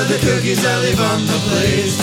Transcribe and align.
of 0.00 0.08
the 0.08 0.18
cookies 0.24 0.64
I 0.64 0.74
leave 0.80 1.00
on 1.00 1.20
the 1.26 1.40
place. 1.52 1.98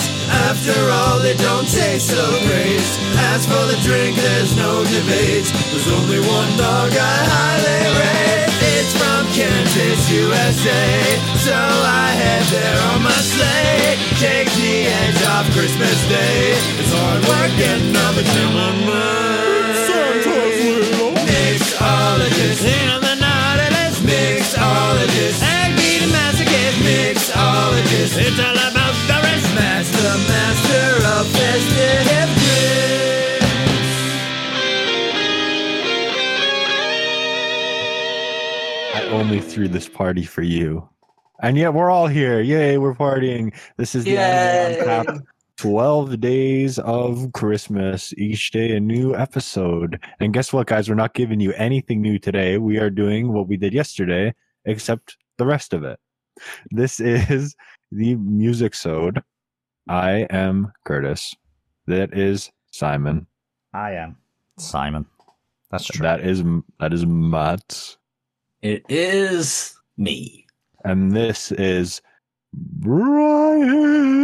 After 0.50 0.74
all, 0.90 1.18
they 1.18 1.34
don't 1.34 1.66
taste 1.66 2.10
so 2.14 2.22
great. 2.46 2.86
As 3.34 3.46
for 3.46 3.64
the 3.66 3.78
drink, 3.82 4.16
there's 4.16 4.54
no 4.56 4.84
debate. 4.84 5.50
There's 5.70 5.90
only 5.90 6.20
one 6.20 6.50
dog 6.56 6.90
I 6.94 7.16
highly 7.34 7.82
rate. 7.98 8.50
It's 8.78 8.92
from 8.94 9.26
Kansas, 9.34 10.02
USA. 10.10 10.86
So 11.42 11.56
I 11.56 12.14
head 12.14 12.44
there 12.54 12.80
on 12.94 13.02
my 13.02 13.20
sleigh. 13.34 13.98
Take 14.22 14.50
the 14.54 14.86
edge 14.86 15.22
off 15.34 15.46
Christmas 15.56 15.98
Day. 16.08 16.54
It's 16.78 16.92
hard 16.94 17.22
work 17.26 17.52
getting 17.58 17.96
all 17.96 18.12
the 18.14 18.24
Mixologist. 21.26 22.64
And 22.66 23.02
the 23.02 23.14
nautilus. 23.16 24.00
Mixologist. 24.00 25.40
Masochist. 25.40 25.59
Mixologist. 27.40 28.18
It's 28.18 28.38
all 28.38 28.52
about 28.52 28.94
the 29.06 29.18
rest. 29.22 29.54
Master, 29.54 30.18
master 30.28 30.88
of 31.08 31.26
festive 31.32 32.28
drinks. 32.38 33.90
I 38.94 39.08
only 39.10 39.40
threw 39.40 39.68
this 39.68 39.88
party 39.88 40.24
for 40.24 40.42
you. 40.42 40.88
And 41.42 41.56
yet 41.56 41.72
we're 41.72 41.90
all 41.90 42.06
here. 42.06 42.40
Yay, 42.42 42.76
we're 42.76 42.94
partying. 42.94 43.54
This 43.78 43.94
is 43.94 44.04
the 44.04 44.18
Anime 44.18 44.88
on 44.88 45.06
Tap 45.06 45.16
12 45.56 46.20
days 46.20 46.78
of 46.80 47.32
Christmas. 47.32 48.12
Each 48.18 48.50
day 48.50 48.76
a 48.76 48.80
new 48.80 49.14
episode. 49.14 49.98
And 50.20 50.34
guess 50.34 50.52
what, 50.52 50.66
guys? 50.66 50.90
We're 50.90 50.94
not 50.94 51.14
giving 51.14 51.40
you 51.40 51.54
anything 51.54 52.02
new 52.02 52.18
today. 52.18 52.58
We 52.58 52.76
are 52.78 52.90
doing 52.90 53.32
what 53.32 53.48
we 53.48 53.56
did 53.56 53.72
yesterday, 53.72 54.34
except 54.66 55.16
the 55.38 55.46
rest 55.46 55.72
of 55.72 55.82
it. 55.82 55.98
This 56.70 57.00
is 57.00 57.54
the 57.90 58.16
music 58.16 58.74
sode. 58.74 59.22
I 59.88 60.26
am 60.30 60.72
Curtis. 60.84 61.34
That 61.86 62.16
is 62.16 62.50
Simon. 62.70 63.26
I 63.74 63.92
am 63.92 64.16
Simon. 64.58 65.06
That's 65.70 65.86
true. 65.86 66.02
That 66.02 66.20
is 66.20 66.42
that 66.78 66.92
is 66.92 67.06
Matt. 67.06 67.96
It 68.62 68.84
is 68.88 69.74
me. 69.96 70.46
And 70.84 71.12
this 71.12 71.52
is 71.52 72.02
Brian. 72.52 74.20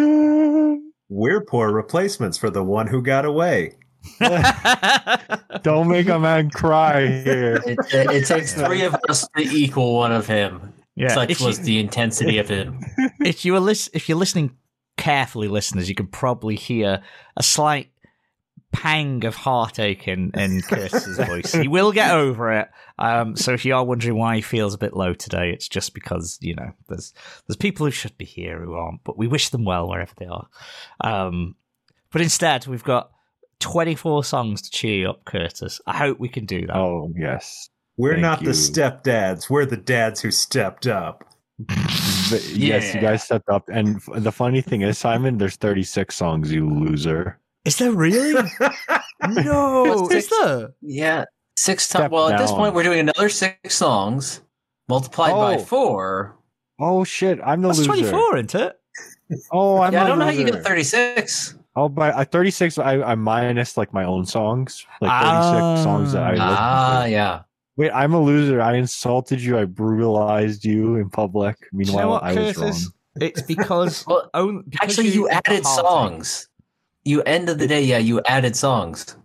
We're 1.08 1.40
poor 1.40 1.72
replacements 1.72 2.36
for 2.36 2.50
the 2.50 2.64
one 2.64 2.88
who 2.88 3.00
got 3.00 3.24
away. 3.24 3.76
Don't 5.62 5.88
make 5.88 6.08
a 6.08 6.18
man 6.18 6.50
cry 6.50 7.06
here. 7.06 7.62
It, 7.66 7.78
it, 7.92 8.10
it 8.10 8.26
takes 8.26 8.52
three 8.60 8.82
of 8.82 8.96
us 9.08 9.28
to 9.36 9.42
equal 9.42 9.94
one 9.94 10.12
of 10.12 10.26
him. 10.26 10.72
Yeah, 10.96 11.08
Such 11.08 11.40
was 11.40 11.58
you- 11.58 11.64
the 11.64 11.78
intensity 11.78 12.38
of 12.38 12.50
it. 12.50 12.68
if 13.20 13.44
you 13.44 13.52
were 13.52 13.60
lis- 13.60 13.90
if 13.92 14.08
you're 14.08 14.18
listening 14.18 14.56
carefully, 14.96 15.46
listeners, 15.48 15.88
you 15.88 15.94
can 15.94 16.06
probably 16.06 16.56
hear 16.56 17.02
a 17.36 17.42
slight 17.42 17.90
pang 18.72 19.24
of 19.24 19.34
heartache 19.34 20.08
in, 20.08 20.30
in 20.34 20.60
Curtis's 20.62 21.18
voice. 21.26 21.52
He 21.52 21.68
will 21.68 21.92
get 21.92 22.10
over 22.12 22.52
it. 22.52 22.68
Um, 22.98 23.36
so 23.36 23.52
if 23.52 23.64
you 23.64 23.74
are 23.74 23.84
wondering 23.84 24.16
why 24.16 24.36
he 24.36 24.40
feels 24.42 24.74
a 24.74 24.78
bit 24.78 24.94
low 24.96 25.12
today, 25.14 25.50
it's 25.50 25.68
just 25.68 25.92
because 25.94 26.38
you 26.40 26.54
know 26.54 26.72
there's 26.88 27.12
there's 27.46 27.56
people 27.56 27.84
who 27.86 27.92
should 27.92 28.16
be 28.16 28.24
here 28.24 28.58
who 28.60 28.74
aren't, 28.74 29.04
but 29.04 29.18
we 29.18 29.26
wish 29.26 29.50
them 29.50 29.64
well 29.64 29.88
wherever 29.88 30.12
they 30.16 30.26
are. 30.26 30.48
Um, 31.02 31.56
but 32.10 32.22
instead, 32.22 32.66
we've 32.66 32.84
got 32.84 33.10
24 33.60 34.24
songs 34.24 34.62
to 34.62 34.70
cheer 34.70 34.96
you 35.00 35.10
up, 35.10 35.24
Curtis. 35.26 35.80
I 35.86 35.96
hope 35.96 36.18
we 36.18 36.28
can 36.30 36.46
do 36.46 36.66
that. 36.66 36.76
Oh 36.76 37.12
yes. 37.14 37.68
We're 37.96 38.12
Thank 38.12 38.22
not 38.22 38.40
you. 38.42 38.46
the 38.48 38.52
stepdads. 38.52 39.48
We're 39.48 39.66
the 39.66 39.76
dads 39.76 40.20
who 40.20 40.30
stepped 40.30 40.86
up. 40.86 41.24
But 41.58 42.44
Yes, 42.52 42.94
you 42.94 43.00
guys 43.00 43.22
stepped 43.24 43.48
up. 43.48 43.68
And 43.72 43.96
f- 43.96 44.08
the 44.22 44.32
funny 44.32 44.60
thing 44.60 44.82
is, 44.82 44.98
Simon, 44.98 45.38
there's 45.38 45.56
36 45.56 46.14
songs, 46.14 46.52
you 46.52 46.68
loser. 46.68 47.38
Is 47.64 47.78
that 47.78 47.92
really? 47.92 48.34
no, 49.44 50.08
is 50.10 50.28
there? 50.28 50.68
Yeah. 50.82 51.24
Six 51.56 51.84
Step 51.84 52.02
times. 52.02 52.12
Well, 52.12 52.28
at 52.28 52.38
this 52.38 52.50
down. 52.50 52.58
point, 52.58 52.74
we're 52.74 52.82
doing 52.82 53.00
another 53.00 53.28
six 53.30 53.74
songs 53.74 54.42
multiplied 54.88 55.32
by 55.32 55.54
Oh. 55.54 55.58
four. 55.58 56.36
Oh 56.78 57.02
shit, 57.04 57.40
I'm 57.42 57.62
the 57.62 57.68
That's 57.68 57.78
loser. 57.78 57.88
24, 58.10 58.36
isn't 58.36 58.54
it? 58.54 58.76
Oh, 59.50 59.80
I'm 59.80 59.92
yeah, 59.94 60.04
I 60.04 60.06
don't 60.06 60.18
know 60.18 60.26
how 60.26 60.30
you 60.30 60.44
get 60.44 60.62
36. 60.62 61.54
Oh, 61.74 61.88
by 61.88 62.12
I 62.12 62.24
36, 62.24 62.76
I, 62.78 63.00
I 63.02 63.14
minus 63.14 63.76
like 63.78 63.92
my 63.94 64.04
own 64.04 64.26
songs, 64.26 64.86
like 65.00 65.10
36 65.22 65.82
songs 65.84 66.12
that 66.12 66.22
I 66.22 66.30
listened 66.32 66.48
Ah, 66.50 67.02
to. 67.04 67.10
yeah. 67.10 67.40
Wait, 67.76 67.90
I'm 67.90 68.14
a 68.14 68.20
loser. 68.20 68.60
I 68.60 68.76
insulted 68.76 69.40
you. 69.40 69.58
I 69.58 69.64
brutalized 69.64 70.64
you 70.64 70.96
in 70.96 71.10
public. 71.10 71.58
Do 71.60 71.66
you 71.72 71.78
Meanwhile, 71.86 72.04
know 72.04 72.10
what, 72.10 72.22
I 72.22 72.34
was 72.34 72.56
Curtis? 72.56 72.84
wrong. 72.84 72.92
It's 73.28 73.42
because, 73.42 74.04
Well, 74.08 74.30
own, 74.34 74.62
because 74.68 74.90
Actually, 74.98 75.10
you 75.10 75.26
have 75.26 75.42
added 75.46 75.64
heartache. 75.64 75.84
songs. 75.86 76.48
You 77.04 77.22
end 77.22 77.48
of 77.48 77.58
the 77.58 77.66
day, 77.66 77.82
yeah, 77.82 77.98
you 77.98 78.20
added 78.26 78.56
songs. 78.56 79.16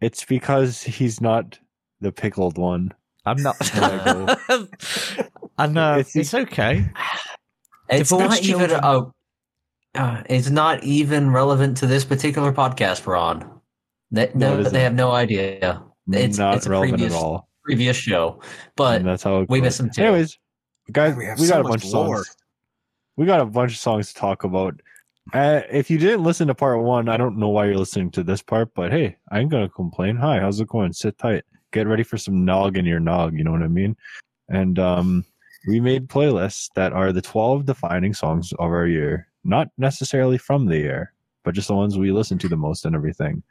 It's 0.00 0.24
because 0.24 0.82
he's 0.82 1.20
not 1.20 1.58
the 2.00 2.10
pickled 2.12 2.58
one. 2.58 2.92
I'm 3.26 3.42
not. 3.42 3.56
There 3.74 4.36
and 5.58 5.78
uh, 5.78 5.96
It's- 6.00 6.16
it's, 6.16 6.34
okay. 6.34 6.90
It's 7.88 8.08
Divorced 8.08 8.30
not 8.30 8.42
even 8.44 8.68
children. 8.70 8.80
a. 8.84 9.98
Uh, 9.98 10.22
it's 10.30 10.48
not 10.48 10.84
even 10.84 11.32
relevant 11.32 11.76
to 11.78 11.86
this 11.88 12.04
particular 12.04 12.52
podcast 12.52 13.04
we're 13.04 13.16
on. 13.16 13.60
They, 14.12 14.30
No, 14.34 14.62
no, 14.62 14.68
they 14.70 14.82
have 14.84 14.94
no 14.94 15.10
idea. 15.10 15.82
It's, 16.12 16.38
not 16.38 16.56
it's 16.58 16.68
relevant 16.68 16.98
previous, 16.98 17.12
at 17.12 17.18
all. 17.20 17.48
Previous 17.70 17.96
show, 17.96 18.40
but 18.76 18.98
and 18.98 19.06
that's 19.06 19.22
how 19.22 19.40
we 19.48 19.58
goes. 19.58 19.64
miss 19.64 19.78
them 19.78 19.90
too. 19.90 20.02
Anyways, 20.02 20.38
guys, 20.92 21.14
We 21.16 21.24
we, 21.24 21.26
have 21.26 21.38
got 21.38 21.60
a 21.60 21.62
much 21.62 21.70
bunch 21.70 21.84
of 21.84 21.90
songs. 21.90 22.36
We 23.16 23.26
got 23.26 23.40
a 23.40 23.46
bunch 23.46 23.72
of 23.72 23.78
songs 23.78 24.08
to 24.08 24.14
talk 24.14 24.44
about. 24.44 24.80
Uh, 25.32 25.60
if 25.70 25.90
you 25.90 25.98
didn't 25.98 26.24
listen 26.24 26.48
to 26.48 26.54
part 26.54 26.82
one, 26.82 27.08
I 27.08 27.16
don't 27.16 27.36
know 27.36 27.48
why 27.50 27.66
you're 27.66 27.76
listening 27.76 28.10
to 28.12 28.22
this 28.24 28.42
part, 28.42 28.74
but 28.74 28.90
hey, 28.90 29.16
I 29.30 29.40
ain't 29.40 29.50
gonna 29.50 29.68
complain. 29.68 30.16
Hi, 30.16 30.40
how's 30.40 30.60
it 30.60 30.68
going? 30.68 30.92
Sit 30.92 31.18
tight. 31.18 31.44
Get 31.72 31.86
ready 31.86 32.02
for 32.02 32.18
some 32.18 32.44
nog 32.44 32.76
in 32.76 32.84
your 32.84 33.00
nog. 33.00 33.36
You 33.36 33.44
know 33.44 33.52
what 33.52 33.62
I 33.62 33.68
mean? 33.68 33.96
And 34.48 34.78
um, 34.78 35.24
we 35.68 35.78
made 35.78 36.08
playlists 36.08 36.70
that 36.74 36.92
are 36.92 37.12
the 37.12 37.22
12 37.22 37.66
defining 37.66 38.14
songs 38.14 38.52
of 38.52 38.70
our 38.70 38.86
year, 38.86 39.28
not 39.44 39.68
necessarily 39.78 40.38
from 40.38 40.66
the 40.66 40.78
year, 40.78 41.12
but 41.44 41.54
just 41.54 41.68
the 41.68 41.74
ones 41.74 41.96
we 41.96 42.10
listen 42.10 42.38
to 42.38 42.48
the 42.48 42.56
most 42.56 42.84
and 42.84 42.96
everything. 42.96 43.42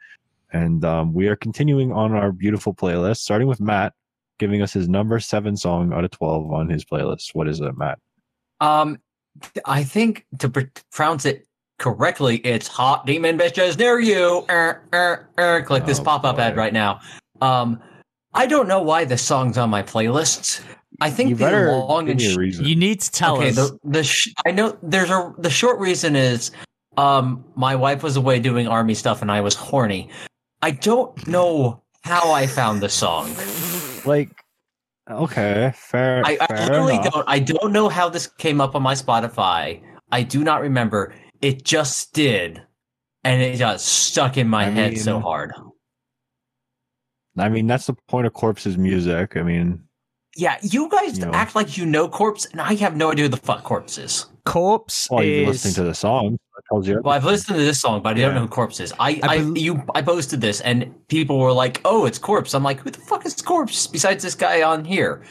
And 0.52 0.84
um, 0.84 1.14
we 1.14 1.28
are 1.28 1.36
continuing 1.36 1.92
on 1.92 2.12
our 2.12 2.32
beautiful 2.32 2.74
playlist, 2.74 3.18
starting 3.18 3.48
with 3.48 3.60
Matt 3.60 3.94
giving 4.40 4.62
us 4.62 4.72
his 4.72 4.88
number 4.88 5.20
seven 5.20 5.56
song 5.56 5.92
out 5.92 6.04
of 6.04 6.10
12 6.10 6.52
on 6.52 6.68
his 6.68 6.84
playlist. 6.84 7.34
What 7.34 7.46
is 7.46 7.60
it, 7.60 7.76
Matt? 7.78 8.00
Um, 8.60 8.98
I 9.66 9.84
think 9.84 10.26
to 10.38 10.48
pr- 10.48 10.60
pronounce 10.90 11.24
it 11.24 11.46
correctly, 11.78 12.38
it's 12.38 12.66
"Hot 12.66 13.06
Demon 13.06 13.38
Bitches 13.38 13.78
Near 13.78 14.00
You." 14.00 14.44
Er, 14.50 14.82
er, 14.92 15.28
er, 15.38 15.62
click 15.62 15.86
this 15.86 16.00
Oh, 16.00 16.04
pop-up 16.04 16.38
ad 16.38 16.56
right 16.56 16.72
now. 16.72 17.00
Um, 17.40 17.80
I 18.34 18.46
don't 18.46 18.66
know 18.66 18.82
why 18.82 19.04
this 19.04 19.22
song's 19.22 19.56
on 19.56 19.70
my 19.70 19.82
playlist. 19.82 20.62
I 21.00 21.10
think 21.10 21.30
you 21.30 21.36
the 21.36 21.50
long 21.88 22.08
and 22.10 22.18
me 22.20 22.32
sh- 22.32 22.36
reason. 22.36 22.64
You 22.66 22.76
need 22.76 23.00
to 23.00 23.10
tell 23.10 23.36
okay, 23.36 23.50
us. 23.50 23.56
the 23.56 23.78
the 23.84 24.04
sh- 24.04 24.34
I 24.44 24.50
know 24.50 24.76
there's 24.82 25.10
a 25.10 25.32
the 25.38 25.50
short 25.50 25.78
reason 25.78 26.16
is 26.16 26.50
um 26.96 27.44
my 27.54 27.74
wife 27.74 28.02
was 28.02 28.16
away 28.16 28.40
doing 28.40 28.68
army 28.68 28.94
stuff 28.94 29.22
and 29.22 29.30
I 29.30 29.40
was 29.40 29.54
horny. 29.54 30.10
I 30.60 30.72
don't 30.72 31.26
know 31.26 31.82
how 32.02 32.32
I 32.32 32.46
found 32.46 32.82
the 32.82 32.88
song. 32.88 33.34
Like, 34.06 34.30
okay, 35.10 35.72
fair. 35.74 36.22
I, 36.24 36.38
I 36.40 36.46
fair 36.46 36.58
literally 36.66 36.94
enough. 36.96 37.12
don't. 37.12 37.28
I 37.28 37.38
don't 37.38 37.72
know 37.72 37.88
how 37.88 38.08
this 38.08 38.26
came 38.26 38.60
up 38.60 38.74
on 38.74 38.82
my 38.82 38.94
Spotify. 38.94 39.82
I 40.12 40.22
do 40.22 40.42
not 40.44 40.60
remember. 40.60 41.14
It 41.40 41.64
just 41.64 42.12
did, 42.12 42.62
and 43.24 43.40
it 43.42 43.58
got 43.58 43.80
stuck 43.80 44.36
in 44.36 44.48
my 44.48 44.66
I 44.66 44.70
head 44.70 44.98
so 44.98 45.20
hard. 45.20 45.52
I 47.38 47.48
mean, 47.48 47.66
that's 47.66 47.86
the 47.86 47.94
point 48.08 48.26
of 48.26 48.32
Corpse's 48.34 48.76
music. 48.76 49.36
I 49.36 49.42
mean, 49.42 49.82
Yeah, 50.36 50.58
you 50.62 50.88
guys 50.90 51.18
You 51.18 51.26
know. 51.26 51.32
act 51.32 51.54
like 51.54 51.76
you 51.78 51.86
know 51.86 52.08
Corpse, 52.08 52.46
and 52.46 52.60
I 52.60 52.74
have 52.74 52.96
no 52.96 53.12
idea 53.12 53.24
who 53.24 53.28
the 53.30 53.36
fuck 53.36 53.62
Corpse 53.64 53.98
is. 53.98 54.26
Corpse 54.50 55.08
well, 55.10 55.22
you're 55.24 55.42
is. 55.42 55.48
listening 55.48 55.74
to 55.74 55.84
the 55.84 55.94
song. 55.94 56.38
That 56.56 56.62
tells 56.70 56.88
you. 56.88 57.00
Well, 57.04 57.14
I've 57.14 57.24
listened 57.24 57.56
to 57.58 57.64
this 57.64 57.80
song, 57.80 58.02
but 58.02 58.10
I 58.10 58.12
don't 58.14 58.30
Yeah. 58.30 58.34
know 58.34 58.40
who 58.42 58.48
Corpse 58.48 58.80
is. 58.80 58.92
I, 58.98 59.20
I 59.22 59.28
I, 59.34 59.38
bel- 59.38 59.56
you, 59.58 59.82
I 59.94 60.02
posted 60.02 60.40
this, 60.40 60.60
and 60.60 60.92
people 61.08 61.38
were 61.38 61.52
like, 61.52 61.80
"Oh, 61.84 62.04
it's 62.06 62.18
Corpse." 62.18 62.52
I'm 62.54 62.62
like, 62.64 62.80
"Who 62.80 62.90
the 62.90 62.98
fuck 63.00 63.24
is 63.26 63.34
Corpse?" 63.40 63.86
Besides 63.86 64.22
this 64.22 64.34
guy 64.34 64.62
on 64.62 64.84
here. 64.84 65.22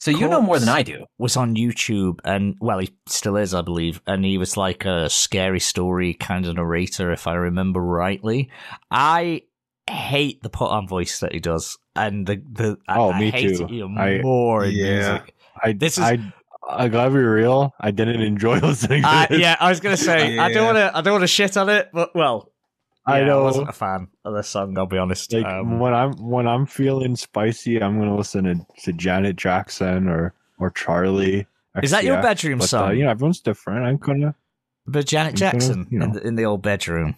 So 0.00 0.10
you 0.10 0.26
know 0.28 0.40
more 0.42 0.58
than 0.58 0.68
I 0.68 0.82
do. 0.82 1.04
was 1.18 1.36
on 1.36 1.54
YouTube 1.54 2.18
and 2.24 2.56
well, 2.60 2.80
he 2.80 2.90
still 3.06 3.36
is, 3.36 3.54
I 3.54 3.62
believe, 3.62 4.00
and 4.04 4.24
he 4.24 4.36
was 4.36 4.56
like 4.56 4.84
a 4.84 5.08
scary 5.08 5.60
story 5.60 6.14
kind 6.14 6.44
of 6.44 6.56
narrator, 6.56 7.12
if 7.12 7.28
I 7.28 7.34
remember 7.34 7.80
rightly. 7.80 8.50
I 8.90 9.42
hate 9.88 10.42
the 10.42 10.48
put 10.50 10.70
on 10.72 10.88
voice 10.88 11.20
that 11.20 11.32
he 11.32 11.38
does, 11.38 11.78
and 11.94 12.26
the 12.26 12.42
the 12.50 12.78
Oh, 12.88 13.12
I 13.12 13.20
me 13.20 13.30
hate 13.30 13.56
too. 13.58 13.64
it 13.64 13.70
even 13.70 13.96
I- 13.96 14.22
more 14.22 14.64
in 14.64 14.72
Yeah. 14.72 15.08
music. 15.12 15.34
I, 15.62 15.72
this 15.72 15.98
is- 15.98 16.04
I, 16.04 16.32
I 16.72 16.88
gotta 16.88 17.10
be 17.10 17.16
real. 17.18 17.74
I 17.80 17.90
didn't 17.90 18.20
enjoy 18.22 18.58
listening 18.60 19.02
to 19.02 19.08
Uh, 19.08 19.26
this. 19.26 19.40
yeah, 19.40 19.56
I 19.60 19.68
was 19.68 19.80
gonna 19.80 19.96
say 19.96 20.38
I 20.38 20.52
don't 20.52 20.64
want 20.66 20.76
to 20.78 20.96
I 20.96 21.00
don't 21.00 21.12
want 21.14 21.22
to 21.22 21.28
shit 21.28 21.56
on 21.56 21.68
it, 21.68 21.90
but 21.92 22.14
well, 22.14 22.50
I 23.06 23.20
know. 23.24 23.40
I 23.40 23.42
wasn't 23.44 23.68
a 23.68 23.72
fan 23.72 24.08
of 24.24 24.34
this 24.34 24.48
song. 24.48 24.76
I'll 24.78 24.86
be 24.86 24.98
honest. 24.98 25.32
Like 25.32 25.44
Um, 25.46 25.78
when 25.80 25.92
I'm 25.94 26.12
when 26.14 26.46
I'm 26.46 26.66
feeling 26.66 27.16
spicy, 27.16 27.82
I'm 27.82 27.98
gonna 27.98 28.16
listen 28.16 28.44
to, 28.44 28.66
to 28.84 28.92
Janet 28.92 29.36
Jackson 29.36 30.08
or 30.08 30.34
or 30.58 30.70
Charlie. 30.70 31.46
Is 31.82 31.90
that 31.90 32.04
your 32.04 32.20
bedroom 32.20 32.58
But 32.58 32.64
uh, 32.64 32.66
song? 32.68 32.96
you 32.96 33.04
know, 33.04 33.10
everyone's 33.10 33.40
different. 33.40 33.84
I'm 33.86 33.96
gonna. 33.96 34.34
But 34.86 35.06
Janet 35.06 35.34
I'm 35.34 35.38
gonna, 35.38 35.52
Jackson 35.52 35.86
you 35.90 35.98
know. 35.98 36.04
in, 36.06 36.12
the, 36.12 36.26
in 36.28 36.34
the 36.36 36.44
old 36.44 36.62
bedroom. 36.62 37.16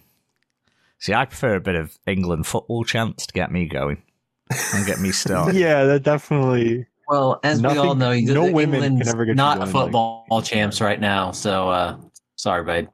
See, 0.99 1.13
I 1.13 1.25
prefer 1.25 1.55
a 1.55 1.59
bit 1.61 1.75
of 1.75 1.97
England 2.07 2.47
football 2.47 2.83
chants 2.85 3.27
to 3.27 3.33
get 3.33 3.51
me 3.51 3.65
going 3.67 4.01
and 4.73 4.85
get 4.85 4.99
me 4.99 5.11
started. 5.11 5.55
Yeah, 5.55 5.83
that 5.83 6.03
definitely. 6.03 6.85
Well, 7.07 7.39
as 7.43 7.61
we 7.61 7.77
all 7.77 7.95
know, 7.95 8.11
you- 8.11 8.33
no 8.33 8.51
women 8.51 8.99
can 8.99 9.07
ever 9.07 9.25
get 9.25 9.35
not 9.35 9.67
football 9.69 10.25
like- 10.29 10.43
champs 10.45 10.81
right 10.81 10.99
now. 10.99 11.31
So 11.31 11.69
uh, 11.69 11.97
sorry, 12.35 12.63
babe. 12.63 12.87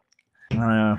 Uh, 0.60 0.98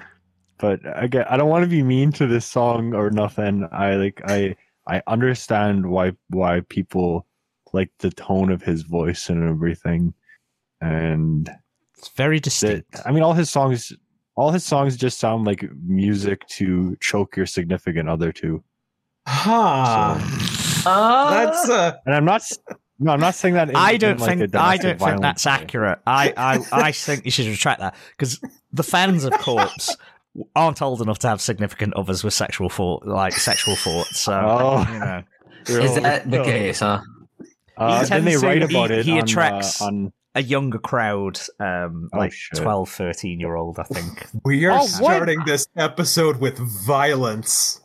But 0.58 0.80
again, 0.84 1.26
I 1.28 1.36
don't 1.36 1.48
want 1.48 1.64
to 1.64 1.68
be 1.68 1.82
mean 1.82 2.12
to 2.12 2.26
this 2.26 2.46
song 2.46 2.94
or 2.94 3.10
nothing. 3.10 3.68
I 3.72 3.96
like. 3.96 4.22
I 4.24 4.54
I 4.86 5.02
understand 5.06 5.86
why 5.90 6.12
why 6.30 6.60
people 6.68 7.26
like 7.72 7.90
the 7.98 8.10
tone 8.10 8.50
of 8.50 8.62
his 8.62 8.82
voice 8.82 9.28
and 9.28 9.48
everything, 9.48 10.14
and 10.80 11.50
it's 11.98 12.08
very 12.10 12.36
that 12.38 12.44
distinct. 12.44 12.96
I 13.04 13.10
mean, 13.12 13.22
all 13.22 13.32
his 13.34 13.50
songs, 13.50 13.92
all 14.36 14.50
his 14.52 14.64
songs 14.64 14.96
just 14.96 15.18
sound 15.18 15.44
like 15.46 15.68
music 15.84 16.46
to 16.58 16.96
choke 17.00 17.36
your 17.36 17.46
significant 17.46 18.08
other 18.08 18.32
to. 18.32 18.62
Huh. 19.26 20.18
Uh, 20.84 21.30
That's 21.30 21.68
uh 21.68 21.92
And 22.06 22.14
I'm 22.14 22.24
not. 22.24 22.42
S- 23.02 23.04
No, 23.04 23.12
I'm 23.12 23.20
not 23.20 23.34
saying 23.34 23.54
that. 23.54 23.70
In, 23.70 23.76
I 23.76 23.96
don't 23.96 24.18
like, 24.20 24.28
think 24.38 24.42
I 24.42 24.46
domestic 24.76 24.98
don't 24.98 25.08
think 25.10 25.20
that's 25.22 25.46
way. 25.46 25.52
accurate. 25.52 25.98
I, 26.06 26.32
I 26.36 26.64
I 26.88 26.92
think 27.06 27.24
you 27.24 27.30
should 27.30 27.46
retract 27.46 27.80
that 27.80 27.94
because 28.16 28.40
the 28.72 28.82
fans 28.82 29.24
of 29.24 29.32
Corpse 29.34 29.96
aren't 30.56 30.80
old 30.80 31.02
enough 31.02 31.18
to 31.20 31.28
have 31.28 31.40
significant 31.40 31.94
others 31.94 32.24
with 32.24 32.34
sexual 32.34 32.68
thought, 32.70 33.04
like 33.06 33.32
sexual 33.34 33.76
thoughts. 33.76 34.20
So 34.20 34.32
Oh. 34.34 34.86
you 34.92 34.98
know, 34.98 35.22
is 35.84 35.94
that 35.96 36.30
the 36.30 36.42
case, 36.42 36.80
huh? 36.80 37.00
Uh, 37.76 38.02
He 38.02 38.08
then 38.08 38.24
they 38.24 38.30
tends 38.32 38.40
to- 38.42 38.46
write 38.46 38.58
he- 38.70 38.76
about 38.76 38.90
it. 38.90 39.04
he 39.04 39.12
on, 39.12 39.18
uh, 39.18 39.22
attracts- 39.24 39.82
on 39.82 40.12
a 40.34 40.42
younger 40.42 40.78
crowd, 40.78 41.38
um, 41.60 42.08
Oh, 42.14 42.18
like 42.18 42.32
shit. 42.32 42.58
12, 42.62 42.88
13 42.88 43.38
year 43.38 43.54
old, 43.54 43.78
I 43.78 43.82
think. 43.82 44.26
we 44.46 44.64
are 44.64 44.70
Oh, 44.72 44.76
what? 44.78 44.88
starting 44.88 45.40
this 45.44 45.66
episode 45.76 46.38
with 46.40 46.56
violence. 46.58 47.82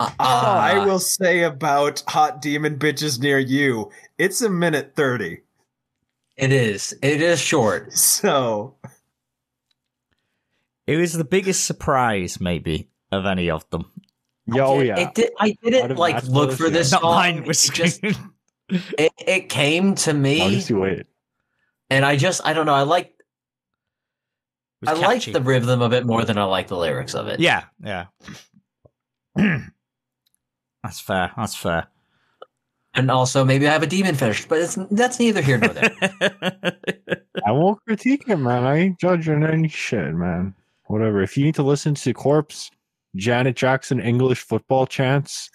Uh, 0.00 0.08
I 0.18 0.84
will 0.86 0.98
say 0.98 1.42
about 1.42 2.02
hot 2.08 2.40
demon 2.40 2.78
bitches 2.78 3.20
near 3.20 3.38
you. 3.38 3.90
It's 4.18 4.40
a 4.42 4.50
minute 4.50 4.92
30. 4.94 5.40
It 6.36 6.52
is. 6.52 6.94
It 7.02 7.20
is 7.20 7.40
short. 7.40 7.92
So, 7.92 8.76
It 10.86 10.96
was 10.96 11.12
the 11.12 11.24
biggest 11.24 11.64
surprise, 11.64 12.40
maybe, 12.40 12.88
of 13.12 13.26
any 13.26 13.50
of 13.50 13.68
them. 13.70 13.90
yeah, 14.46 14.66
oh 14.66 14.80
yeah. 14.80 14.98
It 14.98 15.14
did, 15.14 15.30
I 15.38 15.56
didn't 15.62 15.92
of 15.92 15.98
like 15.98 16.22
look 16.24 16.52
for 16.52 16.68
this 16.70 16.92
Not 16.92 17.00
song. 17.02 17.44
was 17.44 17.64
It 17.68 17.72
just 17.74 18.04
it, 18.68 19.12
it 19.18 19.48
came 19.48 19.94
to 19.96 20.10
I'll 20.10 20.16
me, 20.16 20.50
just 20.56 20.70
wait. 20.70 21.06
and 21.90 22.04
I 22.04 22.16
just 22.16 22.40
I 22.44 22.52
don't 22.52 22.66
know. 22.66 22.74
I 22.74 22.82
like 22.82 23.12
I 24.86 24.92
like 24.94 25.24
the 25.24 25.40
rhythm 25.40 25.80
of 25.80 25.92
it 25.94 26.04
more 26.04 26.24
than 26.24 26.36
I 26.36 26.44
like 26.44 26.68
the 26.68 26.76
lyrics 26.76 27.14
of 27.14 27.26
it. 27.28 27.40
Yeah, 27.40 27.64
yeah. 27.82 28.06
that's 30.82 31.00
fair. 31.00 31.32
That's 31.36 31.54
fair. 31.54 31.86
And 32.94 33.10
also 33.10 33.44
maybe 33.44 33.66
I 33.68 33.72
have 33.72 33.82
a 33.82 33.86
demon 33.86 34.14
fetish, 34.14 34.46
but 34.46 34.58
it's 34.60 34.78
that's 34.90 35.18
neither 35.18 35.40
here 35.42 35.58
nor 35.58 35.70
there. 35.70 35.92
I 37.46 37.52
won't 37.52 37.82
critique 37.84 38.24
it, 38.28 38.36
man. 38.36 38.64
I 38.64 38.76
ain't 38.78 38.98
judging 39.00 39.44
any 39.44 39.68
shit, 39.68 40.14
man. 40.14 40.54
Whatever. 40.86 41.22
If 41.22 41.36
you 41.36 41.44
need 41.44 41.54
to 41.56 41.62
listen 41.62 41.94
to 41.94 42.12
Corpse, 42.14 42.70
Janet 43.16 43.56
Jackson 43.56 44.00
English 44.00 44.40
football 44.40 44.86
chants, 44.86 45.50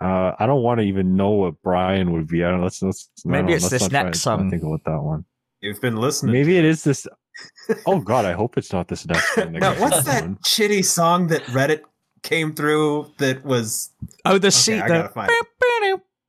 uh, 0.00 0.32
I 0.38 0.46
don't 0.46 0.62
want 0.62 0.80
to 0.80 0.86
even 0.86 1.16
know 1.16 1.30
what 1.30 1.54
Brian 1.62 2.12
would 2.12 2.26
be. 2.28 2.44
I 2.44 2.50
don't. 2.50 2.62
Let's 2.62 2.82
let's. 2.82 3.08
Maybe 3.24 3.48
don't- 3.48 3.56
it's 3.56 3.62
let's 3.64 3.72
this 3.72 3.82
not 3.82 3.90
try 3.90 4.02
next 4.04 4.18
to 4.18 4.22
song. 4.22 4.50
Think 4.50 4.62
about 4.62 4.84
that 4.84 5.00
one. 5.02 5.24
you've 5.60 5.80
been 5.80 5.96
listening. 5.96 6.32
Maybe 6.32 6.58
it 6.58 6.64
is 6.64 6.82
this. 6.84 7.06
Oh 7.86 8.00
God, 8.00 8.24
I 8.24 8.32
hope 8.32 8.58
it's 8.58 8.72
not 8.72 8.88
this 8.88 9.06
next 9.06 9.36
one. 9.36 9.52
now, 9.52 9.74
what's 9.80 10.02
that 10.04 10.22
one. 10.24 10.36
shitty 10.44 10.84
song 10.84 11.28
that 11.28 11.42
Reddit 11.44 11.82
came 12.22 12.52
through 12.54 13.10
that 13.18 13.44
was 13.44 13.90
oh, 14.24 14.38
the 14.38 14.48
Okay, 14.48 14.50
seat. 14.50 14.80
I 14.82 14.88
the 14.88 14.94
gotta 14.94 15.08
find 15.08 15.30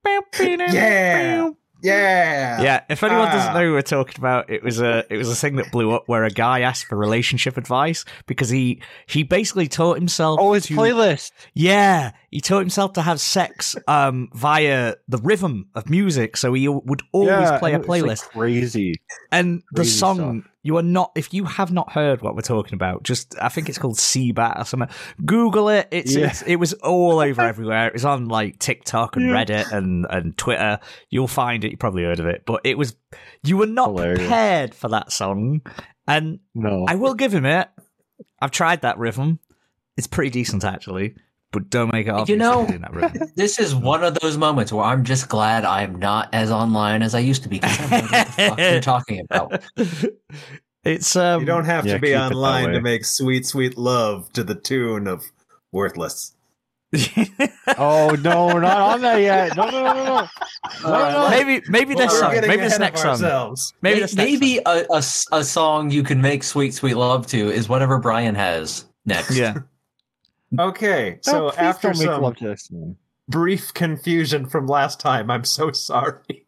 Yeah. 0.05 1.50
Yeah. 1.81 2.61
Yeah, 2.61 2.81
if 2.88 3.03
anyone 3.03 3.27
doesn't 3.27 3.51
Ah. 3.51 3.53
know 3.59 3.65
who 3.65 3.73
we're 3.73 3.81
talking 3.81 4.15
about, 4.17 4.50
it 4.50 4.63
was 4.63 4.79
a 4.79 5.03
it 5.09 5.17
was 5.17 5.29
a 5.29 5.35
thing 5.35 5.57
that 5.57 5.69
blew 5.69 5.91
up 5.91 6.03
where 6.07 6.23
a 6.23 6.29
guy 6.29 6.61
asked 6.61 6.85
for 6.85 6.95
relationship 6.95 7.57
advice 7.57 8.05
because 8.25 8.47
he 8.50 8.81
he 9.05 9.23
basically 9.23 9.67
taught 9.67 9.97
himself. 9.97 10.39
Oh, 10.41 10.53
his 10.53 10.67
to, 10.67 10.75
playlist. 10.75 11.31
Yeah, 11.53 12.11
he 12.31 12.39
taught 12.39 12.59
himself 12.59 12.94
to 12.94 13.01
have 13.01 13.19
sex 13.19 13.75
um 13.89 14.29
via 14.33 14.95
the 15.09 15.17
rhythm 15.17 15.67
of 15.75 15.89
music, 15.89 16.38
so 16.38 16.53
he 16.53 16.69
would 16.69 17.01
always 17.11 17.29
Yeah, 17.31 17.59
play 17.59 17.71
a 17.71 17.75
and 17.75 17.83
it's, 17.83 17.89
like, 17.89 18.01
playlist. 18.03 18.29
crazy. 18.29 18.94
and 19.33 19.61
the 19.73 19.81
crazy 19.81 19.97
song 19.97 20.45
you 20.63 20.77
are 20.77 20.81
not 20.83 21.12
if 21.15 21.33
you 21.33 21.44
have 21.45 21.71
not 21.71 21.92
heard 21.92 22.21
what 22.21 22.36
we're 22.36 22.42
talking 22.42 22.74
about 22.74 23.04
just 23.04 23.36
i 23.42 23.50
think 23.50 23.68
it's 23.69 23.77
called 23.77 23.98
seabat 23.98 24.60
or 24.60 24.65
something. 24.65 24.89
Google 25.25 25.69
it. 25.69 25.88
It's, 25.92 26.15
Yeah. 26.15 26.27
it's 26.27 26.42
it 26.44 26.56
was 26.56 26.74
all 26.74 27.19
over 27.19 27.42
everywhere. 27.42 27.88
It 27.88 27.94
was 27.94 28.06
on 28.06 28.27
like 28.30 28.60
tiktok 28.60 29.15
and 29.18 29.27
Yeah. 29.30 29.36
reddit 29.44 29.71
and 29.71 30.06
and 30.10 30.38
twitter. 30.38 30.80
You'll 31.10 31.27
find 31.27 31.63
it. 31.63 31.71
You 31.71 31.77
probably 31.77 32.04
heard 32.04 32.19
of 32.19 32.25
it. 32.25 32.44
But 32.45 32.62
it 32.63 32.77
was 32.77 32.95
you 33.44 33.57
were 33.57 33.68
not 33.68 33.89
Hilarious. 33.89 34.19
prepared 34.19 34.74
for 34.74 34.88
that 34.89 35.12
song. 35.12 35.62
And 36.07 36.39
No. 36.56 36.86
i 36.88 36.95
will 36.95 37.13
give 37.13 37.33
him 37.33 37.45
it. 37.45 37.68
I've 38.42 38.51
tried 38.51 38.81
that 38.81 38.98
rhythm. 38.98 39.39
It's 39.98 40.07
pretty 40.07 40.31
decent 40.31 40.63
actually 40.63 41.16
but 41.53 41.69
don't 41.69 41.94
make 41.94 42.07
it 42.07 42.09
obvious 42.09 42.38
know- 42.38 42.65
I'm 42.67 42.81
that 42.81 42.94
rhythm. 42.94 43.31
This 43.35 43.59
is 43.59 43.73
one 43.73 44.03
of 44.03 44.15
those 44.19 44.35
moments 44.38 44.73
where 44.73 44.83
I'm 44.83 45.05
just 45.05 45.29
glad 45.29 45.63
I'm 45.63 45.97
not 46.00 46.27
as 46.33 46.51
online 46.51 47.01
as 47.03 47.15
I 47.15 47.19
used 47.19 47.44
to 47.44 47.50
be. 47.50 47.59
'cause 47.59 47.79
I 47.79 48.01
don't 48.01 48.11
what 48.50 48.57
the 48.57 48.71
you're 48.71 48.81
talking 48.94 49.21
about. 49.21 49.63
it's 50.83 51.15
um 51.15 51.39
You 51.41 51.45
don't 51.45 51.65
have 51.65 51.85
Yeah, 51.85 51.94
to 51.94 52.00
be 52.00 52.07
keep 52.07 52.15
it 52.15 52.19
that 52.19 52.31
online 52.33 52.73
to 52.73 52.81
make 52.81 53.05
sweet, 53.05 53.45
sweet 53.45 53.77
love 53.77 54.31
to 54.33 54.44
the 54.44 54.55
tune 54.55 55.07
of 55.07 55.23
Worthless. 55.71 56.35
oh 57.79 58.15
no, 58.21 58.59
not 58.59 58.79
on 58.79 59.01
that 59.01 59.19
yet. 59.19 59.57
No, 59.57 59.65
no, 59.65 59.83
no, 59.83 59.94
no, 59.94 60.03
no. 60.06 60.27
no, 60.83 61.09
no. 61.23 61.29
maybe 61.31 61.63
maybe 61.67 61.95
this 61.95 62.11
We're 62.11 62.19
song 62.19 62.31
maybe 62.41 62.57
this 62.57 62.77
next 62.77 63.01
song 63.01 63.09
ourselves. 63.11 63.73
maybe 63.81 63.99
this 64.01 64.13
next 64.13 64.31
maybe 64.31 64.56
song. 64.57 64.63
a, 64.67 64.94
a 64.94 64.97
s- 64.97 65.25
a 65.31 65.44
song 65.44 65.89
you 65.89 66.03
can 66.03 66.21
make 66.21 66.44
sweet, 66.44 66.73
sweet 66.75 66.94
love 66.95 67.25
to 67.27 67.49
is 67.49 67.67
whatever 67.67 67.97
Brian 67.97 68.35
has 68.35 68.85
next. 69.06 69.35
yeah 69.35 69.56
Okay, 70.59 71.19
so 71.21 71.50
please 71.50 71.57
after 71.59 71.88
don't 71.89 71.95
some 71.95 72.21
love 72.21 72.38
to 72.38 72.47
this 72.50 72.69
brief 73.29 73.73
confusion 73.73 74.45
from 74.47 74.67
last 74.67 75.00
time, 75.00 75.29
I'm 75.31 75.44
so 75.45 75.71
sorry. 75.73 76.45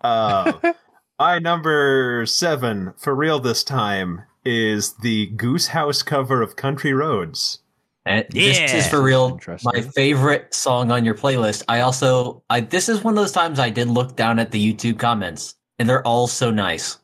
uh, 0.00 0.52
my 1.18 1.38
number 1.38 2.24
seven, 2.26 2.94
for 2.96 3.14
real 3.14 3.38
this 3.40 3.62
time, 3.62 4.22
is 4.44 4.94
the 5.02 5.26
Goose 5.26 5.68
House 5.68 6.02
cover 6.02 6.42
of 6.42 6.56
Country 6.56 6.92
Roads. 6.92 7.58
And 8.06 8.24
this 8.30 8.58
Yeah. 8.58 8.76
is 8.76 8.88
for 8.88 9.02
real 9.02 9.38
my 9.62 9.82
favorite 9.82 10.54
song 10.54 10.90
on 10.90 11.04
your 11.04 11.14
playlist. 11.14 11.62
I 11.68 11.80
also 11.80 12.42
I 12.48 12.60
this 12.60 12.88
is 12.88 13.04
one 13.04 13.12
of 13.12 13.22
those 13.22 13.30
times 13.30 13.58
I 13.58 13.68
did 13.68 13.88
look 13.88 14.16
down 14.16 14.38
at 14.38 14.50
the 14.50 14.72
YouTube 14.74 14.98
comments 14.98 15.54
and 15.78 15.86
they're 15.86 16.04
all 16.06 16.26
so 16.26 16.50
nice. 16.50 16.96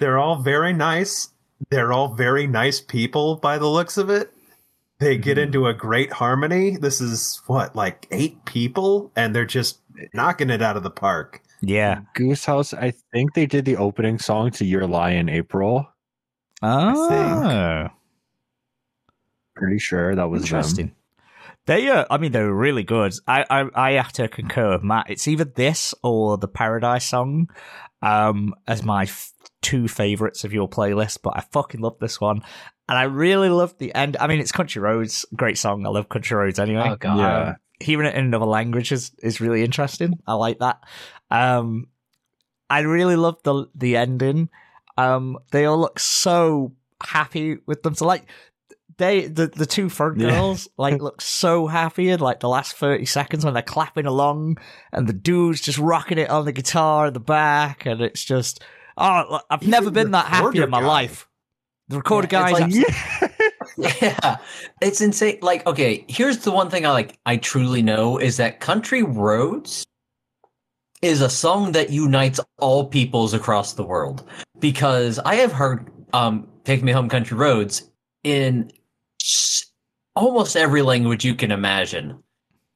They're 0.00 0.18
all 0.18 0.42
very 0.42 0.72
nice. 0.72 1.28
They're 1.70 1.92
all 1.92 2.14
very 2.14 2.48
nice 2.48 2.80
people 2.80 3.36
by 3.36 3.56
the 3.56 3.68
looks 3.68 3.96
of 3.96 4.10
it. 4.10 4.32
They 4.98 5.18
get 5.18 5.36
into 5.38 5.66
a 5.66 5.74
great 5.74 6.12
harmony. 6.12 6.76
This 6.76 7.00
is 7.00 7.42
what, 7.46 7.76
like 7.76 8.06
eight 8.10 8.44
people? 8.46 9.12
And 9.14 9.34
they're 9.34 9.44
just 9.44 9.80
knocking 10.14 10.48
it 10.50 10.62
out 10.62 10.76
of 10.76 10.82
the 10.82 10.90
park. 10.90 11.42
yeah 11.60 12.00
Goose 12.14 12.44
House. 12.46 12.72
I 12.72 12.92
think 13.12 13.34
they 13.34 13.46
did 13.46 13.64
the 13.66 13.76
opening 13.76 14.18
song 14.18 14.50
to 14.52 14.64
"Your 14.64 14.86
Lie" 14.86 15.10
in 15.12 15.28
April. 15.28 15.86
Oh, 16.62 17.88
Pretty 19.54 19.78
sure 19.78 20.14
that 20.14 20.28
was 20.30 20.42
them. 20.42 20.46
interesting. 20.46 20.94
They, 21.66 21.88
uh, 21.88 22.04
I 22.10 22.18
mean, 22.18 22.32
they 22.32 22.42
were 22.42 22.54
really 22.54 22.84
good. 22.84 23.12
I, 23.26 23.44
I, 23.50 23.64
I 23.74 23.90
have 23.92 24.12
to 24.12 24.28
concur 24.28 24.72
with 24.74 24.84
Matt. 24.84 25.06
It's 25.10 25.26
either 25.26 25.44
this 25.44 25.94
or 26.02 26.38
the 26.38 26.46
Paradise 26.48 27.06
song, 27.06 27.48
um, 28.02 28.54
as 28.68 28.84
my 28.84 29.02
f- 29.04 29.32
two 29.62 29.88
favorites 29.88 30.44
of 30.44 30.52
your 30.52 30.68
playlist. 30.68 31.18
But 31.22 31.32
I 31.36 31.40
fucking 31.52 31.80
love 31.80 31.98
this 31.98 32.20
one, 32.20 32.42
and 32.88 32.96
I 32.98 33.04
really 33.04 33.48
love 33.48 33.76
the 33.78 33.94
end. 33.94 34.16
I 34.20 34.26
mean, 34.26 34.40
it's 34.40 34.52
Country 34.52 34.80
Roads, 34.82 35.26
great 35.34 35.58
song. 35.58 35.86
I 35.86 35.90
love 35.90 36.08
Country 36.08 36.36
Roads 36.36 36.58
anyway. 36.58 36.88
Oh 36.90 36.96
god. 36.96 37.18
Yeah. 37.18 37.54
hearing 37.80 38.06
it 38.06 38.14
in 38.14 38.26
another 38.26 38.46
language 38.46 38.92
is, 38.92 39.12
is 39.22 39.40
really 39.40 39.62
interesting. 39.62 40.18
I 40.26 40.34
like 40.34 40.58
that. 40.60 40.80
Um, 41.30 41.88
I 42.70 42.80
really 42.80 43.16
love 43.16 43.36
the 43.44 43.66
the 43.74 43.96
ending. 43.96 44.48
Um, 44.98 45.38
they 45.50 45.66
all 45.66 45.78
look 45.78 45.98
so 45.98 46.72
happy 47.02 47.58
with 47.66 47.82
them. 47.82 47.94
So 47.94 48.06
like 48.06 48.24
they 48.98 49.26
the 49.26 49.46
the 49.48 49.66
two 49.66 49.88
front 49.88 50.18
Yeah. 50.18 50.30
girls 50.30 50.68
like 50.78 51.00
look 51.02 51.20
so 51.20 51.66
happy 51.66 52.08
in 52.08 52.20
like 52.20 52.40
the 52.40 52.48
last 52.48 52.76
thirty 52.76 53.04
seconds 53.04 53.44
when 53.44 53.54
they're 53.54 53.62
clapping 53.62 54.06
along, 54.06 54.58
and 54.92 55.06
the 55.06 55.12
dude's 55.12 55.60
just 55.60 55.78
rocking 55.78 56.18
it 56.18 56.30
on 56.30 56.44
the 56.44 56.52
guitar 56.52 57.08
in 57.08 57.12
the 57.14 57.20
back, 57.20 57.84
and 57.86 58.00
it's 58.00 58.24
just 58.24 58.62
oh, 58.96 59.40
I've 59.50 59.62
Even 59.62 59.70
never 59.70 59.90
been 59.90 60.12
that 60.12 60.26
happy 60.26 60.62
in 60.62 60.70
my 60.70 60.80
guy. 60.80 60.86
life. 60.86 61.28
The 61.88 61.96
recorder 61.98 62.28
Yeah, 62.30 62.50
guys, 62.50 62.74
it's 62.74 62.90
abs- 62.90 63.46
Yeah. 64.02 64.36
It's 64.80 65.00
insane. 65.00 65.38
Like, 65.42 65.66
okay, 65.66 66.04
here's 66.08 66.38
the 66.38 66.50
one 66.50 66.70
thing 66.70 66.86
I 66.86 66.90
like 66.90 67.18
I 67.26 67.36
truly 67.36 67.82
know 67.82 68.18
is 68.18 68.36
that 68.38 68.60
Country 68.60 69.02
Roads 69.02 69.86
is 71.02 71.20
a 71.20 71.30
song 71.30 71.72
that 71.72 71.90
unites 71.90 72.40
all 72.58 72.86
peoples 72.86 73.34
across 73.34 73.74
the 73.74 73.84
world 73.84 74.28
because 74.58 75.18
I 75.20 75.36
have 75.36 75.52
heard 75.52 75.90
um, 76.12 76.48
"Take 76.64 76.82
Me 76.82 76.92
Home, 76.92 77.08
Country 77.08 77.36
Roads" 77.36 77.90
in 78.24 78.70
almost 80.14 80.56
every 80.56 80.82
language 80.82 81.24
you 81.24 81.34
can 81.34 81.52
imagine, 81.52 82.18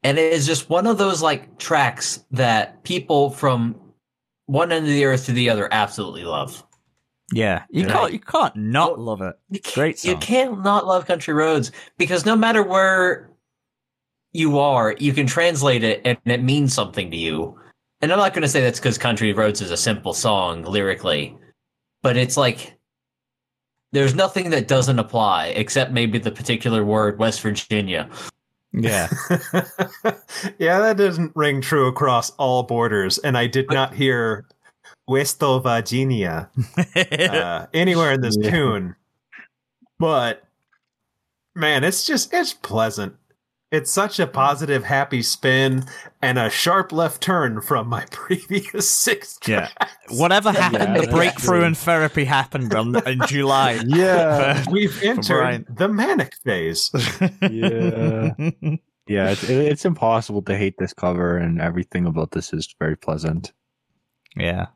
and 0.02 0.18
it 0.18 0.32
is 0.32 0.46
just 0.46 0.70
one 0.70 0.86
of 0.86 0.98
those 0.98 1.22
like 1.22 1.58
tracks 1.58 2.24
that 2.30 2.84
people 2.84 3.30
from 3.30 3.74
one 4.46 4.70
end 4.70 4.86
of 4.86 4.92
the 4.92 5.04
earth 5.04 5.26
to 5.26 5.32
the 5.32 5.48
other 5.48 5.68
absolutely 5.72 6.24
love. 6.24 6.64
Yeah, 7.32 7.62
you 7.70 7.86
Yeah. 7.86 7.92
can't 7.92 8.12
you 8.12 8.18
can't 8.20 8.56
not 8.56 8.92
Oh, 8.92 9.00
love 9.00 9.20
it. 9.22 9.38
You 9.50 9.60
can't, 9.60 9.74
Great 9.74 10.04
You 10.04 10.16
can't 10.16 10.62
not 10.64 10.86
love 10.86 11.06
Country 11.06 11.32
Roads 11.34 11.70
because 11.96 12.26
no 12.26 12.34
matter 12.36 12.62
where 12.62 13.30
you 14.32 14.58
are, 14.58 14.94
you 14.98 15.12
can 15.12 15.26
translate 15.26 15.82
it 15.84 16.00
and 16.04 16.18
it 16.24 16.42
means 16.42 16.74
something 16.74 17.10
to 17.10 17.16
you. 17.16 17.56
And 18.00 18.12
I'm 18.12 18.18
not 18.18 18.32
going 18.32 18.42
to 18.42 18.48
say 18.48 18.60
that's 18.62 18.78
because 18.80 18.98
Country 18.98 19.32
Roads 19.32 19.60
is 19.60 19.70
a 19.70 19.76
simple 19.76 20.14
song 20.14 20.62
lyrically, 20.64 21.36
but 22.02 22.16
it's 22.16 22.36
like 22.36 22.74
there's 23.92 24.14
nothing 24.14 24.50
that 24.50 24.68
doesn't 24.68 24.98
apply 24.98 25.48
except 25.48 25.92
maybe 25.92 26.18
the 26.18 26.30
particular 26.30 26.84
word 26.84 27.18
West 27.18 27.40
Virginia. 27.42 28.08
Yeah, 28.72 29.08
yeah, 30.58 30.78
that 30.78 30.94
doesn't 30.96 31.32
ring 31.34 31.60
true 31.60 31.88
across 31.88 32.30
all 32.38 32.62
borders, 32.62 33.18
and 33.18 33.36
I 33.36 33.48
did 33.48 33.68
not 33.68 33.92
hear 33.92 34.46
West 35.10 35.40
Virginia 35.40 36.48
uh, 36.96 37.66
anywhere 37.74 38.12
in 38.12 38.20
this 38.20 38.36
Yeah. 38.40 38.50
tune. 38.50 38.96
But 39.98 40.42
man, 41.54 41.82
it's 41.84 42.06
just 42.06 42.32
it's 42.32 42.54
pleasant. 42.54 43.16
It's 43.72 43.90
such 43.92 44.18
a 44.18 44.26
positive, 44.26 44.82
happy 44.84 45.22
spin 45.22 45.84
and 46.20 46.38
a 46.40 46.50
sharp 46.50 46.90
left 46.90 47.20
turn 47.22 47.60
from 47.60 47.86
my 47.88 48.04
previous 48.10 48.90
six 48.90 49.38
Yeah. 49.46 49.68
whatever 50.10 50.50
happened, 50.50 50.96
Yeah, 50.96 51.02
the 51.02 51.06
breakthrough 51.12 51.60
that's 51.60 51.78
in 51.80 51.84
therapy 51.84 52.24
happened 52.24 52.74
on, 52.74 52.96
in 53.06 53.20
July. 53.28 53.80
Yeah. 53.86 54.64
We've 54.70 55.00
entered 55.04 55.66
the 55.68 55.88
manic 55.88 56.34
phase. 56.44 56.90
Yeah. 57.42 58.32
Yeah, 59.06 59.30
it's, 59.30 59.42
it- 59.44 59.66
it's 59.72 59.84
impossible 59.84 60.42
to 60.42 60.56
hate 60.56 60.74
this 60.78 60.92
cover, 60.92 61.36
and 61.36 61.60
everything 61.60 62.06
about 62.06 62.30
this 62.32 62.52
is 62.52 62.72
very 62.78 62.96
pleasant. 62.96 63.52
yeah. 64.36 64.66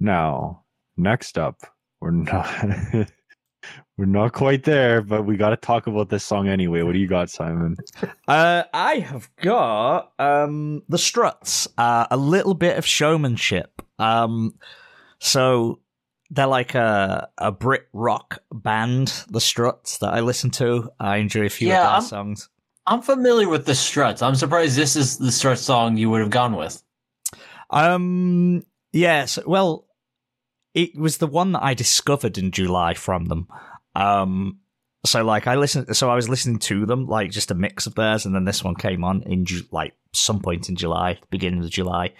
Now, 0.00 0.64
next 0.96 1.38
up, 1.38 1.60
we're 2.00 2.10
not 2.10 2.48
we're 3.98 4.06
not 4.06 4.32
quite 4.32 4.64
there, 4.64 5.02
but 5.02 5.24
we 5.26 5.36
got 5.36 5.50
to 5.50 5.56
talk 5.56 5.86
about 5.86 6.08
this 6.08 6.24
song 6.24 6.48
anyway. 6.48 6.82
What 6.82 6.92
do 6.92 6.98
you 6.98 7.06
got, 7.06 7.28
Simon? 7.30 7.76
Uh, 8.26 8.64
I 8.72 9.00
have 9.00 9.28
got 9.36 10.12
um, 10.18 10.82
the 10.88 10.96
Struts. 10.98 11.68
Uh, 11.76 12.06
a 12.10 12.16
little 12.16 12.54
bit 12.54 12.78
of 12.78 12.86
showmanship. 12.86 13.82
Um, 13.98 14.54
so 15.18 15.80
they're 16.30 16.46
like 16.46 16.74
a 16.74 17.28
a 17.36 17.52
Brit 17.52 17.86
rock 17.92 18.38
band, 18.52 19.24
the 19.28 19.40
Struts, 19.40 19.98
that 19.98 20.14
I 20.14 20.20
listen 20.20 20.50
to. 20.52 20.90
I 20.98 21.16
enjoy 21.18 21.44
a 21.44 21.50
few 21.50 21.68
Yeah, 21.68 21.80
of 21.80 21.84
their 21.84 21.92
I'm- 21.92 22.02
songs. 22.02 22.48
I'm 22.86 23.02
familiar 23.02 23.48
with 23.48 23.66
the 23.66 23.74
Struts. 23.74 24.22
I'm 24.22 24.34
surprised 24.34 24.74
this 24.74 24.96
is 24.96 25.18
the 25.18 25.30
Struts 25.30 25.60
song 25.60 25.98
you 25.98 26.08
would 26.10 26.22
have 26.22 26.30
gone 26.30 26.56
with. 26.56 26.82
Um, 27.68 28.64
yes. 28.92 29.38
Well, 29.46 29.86
it 30.74 30.96
was 30.98 31.18
the 31.18 31.26
one 31.26 31.52
that 31.52 31.62
I 31.62 31.74
discovered 31.74 32.38
in 32.38 32.50
July 32.52 32.94
from 32.94 33.26
them. 33.26 33.48
Um, 33.94 34.58
so 35.04 35.24
like 35.24 35.46
I 35.46 35.56
listened, 35.56 35.96
so 35.96 36.10
I 36.10 36.14
was 36.14 36.28
listening 36.28 36.58
to 36.60 36.86
them, 36.86 37.06
like 37.06 37.30
just 37.30 37.50
a 37.50 37.54
mix 37.54 37.86
of 37.86 37.94
theirs, 37.94 38.26
and 38.26 38.34
then 38.34 38.44
this 38.44 38.62
one 38.62 38.74
came 38.74 39.02
on 39.04 39.22
in 39.22 39.44
Ju- 39.46 39.64
like 39.72 39.94
some 40.12 40.40
point 40.40 40.68
in 40.68 40.76
July, 40.76 41.18
beginning 41.30 41.64
of 41.64 41.70
July, 41.70 42.12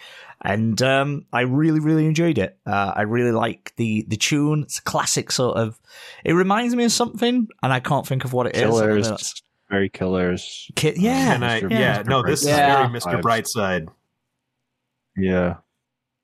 and 0.43 0.81
um, 0.81 1.27
I 1.33 1.43
really, 1.43 1.81
really 1.81 2.07
enjoyed 2.07 2.39
it. 2.39 2.59
Uh, 2.67 2.93
I 2.97 3.03
really 3.03 3.33
like 3.33 3.75
the 3.77 4.07
the 4.09 4.17
tune. 4.17 4.63
It's 4.63 4.79
a 4.79 4.83
classic 4.83 5.31
sort 5.31 5.59
of. 5.59 5.79
It 6.25 6.33
reminds 6.33 6.75
me 6.75 6.85
of 6.85 6.93
something, 6.93 7.49
and 7.63 7.73
I 7.73 7.81
can't 7.81 8.07
think 8.07 8.25
of 8.25 8.33
what 8.33 8.47
it 8.47 8.57
is. 8.57 8.63
Killers, 8.63 9.43
very 9.69 9.91
killers. 9.91 10.71
Ki- 10.75 10.95
yeah, 10.97 11.35
and 11.35 11.45
I, 11.45 11.61
Mr. 11.61 11.71
yeah, 11.71 12.03
Mr. 12.03 12.07
no, 12.09 12.23
this 12.23 12.45
Yeah. 12.47 12.83
is 12.97 13.05
very 13.05 13.19
Mr. 13.19 13.23
Brightside. 13.23 13.89
Yeah, 15.17 15.57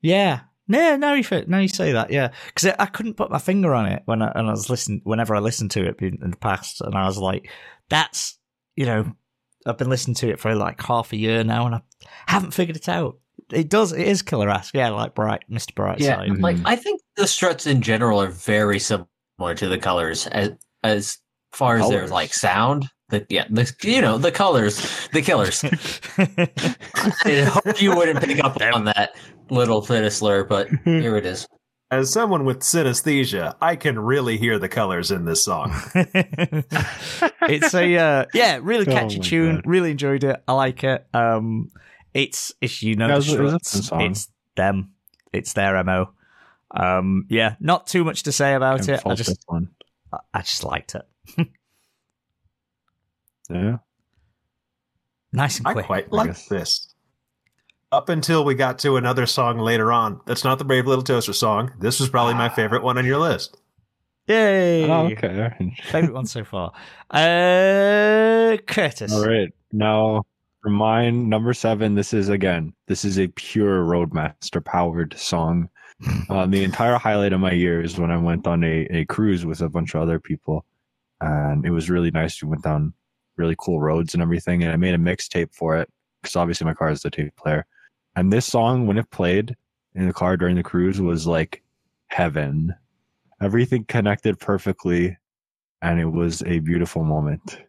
Yeah. 0.01 0.41
No, 0.69 0.97
now 0.97 1.15
you. 1.15 1.25
Now 1.47 1.59
you 1.59 1.69
say 1.69 1.93
that, 1.93 2.11
yeah, 2.11 2.33
because 2.47 2.67
I, 2.71 2.77
I 2.81 2.87
couldn't 2.87 3.15
put 3.15 3.31
my 3.31 3.39
finger 3.39 3.75
on 3.75 3.87
it 3.87 4.03
when 4.07 4.23
I, 4.23 4.33
when 4.35 4.47
I 4.47 4.51
was 4.51 4.69
listening. 4.69 5.01
Whenever 5.05 5.37
I 5.37 5.39
listened 5.41 5.71
to 5.73 5.87
it 5.87 5.97
in, 6.01 6.19
in 6.23 6.31
the 6.33 6.37
past, 6.37 6.81
and 6.81 6.95
I 6.97 7.07
was 7.07 7.19
like, 7.19 7.51
"That's 7.89 8.39
you 8.75 8.87
know, 8.87 9.13
I've 9.65 9.79
been 9.79 9.89
listening 9.91 10.17
to 10.17 10.29
it 10.31 10.41
for 10.41 10.55
like 10.55 10.83
half 10.83 11.13
a 11.13 11.17
year 11.17 11.45
now, 11.45 11.67
and 11.67 11.75
I 11.77 11.81
haven't 12.27 12.53
figured 12.55 12.77
it 12.77 12.89
out." 12.89 13.19
It 13.53 13.69
does. 13.69 13.93
It 13.93 14.09
is 14.09 14.23
killer 14.23 14.51
ass. 14.51 14.73
Yeah, 14.75 14.89
like 14.91 15.15
bright, 15.15 15.45
Mr. 15.49 15.73
Brightside. 15.73 16.01
Yeah, 16.01 16.25
Mhm. 16.25 16.41
like 16.43 16.57
I 16.65 16.75
think 16.75 17.01
the 17.17 17.29
Struts 17.29 17.67
in 17.67 17.81
general 17.81 18.21
are 18.21 18.27
very 18.29 18.81
similar 18.81 19.07
to 19.57 19.69
the 19.69 19.79
Colors 19.79 20.27
as 20.27 20.51
as 20.83 21.19
far 21.53 21.77
as 21.77 21.89
their 21.89 21.99
Colors. 22.01 22.11
like 22.11 22.35
sound. 22.35 22.91
The, 23.09 23.25
yeah, 23.29 23.45
the, 23.49 23.73
you 23.85 24.01
know 24.01 24.19
the 24.19 24.33
colors, 24.33 25.09
the 25.13 25.23
Killers. 25.23 25.63
I 26.19 27.45
hope 27.45 27.81
you 27.81 27.95
wouldn't 27.95 28.21
pick 28.21 28.43
up 28.43 28.61
on 28.61 28.87
that 28.87 29.15
little 29.51 29.81
bit 29.87 30.05
of 30.05 30.13
slur, 30.13 30.45
but 30.45 30.69
here 30.85 31.17
it 31.17 31.27
is. 31.27 31.47
As 31.91 32.13
someone 32.13 32.45
with 32.45 32.61
synesthesia, 32.61 33.55
I 33.61 33.77
can 33.77 33.97
really 33.99 34.39
hear 34.39 34.59
the 34.59 34.69
colors 34.69 35.13
in 35.13 35.25
this 35.25 35.45
song. 35.45 35.73
it's 35.95 37.75
a 37.75 37.97
uh, 37.97 38.25
yeah, 38.35 38.59
really 38.61 38.87
Oh 38.89 38.93
catchy 38.93 39.19
my 39.19 39.25
tune. 39.25 39.55
God. 39.57 39.67
Really 39.67 39.91
enjoyed 39.93 40.25
it. 40.25 40.43
I 40.49 40.53
like 40.55 40.83
it. 40.83 41.07
Um, 41.15 41.71
it's 42.13 42.53
it's 42.61 42.83
you 42.83 42.97
know 42.97 43.07
Yeah, 43.07 43.19
the 43.19 43.19
it 43.19 43.19
was- 43.21 43.35
it 43.35 43.41
was 43.41 43.53
a 43.55 43.59
Struts. 43.85 43.91
It's 44.05 44.29
them. 44.57 44.93
It's 45.33 45.53
their 45.53 45.83
mo. 45.85 46.11
Um, 46.75 47.27
yeah, 47.29 47.55
not 47.61 47.87
too 47.87 48.03
much 48.03 48.25
to 48.25 48.33
say 48.33 48.55
about 48.55 48.89
it. 48.89 49.01
I 49.07 49.15
just 49.15 49.39
one. 49.47 49.69
I- 50.13 50.19
I 50.35 50.41
just 50.43 50.65
liked 50.65 50.97
it. 50.97 51.49
Yeah, 53.49 53.77
Nice 55.33 55.59
and 55.59 55.67
quick. 55.67 55.77
I 55.85 55.87
quick. 55.87 56.09
quite 56.11 56.13
like 56.13 56.47
this. 56.49 56.93
Up 57.93 58.09
until 58.09 58.45
we 58.45 58.55
got 58.57 58.81
to 58.81 58.97
another 58.97 59.27
song 59.27 59.59
later 59.59 59.93
on. 59.93 60.21
That's 60.27 60.43
not 60.43 60.59
the 60.59 60.65
Brave 60.65 60.87
Little 60.87 61.05
Toaster 61.05 61.33
song. 61.33 61.73
This 61.79 62.01
was 62.01 62.09
probably 62.09 62.35
my 62.35 62.49
favorite 62.49 62.83
one 62.83 62.99
on 62.99 63.07
your 63.07 63.19
list. 63.19 63.57
Yay! 64.27 64.91
Oh, 64.91 65.07
okay. 65.07 65.53
Favorite 65.85 66.13
one 66.13 66.27
so 66.27 66.43
far. 66.43 66.73
Uh, 67.11 68.57
Curtis. 68.67 69.13
All 69.13 69.25
right. 69.25 69.55
Now, 69.73 70.25
for 70.63 70.71
mine, 70.71 71.29
number 71.29 71.55
seven, 71.55 71.95
this 71.95 72.13
is 72.13 72.29
again, 72.29 72.73
this 72.89 73.05
is 73.05 73.21
a 73.21 73.29
pure 73.29 73.85
Roadmaster 73.85 74.61
powered 74.61 75.17
song. 75.17 75.69
um, 76.29 76.51
the 76.51 76.65
entire 76.65 76.97
highlight 76.97 77.33
of 77.33 77.39
my 77.39 77.53
year 77.53 77.81
is 77.81 78.01
when 78.01 78.11
I 78.11 78.17
went 78.17 78.49
on 78.49 78.65
a, 78.65 78.89
a 78.91 79.05
cruise 79.05 79.47
with 79.47 79.61
a 79.61 79.69
bunch 79.69 79.95
of 79.95 80.03
other 80.03 80.19
people. 80.19 80.65
And 81.21 81.65
it 81.65 81.71
was 81.71 81.89
really 81.89 82.11
nice. 82.11 82.43
We 82.43 82.49
went 82.49 82.65
down 82.65 82.95
really 83.37 83.55
cool 83.59 83.81
roads 83.81 84.13
and 84.13 84.23
everything. 84.25 84.65
And 84.65 84.73
I 84.73 84.77
made 84.77 84.95
a 84.95 84.99
mixtape 84.99 85.55
for 85.55 85.77
it 85.77 85.89
because 86.21 86.35
obviously 86.35 86.65
my 86.65 86.75
car 86.75 86.91
is 86.91 87.03
the 87.03 87.11
tape 87.11 87.37
player. 87.37 87.65
And 88.17 88.33
this 88.33 88.47
song, 88.47 88.87
when 88.87 88.99
it 88.99 89.11
played 89.11 89.55
in 89.95 90.07
the 90.07 90.13
car 90.13 90.37
during 90.37 90.57
the 90.57 90.63
cruise, 90.63 91.01
was 91.01 91.27
like 91.27 91.63
heaven. 92.09 92.75
Everything 93.41 93.85
connected 93.85 94.39
perfectly. 94.39 95.17
And 95.83 96.01
it 96.01 96.07
was 96.07 96.43
a 96.47 96.61
beautiful 96.61 97.05
moment. 97.05 97.61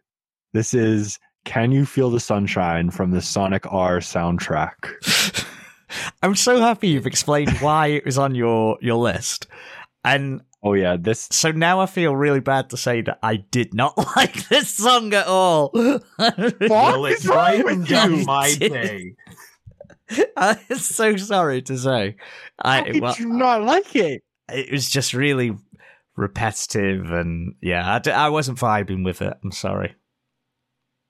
This 0.54 0.72
is 0.72 1.18
Can 1.44 1.70
You 1.70 1.84
Feel 1.84 2.10
the 2.10 2.20
Sunshine 2.20 2.90
from 2.90 3.10
the 3.10 3.20
Sonic 3.20 3.70
R 3.70 3.98
soundtrack. 3.98 5.44
I'm 6.22 6.34
so 6.34 6.58
happy 6.60 6.88
you've 6.88 7.06
explained 7.06 7.50
why 7.58 7.88
it 7.88 8.04
was 8.04 8.18
on 8.18 8.34
your 8.34 8.78
your 8.80 8.96
list, 8.96 9.46
and 10.04 10.40
Oh 10.62 10.74
yeah, 10.74 10.96
this 10.98 11.28
so 11.30 11.50
now 11.52 11.80
I 11.80 11.86
feel 11.86 12.16
really 12.16 12.40
bad 12.40 12.68
to 12.70 12.76
say 12.76 13.00
that 13.02 13.18
I 13.22 13.36
did 13.36 13.72
not 13.74 13.96
like 14.16 14.48
this 14.48 14.68
song 14.70 15.14
at 15.14 15.26
all. 15.26 15.70
Well, 16.18 17.06
it 17.06 17.18
is 17.18 17.26
wrong 17.26 17.62
brightened 17.62 17.80
with 17.88 17.90
you? 18.20 18.24
my 18.26 18.54
Did- 18.58 18.72
day. 18.72 19.14
I'm 20.36 20.58
so 20.78 21.16
sorry 21.16 21.62
to 21.62 21.78
say. 21.78 22.16
how 22.62 22.70
I, 22.70 22.82
could 22.82 23.02
well, 23.02 23.16
you 23.18 23.28
not 23.28 23.62
like 23.62 23.94
it? 23.96 24.22
it 24.50 24.72
was 24.72 24.88
just 24.88 25.14
really 25.14 25.56
repetitive, 26.16 27.10
and 27.12 27.54
yeah, 27.60 27.94
I, 27.94 27.98
d- 27.98 28.10
I 28.10 28.28
wasn't 28.28 28.58
vibing 28.58 29.04
with 29.04 29.22
it. 29.22 29.34
I'm 29.42 29.52
sorry. 29.52 29.94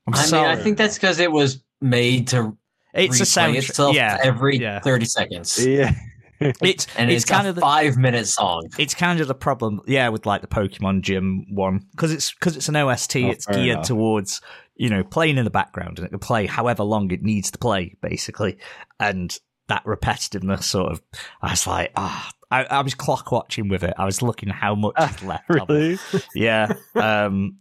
I'm 0.07 0.15
I 0.15 0.25
mean. 0.31 0.45
I 0.45 0.57
think 0.57 0.79
that's 0.79 0.97
because 0.97 1.19
it 1.19 1.31
was 1.31 1.63
made 1.81 2.29
to 2.29 2.57
it's 2.95 3.21
a 3.21 3.25
replay 3.25 3.57
itself 3.57 3.95
Yeah, 3.95 4.19
every 4.23 4.59
yeah. 4.59 4.81
30 4.81 5.05
seconds. 5.05 5.65
Yeah. 5.65 5.93
it's 6.41 6.87
And 6.97 7.11
it's, 7.11 7.25
it's, 7.25 7.31
kind 7.31 7.47
a 7.47 7.51
of 7.51 7.57
the, 7.57 7.61
five 7.61 7.97
minute 7.97 8.27
song. 8.27 8.69
it's 8.79 8.95
kind 8.95 9.21
of 9.21 9.29
the 9.29 9.35
problem, 9.35 9.81
yeah, 9.87 10.09
with 10.09 10.25
like 10.25 10.41
the 10.41 10.47
Pokemon 10.47 11.03
Gym 11.03 11.47
one 11.55 11.81
because 11.93 12.13
it's 12.13 12.33
because 12.33 12.57
it's 12.57 12.69
an 12.69 12.77
OST. 12.77 13.17
Oh, 13.17 13.31
it's 13.31 13.47
geared 13.47 13.69
enough. 13.69 13.87
towards 13.87 14.41
you 14.79 14.89
know 14.89 15.05
playing 15.05 15.37
in 15.37 15.45
the 15.45 15.51
background, 15.51 15.99
and 15.99 16.07
it 16.07 16.11
can 16.11 16.19
play 16.19 16.47
however 16.47 16.83
long 16.85 17.11
it 17.11 17.23
needs 17.23 17.51
to 17.51 17.59
play, 17.59 17.97
basically. 18.01 18.59
And 18.99 19.37
that 19.69 19.85
repetitiveness, 19.85 20.63
sort 20.63 20.93
of, 20.93 21.03
I 21.43 21.51
was 21.51 21.67
like, 21.67 21.93
ah, 21.95 22.31
I, 22.51 22.65
I 22.65 22.81
was 22.81 22.95
clock 22.95 23.31
watching 23.31 23.69
with 23.69 23.85
it. 23.85 23.93
I 23.99 24.07
was 24.07 24.23
looking 24.23 24.49
how 24.49 24.75
much 24.75 24.95
is 24.99 25.23
left. 25.25 25.45
really? 25.51 25.99
Yeah. 26.35 26.73
Um, 26.95 27.59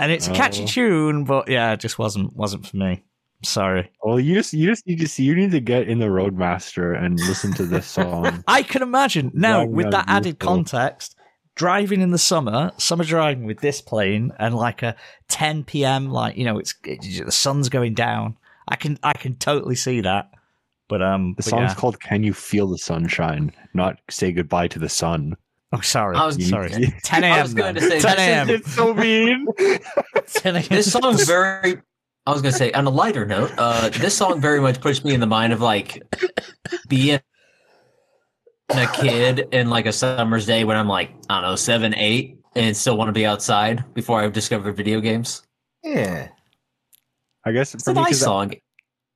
and 0.00 0.10
it's 0.10 0.26
a 0.26 0.32
catchy 0.32 0.64
Oh. 0.64 0.66
tune, 0.66 1.24
but 1.24 1.48
yeah, 1.48 1.72
it 1.72 1.80
just 1.80 1.98
wasn't 1.98 2.34
wasn't 2.34 2.66
for 2.66 2.76
me. 2.76 3.04
Sorry. 3.44 3.90
Well, 4.02 4.18
you 4.18 4.34
just 4.34 4.52
you 4.52 4.66
just 4.68 4.86
need 4.86 4.98
to 5.00 5.08
see. 5.08 5.22
You 5.24 5.34
need 5.34 5.52
to 5.52 5.60
get 5.60 5.88
in 5.88 5.98
the 5.98 6.10
Roadmaster 6.10 6.92
and 6.92 7.18
listen 7.20 7.52
to 7.54 7.64
this 7.64 7.86
song. 7.98 8.42
I 8.46 8.62
can 8.62 8.82
imagine 8.82 9.30
now 9.34 9.64
with 9.64 9.90
that 9.92 10.06
added 10.08 10.38
context, 10.38 11.16
driving 11.60 12.00
in 12.00 12.10
the 12.10 12.16
summer, 12.18 12.72
summer 12.78 13.04
driving 13.04 13.44
with 13.44 13.60
this 13.60 13.82
plane, 13.82 14.32
and 14.38 14.54
like 14.54 14.82
a 14.82 14.96
10 15.28 15.64
p.m. 15.64 16.10
like 16.10 16.34
you 16.38 16.44
know 16.46 16.58
it's 16.58 16.74
it, 16.84 17.02
the 17.26 17.30
sun's 17.30 17.68
going 17.68 17.92
down. 17.92 18.38
I 18.66 18.76
can 18.76 18.98
I 19.02 19.12
can 19.12 19.36
totally 19.36 19.74
see 19.74 20.00
that. 20.00 20.30
But 20.88 21.02
um, 21.02 21.32
The 21.36 21.42
but 21.42 21.44
song's 21.44 21.70
yeah. 21.72 21.74
called 21.74 22.00
"Can 22.00 22.22
You 22.22 22.32
Feel 22.32 22.66
the 22.68 22.78
Sunshine," 22.78 23.52
not 23.74 23.98
"Say 24.08 24.32
Goodbye 24.32 24.68
to 24.68 24.78
the 24.78 24.88
Sun." 24.88 25.36
oh 25.74 25.80
sorry, 25.82 26.16
I 26.16 26.24
was- 26.26 26.48
sorry. 26.48 26.72
You- 26.74 26.92
10 27.04 27.24
I 27.24 27.28
a.m. 27.28 27.42
was 27.42 27.52
going 27.54 27.74
to 27.74 27.80
say 27.82 28.00
10 28.00 28.18
a.m. 28.18 28.48
it's 28.50 28.72
so 28.72 28.94
mean. 28.94 29.46
10 30.32 30.56
a.m. 30.56 30.64
This 30.70 30.90
song's 30.90 31.26
very. 31.26 31.76
I 32.26 32.32
was 32.32 32.40
gonna 32.42 32.52
say, 32.52 32.72
on 32.72 32.86
a 32.86 32.90
lighter 32.90 33.24
note, 33.26 33.50
uh, 33.58 33.88
this 33.90 34.16
song 34.16 34.40
very 34.40 34.60
much 34.60 34.80
puts 34.80 35.04
me 35.04 35.12
in 35.14 35.20
the 35.20 35.26
mind 35.26 35.52
of 35.52 35.60
like 35.60 36.02
being 36.88 37.20
a 38.78 38.86
kid 38.92 39.48
in 39.52 39.70
like 39.70 39.86
a 39.86 39.92
summer's 39.92 40.46
day 40.46 40.64
when 40.64 40.76
I'm 40.76 40.88
like 40.88 41.10
I 41.28 41.40
don't 41.40 41.50
know 41.50 41.56
seven, 41.56 41.94
eight, 41.94 42.38
and 42.54 42.76
still 42.76 42.96
want 42.96 43.08
to 43.08 43.12
be 43.12 43.26
outside 43.26 43.84
before 43.94 44.20
I've 44.20 44.32
discovered 44.32 44.72
video 44.76 45.00
games. 45.00 45.42
Yeah. 45.82 46.28
I 47.44 47.52
guess 47.52 47.74
It's 47.74 47.84
for 47.84 47.90
a 47.92 47.94
me, 47.94 48.00
nice 48.02 48.08
'cause 48.10 48.22
I- 48.22 48.26
song. 48.26 48.54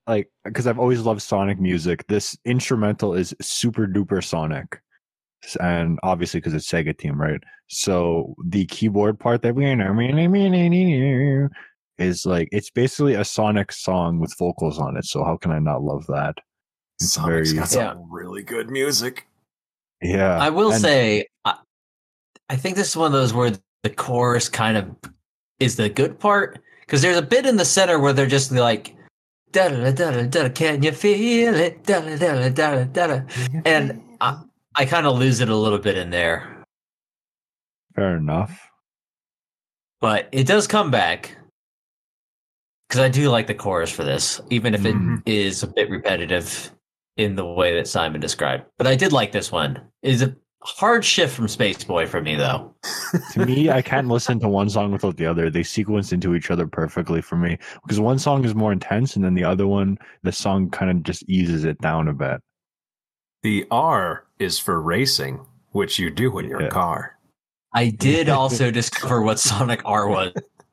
like 0.06 0.30
because 0.44 0.66
I've 0.66 0.78
always 0.78 1.00
loved 1.00 1.22
Sonic 1.22 1.60
music. 1.60 2.06
This 2.08 2.36
instrumental 2.44 3.14
is 3.14 3.34
super 3.40 3.86
duper 3.86 4.22
Sonic, 4.24 4.80
and 5.60 5.98
obviously 6.02 6.40
because 6.40 6.54
it's 6.54 6.70
Sega 6.70 6.96
team, 6.96 7.20
right? 7.20 7.40
So 7.68 8.34
the 8.44 8.66
keyboard 8.66 9.18
part 9.18 9.42
that 9.42 9.54
we 9.54 9.64
are 9.66 11.50
is 11.98 12.26
like 12.26 12.48
it's 12.50 12.70
basically 12.70 13.14
a 13.14 13.24
Sonic 13.24 13.72
song 13.72 14.18
with 14.20 14.34
vocals 14.38 14.78
on 14.78 14.96
it. 14.96 15.04
So 15.04 15.22
how 15.24 15.36
can 15.36 15.50
I 15.50 15.58
not 15.58 15.82
love 15.82 16.06
that? 16.08 16.36
It's 17.00 17.12
Sonic's 17.12 17.50
very- 17.50 17.60
got 17.60 17.68
some 17.68 17.82
Yeah. 17.82 17.94
really 18.10 18.42
good 18.42 18.70
music. 18.70 19.26
Yeah, 20.04 20.36
I 20.38 20.50
will 20.50 20.70
and- 20.72 20.80
say, 20.80 21.26
I, 21.44 21.54
I 22.50 22.56
think 22.56 22.76
this 22.76 22.90
is 22.90 22.96
one 22.96 23.06
of 23.06 23.12
those 23.12 23.32
where 23.32 23.52
the 23.82 23.90
chorus 23.90 24.48
kind 24.48 24.76
of 24.76 24.94
is 25.60 25.76
the 25.76 25.88
good 25.88 26.18
part 26.20 26.60
because 26.80 27.00
there's 27.02 27.16
a 27.16 27.22
bit 27.22 27.46
in 27.46 27.56
the 27.56 27.64
center 27.64 27.98
where 27.98 28.12
they're 28.12 28.26
just 28.26 28.52
like, 28.52 28.94
da 29.52 29.68
da 29.68 29.90
da 29.92 30.22
da. 30.26 30.48
Can 30.50 30.82
you 30.82 30.92
feel 30.92 31.54
it? 31.54 31.84
Da 31.84 32.00
da 32.00 32.50
da 32.50 32.84
da 32.84 33.06
da. 33.06 33.20
And 33.64 34.02
I, 34.20 34.42
I 34.74 34.84
kind 34.84 35.06
of 35.06 35.18
lose 35.18 35.40
it 35.40 35.48
a 35.48 35.56
little 35.56 35.78
bit 35.78 35.96
in 35.96 36.10
there, 36.10 36.62
fair 37.94 38.16
enough. 38.16 38.68
but 40.00 40.28
it 40.32 40.46
does 40.46 40.66
come 40.66 40.90
back 40.90 41.36
because 42.88 43.00
I 43.00 43.08
do 43.08 43.30
like 43.30 43.46
the 43.46 43.54
chorus 43.54 43.90
for 43.90 44.04
this, 44.04 44.40
even 44.50 44.74
if 44.74 44.84
it 44.84 44.94
Mhm. 44.94 45.22
is 45.24 45.62
a 45.62 45.66
bit 45.66 45.88
repetitive 45.88 46.70
in 47.16 47.36
the 47.36 47.44
way 47.46 47.74
that 47.74 47.88
Simon 47.88 48.20
described. 48.20 48.64
But 48.78 48.86
I 48.86 48.96
did 48.96 49.12
like 49.12 49.32
this 49.32 49.52
one. 49.52 49.80
It's 50.02 50.22
a 50.22 50.34
hard 50.62 51.04
shift 51.04 51.34
from 51.34 51.48
Space 51.48 51.84
Boy 51.84 52.06
for 52.06 52.20
me, 52.20 52.34
though. 52.36 52.74
to 53.32 53.46
me, 53.46 53.70
I 53.70 53.82
can't 53.82 54.08
listen 54.08 54.40
to 54.40 54.48
one 54.48 54.68
song 54.70 54.92
without 54.92 55.16
the 55.16 55.26
other. 55.26 55.50
They 55.50 55.62
sequence 55.62 56.12
into 56.12 56.34
each 56.34 56.50
other 56.50 56.66
perfectly 56.66 57.20
for 57.20 57.36
me 57.36 57.58
because 57.82 58.00
one 58.00 58.18
song 58.18 58.44
is 58.44 58.54
more 58.54 58.72
intense, 58.72 59.16
and 59.16 59.24
then 59.24 59.34
the 59.34 59.44
other 59.44 59.66
one, 59.66 59.98
the 60.22 60.32
song 60.32 60.70
kind 60.70 60.90
of 60.90 61.02
just 61.02 61.22
eases 61.28 61.64
it 61.64 61.80
down 61.80 62.08
a 62.08 62.12
bit. 62.14 62.40
The 63.42 63.66
R 63.70 64.26
is 64.38 64.58
for 64.58 64.80
racing, 64.80 65.44
which 65.70 65.98
you 65.98 66.10
do 66.10 66.38
in 66.38 66.48
your 66.48 66.62
Yeah. 66.62 66.68
car. 66.70 67.18
I 67.74 67.90
did 67.90 68.28
also 68.30 68.70
discover 68.70 69.20
what 69.22 69.38
Sonic 69.38 69.82
R 69.84 70.08
was 70.08 70.32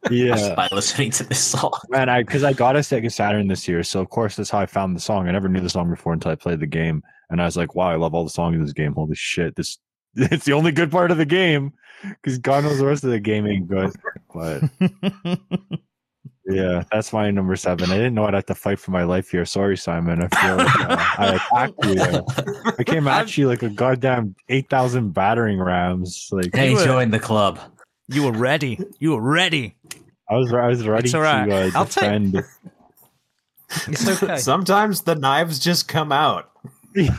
Yeah, 0.10 0.55
by 0.55 0.67
listening 0.72 1.12
to 1.12 1.24
this 1.24 1.39
song. 1.39 1.79
man. 1.89 2.10
I 2.10 2.24
because 2.24 2.43
I 2.43 2.53
got 2.53 2.75
a 2.75 2.79
Sega 2.79 3.12
Saturn 3.12 3.48
this 3.48 3.67
year, 3.67 3.84
so 3.84 4.00
of 4.01 4.10
course 4.10 4.36
that's 4.36 4.50
how 4.50 4.60
I 4.60 4.65
found 4.65 4.96
the 4.96 5.00
song. 5.01 5.27
I 5.27 5.31
never 5.31 5.48
knew 5.48 5.60
the 5.62 5.70
song 5.70 5.89
before 5.89 6.13
until 6.13 6.31
I 6.31 6.36
played 6.36 6.60
the 6.60 6.67
game, 6.67 7.03
and 7.29 7.41
I 7.41 7.46
was 7.46 7.55
like, 7.55 7.75
"Wow, 7.75 7.91
I 7.91 7.96
love 7.98 8.13
all 8.15 8.24
the 8.24 8.29
songs 8.31 8.55
in 8.55 8.62
this 8.63 8.74
game. 8.74 8.93
Holy 8.93 9.15
shit, 9.15 9.55
this 9.55 9.77
it's 10.15 10.46
the 10.46 10.53
only 10.53 10.72
good 10.72 10.89
part 10.91 11.12
of 11.12 11.17
the 11.17 11.25
game." 11.25 11.74
Because 12.03 12.39
God 12.39 12.63
knows 12.63 12.80
the 12.80 12.86
rest 12.88 13.04
of 13.04 13.12
the 13.12 13.19
game 13.19 13.45
ain't 13.45 13.67
good. 13.67 13.91
But 14.34 14.63
yeah, 16.49 16.84
that's 16.91 17.13
my 17.13 17.30
number 17.30 17.56
seven. 17.56 17.91
I 17.91 17.95
didn't 17.97 18.15
know 18.15 18.25
I'd 18.25 18.34
have 18.34 18.47
to 18.47 18.56
fight 18.56 18.80
for 18.80 18.89
my 18.89 19.04
life 19.04 19.30
here. 19.30 19.45
Sorry, 19.45 19.78
Simon. 19.78 20.21
I 20.23 20.28
feel 20.41 20.56
like 20.58 20.80
uh, 20.80 21.06
I 21.17 21.36
attacked 21.36 21.86
you. 21.86 22.73
I 22.80 22.84
came 22.84 23.08
at 23.08 23.38
you 23.38 23.47
like 23.47 23.62
a 23.62 23.69
goddamn 23.69 24.36
eight 24.49 24.67
thousand 24.69 25.13
battering 25.13 25.60
rams. 25.60 26.28
Like 26.32 26.56
Hey, 26.56 26.73
join 26.84 27.12
the 27.12 27.19
club. 27.19 27.60
you 28.08 28.23
were 28.23 28.32
ready. 28.32 28.80
You 28.99 29.12
were 29.12 29.21
ready. 29.21 29.75
I 30.32 30.36
was, 30.38 30.54
I 30.54 30.67
was 30.67 30.88
ready 30.88 31.06
It's 31.06 31.13
all 31.13 31.22
right. 31.22 31.46
to 31.46 31.56
uh, 31.56 31.72
I'll 31.76 31.86
take- 31.86 32.04
defend. 32.04 32.44
It's 33.88 34.06
okay. 34.22 34.36
Sometimes 34.38 35.02
the 35.04 35.15
knives 35.15 35.58
just 35.58 35.88
come 35.88 36.12
out. 36.12 36.50
Did 36.94 37.10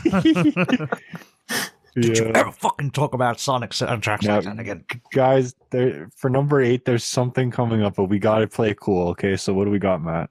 you 2.17 2.25
ever 2.33 2.51
fucking 2.51 2.91
talk 2.91 3.13
about 3.13 3.39
Sonic 3.39 3.69
soundtracks 3.71 4.23
Yeah. 4.23 4.37
like 4.39 4.59
again? 4.59 4.83
Guys, 5.11 5.53
there 5.71 6.09
for 6.15 6.29
number 6.29 6.61
eight, 6.61 6.85
there's 6.85 7.03
something 7.03 7.51
coming 7.51 7.83
up, 7.83 7.95
but 7.95 8.05
we 8.05 8.17
gotta 8.19 8.47
play 8.47 8.75
cool. 8.79 9.09
Okay, 9.09 9.35
so 9.37 9.53
what 9.53 9.65
do 9.65 9.71
we 9.71 9.79
got, 9.79 10.03
Matt? 10.03 10.29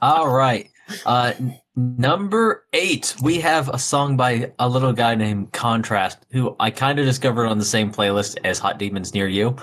All 0.00 0.28
right. 0.28 0.68
Uh, 1.06 1.32
number 1.76 2.64
eight, 2.72 3.14
we 3.22 3.38
have 3.40 3.68
a 3.68 3.78
song 3.78 4.16
by 4.16 4.52
a 4.58 4.68
little 4.68 4.92
guy 4.92 5.14
named 5.14 5.52
Contrast, 5.52 6.18
who 6.32 6.56
I 6.58 6.70
kind 6.70 6.98
of 6.98 7.04
discovered 7.06 7.46
on 7.46 7.58
the 7.58 7.64
same 7.64 7.92
playlist 7.92 8.38
as 8.44 8.58
Hot 8.58 8.78
Demons 8.78 9.14
Near 9.14 9.28
You. 9.28 9.56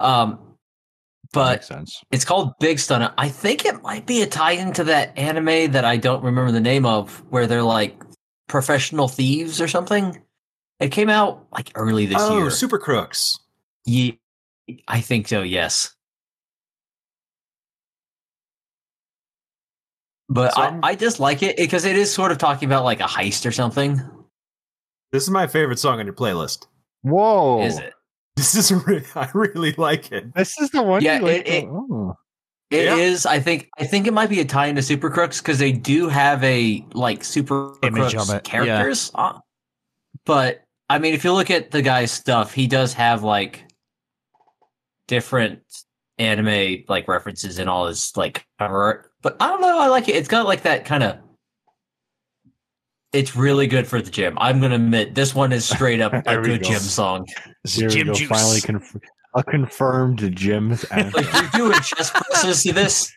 Um, 0.00 0.38
but 1.34 1.52
Makes 1.56 1.66
sense. 1.66 2.02
It's 2.10 2.24
called 2.24 2.52
Big 2.60 2.78
Stunner. 2.78 3.12
I 3.18 3.28
think 3.28 3.64
it 3.64 3.82
might 3.82 4.06
be 4.06 4.22
a 4.22 4.26
tie 4.26 4.52
into 4.52 4.84
that 4.84 5.16
anime 5.18 5.72
that 5.72 5.84
I 5.84 5.96
don't 5.96 6.22
remember 6.22 6.52
the 6.52 6.60
name 6.60 6.86
of, 6.86 7.22
where 7.30 7.46
they're 7.46 7.62
like 7.62 8.00
professional 8.48 9.08
thieves 9.08 9.60
or 9.60 9.68
something. 9.68 10.22
It 10.80 10.92
came 10.92 11.10
out 11.10 11.46
like 11.52 11.72
early 11.74 12.06
this 12.06 12.18
oh, 12.20 12.36
year. 12.38 12.46
Oh, 12.46 12.50
Super 12.50 12.78
Crooks. 12.78 13.38
Ye- 13.84 14.20
I 14.88 15.00
think 15.00 15.28
so, 15.28 15.42
yes. 15.42 15.94
But 20.28 20.54
So 20.54 20.62
I, 20.62 20.64
I'm- 20.66 20.80
I 20.82 20.94
just 20.94 21.20
like 21.20 21.42
it 21.42 21.56
because 21.56 21.84
it 21.84 21.96
is 21.96 22.12
sort 22.12 22.32
of 22.32 22.38
talking 22.38 22.66
about 22.66 22.84
like 22.84 23.00
a 23.00 23.04
heist 23.04 23.44
or 23.44 23.52
something. 23.52 24.00
This 25.12 25.24
is 25.24 25.30
my 25.30 25.46
favorite 25.46 25.78
song 25.78 26.00
on 26.00 26.06
your 26.06 26.14
playlist. 26.14 26.66
Whoa! 27.02 27.62
Is 27.62 27.78
it? 27.78 27.92
This 28.36 28.54
is 28.54 28.72
re- 28.72 29.04
I 29.14 29.28
really 29.34 29.72
like 29.72 30.10
it. 30.12 30.34
This 30.34 30.58
is 30.58 30.70
the 30.70 30.82
one. 30.82 31.02
Yeah, 31.02 31.18
you 31.18 31.22
like 31.24 31.36
it- 31.42 31.48
it- 31.48 31.60
the- 31.66 31.70
oh. 31.70 32.16
It 32.70 32.86
Yeah. 32.86 32.96
is. 32.96 33.26
I 33.26 33.38
think. 33.40 33.68
I 33.78 33.84
think 33.84 34.06
it 34.06 34.12
might 34.14 34.30
be 34.30 34.40
a 34.40 34.44
tie 34.44 34.66
into 34.66 34.82
Super 34.82 35.08
Crooks 35.10 35.40
because 35.40 35.58
they 35.58 35.70
do 35.70 36.08
have 36.08 36.42
a 36.42 36.84
like 36.94 37.22
Super 37.22 37.74
Image 37.82 38.12
Crooks 38.14 38.28
of 38.30 38.34
it, 38.34 38.46
yeah. 38.46 38.50
characters. 38.50 39.12
Uh, 39.14 39.38
but 40.24 40.62
I 40.88 40.98
mean, 40.98 41.14
if 41.14 41.22
you 41.24 41.32
look 41.32 41.50
at 41.50 41.70
the 41.70 41.82
guy's 41.82 42.10
stuff, 42.10 42.52
he 42.54 42.66
does 42.66 42.94
have 42.94 43.22
like 43.22 43.64
different 45.06 45.60
anime 46.18 46.84
like 46.88 47.06
references 47.06 47.58
in 47.58 47.68
all 47.68 47.86
his 47.86 48.12
like 48.16 48.46
cover 48.58 48.82
art. 48.82 49.10
But 49.22 49.36
I 49.40 49.48
don't 49.48 49.60
know. 49.60 49.78
I 49.78 49.88
like 49.88 50.08
it. 50.08 50.16
It's 50.16 50.28
got 50.28 50.46
like 50.46 50.62
that 50.62 50.84
kind 50.84 51.02
of. 51.02 51.18
It's 53.14 53.36
really 53.36 53.66
good 53.66 53.86
for 53.86 54.02
the 54.02 54.10
gym. 54.10 54.36
I'm 54.40 54.60
gonna 54.60 54.74
admit 54.74 55.14
this 55.14 55.34
one 55.34 55.52
is 55.52 55.64
straight 55.64 56.00
up 56.00 56.12
a 56.26 56.40
good 56.42 56.62
go. 56.62 56.68
gym 56.70 56.80
song. 56.80 57.26
This 57.62 57.76
Here 57.76 57.86
is 57.86 57.94
we 57.94 58.00
gym 58.00 58.06
go. 58.08 58.14
Juice. 58.14 58.28
Finally, 58.28 58.60
conf- 58.60 58.96
a 59.36 59.42
confirmed 59.42 60.36
gym's 60.36 60.84
Like 60.92 61.14
you're 61.14 61.48
doing 61.70 61.80
chest 61.80 62.12
presses. 62.14 62.60
See 62.60 62.72
this? 62.72 63.12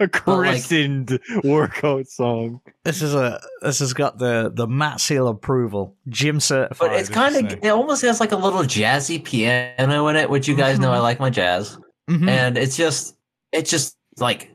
a 0.00 0.08
christened 0.08 1.18
workout 1.44 2.08
song. 2.08 2.60
This 2.84 3.02
is 3.02 3.14
a 3.14 3.40
this 3.62 3.78
has 3.78 3.92
got 3.92 4.18
the 4.18 4.50
the 4.52 4.66
Matt 4.66 5.00
seal 5.00 5.28
approval, 5.28 5.96
gym 6.08 6.40
certified. 6.40 6.90
But 6.90 6.98
it's 7.00 7.08
kind 7.08 7.36
of 7.36 7.52
it 7.62 7.68
almost 7.68 8.02
has 8.02 8.18
like 8.18 8.32
a 8.32 8.36
little 8.36 8.62
jazzy 8.62 9.22
piano 9.22 10.08
in 10.08 10.16
it, 10.16 10.28
which 10.28 10.48
you 10.48 10.56
guys 10.56 10.80
know 10.80 10.90
I 10.92 10.98
like 10.98 11.20
my 11.20 11.30
jazz. 11.30 11.78
Mhm. 12.10 12.28
And 12.28 12.58
it's 12.58 12.76
just 12.76 13.16
it's 13.52 13.70
just 13.70 13.96
like 14.18 14.52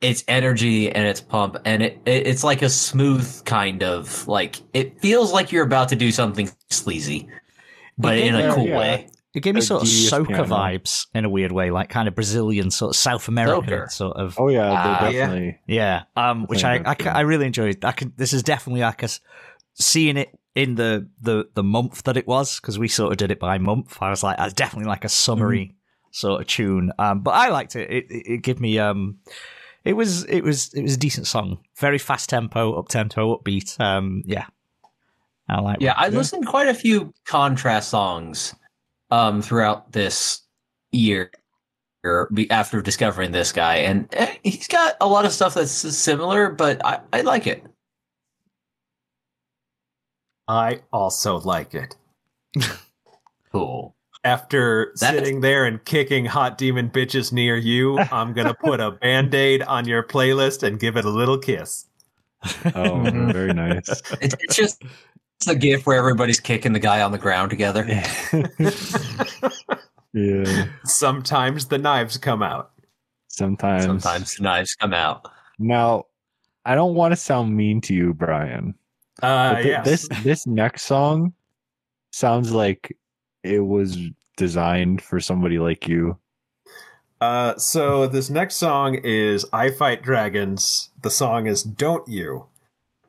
it's 0.00 0.24
energy 0.28 0.90
and 0.90 1.06
it's 1.06 1.20
pump 1.20 1.56
and 1.64 1.82
it, 1.82 1.98
it 2.04 2.26
it's 2.26 2.44
like 2.44 2.62
a 2.62 2.68
smooth 2.68 3.44
kind 3.44 3.82
of 3.82 4.28
like 4.28 4.56
it 4.74 5.00
feels 5.00 5.32
like 5.32 5.52
you're 5.52 5.64
about 5.64 5.88
to 5.88 5.96
do 5.96 6.12
something 6.12 6.50
sleazy. 6.70 7.28
But 7.98 8.18
in 8.18 8.34
a 8.34 8.54
cool 8.54 8.66
yeah. 8.66 8.78
way. 8.78 9.08
It 9.34 9.40
gave 9.42 9.54
me 9.54 9.60
sort 9.60 9.82
of 9.82 9.88
devious 9.88 10.10
soca 10.10 10.26
piano. 10.28 10.44
vibes 10.44 11.08
in 11.14 11.26
a 11.26 11.28
weird 11.28 11.52
way, 11.52 11.70
like 11.70 11.90
kind 11.90 12.08
of 12.08 12.14
Brazilian, 12.14 12.70
sort 12.70 12.90
of 12.90 12.96
South 12.96 13.28
American 13.28 13.80
Soca. 13.80 13.90
sort 13.90 14.16
of. 14.16 14.34
Oh 14.38 14.48
yeah, 14.48 14.70
Ah, 14.72 14.98
they're 15.02 15.12
yeah. 15.12 15.26
definitely. 15.26 15.60
Yeah, 15.66 16.02
um, 16.16 16.46
which 16.46 16.64
I, 16.64 16.74
I, 16.74 16.78
that's 16.78 17.02
ca- 17.02 17.10
good. 17.10 17.16
I 17.16 17.20
really 17.20 17.44
enjoyed. 17.44 17.84
I 17.84 17.92
can. 17.92 18.14
This 18.16 18.32
is 18.32 18.42
definitely 18.42 18.80
like 18.80 19.02
us 19.04 19.20
seeing 19.74 20.16
it 20.16 20.30
in 20.54 20.76
the 20.76 21.08
the 21.20 21.48
the 21.52 21.62
month 21.62 22.04
that 22.04 22.16
it 22.16 22.26
was 22.26 22.58
because 22.60 22.78
we 22.78 22.88
sort 22.88 23.12
of 23.12 23.18
did 23.18 23.30
it 23.30 23.38
by 23.38 23.58
month. 23.58 23.98
I 24.00 24.08
was 24.08 24.22
like, 24.22 24.38
I 24.38 24.44
was 24.44 24.54
definitely 24.54 24.88
like 24.88 25.04
a 25.04 25.10
summary 25.10 25.74
sort 26.12 26.40
of 26.40 26.46
tune. 26.46 26.92
Um, 26.98 27.20
but 27.20 27.32
I 27.32 27.50
liked 27.50 27.76
it. 27.76 27.90
It 27.90 28.06
it, 28.10 28.22
it 28.26 28.42
gave 28.42 28.58
me 28.58 28.78
um, 28.78 29.18
it 29.86 29.94
was 29.94 30.24
it 30.24 30.42
was 30.42 30.74
it 30.74 30.82
was 30.82 30.94
a 30.94 30.98
decent 30.98 31.26
song. 31.26 31.58
Very 31.78 31.98
fast 31.98 32.28
tempo, 32.28 32.74
up 32.74 32.88
tempo, 32.88 33.38
upbeat. 33.38 33.78
Um, 33.80 34.22
yeah, 34.26 34.46
I 35.48 35.60
like. 35.60 35.78
Yeah. 35.80 35.94
I 35.96 36.08
listened 36.08 36.44
to 36.44 36.50
quite 36.50 36.68
a 36.68 36.74
few 36.74 37.14
contrast 37.24 37.88
songs 37.90 38.54
um 39.10 39.40
throughout 39.40 39.92
this 39.92 40.42
year. 40.92 41.30
after 42.50 42.82
discovering 42.82 43.32
this 43.32 43.52
guy, 43.52 43.76
and 43.76 44.08
eh, 44.12 44.34
he's 44.42 44.68
got 44.68 44.96
a 45.00 45.06
lot 45.08 45.24
of 45.24 45.32
stuff 45.32 45.54
that's 45.54 45.72
similar, 45.72 46.50
but 46.50 46.84
I, 46.84 47.00
I 47.12 47.20
like 47.22 47.46
it. 47.46 47.64
I 50.48 50.80
also 50.92 51.40
like 51.40 51.74
it. 51.74 51.96
Cool. 53.52 53.95
After 54.26 54.92
That 55.00 55.14
is- 55.14 55.20
sitting 55.20 55.40
there 55.40 55.64
and 55.64 55.84
kicking 55.84 56.24
hot 56.26 56.58
demon 56.58 56.90
bitches 56.90 57.32
near 57.32 57.56
you, 57.56 57.98
I'm 57.98 58.32
gonna 58.32 58.54
put 58.54 58.80
a 58.80 58.90
band-aid 59.02 59.62
on 59.62 59.86
your 59.86 60.02
playlist 60.02 60.62
and 60.62 60.78
give 60.80 60.96
it 60.96 61.04
a 61.04 61.10
little 61.10 61.38
kiss. 61.38 61.86
Oh, 62.44 62.70
Mhm. 63.04 63.32
very 63.32 63.54
nice. 63.54 63.88
It's, 64.20 64.34
it's 64.40 64.56
just 64.56 64.82
it's 65.38 65.48
a 65.48 65.54
gif 65.54 65.86
where 65.86 65.98
everybody's 65.98 66.40
kicking 66.40 66.72
the 66.72 66.78
guy 66.78 67.00
on 67.02 67.12
the 67.12 67.18
ground 67.18 67.50
together. 67.50 67.84
yeah. 70.12 70.66
Sometimes 70.84 71.66
the 71.66 71.78
knives 71.78 72.16
come 72.18 72.42
out. 72.42 72.70
Sometimes. 73.28 73.84
Sometimes 73.84 74.36
the 74.36 74.42
knives 74.42 74.74
come 74.74 74.94
out. 74.94 75.30
Now, 75.58 76.04
I 76.64 76.74
don't 76.74 76.94
want 76.94 77.12
to 77.12 77.16
sound 77.16 77.54
mean 77.56 77.80
to 77.82 77.94
you, 77.94 78.14
Brian. 78.14 78.74
Uh, 79.22 79.54
But 79.54 79.62
thi- 79.62 79.68
yes. 79.68 79.84
this 79.84 80.08
this 80.22 80.46
next 80.46 80.82
song 80.82 81.32
sounds 82.12 82.52
like 82.52 82.96
it 83.46 83.60
was 83.60 83.96
designed 84.36 85.00
for 85.02 85.20
somebody 85.20 85.58
like 85.58 85.88
you. 85.88 86.18
Uh, 87.20 87.56
so 87.56 88.06
this 88.06 88.28
next 88.28 88.56
song 88.56 88.96
is 89.02 89.46
"I 89.52 89.70
Fight 89.70 90.02
Dragons." 90.02 90.90
The 91.02 91.10
song 91.10 91.46
is 91.46 91.62
"Don't 91.62 92.06
You," 92.06 92.46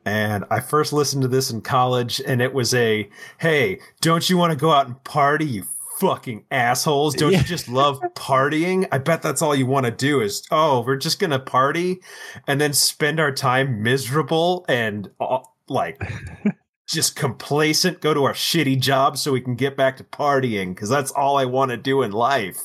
and 0.06 0.44
I 0.50 0.60
first 0.60 0.92
listened 0.94 1.22
to 1.22 1.28
this 1.28 1.50
in 1.50 1.60
college, 1.60 2.20
and 2.26 2.40
it 2.40 2.54
was 2.54 2.72
a 2.72 3.08
"Hey, 3.38 3.80
don't 4.00 4.30
you 4.30 4.38
want 4.38 4.52
to 4.52 4.58
go 4.58 4.70
out 4.70 4.86
and 4.86 5.02
party, 5.04 5.44
you 5.44 5.64
fucking 5.98 6.44
assholes? 6.50 7.14
Don't 7.16 7.32
Yeah. 7.32 7.38
you 7.40 7.44
just 7.44 7.68
love 7.68 8.00
partying? 8.14 8.88
I 8.92 8.98
bet 8.98 9.20
that's 9.20 9.42
all 9.42 9.54
you 9.54 9.66
want 9.66 9.84
to 9.84 9.92
do 9.92 10.20
is 10.22 10.42
oh, 10.50 10.80
we're 10.86 10.96
just 10.96 11.18
gonna 11.18 11.38
party, 11.38 12.00
and 12.46 12.58
then 12.58 12.72
spend 12.72 13.20
our 13.20 13.32
time 13.32 13.82
miserable 13.82 14.64
and 14.70 15.10
uh, 15.20 15.40
like." 15.68 16.00
Just 16.88 17.16
complacent, 17.16 18.00
go 18.00 18.14
to 18.14 18.24
our 18.24 18.32
shitty 18.32 18.80
jobs 18.80 19.20
so 19.20 19.32
we 19.32 19.40
can 19.42 19.54
get 19.56 19.76
back 19.76 19.98
to 19.98 20.04
partying 20.04 20.74
because 20.74 20.88
that's 20.88 21.10
all 21.10 21.36
I 21.36 21.44
want 21.44 21.70
to 21.70 21.76
do 21.76 22.02
in 22.02 22.12
life. 22.12 22.58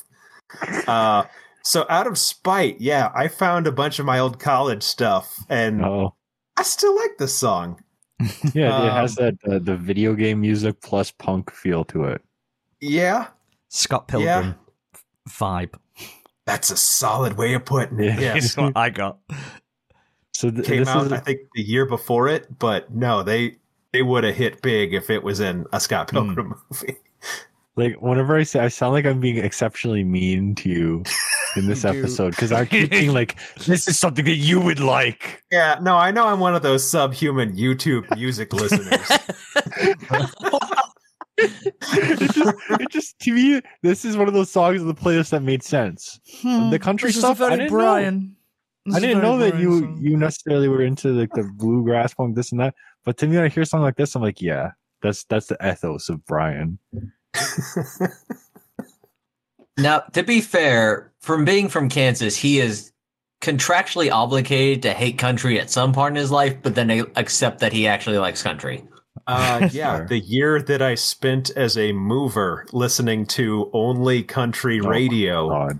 Uh, 0.88 1.24
so 1.64 1.86
out 1.90 2.08
of 2.08 2.18
spite, 2.18 2.80
yeah, 2.80 3.12
I 3.14 3.28
found 3.28 3.68
a 3.68 3.72
bunch 3.72 4.00
of 4.00 4.06
my 4.06 4.20
old 4.20 4.40
college 4.40 4.84
stuff, 4.84 5.44
and 5.50 5.84
Oh, 5.84 6.16
I 6.58 6.64
still 6.64 6.96
like 6.96 7.18
this 7.18 7.34
song. 7.36 7.84
yeah, 8.54 8.86
it 8.88 8.92
has 8.94 9.18
Um, 9.20 9.26
that 9.44 9.52
uh, 9.56 9.60
the 9.60 9.76
video 9.76 10.14
game 10.14 10.40
music 10.42 10.82
plus 10.82 11.12
punk 11.12 11.52
feel 11.52 11.84
to 11.86 12.06
it. 12.06 12.22
Yeah, 12.80 13.28
Scott 13.70 14.08
Pilgrim 14.08 14.56
vibe. 15.30 15.74
that's 16.46 16.70
a 16.70 16.78
solid 16.78 17.38
way 17.38 17.54
of 17.56 17.66
putting 17.66 18.00
it. 18.00 18.20
Yeah. 18.20 18.36
Yes, 18.36 18.56
what 18.56 18.76
I 18.78 18.90
got. 18.90 19.18
So 20.34 20.50
th- 20.52 20.66
came 20.66 20.80
this 20.80 20.88
out 20.90 21.06
is 21.08 21.12
I 21.12 21.18
think 21.20 21.42
the 21.56 21.62
year 21.64 21.86
before 21.86 22.28
it, 22.28 22.58
but 22.60 22.94
no, 22.94 23.24
they 23.24 23.58
they 23.94 24.02
would 24.02 24.24
have 24.26 24.36
hit 24.36 24.62
big 24.62 24.94
if 24.94 25.10
it 25.10 25.24
was 25.24 25.40
in 25.40 25.66
a 25.72 25.80
Scott 25.80 26.10
Hmm. 26.10 26.18
Pilgrim 26.18 26.56
movie. 26.72 26.98
like 27.78 27.96
whenever 28.02 28.36
I 28.36 28.44
say 28.44 28.60
I 28.60 28.68
sound 28.68 28.94
like 28.94 29.06
I'm 29.06 29.20
being 29.20 29.38
exceptionally 29.38 30.04
mean 30.04 30.56
to 30.56 30.70
you 30.70 31.04
in 31.56 31.68
this 31.68 31.84
You 31.84 31.90
episode 31.92 32.32
because 32.32 32.52
I 32.52 32.66
keep 32.66 32.90
being 32.92 33.14
like, 33.14 33.38
"This 33.66 33.88
is 33.88 33.98
something 34.00 34.26
that 34.26 34.36
you 34.36 34.60
would 34.60 34.80
like." 34.80 35.42
Yeah, 35.52 35.78
no, 35.82 35.96
I 35.96 36.12
know 36.12 36.28
I'm 36.28 36.40
one 36.40 36.56
of 36.56 36.62
those 36.64 36.84
subhuman 36.90 37.56
YouTube 37.56 38.06
music 38.18 38.52
listeners. 38.54 39.08
it 41.38 42.20
just, 42.32 42.56
it 42.70 42.90
just 42.90 43.20
to 43.20 43.32
me, 43.34 43.62
this 43.82 44.06
is 44.06 44.16
one 44.18 44.28
of 44.28 44.34
those 44.34 44.52
songs 44.52 44.82
on 44.82 44.88
the 44.88 44.94
playlist 44.94 45.30
that 45.32 45.42
made 45.42 45.64
sense. 45.64 46.20
The 46.44 46.80
country 46.82 47.10
This 47.10 47.20
stuff, 47.20 47.40
a 47.42 47.46
I 47.46 47.48
very 47.50 47.58
didn't. 47.60 47.72
Brian. 47.72 48.36
This 48.86 48.96
I 48.96 49.00
didn't 49.00 49.22
know 49.24 49.38
that 49.38 49.52
Brian 49.52 49.64
you 49.64 49.80
song. 49.80 49.98
you 50.02 50.18
necessarily 50.18 50.68
were 50.68 50.82
into 50.84 51.10
like 51.10 51.32
the 51.34 51.44
bluegrass 51.56 52.14
punk, 52.14 52.36
this 52.36 52.52
and 52.52 52.60
that. 52.62 52.76
But 53.06 53.18
to 53.18 53.28
me, 53.28 53.36
when 53.36 53.46
I 53.46 53.50
hear 53.50 53.66
something 53.66 53.84
like 53.84 53.98
this, 53.98 54.16
I'm 54.16 54.22
like, 54.22 54.42
yeah, 54.42 54.72
that's 55.02 55.24
that's 55.26 55.48
the 55.48 55.58
ethos 55.68 56.10
of 56.10 56.26
Brian. 56.26 56.80
Now, 59.78 60.02
to 60.14 60.22
be 60.24 60.40
fair, 60.42 61.12
from 61.20 61.46
being 61.46 61.68
from 61.68 61.90
Kansas, 61.90 62.38
he 62.38 62.60
is 62.60 62.92
contractually 63.42 64.12
obligated 64.12 64.84
to 64.84 64.94
hate 64.94 65.18
country 65.18 65.60
at 65.60 65.72
some 65.72 65.94
part 65.94 66.12
in 66.12 66.16
his 66.16 66.30
life, 66.32 66.56
but 66.62 66.76
then 66.76 66.88
they 66.88 67.00
accept 67.16 67.60
that 67.60 67.74
he 67.74 67.88
actually 67.88 68.20
likes 68.20 68.44
country. 68.44 68.84
Uh, 69.26 69.68
yeah, 69.74 69.98
Sure. 69.98 70.08
the 70.08 70.20
year 70.20 70.62
that 70.62 70.82
I 70.84 70.94
spent 70.96 71.50
as 71.52 71.76
a 71.78 71.92
mover 71.92 72.68
listening 72.72 73.26
to 73.28 73.72
only 73.74 74.22
country 74.22 74.80
Oh, 74.80 74.88
radio. 74.88 75.50
God. 75.50 75.80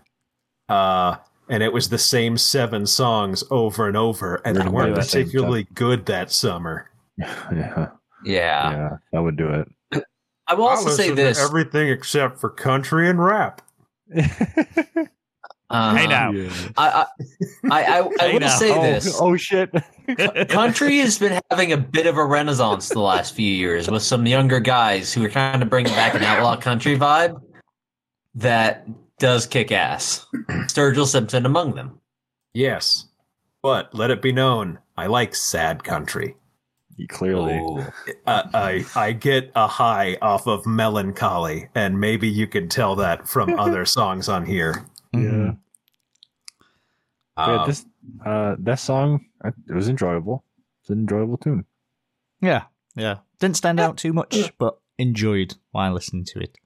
uh, 0.70 1.16
and 1.50 1.62
it 1.62 1.72
was 1.72 1.90
the 1.90 1.98
same 2.00 2.36
seven 2.38 2.88
songs 2.88 3.44
over 3.52 3.88
and 3.88 3.96
over, 3.96 4.42
and 4.44 4.58
they 4.58 4.68
weren't 4.68 4.96
particularly 4.96 5.68
good 5.76 6.08
that 6.08 6.32
summer. 6.32 6.90
yeah, 7.18 7.90
Yeah. 8.24 8.72
yeah, 8.72 8.90
that 9.12 9.20
would 9.22 9.36
do 9.38 9.50
it. 9.50 10.04
I 10.48 10.56
will 10.56 10.66
also 10.68 10.90
say 10.90 11.12
this. 11.12 11.40
everything 11.40 11.90
except 11.90 12.40
for 12.40 12.50
country 12.50 13.10
and 13.10 13.24
rap. 13.24 13.62
uh, 15.70 15.96
Hey 15.96 16.08
now. 16.08 16.32
Yeah. 16.32 16.50
I, 16.78 16.88
I, 16.90 17.06
I, 17.72 17.84
I, 17.84 18.00
I 18.22 18.28
Hey 18.30 18.38
will 18.40 18.50
say 18.50 18.72
oh, 18.72 18.82
this. 18.82 19.18
oh 19.20 19.36
shit! 19.38 19.72
Country 20.50 20.98
has 21.00 21.18
been 21.18 21.40
having 21.50 21.72
a 21.72 21.78
bit 21.78 22.06
of 22.08 22.18
a 22.18 22.26
renaissance 22.26 22.90
the 22.90 23.00
last 23.00 23.34
few 23.36 23.50
years 23.50 23.90
with 23.90 24.04
some 24.04 24.26
younger 24.26 24.60
guys 24.60 25.14
who 25.14 25.24
are 25.24 25.30
trying 25.30 25.60
to 25.62 25.66
bring 25.66 25.86
back 25.86 26.14
an 26.14 26.24
outlaw 26.24 26.58
country 26.58 26.98
vibe 26.98 27.42
that 28.36 28.86
does 29.20 29.46
kick 29.46 29.72
ass. 29.72 30.26
Sturgill 30.68 31.08
Simpson 31.08 31.46
among 31.46 31.76
them. 31.76 32.00
Yes, 32.54 33.06
but 33.62 33.94
let 33.96 34.12
it 34.12 34.22
be 34.22 34.32
known, 34.34 34.80
I 34.98 35.08
like 35.08 35.34
sad 35.36 35.84
country. 35.84 36.36
Clearly, 37.10 37.58
Ooh. 37.58 37.80
Uh, 38.26 38.44
I 38.54 38.86
I 38.96 39.12
get 39.14 39.52
a 39.56 39.68
high 39.68 40.18
off 40.22 40.48
of 40.48 40.66
melancholy, 40.66 41.70
and 41.74 42.00
maybe 42.00 42.28
you 42.30 42.48
could 42.48 42.70
tell 42.70 42.96
that 42.98 43.28
from 43.28 43.54
other 43.60 43.86
songs 43.86 44.30
on 44.30 44.46
here. 44.46 44.86
Yeah. 45.14 45.54
yeah, 47.38 47.62
Um, 47.62 47.68
this 47.68 47.86
uh, 48.26 48.56
that 48.60 48.80
song 48.80 49.26
uh, 49.44 49.52
it 49.68 49.74
was 49.74 49.90
enjoyable. 49.90 50.44
It's 50.82 50.90
an 50.90 51.00
enjoyable 51.00 51.38
tune. 51.38 51.66
Yeah, 52.42 52.64
yeah. 52.96 53.18
Didn't 53.40 53.58
stand 53.58 53.80
out 53.80 53.98
too 53.98 54.14
much, 54.14 54.52
but 54.58 54.78
enjoyed 54.98 55.56
while 55.72 55.94
listening 55.94 56.26
to 56.26 56.40
it. 56.40 56.58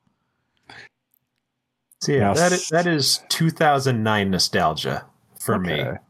so 2.01 2.11
yeah, 2.11 2.19
Now, 2.19 2.33
that 2.33 2.51
is, 2.51 2.67
that 2.69 2.87
is 2.87 3.21
2009 3.29 4.29
nostalgia 4.31 5.05
for 5.39 5.57
me. 5.57 5.73
Okay. 5.73 5.83
Makes 5.91 6.01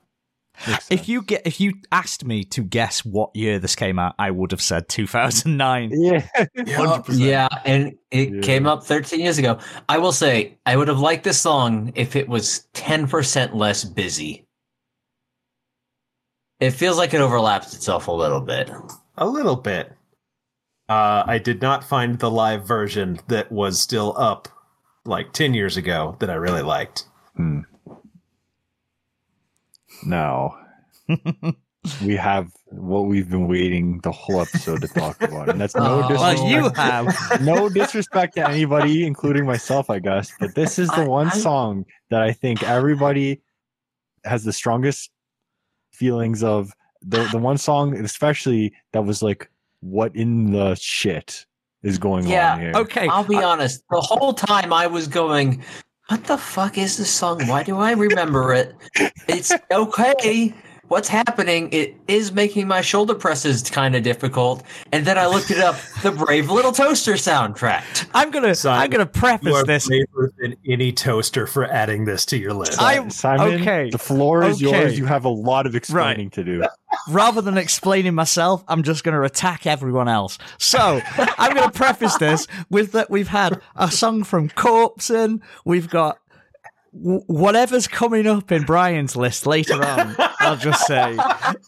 If 0.89 1.07
you 1.07 1.21
get, 1.21 1.43
if 1.45 1.59
you 1.59 1.73
asked 1.91 2.25
me 2.25 2.43
to 2.45 2.63
guess 2.63 3.05
what 3.05 3.35
year 3.35 3.59
this 3.59 3.75
came 3.75 3.99
out, 3.99 4.15
I 4.17 4.31
would 4.31 4.51
have 4.51 4.61
said 4.61 4.89
2009. 4.89 5.91
yeah, 5.93 6.27
Yeah, 7.09 7.47
and 7.65 7.95
it 8.11 8.29
Yeah. 8.33 8.41
came 8.41 8.65
up 8.65 8.83
13 8.83 9.19
years 9.19 9.37
ago. 9.37 9.59
I 9.87 9.97
will 9.99 10.11
say, 10.11 10.57
I 10.65 10.75
would 10.75 10.87
have 10.87 10.99
liked 10.99 11.23
this 11.23 11.39
song 11.39 11.91
if 11.95 12.15
it 12.15 12.27
was 12.27 12.67
10% 12.73 13.53
less 13.55 13.83
busy. 13.85 14.45
It 16.59 16.71
feels 16.71 16.97
like 16.97 17.13
it 17.13 17.21
overlaps 17.21 17.73
itself 17.75 18.07
a 18.07 18.11
little 18.11 18.41
bit. 18.41 18.69
A 19.17 19.27
little 19.27 19.55
bit. 19.55 19.93
Uh, 20.89 21.23
I 21.27 21.37
did 21.37 21.61
not 21.61 21.83
find 21.83 22.17
the 22.17 22.31
live 22.31 22.65
version 22.65 23.19
that 23.27 23.51
was 23.51 23.79
still 23.79 24.15
up 24.17 24.47
like 25.05 25.33
10 25.33 25.53
years 25.53 25.77
ago 25.77 26.15
that 26.19 26.29
I 26.29 26.35
really 26.35 26.61
liked. 26.63 27.05
Hmm. 27.35 27.59
Now 30.05 30.57
we 32.03 32.15
have 32.15 32.51
what 32.71 33.03
we've 33.07 33.29
been 33.29 33.47
waiting 33.47 33.99
the 34.03 34.11
whole 34.11 34.41
episode 34.41 34.81
to 34.81 34.87
talk 34.89 35.21
about, 35.21 35.49
and 35.49 35.59
that's 35.61 35.75
no 35.75 36.03
Oh. 36.03 36.07
disrespect. 36.09 36.39
Well, 36.39 36.49
you 36.49 36.69
have. 36.75 37.41
no 37.41 37.69
disrespect 37.69 38.35
to 38.35 38.47
anybody, 38.49 39.05
including 39.05 39.45
myself, 39.45 39.89
I 39.89 39.99
guess. 39.99 40.31
But 40.39 40.53
this 40.55 40.77
is 40.79 40.89
the 40.89 41.03
I- 41.03 41.07
one 41.07 41.27
I- 41.27 41.31
song 41.37 41.85
that 42.09 42.21
I 42.21 42.33
think 42.33 42.61
everybody 42.63 43.41
has 44.25 44.43
the 44.43 44.53
strongest 44.53 45.11
feelings 45.91 46.43
of. 46.43 46.71
The 47.03 47.27
the 47.31 47.37
one 47.37 47.57
song, 47.57 47.95
especially 47.97 48.73
that 48.91 49.05
was 49.05 49.21
like, 49.21 49.49
"What 49.81 50.13
in 50.15 50.51
the 50.51 50.75
shit 50.75 51.45
is 51.83 51.97
going 51.99 52.27
Yeah, 52.27 52.53
on 52.55 52.59
here?" 52.59 52.71
Okay. 52.75 53.07
I'll 53.07 53.23
be 53.23 53.35
honest, 53.41 53.83
the 53.91 54.01
whole 54.01 54.33
time 54.33 54.73
I 54.73 54.87
was 54.87 55.07
going, 55.07 55.63
What 56.07 56.23
the 56.23 56.37
fuck 56.37 56.77
is 56.77 56.95
this 56.95 57.11
song? 57.11 57.47
Why 57.47 57.63
do 57.63 57.77
I 57.79 57.91
remember 57.91 58.53
it? 58.53 58.73
It's 59.27 59.51
okay. 59.69 60.53
What's 60.87 61.09
happening? 61.09 61.69
It 61.73 61.95
is 62.07 62.31
making 62.31 62.67
my 62.67 62.79
shoulder 62.81 63.13
presses 63.13 63.61
kind 63.63 63.95
of 63.95 64.03
difficult. 64.03 64.63
And 64.93 65.05
then 65.05 65.17
I 65.17 65.27
looked 65.27 65.51
it 65.51 65.59
up 65.59 65.75
the 66.01 66.11
Brave 66.11 66.49
Little 66.49 66.71
Toaster 66.71 67.13
soundtrack. 67.13 68.07
I'm 68.13 68.31
gonna. 68.31 68.55
Simon, 68.55 68.81
I'm 68.83 68.89
gonna 68.89 69.03
You 69.03 69.19
preface 69.19 69.53
are 69.53 69.63
this. 69.65 69.87
braver 69.87 70.31
than 70.37 70.55
any 70.65 70.93
toaster 70.93 71.45
for 71.45 71.65
adding 71.65 72.05
this 72.05 72.25
to 72.27 72.37
your 72.37 72.53
list. 72.53 72.81
I- 72.81 73.07
Simon, 73.09 73.61
okay, 73.61 73.89
the 73.89 73.97
floor 73.97 74.43
is 74.45 74.63
okay. 74.63 74.83
yours. 74.83 74.97
You 74.97 75.05
have 75.05 75.25
a 75.25 75.29
lot 75.29 75.65
of 75.65 75.75
explaining 75.75 76.29
to 76.31 76.43
do. 76.43 76.63
rather 77.09 77.41
than 77.41 77.57
explaining 77.57 78.15
myself, 78.15 78.63
I'm 78.69 78.81
just 78.83 79.03
going 79.03 79.15
to 79.15 79.23
attack 79.23 79.67
everyone 79.67 80.07
else. 80.07 80.37
So 80.57 81.01
I'm 81.17 81.53
going 81.53 81.69
to 81.69 81.77
preface 81.77 82.15
this 82.17 82.47
with 82.69 82.93
that 82.93 83.09
we've 83.09 83.27
had 83.27 83.59
a 83.75 83.91
song 83.91 84.23
from 84.23 84.49
Corpsen, 84.49 85.41
we've 85.65 85.89
got 85.89 86.17
w- 86.26 86.26
whatever's 87.01 87.87
coming 87.87 88.27
up 88.27 88.51
in 88.51 88.63
Brian's 88.63 89.15
list 89.15 89.45
later 89.45 89.83
on, 89.83 90.15
I'll 90.39 90.57
just 90.57 90.85
say 90.87 91.17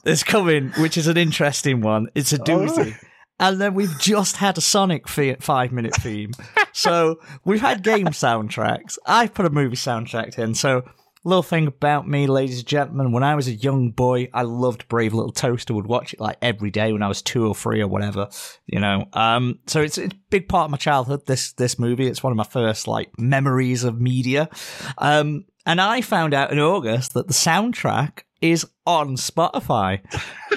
is 0.05 0.23
coming, 0.23 0.69
which 0.77 0.97
is 0.97 1.07
an 1.07 1.17
interesting 1.17 1.81
one. 1.81 2.07
It's 2.15 2.33
a 2.33 2.39
oh. 2.41 2.43
doozy. 2.43 2.95
And 3.41 3.61
then 3.61 3.73
we've 3.73 3.97
just 3.99 4.37
had 4.37 4.57
a 4.57 4.61
Sonic 4.61 5.07
five 5.07 5.71
minute 5.71 5.95
theme. 5.95 6.31
So 6.73 7.19
we've 7.45 7.61
had 7.61 7.83
game 7.83 8.07
soundtracks. 8.07 8.97
I've 9.05 9.33
put 9.33 9.45
a 9.45 9.49
movie 9.49 9.77
soundtrack 9.77 10.37
in. 10.37 10.55
So 10.55 10.83
little 11.23 11.43
thing 11.43 11.67
about 11.67 12.07
me, 12.07 12.27
ladies 12.27 12.59
and 12.59 12.67
gentlemen, 12.67 13.11
when 13.11 13.23
I 13.23 13.35
was 13.35 13.47
a 13.47 13.53
young 13.53 13.91
boy, 13.91 14.29
I 14.33 14.43
loved 14.43 14.87
Brave 14.87 15.13
Little 15.13 15.31
Toaster. 15.31 15.73
Would 15.73 15.87
watch 15.87 16.13
it 16.13 16.19
like 16.19 16.37
every 16.41 16.71
day 16.71 16.93
when 16.93 17.03
I 17.03 17.07
was 17.07 17.21
two 17.21 17.47
or 17.47 17.55
three 17.55 17.81
or 17.81 17.87
whatever, 17.87 18.29
you 18.67 18.79
know. 18.79 19.05
Um, 19.13 19.59
so 19.67 19.81
it's, 19.81 19.97
it's 19.97 20.13
a 20.13 20.17
big 20.29 20.47
part 20.47 20.65
of 20.65 20.71
my 20.71 20.77
childhood. 20.77 21.25
This 21.25 21.53
this 21.53 21.77
movie, 21.77 22.07
it's 22.07 22.23
one 22.23 22.31
of 22.31 22.37
my 22.37 22.43
first 22.43 22.87
like 22.87 23.11
memories 23.17 23.83
of 23.83 23.99
media. 23.99 24.49
Um, 24.97 25.45
and 25.65 25.81
I 25.81 26.01
found 26.01 26.33
out 26.33 26.51
in 26.51 26.59
August 26.59 27.13
that 27.13 27.27
the 27.27 27.33
soundtrack 27.33 28.23
is 28.41 28.65
on 28.85 29.15
Spotify. 29.17 30.01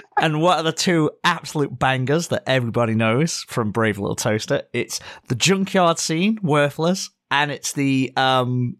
and 0.20 0.40
what 0.40 0.58
are 0.58 0.62
the 0.62 0.72
two 0.72 1.10
absolute 1.24 1.76
bangers 1.78 2.28
that 2.28 2.44
everybody 2.46 2.94
knows 2.94 3.44
from 3.48 3.72
Brave 3.72 3.98
Little 3.98 4.16
Toaster? 4.16 4.62
It's 4.72 5.00
the 5.28 5.34
junkyard 5.34 5.98
scene, 5.98 6.38
Worthless, 6.42 7.10
and 7.30 7.50
it's 7.50 7.72
the 7.72 8.12
um, 8.16 8.76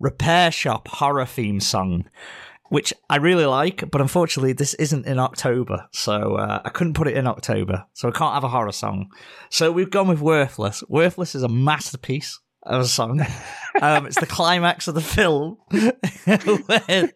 repair 0.00 0.50
shop 0.50 0.88
horror 0.88 1.26
theme 1.26 1.60
song, 1.60 2.04
which 2.70 2.92
I 3.08 3.16
really 3.16 3.46
like, 3.46 3.90
but 3.90 4.00
unfortunately 4.00 4.52
this 4.52 4.74
isn't 4.74 5.06
in 5.06 5.18
October, 5.18 5.86
so 5.92 6.34
uh, 6.36 6.60
I 6.64 6.68
couldn't 6.70 6.94
put 6.94 7.08
it 7.08 7.16
in 7.16 7.26
October, 7.26 7.84
so 7.94 8.08
I 8.08 8.12
can't 8.12 8.34
have 8.34 8.44
a 8.44 8.48
horror 8.48 8.72
song. 8.72 9.10
So 9.50 9.72
we've 9.72 9.90
gone 9.90 10.08
with 10.08 10.20
Worthless. 10.20 10.82
Worthless 10.88 11.34
is 11.34 11.42
a 11.42 11.48
masterpiece 11.48 12.38
of 12.64 12.82
a 12.82 12.86
song. 12.86 13.24
Um, 13.80 14.06
it's 14.06 14.18
the 14.18 14.26
climax 14.26 14.88
of 14.88 14.96
the 14.96 15.00
film. 15.00 15.56
where- 15.70 17.12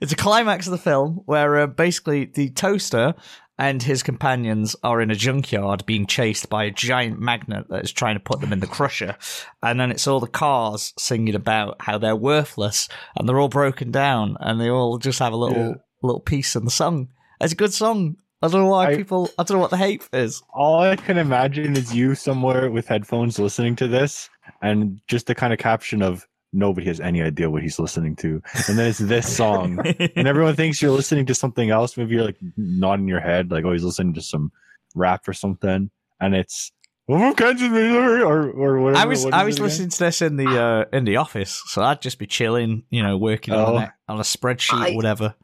it's 0.00 0.12
a 0.12 0.16
climax 0.16 0.66
of 0.66 0.72
the 0.72 0.78
film 0.78 1.22
where 1.24 1.56
uh, 1.60 1.66
basically 1.66 2.26
the 2.26 2.50
toaster 2.50 3.14
and 3.58 3.82
his 3.82 4.02
companions 4.02 4.76
are 4.82 5.00
in 5.00 5.10
a 5.10 5.14
junkyard 5.14 5.84
being 5.86 6.06
chased 6.06 6.48
by 6.50 6.64
a 6.64 6.70
giant 6.70 7.18
magnet 7.20 7.66
that 7.70 7.84
is 7.84 7.92
trying 7.92 8.14
to 8.16 8.20
put 8.20 8.40
them 8.40 8.52
in 8.52 8.60
the 8.60 8.66
crusher. 8.66 9.16
And 9.62 9.80
then 9.80 9.90
it's 9.90 10.06
all 10.06 10.20
the 10.20 10.26
cars 10.26 10.92
singing 10.98 11.34
about 11.34 11.76
how 11.80 11.98
they're 11.98 12.16
worthless 12.16 12.88
and 13.16 13.28
they're 13.28 13.40
all 13.40 13.48
broken 13.48 13.90
down 13.90 14.36
and 14.40 14.60
they 14.60 14.68
all 14.70 14.98
just 14.98 15.18
have 15.20 15.32
a 15.32 15.36
little 15.36 15.58
Yeah. 15.58 15.74
little 16.02 16.20
piece 16.20 16.54
in 16.56 16.64
the 16.64 16.70
song. 16.70 17.08
It's 17.40 17.52
a 17.52 17.56
good 17.56 17.72
song. 17.72 18.16
I 18.42 18.48
don't 18.48 18.62
know 18.64 18.68
why 18.70 18.88
I- 18.92 18.96
people. 18.96 19.30
I 19.38 19.42
don't 19.44 19.56
know 19.56 19.62
what 19.62 19.70
the 19.70 19.78
hate 19.78 20.06
is. 20.12 20.42
All 20.52 20.80
I 20.80 20.94
can 20.96 21.16
imagine 21.16 21.76
is 21.76 21.94
you 21.94 22.14
somewhere 22.14 22.70
with 22.70 22.86
headphones 22.88 23.38
listening 23.38 23.76
to 23.76 23.88
this, 23.88 24.28
and 24.60 25.00
just 25.08 25.26
the 25.26 25.34
kind 25.34 25.52
of 25.54 25.58
caption 25.58 26.02
of 26.02 26.26
nobody 26.56 26.86
has 26.88 26.98
any 27.00 27.22
idea 27.22 27.50
what 27.50 27.62
he's 27.62 27.78
listening 27.78 28.16
to, 28.16 28.42
and 28.68 28.78
then 28.78 28.88
it's 28.88 28.98
this 28.98 29.36
song, 29.36 29.78
and 30.16 30.26
everyone 30.26 30.56
thinks 30.56 30.80
you're 30.82 30.90
listening 30.90 31.26
to 31.26 31.34
something 31.34 31.70
else. 31.70 31.96
Maybe 31.96 32.14
you're 32.14 32.24
like 32.24 32.38
nodding 32.56 33.06
your 33.08 33.20
head, 33.20 33.50
like 33.50 33.64
oh 33.64 33.72
he's 33.72 33.84
listening 33.84 34.14
to 34.14 34.22
some 34.22 34.50
rap 34.94 35.28
or 35.28 35.32
something, 35.32 35.90
and 36.20 36.34
it's 36.34 36.72
or 37.08 38.50
or 38.50 38.80
whatever. 38.80 38.96
I 39.00 39.04
was 39.04 39.24
what 39.24 39.34
I 39.34 39.44
was 39.44 39.54
it 39.54 39.58
again? 39.58 39.64
listening 39.66 39.88
to 39.90 39.98
this 40.00 40.22
in 40.22 40.36
the 40.36 40.48
uh, 40.48 40.84
in 40.96 41.04
the 41.04 41.16
office, 41.18 41.62
so 41.66 41.82
I'd 41.82 42.02
just 42.02 42.18
be 42.18 42.26
chilling, 42.26 42.82
you 42.90 43.02
know, 43.02 43.16
working 43.16 43.54
on, 43.54 43.74
Oh. 43.74 43.76
a, 43.78 43.94
on 44.08 44.18
a 44.18 44.22
spreadsheet 44.22 44.80
I- 44.80 44.90
or 44.92 44.96
whatever. 44.96 45.34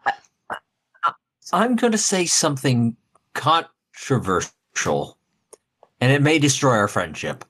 I'm 1.53 1.77
going 1.77 1.93
to 1.93 1.99
say 1.99 2.25
something 2.25 2.97
controversial, 3.35 5.19
and 6.01 6.11
it 6.13 6.23
may 6.23 6.39
destroy 6.39 6.73
our 6.73 6.89
friendship. 6.89 7.45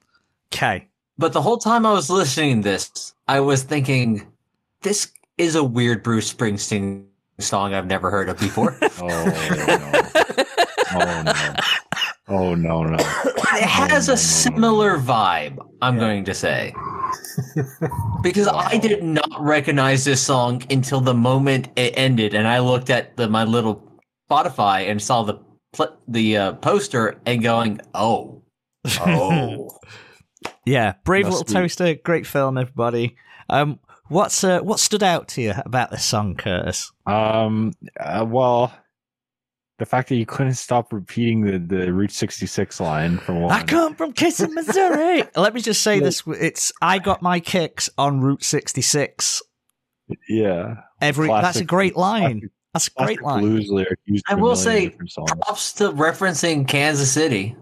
Okay, 0.53 0.89
But 1.19 1.33
the 1.33 1.43
whole 1.43 1.59
time 1.59 1.85
I 1.87 1.93
was 1.93 2.09
listening 2.11 2.63
to 2.63 2.69
this, 2.71 3.15
I 3.29 3.41
was 3.41 3.63
thinking, 3.63 4.27
this 4.83 5.13
is 5.39 5.55
a 5.55 5.65
weird 5.65 6.03
Bruce 6.03 6.33
Springsteen 6.33 7.05
song 7.39 7.75
I've 7.75 7.87
never 7.87 8.11
heard 8.11 8.29
of 8.29 8.39
before. 8.39 8.79
Oh 9.01 9.09
no! 9.09 10.03
Oh 10.95 11.23
no! 11.23 11.55
Oh 12.29 12.55
no! 12.55 12.83
No! 12.85 12.97
it 12.99 13.65
has 13.65 14.07
no, 14.09 14.13
no, 14.13 14.13
no, 14.13 14.15
a 14.15 14.17
similar 14.17 14.99
vibe, 14.99 15.59
I'm 15.81 15.95
Yeah. 15.95 16.01
going 16.01 16.25
to 16.25 16.35
say. 16.35 16.75
because 18.23 18.47
I 18.49 18.77
did 18.79 19.03
not 19.03 19.29
recognize 19.41 20.05
this 20.05 20.21
song 20.21 20.63
until 20.71 21.01
the 21.01 21.15
moment 21.15 21.69
it 21.77 21.95
ended, 21.97 22.35
and 22.35 22.47
I 22.47 22.59
looked 22.59 22.91
at 22.91 23.17
the, 23.17 23.29
my 23.29 23.45
little 23.45 23.83
Spotify 24.31 24.91
and 24.91 25.01
saw 25.03 25.23
the 25.23 25.39
the 26.07 26.37
uh, 26.37 26.53
poster 26.55 27.21
and 27.27 27.43
going, 27.43 27.81
"Oh, 27.95 28.43
oh." 29.01 29.71
yeah, 30.65 30.95
Brave 31.05 31.27
Must 31.27 31.39
Little 31.39 31.55
be. 31.55 31.61
Toaster, 31.61 31.95
great 31.95 32.27
film, 32.27 32.59
everybody. 32.59 33.17
Um, 33.49 33.79
what's 34.09 34.43
uh, 34.45 34.61
what 34.61 34.81
stood 34.81 35.03
out 35.03 35.29
to 35.29 35.43
you 35.43 35.55
about 35.65 35.91
this 35.91 36.05
song, 36.05 36.35
Curtis? 36.37 36.93
Um. 37.07 37.73
Uh, 37.99 38.25
well, 38.29 38.73
the 39.79 39.87
fact 39.87 40.09
that 40.11 40.17
you 40.17 40.27
couldn't 40.27 40.55
stop 40.55 40.93
repeating 40.93 41.43
the 41.43 41.59
the 41.59 41.93
Route 41.93 42.11
66 42.13 42.81
line 42.81 43.19
from 43.19 43.41
one. 43.43 43.53
I 43.53 43.63
come 43.65 43.95
from 43.95 44.13
Kissing, 44.13 44.55
Missouri. 44.55 45.25
Let 45.37 45.55
me 45.55 45.61
just 45.61 45.83
say 45.83 46.01
this: 46.01 46.23
it's 46.27 46.73
I 46.81 46.99
got 46.99 47.23
my 47.23 47.41
kicks 47.41 47.91
on 47.99 48.21
Route 48.21 48.45
66. 48.45 49.43
Yeah. 50.29 50.77
Every 51.01 51.29
that's 51.29 51.59
a 51.59 51.65
great 51.65 51.97
line. 51.97 52.41
classic- 52.41 52.51
That's 52.75 52.89
a 52.89 53.05
great 53.05 53.23
line. 53.23 53.41
blues 53.43 53.69
lyric 53.71 53.99
used 54.05 54.25
I 54.29 54.35
will 54.35 54.57
say, 54.57 54.89
different. 54.89 55.13
Props 55.41 55.73
to 55.75 55.91
referencing 55.91 56.67
Kansas 56.69 57.11
City. 57.11 57.57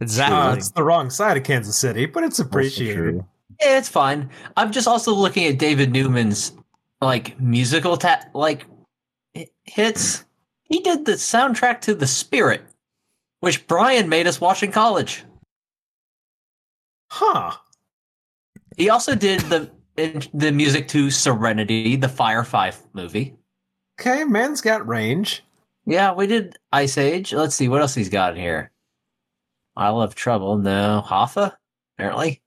Exactly. 0.00 0.36
Uh, 0.36 0.54
it's 0.54 0.70
the 0.70 0.82
wrong 0.82 1.10
side 1.10 1.36
of 1.36 1.44
Kansas 1.44 1.76
City, 1.76 2.06
but 2.06 2.24
it's 2.24 2.38
appreciated. 2.38 3.24
Yeah, 3.60 3.78
it's 3.78 3.88
fine. 3.88 4.28
I'm 4.56 4.72
just 4.72 4.88
also 4.88 5.14
looking 5.14 5.46
at 5.46 5.58
David 5.58 5.92
Newman's 5.92 6.52
like 7.00 7.38
musical 7.40 7.96
ta- 7.96 8.24
like 8.34 8.66
hits. 9.64 10.24
He 10.64 10.80
did 10.80 11.04
the 11.04 11.12
soundtrack 11.12 11.80
to 11.82 11.94
The 11.94 12.06
Spirit, 12.06 12.62
which 13.40 13.66
Brian 13.66 14.08
made 14.08 14.26
us 14.26 14.40
watch 14.40 14.62
in 14.62 14.72
college. 14.72 15.24
Huh. 17.10 17.52
He 18.76 18.90
also 18.90 19.14
did 19.14 19.40
the 19.42 19.70
the 20.34 20.50
music 20.50 20.88
to 20.88 21.10
Serenity, 21.10 21.94
the 21.94 22.08
Firefly 22.08 22.72
movie. 22.94 23.36
Okay, 24.00 24.24
man's 24.24 24.60
got 24.60 24.86
range. 24.88 25.44
Yeah, 25.86 26.12
we 26.12 26.26
did 26.26 26.58
Ice 26.72 26.98
Age. 26.98 27.32
Let's 27.32 27.54
see 27.54 27.68
what 27.68 27.80
else 27.80 27.94
he's 27.94 28.08
got 28.08 28.34
in 28.34 28.40
here. 28.40 28.72
I 29.76 29.90
love 29.90 30.14
trouble. 30.14 30.56
No, 30.58 31.02
Hoffa, 31.04 31.56
apparently. 31.96 32.40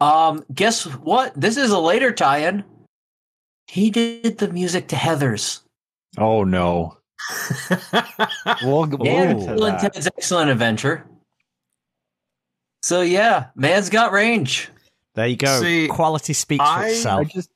Um, 0.00 0.44
guess 0.52 0.84
what? 0.84 1.38
This 1.38 1.56
is 1.56 1.70
a 1.70 1.78
later 1.78 2.12
tie-in. 2.12 2.64
He 3.66 3.90
did 3.90 4.38
the 4.38 4.48
music 4.48 4.88
to 4.88 4.96
Heather's. 4.96 5.62
Oh 6.18 6.42
no. 6.42 6.96
We'll, 8.62 8.86
we'll 8.86 9.06
and 9.06 9.40
to 9.40 9.54
that. 9.56 9.92
Ted's 9.92 10.06
Excellent 10.06 10.50
Adventure. 10.50 11.06
So 12.82 13.02
yeah, 13.02 13.48
man's 13.54 13.90
got 13.90 14.10
range. 14.12 14.70
There 15.14 15.26
you 15.26 15.36
go. 15.36 15.60
See, 15.60 15.86
Quality 15.86 16.32
speaks 16.32 16.64
for 16.68 16.84
itself. 16.86 17.20
I 17.20 17.24
just 17.24 17.50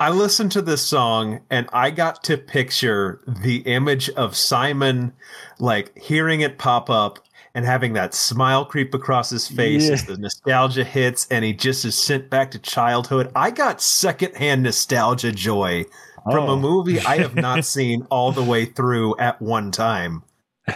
I 0.00 0.10
listened 0.10 0.52
to 0.52 0.62
this 0.62 0.82
song 0.82 1.40
and 1.50 1.68
I 1.72 1.90
got 1.90 2.24
to 2.24 2.36
picture 2.36 3.22
the 3.42 3.58
image 3.58 4.10
of 4.10 4.34
Simon 4.36 5.12
like 5.60 5.96
hearing 5.96 6.40
it 6.40 6.58
pop 6.58 6.90
up 6.90 7.20
and 7.54 7.64
having 7.64 7.92
that 7.92 8.14
smile 8.14 8.64
creep 8.64 8.94
across 8.94 9.30
his 9.30 9.46
face 9.48 9.86
Yeah. 9.86 9.92
as 9.94 10.04
the 10.04 10.16
nostalgia 10.18 10.84
hits 10.84 11.26
and 11.30 11.44
he 11.44 11.52
just 11.52 11.84
is 11.84 11.96
sent 11.96 12.28
back 12.30 12.50
to 12.52 12.58
childhood. 12.58 13.30
I 13.36 13.50
got 13.50 13.80
secondhand 13.80 14.62
nostalgia 14.64 15.30
joy 15.32 15.84
from 16.30 16.48
oh. 16.48 16.54
a 16.54 16.56
movie 16.56 17.00
I 17.00 17.18
have 17.18 17.34
not 17.36 17.64
seen 17.64 18.06
all 18.10 18.32
the 18.32 18.42
way 18.42 18.64
through 18.64 19.16
at 19.18 19.40
one 19.40 19.70
time. 19.70 20.22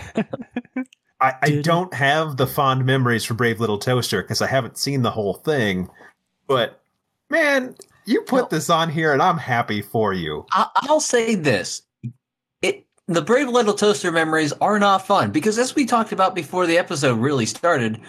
I, 1.20 1.34
I 1.42 1.60
don't 1.62 1.92
have 1.94 2.36
the 2.36 2.46
fond 2.46 2.84
memories 2.86 3.24
for 3.24 3.34
Brave 3.34 3.58
Little 3.58 3.78
Toaster 3.78 4.22
because 4.22 4.40
I 4.40 4.46
haven't 4.46 4.78
seen 4.78 5.02
the 5.02 5.10
whole 5.10 5.34
thing. 5.34 5.88
But 6.46 6.80
man, 7.28 7.74
you 8.04 8.20
put 8.22 8.42
No. 8.52 8.56
this 8.56 8.70
on 8.70 8.88
here 8.90 9.12
and 9.12 9.20
I'm 9.20 9.38
happy 9.38 9.82
for 9.82 10.12
you. 10.12 10.46
I- 10.52 10.68
I'll 10.76 11.00
say 11.00 11.34
this: 11.34 11.80
it 11.80 11.84
the 13.08 13.22
Brave 13.22 13.48
Little 13.48 13.74
Toaster 13.74 14.12
memories 14.12 14.52
are 14.60 14.78
not 14.78 15.06
fun 15.06 15.30
because, 15.32 15.58
as 15.58 15.74
we 15.74 15.84
talked 15.86 16.12
about 16.12 16.34
before 16.34 16.66
the 16.66 16.78
episode 16.78 17.18
really 17.18 17.46
started, 17.46 18.00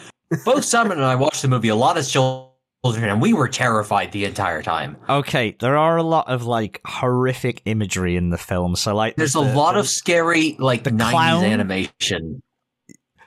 both 0.46 0.64
Simon 0.74 0.94
and 0.98 1.06
I 1.06 1.16
watched 1.16 1.42
the 1.42 1.48
movie 1.48 1.70
a 1.70 1.76
lot 1.76 1.98
as 1.98 2.12
children, 2.12 2.50
and 2.84 3.22
we 3.22 3.34
were 3.34 3.48
terrified 3.48 4.12
the 4.12 4.26
entire 4.26 4.62
time. 4.62 4.98
Okay, 5.10 5.56
there 5.60 5.78
are 5.78 5.98
a 5.98 6.04
lot 6.04 6.28
of 6.30 6.46
like 6.46 6.82
horrific 6.86 7.62
imagery 7.66 8.16
in 8.16 8.30
the 8.30 8.38
film. 8.38 8.76
So 8.76 8.94
like, 8.96 9.16
There's 9.16 9.36
a 9.36 9.40
lot 9.42 9.74
the- 9.74 9.80
of 9.80 9.88
scary, 9.88 10.56
like 10.60 10.84
the 10.84 10.92
90s 10.92 11.10
clown? 11.12 11.44
animation. 11.46 12.42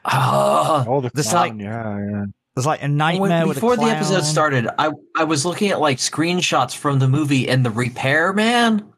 Ah. 0.04 0.84
Oh, 0.86 1.00
the 1.00 1.10
There's 1.14 1.28
clown, 1.30 1.58
like- 1.58 1.64
yeah, 1.64 1.98
yeah. 2.10 2.24
There's 2.54 2.66
like 2.66 2.80
a 2.80 2.84
When- 2.84 2.96
nightmare 2.98 3.46
with 3.46 3.56
a 3.56 3.60
before 3.60 3.76
the 3.78 3.84
episode 3.84 4.24
started, 4.24 4.68
I 4.78 4.90
I 5.16 5.24
was 5.24 5.46
looking 5.46 5.70
at 5.70 5.80
like 5.80 5.96
screenshots 5.96 6.76
from 6.76 6.98
the 6.98 7.08
movie 7.08 7.48
and 7.48 7.64
the 7.64 7.70
repairman. 7.70 8.92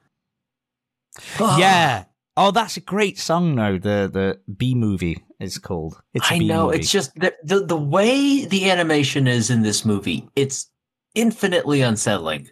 Ah. 1.39 1.57
Yeah. 1.59 2.05
Oh, 2.37 2.51
that's 2.51 2.77
a 2.77 2.81
great 2.81 3.19
song 3.19 3.55
though. 3.55 3.79
The 3.79 4.11
the 4.13 4.41
B 4.53 4.75
movie 4.75 5.23
is 5.39 5.59
called. 5.59 6.01
It's 6.15 6.31
a 6.31 6.35
I 6.35 6.39
B 6.41 6.49
know. 6.49 6.67
movie. 6.67 6.79
It's 6.79 6.91
just 6.91 7.15
the, 7.15 7.33
the 7.45 7.61
the 7.65 7.77
way 7.77 8.45
the 8.45 8.71
animation 8.71 9.27
is 9.29 9.51
in 9.51 9.63
this 9.63 9.85
movie. 9.85 10.29
It's 10.35 10.69
infinitely 11.15 11.81
unsettling. 11.81 12.49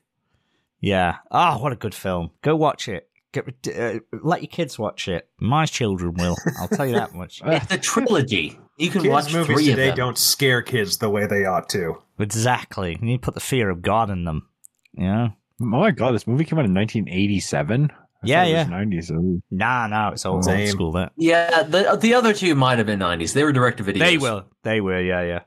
Yeah. 0.81 1.16
Oh, 1.31 1.59
what 1.59 1.73
a 1.73 1.77
good 1.77 1.95
film. 1.95 2.31
Go 2.42 2.55
watch 2.57 2.88
it. 2.88 3.09
Get 3.33 3.49
uh, 3.77 4.01
let 4.23 4.42
your 4.42 4.49
kids 4.51 4.79
watch 4.79 5.09
it. 5.09 5.29
My 5.40 5.64
children 5.66 6.14
will. 6.14 6.37
I'll 6.61 6.68
tell 6.68 6.87
you 6.87 6.95
that 6.95 7.14
much. 7.14 7.40
It's 7.45 7.73
a 7.73 7.79
trilogy. 7.79 8.59
You 8.79 8.90
can 8.90 9.09
watch 9.09 9.33
movies 9.33 9.47
three 9.57 9.71
of 9.71 9.77
today 9.77 9.88
them. 9.88 9.97
don't 9.97 10.18
scare 10.18 10.62
kids 10.62 10.99
the 10.99 11.09
way 11.11 11.27
they 11.27 11.45
ought 11.45 11.68
to. 11.71 11.97
exactly. 12.18 12.92
You 13.01 13.07
need 13.07 13.16
to 13.23 13.25
put 13.25 13.35
the 13.35 13.40
fear 13.40 13.71
of 13.71 13.83
God 13.83 14.11
in 14.11 14.25
them. 14.25 14.49
Yeah. 14.95 15.29
Oh 15.61 15.64
my 15.64 15.90
god, 15.92 16.12
this 16.14 16.27
movie 16.27 16.45
came 16.45 16.59
out 16.59 16.64
in 16.66 16.75
1987. 16.75 17.90
Yeah, 18.24 18.44
yeah. 18.44 18.64
90s. 18.64 19.11
Oh. 19.12 19.40
Nah, 19.50 19.87
no, 19.87 20.11
it's 20.12 20.24
old, 20.24 20.48
old 20.48 20.68
school. 20.68 20.92
That 20.92 21.12
Yeah, 21.16 21.62
the 21.62 21.96
the 22.00 22.14
other 22.14 22.32
two 22.32 22.54
might 22.54 22.78
have 22.78 22.87
been 22.87 22.98
nineties. 22.98 23.32
They 23.35 23.44
were 23.44 23.52
direct 23.52 23.78
to 23.78 23.82
video. 23.82 24.04
they 24.04 24.18
were. 24.18 24.44
They 24.62 24.80
were. 24.80 25.00
Yeah, 25.00 25.22
yeah. 25.22 25.40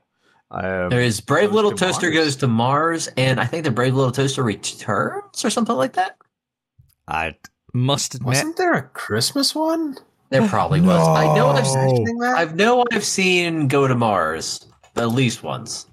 Um, 0.50 0.90
There 0.90 1.00
is 1.00 1.20
Brave 1.20 1.52
Little 1.52 1.72
to 1.72 1.76
Toaster 1.76 2.06
Mars. 2.10 2.24
goes 2.24 2.36
to 2.36 2.46
Mars, 2.46 3.08
and 3.16 3.40
I 3.40 3.46
think 3.46 3.64
the 3.64 3.70
Brave 3.70 3.94
Little 3.94 4.12
Toaster 4.12 4.42
returns 4.42 5.44
or 5.44 5.50
something 5.50 5.74
like 5.74 5.94
that. 5.94 6.16
I 7.08 7.34
must 7.74 8.14
admit, 8.14 8.26
Wasn't 8.26 8.56
there 8.56 8.74
a 8.74 8.82
Christmas 8.82 9.54
one? 9.54 9.96
There 10.30 10.46
probably 10.48 10.80
was. 10.80 11.06
I 11.06 11.34
know 11.36 11.50
I've 11.50 11.66
seen, 11.66 12.18
that? 12.18 12.34
I've 12.36 12.56
know 12.56 12.84
I've 12.92 13.04
seen 13.04 13.68
Go 13.68 13.86
to 13.86 13.94
Mars 13.94 14.66
at 14.96 15.10
least 15.10 15.42
once. 15.42 15.86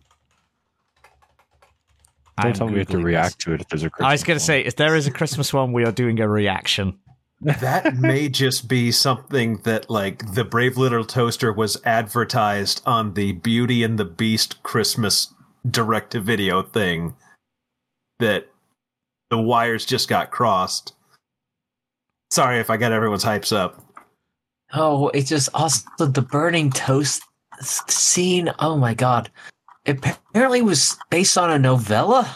Don't 2.38 2.48
I'm 2.48 2.54
tell 2.54 2.67
me 2.67 2.74
we 2.74 2.80
have 2.80 2.88
to 2.89 2.98
react 3.00 3.38
this. 3.38 3.43
to 3.46 3.54
it 3.54 3.62
if 3.62 3.67
there's 3.69 3.84
a 3.84 3.89
Christmas 3.89 4.08
I 4.10 4.12
was 4.13 4.24
going 4.24 4.39
to 4.39 4.43
say, 4.46 4.62
if 4.62 4.76
there 4.76 4.96
is 4.96 5.08
a 5.08 5.12
Christmas 5.12 5.54
one, 5.54 5.72
we 5.74 5.86
are 5.86 5.91
doing 5.91 6.19
a 6.19 6.28
reaction. 6.28 6.98
that 7.41 7.96
may 7.98 8.30
just 8.30 8.67
be 8.67 8.91
something 8.91 9.58
that 9.63 9.89
like 9.89 10.34
the 10.34 10.43
brave 10.46 10.78
little 10.78 11.04
toaster 11.06 11.52
was 11.52 11.78
advertised 11.86 12.82
on 12.86 13.13
the 13.15 13.34
beauty 13.34 13.84
and 13.84 14.00
the 14.00 14.06
beast 14.06 14.63
christmas 14.63 15.34
direct 15.69 16.12
to 16.12 16.22
video 16.22 16.62
thing 16.63 17.13
that 18.19 18.48
the 19.30 19.38
wires 19.38 19.86
just 19.86 20.08
got 20.08 20.32
crossed 20.32 20.93
sorry 22.32 22.60
if 22.60 22.69
i 22.69 22.78
got 22.78 22.93
everyone's 22.93 23.26
hypes 23.26 23.54
up 23.56 23.84
Oh, 24.76 25.10
it's 25.10 25.30
just 25.30 25.50
also 25.54 25.86
the 26.08 26.22
burning 26.22 26.72
toast 26.72 27.22
scene. 27.62 28.52
Oh 28.58 28.76
my 28.78 28.96
god! 28.96 29.30
It 29.86 30.06
apparently 30.06 30.62
was 30.62 30.98
based 31.10 31.38
on 31.38 31.52
a 31.52 31.60
novella. 31.60 32.36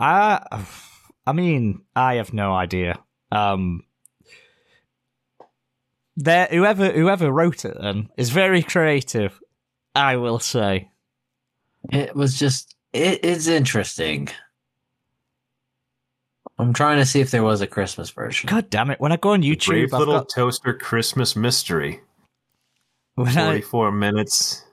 I, 0.00 0.64
I 1.26 1.32
mean, 1.32 1.82
I 1.96 2.14
have 2.14 2.32
no 2.32 2.54
idea. 2.54 2.98
Um, 3.32 3.82
there, 6.16 6.46
whoever 6.46 6.92
whoever 6.92 7.32
wrote 7.32 7.64
it 7.64 7.76
then 7.80 8.08
is 8.16 8.30
very 8.30 8.62
creative. 8.62 9.40
I 9.96 10.16
will 10.16 10.38
say. 10.38 10.90
It 11.90 12.14
was 12.14 12.38
just. 12.38 12.76
It 12.92 13.24
is 13.24 13.48
interesting. 13.48 14.28
I'm 16.56 16.72
trying 16.72 16.98
to 16.98 17.06
see 17.06 17.20
if 17.20 17.32
there 17.32 17.42
was 17.42 17.60
a 17.60 17.66
Christmas 17.66 18.10
version. 18.10 18.48
God 18.48 18.70
damn 18.70 18.90
it! 18.90 19.00
When 19.00 19.10
I 19.10 19.16
go 19.16 19.30
on 19.30 19.42
YouTube, 19.42 19.66
brave 19.66 19.92
I've 19.92 19.98
little 19.98 20.14
got 20.14 20.28
toaster 20.28 20.74
christmas 20.74 21.34
mystery 21.34 22.00
when 23.14 23.36
I, 23.38 23.60
44 23.60 23.92
minutes 23.92 24.64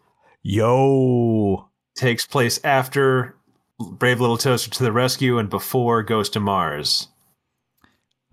yo. 0.44 1.70
takes 1.96 2.26
place 2.26 2.60
after 2.64 3.36
brave 3.80 4.20
little 4.22 4.38
toaster 4.38 4.70
to 4.70 4.84
the 4.84 4.92
rescue 4.92 5.38
and 5.38 5.50
before 5.50 6.04
goes 6.04 6.30
to 6.30 6.40
mars 6.40 7.08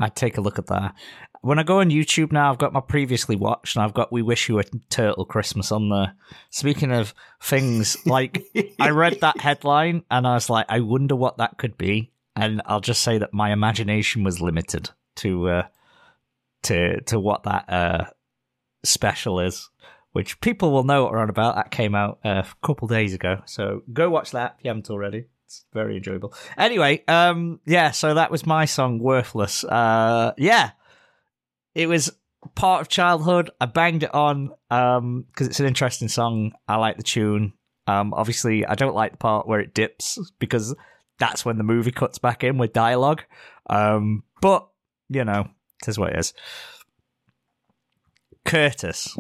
I'd 0.01 0.14
take 0.14 0.38
a 0.38 0.40
look 0.40 0.59
at 0.59 0.66
that. 0.66 0.94
When 1.40 1.59
I 1.59 1.62
go 1.62 1.81
on 1.81 1.90
YouTube 1.90 2.33
now, 2.33 2.51
I've 2.51 2.59
got 2.59 2.73
my 2.73 2.81
previously 2.81 3.37
watched, 3.37 3.77
and 3.77 3.85
I've 3.85 3.94
got 3.94 4.12
"We 4.12 4.23
Wish 4.23 4.49
You 4.49 4.59
a 4.59 4.64
Turtle 4.90 5.25
Christmas" 5.25 5.71
on 5.71 5.88
there. 5.88 6.14
Speaking 6.51 6.92
of 6.92 7.14
things, 7.40 7.97
like 8.07 8.44
I 8.81 8.90
read 8.90 9.21
that 9.21 9.40
headline, 9.40 10.05
and 10.11 10.27
I 10.27 10.35
was 10.35 10.51
like, 10.51 10.66
I 10.68 10.81
wonder 10.81 11.16
what 11.16 11.38
that 11.38 11.59
could 11.59 11.77
be. 11.77 12.12
And 12.35 12.62
I'll 12.66 12.81
just 12.81 13.03
say 13.03 13.18
that 13.18 13.35
my 13.35 13.53
imagination 13.53 14.25
was 14.25 14.40
limited 14.40 14.90
to 15.16 15.49
uh, 15.49 15.66
to 16.64 17.01
to 17.03 17.21
what 17.21 17.44
that 17.44 17.68
uh, 17.68 18.05
special 18.85 19.40
is, 19.40 19.71
which 20.12 20.40
people 20.40 20.73
will 20.73 20.85
know 20.85 21.05
what 21.05 21.12
we're 21.12 21.18
on 21.18 21.31
about. 21.31 21.57
That 21.57 21.71
came 21.71 21.94
out 21.94 22.18
uh, 22.25 22.42
a 22.44 22.66
couple 22.66 22.88
days 22.88 23.14
ago, 23.14 23.42
so 23.47 23.83
go 23.92 24.11
watch 24.11 24.33
that 24.33 24.57
if 24.59 24.64
you 24.64 24.68
haven't 24.68 24.90
already. 24.90 25.27
It's 25.47 25.64
very 25.73 25.97
enjoyable. 25.97 26.35
Anyway, 26.59 27.05
um, 27.09 27.61
yeah, 27.64 27.90
so 27.90 28.14
that 28.14 28.31
was 28.31 28.44
my 28.44 28.66
song, 28.66 28.99
Worthless. 28.99 29.64
Uh, 29.64 30.33
yeah, 30.37 30.73
it 31.75 31.88
was 31.88 32.12
part 32.55 32.83
of 32.83 32.88
childhood. 32.88 33.51
I 33.61 33.66
banged 33.66 34.03
it 34.03 34.14
on 34.14 34.53
um 34.71 35.25
because 35.29 35.47
it's 35.47 35.61
an 35.61 35.66
interesting 35.66 36.09
song. 36.09 36.53
I 36.66 36.77
like 36.77 36.97
the 36.97 37.03
tune. 37.03 37.55
Um, 37.87 38.12
obviously, 38.12 38.66
I 38.66 38.75
don't 38.75 38.94
like 38.94 39.12
the 39.12 39.18
part 39.18 39.49
where 39.49 39.61
it 39.61 39.73
dips 39.73 40.18
because 40.38 40.75
that's 41.18 41.44
when 41.44 41.57
the 41.57 41.64
movie 41.64 41.90
cuts 41.90 42.18
back 42.18 42.44
in 42.44 42.59
with 42.59 42.73
dialogue. 42.73 43.23
Um, 43.71 44.25
but 44.42 44.68
you 45.09 45.25
know, 45.25 45.49
it 45.83 45.88
is 45.88 45.99
what 45.99 46.12
it 46.12 46.18
is. 46.18 46.35
Curtis, 48.44 49.16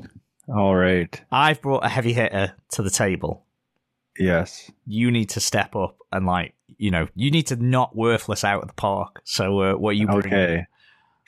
All 0.48 0.74
right. 0.74 1.20
I've 1.30 1.60
brought 1.60 1.84
a 1.84 1.88
heavy 1.88 2.12
hitter 2.12 2.54
to 2.72 2.82
the 2.82 2.90
table. 2.90 3.44
Yes. 4.18 4.70
You 4.86 5.10
need 5.10 5.28
to 5.30 5.40
step 5.40 5.76
up 5.76 5.98
and 6.10 6.26
like, 6.26 6.54
you 6.78 6.90
know, 6.90 7.08
you 7.14 7.30
need 7.30 7.46
to 7.48 7.56
knock 7.56 7.94
worthless 7.94 8.44
out 8.44 8.62
of 8.62 8.68
the 8.68 8.74
park. 8.74 9.20
So, 9.24 9.60
uh, 9.60 9.74
what 9.74 9.96
you 9.96 10.06
bring? 10.06 10.26
Okay. 10.26 10.66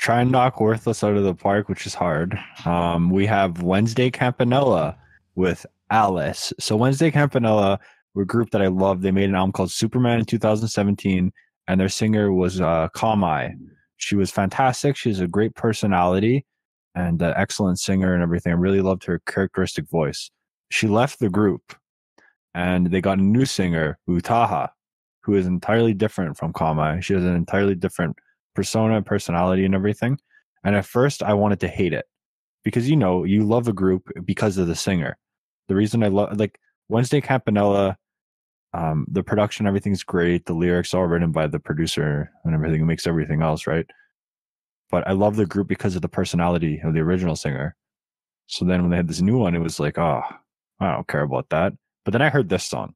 Try 0.01 0.23
and 0.23 0.33
knock 0.33 0.63
Worthless 0.63 1.05
out 1.05 1.19
of 1.19 1.25
the 1.25 1.35
park, 1.35 1.69
which 1.69 1.87
is 1.87 1.93
hard. 1.93 2.39
Um, 2.65 3.11
we 3.11 3.27
have 3.27 3.61
Wednesday 3.61 4.11
Campanella 4.11 4.97
with 5.35 5.67
Alice. 5.91 6.55
So 6.59 6.75
Wednesday 6.75 7.11
Campanella 7.11 7.79
were 8.15 8.23
a 8.23 8.27
group 8.27 8.49
that 8.53 8.63
I 8.63 8.69
love. 8.69 9.03
They 9.03 9.11
made 9.11 9.29
an 9.29 9.35
album 9.35 9.53
called 9.53 9.71
Superman 9.71 10.21
in 10.21 10.25
2017, 10.25 11.31
and 11.69 11.81
their 11.81 11.91
singer 11.91 12.33
was 12.33 12.63
uh, 12.63 12.89
Kamai. 12.97 13.53
She 13.99 14.17
was 14.17 14.31
fantastic. 14.31 14.97
She 14.97 15.11
has 15.11 15.21
a 15.21 15.29
great 15.29 15.55
personality 15.55 16.47
and 16.95 17.21
an 17.23 17.35
excellent 17.37 17.79
singer 17.79 18.15
and 18.15 18.23
everything. 18.23 18.53
I 18.53 18.57
really 18.57 18.81
loved 18.81 19.05
her 19.05 19.21
characteristic 19.27 19.89
voice. 19.89 20.31
She 20.71 20.87
left 20.87 21.19
the 21.19 21.29
group, 21.29 21.75
and 22.55 22.89
they 22.89 23.01
got 23.01 23.19
a 23.19 23.23
new 23.23 23.45
singer, 23.45 23.99
Utaha, 24.09 24.71
who 25.23 25.35
is 25.35 25.47
entirely 25.47 25.95
different 25.95 26.37
from 26.37 26.53
Kama. 26.53 27.01
She 27.03 27.15
has 27.15 27.25
an 27.25 27.35
entirely 27.35 27.75
different 27.75 28.17
persona, 28.55 28.97
and 28.97 29.07
personality, 29.07 29.65
and 29.65 29.75
everything. 29.75 30.19
And 30.65 30.77
at 30.77 30.85
first, 30.85 31.23
I 31.23 31.35
wanted 31.35 31.61
to 31.61 31.69
hate 31.69 31.93
it 31.93 32.07
because 32.65 32.91
you 32.91 32.97
know 32.97 33.25
you 33.25 33.45
love 33.45 33.69
a 33.69 33.73
group 33.73 34.11
because 34.25 34.59
of 34.59 34.67
the 34.67 34.75
singer. 34.75 35.17
The 35.69 35.75
reason 35.75 36.03
I 36.03 36.09
love 36.09 36.37
like 36.39 36.59
Wednesday 36.89 37.21
Campanella, 37.21 37.97
um, 38.75 39.07
the 39.11 39.23
production, 39.23 39.67
everything's 39.67 40.03
great. 40.03 40.47
The 40.47 40.55
lyrics 40.55 40.93
all 40.93 41.07
written 41.07 41.33
by 41.33 41.47
the 41.47 41.61
producer 41.61 42.31
and 42.45 42.55
everything 42.55 42.81
who 42.81 42.87
makes 42.87 43.07
everything 43.07 43.43
else 43.43 43.67
right. 43.67 43.87
But 44.91 45.07
I 45.07 45.13
love 45.13 45.37
the 45.37 45.47
group 45.47 45.69
because 45.69 45.95
of 45.97 46.03
the 46.03 46.09
personality 46.09 46.81
of 46.83 46.95
the 46.95 47.01
original 47.01 47.37
singer. 47.37 47.77
So 48.47 48.65
then 48.65 48.83
when 48.83 48.91
they 48.91 48.97
had 48.97 49.09
this 49.09 49.21
new 49.21 49.39
one, 49.39 49.55
it 49.55 49.61
was 49.61 49.79
like, 49.79 49.99
oh, 49.99 50.23
I 50.81 50.93
don't 50.93 51.07
care 51.07 51.23
about 51.23 51.49
that. 51.51 51.73
But 52.05 52.13
then 52.13 52.23
I 52.23 52.29
heard 52.29 52.49
this 52.49 52.65
song 52.65 52.95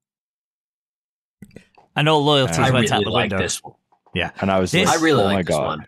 And 1.97 2.09
all 2.09 2.25
loyalties 2.25 2.59
I 2.59 2.69
I 2.69 2.71
went 2.71 2.91
really 2.91 2.93
out 2.93 3.05
the 3.05 3.11
like 3.11 3.31
window. 3.31 3.39
this 3.39 3.63
one. 3.63 3.75
and 4.41 4.51
I 4.51 4.59
was 4.59 4.73
This- 4.73 4.87
like, 4.89 4.99
I 4.99 5.03
really 5.03 5.23
oh 5.23 5.27
like 5.27 5.35
my 5.37 5.43
this 5.43 5.57
god. 5.57 5.67
one. 5.67 5.87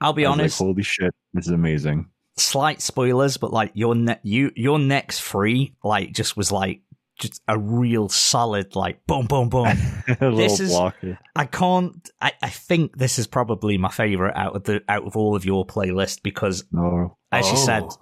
I'll 0.00 0.12
be 0.14 0.24
I 0.24 0.30
was 0.30 0.36
like, 0.38 0.40
honest. 0.40 0.58
holy 0.58 0.82
shit, 0.82 1.14
this 1.34 1.46
is 1.46 1.52
amazing. 1.52 2.08
slight 2.38 2.80
spoilers, 2.80 3.36
but 3.36 3.52
like 3.52 3.70
your 3.74 3.94
ne- 3.94 4.18
you 4.22 4.50
your 4.56 4.78
next 4.78 5.20
three 5.20 5.74
like 5.84 6.12
just 6.12 6.36
was 6.38 6.50
like 6.50 6.80
just 7.20 7.40
a 7.46 7.58
real 7.58 8.08
solid 8.08 8.74
like 8.74 9.06
boom 9.06 9.26
boom 9.26 9.48
boom. 9.48 9.66
a 10.08 10.16
little 10.20 10.36
This 10.38 10.58
is- 10.60 10.70
block. 10.72 10.96
I 11.36 11.44
can't. 11.46 12.10
I, 12.20 12.32
I 12.42 12.48
think 12.48 12.96
this 12.98 13.18
is 13.18 13.26
probably 13.26 13.78
my 13.78 13.90
favorite 13.90 14.34
out 14.36 14.56
of 14.56 14.64
the 14.64 14.82
out 14.88 15.04
of 15.06 15.16
all 15.16 15.36
of 15.36 15.44
your 15.44 15.64
playlist 15.66 16.22
because, 16.22 16.64
No, 16.72 17.16
as 17.30 17.48
you 17.50 17.56
said, 17.56 17.84
Oh. 17.84 17.96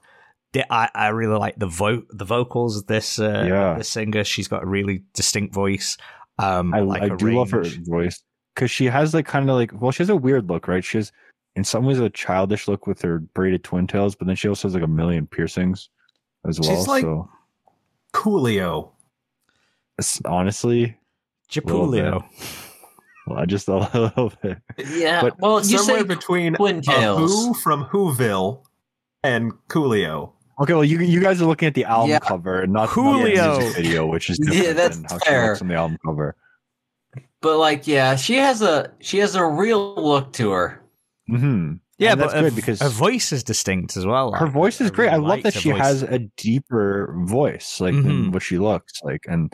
the, 0.52 0.72
I 0.72 0.88
I 0.94 1.08
really 1.08 1.36
like 1.38 1.56
the 1.58 1.66
vo- 1.66 2.04
the 2.10 2.24
vocals 2.24 2.78
of 2.78 2.86
this 2.86 3.18
uh, 3.18 3.44
Yeah. 3.46 3.74
this 3.78 3.88
singer. 3.90 4.24
She's 4.24 4.48
got 4.48 4.62
a 4.62 4.66
really 4.66 5.02
distinct 5.14 5.52
voice. 5.54 5.96
Um, 6.38 6.72
I, 6.72 6.80
like 6.80 7.02
I 7.02 7.08
her 7.08 7.16
do 7.16 7.30
love 7.32 7.50
her 7.50 7.64
voice 7.82 8.22
because 8.54 8.70
she 8.70 8.86
has 8.86 9.12
like 9.12 9.26
kind 9.26 9.50
of 9.50 9.56
like 9.56 9.72
well, 9.80 9.90
she 9.90 10.02
has 10.04 10.08
a 10.10 10.16
weird 10.16 10.48
look, 10.48 10.68
right? 10.68 10.84
She 10.84 10.98
has 10.98 11.12
in 11.56 11.64
some 11.64 11.84
ways 11.84 11.98
a 11.98 12.08
childish 12.08 12.68
look 12.68 12.86
with 12.86 13.02
her 13.02 13.18
braided 13.18 13.64
twin 13.64 13.88
tails, 13.88 14.14
but 14.14 14.28
then 14.28 14.36
she 14.36 14.48
also 14.48 14.68
has 14.68 14.74
like 14.74 14.84
a 14.84 14.86
million 14.86 15.26
piercings 15.26 15.88
as 16.46 16.60
well. 16.60 16.70
She's 16.70 16.86
like- 16.86 17.02
so 17.02 17.28
coolio 18.12 18.78
it's- 18.78 18.94
honestly, 20.24 20.96
Japulio. 21.50 22.24
well, 23.26 23.38
I 23.38 23.44
just 23.46 23.68
a 23.68 23.76
little 23.76 24.32
bit. 24.42 24.58
Yeah. 24.78 25.22
But 25.22 25.38
well, 25.40 25.58
you 25.64 25.78
somewhere 25.78 26.00
say 26.00 26.04
between 26.04 26.54
a 26.56 27.16
Who 27.16 27.54
from 27.54 27.84
Whoville 27.86 28.62
and 29.22 29.52
Coolio. 29.68 30.32
Okay, 30.60 30.72
well, 30.74 30.84
you 30.84 30.98
you 31.00 31.20
guys 31.20 31.40
are 31.40 31.46
looking 31.46 31.68
at 31.68 31.74
the 31.74 31.84
album 31.84 32.10
Yeah. 32.10 32.18
cover 32.18 32.62
and 32.62 32.72
not 32.72 32.94
not 32.96 33.22
the 33.22 33.28
music 33.58 33.76
video, 33.76 34.06
which 34.06 34.28
is 34.30 34.38
Yeah, 34.42 34.52
different 34.72 34.76
that's 34.76 34.96
than 34.96 35.04
how 35.04 35.18
fair. 35.18 35.42
she 35.44 35.48
looks 35.50 35.62
on 35.62 35.68
the 35.68 35.74
album 35.74 35.98
cover. 36.04 36.36
But 37.40 37.58
like, 37.58 37.86
yeah, 37.86 38.16
she 38.16 38.36
has 38.36 38.62
a 38.62 38.92
she 39.00 39.18
has 39.18 39.34
a 39.36 39.44
real 39.44 39.94
look 39.94 40.32
to 40.34 40.50
her. 40.50 40.82
hmm 41.28 41.74
Yeah, 41.98 42.12
And 42.12 42.20
but 42.20 42.30
that's 42.32 42.40
good 42.40 42.56
because 42.56 42.80
her 42.82 42.88
voice 42.88 43.30
is 43.32 43.44
distinct 43.44 43.96
as 43.96 44.04
well. 44.04 44.32
her 44.32 44.48
voice 44.48 44.80
is 44.80 44.90
great. 44.90 45.10
I 45.10 45.16
love 45.16 45.44
that 45.44 45.54
she 45.54 45.70
voice. 45.70 45.80
has 45.80 46.02
a 46.02 46.18
deeper 46.36 47.14
voice, 47.24 47.80
like 47.80 47.94
Mhm. 47.94 48.02
than 48.02 48.32
what 48.32 48.42
she 48.42 48.58
looks 48.58 49.00
like, 49.04 49.24
and 49.28 49.52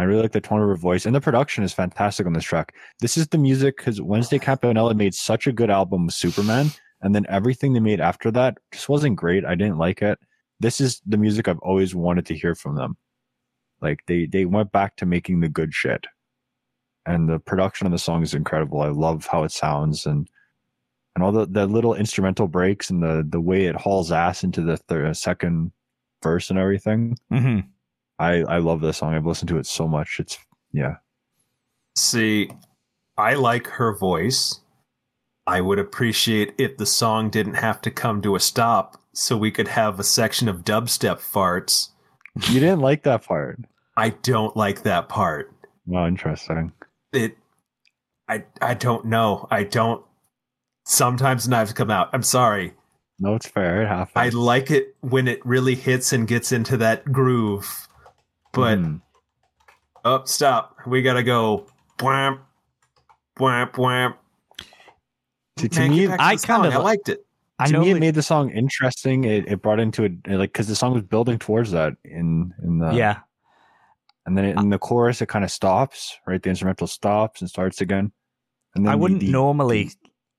I 0.00 0.04
really 0.04 0.22
like 0.22 0.32
the 0.32 0.40
tone 0.40 0.62
of 0.62 0.68
her 0.68 0.76
voice, 0.76 1.06
and 1.06 1.14
the 1.14 1.20
production 1.20 1.64
is 1.64 1.72
fantastic 1.72 2.26
on 2.26 2.32
this 2.32 2.44
track. 2.44 2.74
This 3.00 3.16
is 3.16 3.28
the 3.28 3.38
music 3.38 3.76
because 3.76 4.00
Wednesday 4.00 4.38
Campanella 4.38 4.94
made 4.94 5.14
such 5.14 5.46
a 5.46 5.52
good 5.52 5.70
album 5.70 6.06
with 6.06 6.14
Superman, 6.14 6.70
and 7.02 7.14
then 7.14 7.26
everything 7.28 7.72
they 7.72 7.80
made 7.80 8.00
after 8.00 8.30
that 8.32 8.58
just 8.72 8.88
wasn't 8.88 9.16
great. 9.16 9.44
I 9.44 9.54
didn't 9.54 9.78
like 9.78 10.02
it. 10.02 10.18
This 10.60 10.80
is 10.80 11.00
the 11.06 11.16
music 11.16 11.48
I've 11.48 11.58
always 11.60 11.94
wanted 11.94 12.26
to 12.26 12.36
hear 12.36 12.54
from 12.54 12.76
them. 12.76 12.96
Like 13.80 14.00
they 14.06 14.26
they 14.26 14.44
went 14.44 14.72
back 14.72 14.96
to 14.96 15.06
making 15.06 15.40
the 15.40 15.48
good 15.48 15.72
shit, 15.74 16.06
and 17.06 17.28
the 17.28 17.38
production 17.38 17.86
on 17.86 17.92
the 17.92 17.98
song 17.98 18.22
is 18.22 18.34
incredible. 18.34 18.82
I 18.82 18.88
love 18.88 19.26
how 19.26 19.44
it 19.44 19.52
sounds 19.52 20.06
and 20.06 20.28
and 21.14 21.24
all 21.24 21.32
the, 21.32 21.46
the 21.46 21.66
little 21.66 21.94
instrumental 21.94 22.46
breaks 22.46 22.90
and 22.90 23.02
the 23.02 23.26
the 23.28 23.40
way 23.40 23.66
it 23.66 23.76
hauls 23.76 24.12
ass 24.12 24.44
into 24.44 24.62
the 24.62 25.14
second 25.14 25.72
verse 26.22 26.50
and 26.50 26.58
everything. 26.58 27.16
hmm 27.30 27.60
I 28.20 28.42
I 28.42 28.58
love 28.58 28.82
this 28.82 28.98
song. 28.98 29.14
I've 29.14 29.26
listened 29.26 29.48
to 29.48 29.58
it 29.58 29.66
so 29.66 29.88
much. 29.88 30.18
It's 30.20 30.38
yeah. 30.72 30.96
See, 31.96 32.50
I 33.16 33.34
like 33.34 33.66
her 33.66 33.96
voice. 33.96 34.60
I 35.46 35.60
would 35.60 35.78
appreciate 35.78 36.54
if 36.58 36.76
the 36.76 36.86
song 36.86 37.30
didn't 37.30 37.54
have 37.54 37.80
to 37.82 37.90
come 37.90 38.22
to 38.22 38.36
a 38.36 38.40
stop 38.40 39.00
so 39.14 39.36
we 39.36 39.50
could 39.50 39.68
have 39.68 39.98
a 39.98 40.04
section 40.04 40.48
of 40.48 40.64
dubstep 40.64 41.16
farts. 41.16 41.88
You 42.48 42.60
didn't 42.60 42.80
like 42.80 43.02
that 43.04 43.24
part. 43.24 43.58
I 43.96 44.10
don't 44.10 44.56
like 44.56 44.82
that 44.82 45.08
part. 45.08 45.52
Oh, 45.92 46.06
interesting. 46.06 46.72
It 47.12 47.36
I 48.28 48.44
I 48.60 48.74
don't 48.74 49.06
know. 49.06 49.48
I 49.50 49.64
don't 49.64 50.04
sometimes 50.84 51.48
knives 51.48 51.72
come 51.72 51.90
out. 51.90 52.10
I'm 52.12 52.22
sorry. 52.22 52.74
No, 53.18 53.34
it's 53.34 53.48
fair. 53.48 53.82
It 53.82 53.88
happens. 53.88 54.12
I 54.14 54.28
like 54.28 54.70
it 54.70 54.94
when 55.00 55.26
it 55.26 55.44
really 55.44 55.74
hits 55.74 56.12
and 56.12 56.28
gets 56.28 56.52
into 56.52 56.76
that 56.78 57.10
groove. 57.10 57.88
But 58.52 58.78
Mm. 58.78 59.00
oh, 60.04 60.24
stop. 60.24 60.76
We 60.86 61.02
gotta 61.02 61.22
go. 61.22 61.66
Wham, 62.02 62.40
wham, 63.38 63.68
wham. 63.76 64.14
to, 65.56 65.68
to 65.68 65.88
me, 65.88 65.96
get 66.00 66.08
back 66.10 66.18
to 66.18 66.24
I 66.24 66.36
kind 66.36 66.66
of- 66.66 66.72
I 66.74 66.78
liked 66.78 67.08
it. 67.08 67.26
I 67.58 67.66
to 67.66 67.72
know 67.74 67.80
me, 67.82 67.90
it 67.90 68.00
made 68.00 68.14
the 68.14 68.22
song 68.22 68.48
interesting. 68.50 69.24
It, 69.24 69.46
it 69.46 69.60
brought 69.60 69.80
into 69.80 70.04
it 70.04 70.12
like 70.26 70.50
because 70.52 70.66
the 70.66 70.74
song 70.74 70.94
was 70.94 71.02
building 71.02 71.38
towards 71.38 71.70
that 71.72 71.92
in 72.04 72.54
in 72.64 72.78
the 72.78 72.92
yeah. 72.92 73.18
and 74.24 74.36
then 74.38 74.46
in 74.46 74.70
the 74.70 74.78
chorus 74.78 75.20
it 75.20 75.26
kind 75.28 75.44
of 75.44 75.50
stops. 75.50 76.16
Right, 76.26 76.42
the 76.42 76.48
instrumental 76.48 76.86
stops 76.86 77.42
and 77.42 77.50
starts 77.50 77.82
again. 77.82 78.12
And 78.74 78.88
I 78.88 78.94
wouldn't 78.94 79.20
the- 79.20 79.30
normally 79.30 79.90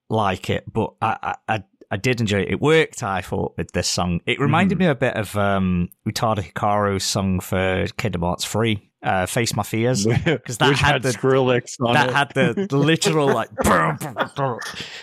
like 0.09 0.49
it, 0.49 0.63
but 0.73 0.93
I, 1.01 1.35
I, 1.47 1.55
I, 1.55 1.63
I 1.93 1.97
did 1.97 2.21
enjoy 2.21 2.39
it. 2.43 2.51
It 2.51 2.61
worked, 2.61 3.03
I 3.03 3.19
thought, 3.21 3.53
with 3.57 3.73
this 3.73 3.87
song. 3.87 4.21
It 4.25 4.39
reminded 4.39 4.77
Mhm. 4.77 4.79
me 4.79 4.85
a 4.87 4.95
bit 4.95 5.15
of 5.17 5.35
um, 5.35 5.89
Utada 6.07 6.39
Hikaru's 6.41 7.03
song 7.03 7.41
for 7.41 7.85
Kingdom 7.97 8.21
Hearts 8.21 8.45
3, 8.45 8.89
uh, 9.03 9.25
Face 9.25 9.53
My 9.53 9.63
Fears. 9.63 10.05
because 10.25 10.57
that 10.59 10.77
had 10.77 10.93
had, 10.93 11.01
the- 11.03 11.09
Skrillex 11.09 11.75
That 11.93 12.09
it. 12.09 12.15
had 12.15 12.31
the, 12.33 12.65
the 12.69 12.77
literal, 12.91 13.27
like, 13.27 13.49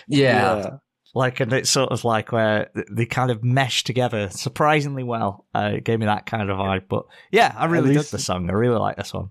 Yeah. 0.07 0.77
like, 1.15 1.39
and 1.39 1.53
it's 1.53 1.69
sort 1.69 1.91
of 1.91 2.03
like 2.03 2.31
where 2.31 2.69
they 2.91 3.05
kind 3.05 3.31
of 3.31 3.43
mesh 3.43 3.83
together 3.83 4.29
surprisingly 4.29 5.03
well. 5.03 5.45
Uh, 5.53 5.71
it 5.75 5.83
gave 5.83 5.99
me 5.99 6.05
that 6.05 6.25
kind 6.25 6.49
of 6.49 6.57
vibe. 6.57 6.83
But 6.89 7.05
yeah, 7.31 7.53
I 7.57 7.65
really 7.65 7.95
least- 7.95 8.11
the 8.11 8.19
song. 8.19 8.49
I 8.49 8.53
really 8.53 8.77
like 8.79 8.97
this 8.97 9.13
one. 9.13 9.29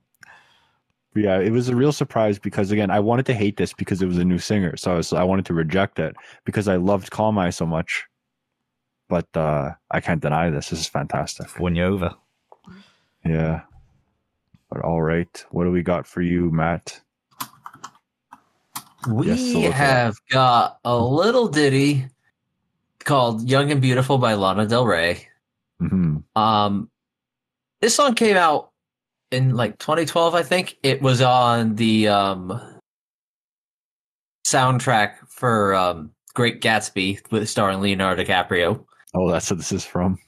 But 1.15 1.23
yeah, 1.23 1.39
it 1.41 1.51
was 1.51 1.69
a 1.69 1.77
real 1.77 1.93
surprise 1.93 2.39
because 2.39 2.71
again, 2.71 2.91
I 2.91 3.01
wanted 3.01 3.27
to 3.27 3.35
hate 3.35 3.57
this 3.57 3.73
because 3.73 4.03
it 4.03 4.07
was 4.07 4.19
a 4.19 4.25
new 4.25 4.39
singer, 4.39 4.77
so 4.77 4.93
I 4.93 4.97
was 4.97 5.13
I 5.13 5.23
wanted 5.25 5.47
to 5.47 5.55
reject 5.55 5.99
it 5.99 6.15
because 6.45 6.69
I 6.69 6.77
loved 6.77 7.11
Calm 7.11 7.39
Eye 7.39 7.51
so 7.51 7.65
much. 7.67 8.05
But 9.09 9.27
uh 9.37 9.73
I 9.91 10.01
can't 10.01 10.21
deny 10.21 10.51
this. 10.51 10.69
This 10.71 10.81
is 10.81 10.87
fantastic. 10.87 11.59
Won 11.59 11.75
you 11.75 11.85
over. 11.85 12.15
Yeah. 13.25 13.63
But 14.71 14.83
all 14.83 15.01
right, 15.01 15.45
what 15.51 15.65
do 15.65 15.71
we 15.71 15.83
got 15.83 16.07
for 16.07 16.21
you, 16.21 16.51
Matt? 16.51 17.01
We 19.09 19.29
Yes, 19.29 19.53
so 19.53 19.65
up. 19.65 19.73
have 19.73 20.17
got 20.29 20.79
a 20.85 20.97
little 20.99 21.49
ditty 21.49 22.05
called 23.05 23.49
Young 23.49 23.71
and 23.71 23.81
Beautiful 23.81 24.19
by 24.19 24.35
Lana 24.35 24.67
Del 24.67 24.85
Rey. 24.85 25.27
hmm 25.81 26.19
Um, 26.37 26.91
this 27.81 27.95
song 27.95 28.15
came 28.15 28.37
out 28.37 28.73
in 29.31 29.55
like 29.55 29.79
2012, 29.79 30.35
I 30.35 30.43
think. 30.43 30.77
It 30.83 31.03
was 31.03 31.21
on 31.21 31.75
the 31.77 32.09
um, 32.09 32.61
soundtrack 34.47 35.15
for 35.29 35.75
um, 35.75 36.11
Great 36.35 36.61
Gatsby 36.61 37.21
with 37.31 37.49
starring 37.49 37.81
Leonardo 37.81 38.25
DiCaprio. 38.25 38.85
Oh, 39.15 39.31
that's 39.31 39.51
what 39.51 39.59
this 39.59 39.73
is 39.73 39.85
from. 39.85 40.19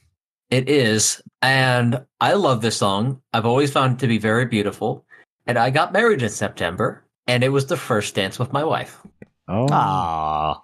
It 0.49 0.67
is, 0.67 1.21
and 1.41 2.03
I 2.19 2.33
love 2.33 2.61
this 2.61 2.75
song. 2.77 3.21
I've 3.31 3.45
always 3.45 3.71
found 3.71 3.93
it 3.93 3.99
to 3.99 4.07
be 4.07 4.17
very 4.17 4.45
beautiful. 4.45 5.05
And 5.47 5.57
I 5.57 5.69
got 5.69 5.93
married 5.93 6.21
in 6.21 6.29
September, 6.29 7.05
and 7.25 7.43
it 7.43 7.49
was 7.49 7.67
the 7.67 7.77
first 7.77 8.15
dance 8.15 8.37
with 8.37 8.51
my 8.51 8.63
wife. 8.63 8.99
Oh, 9.47 9.67
Ah, 9.71 10.61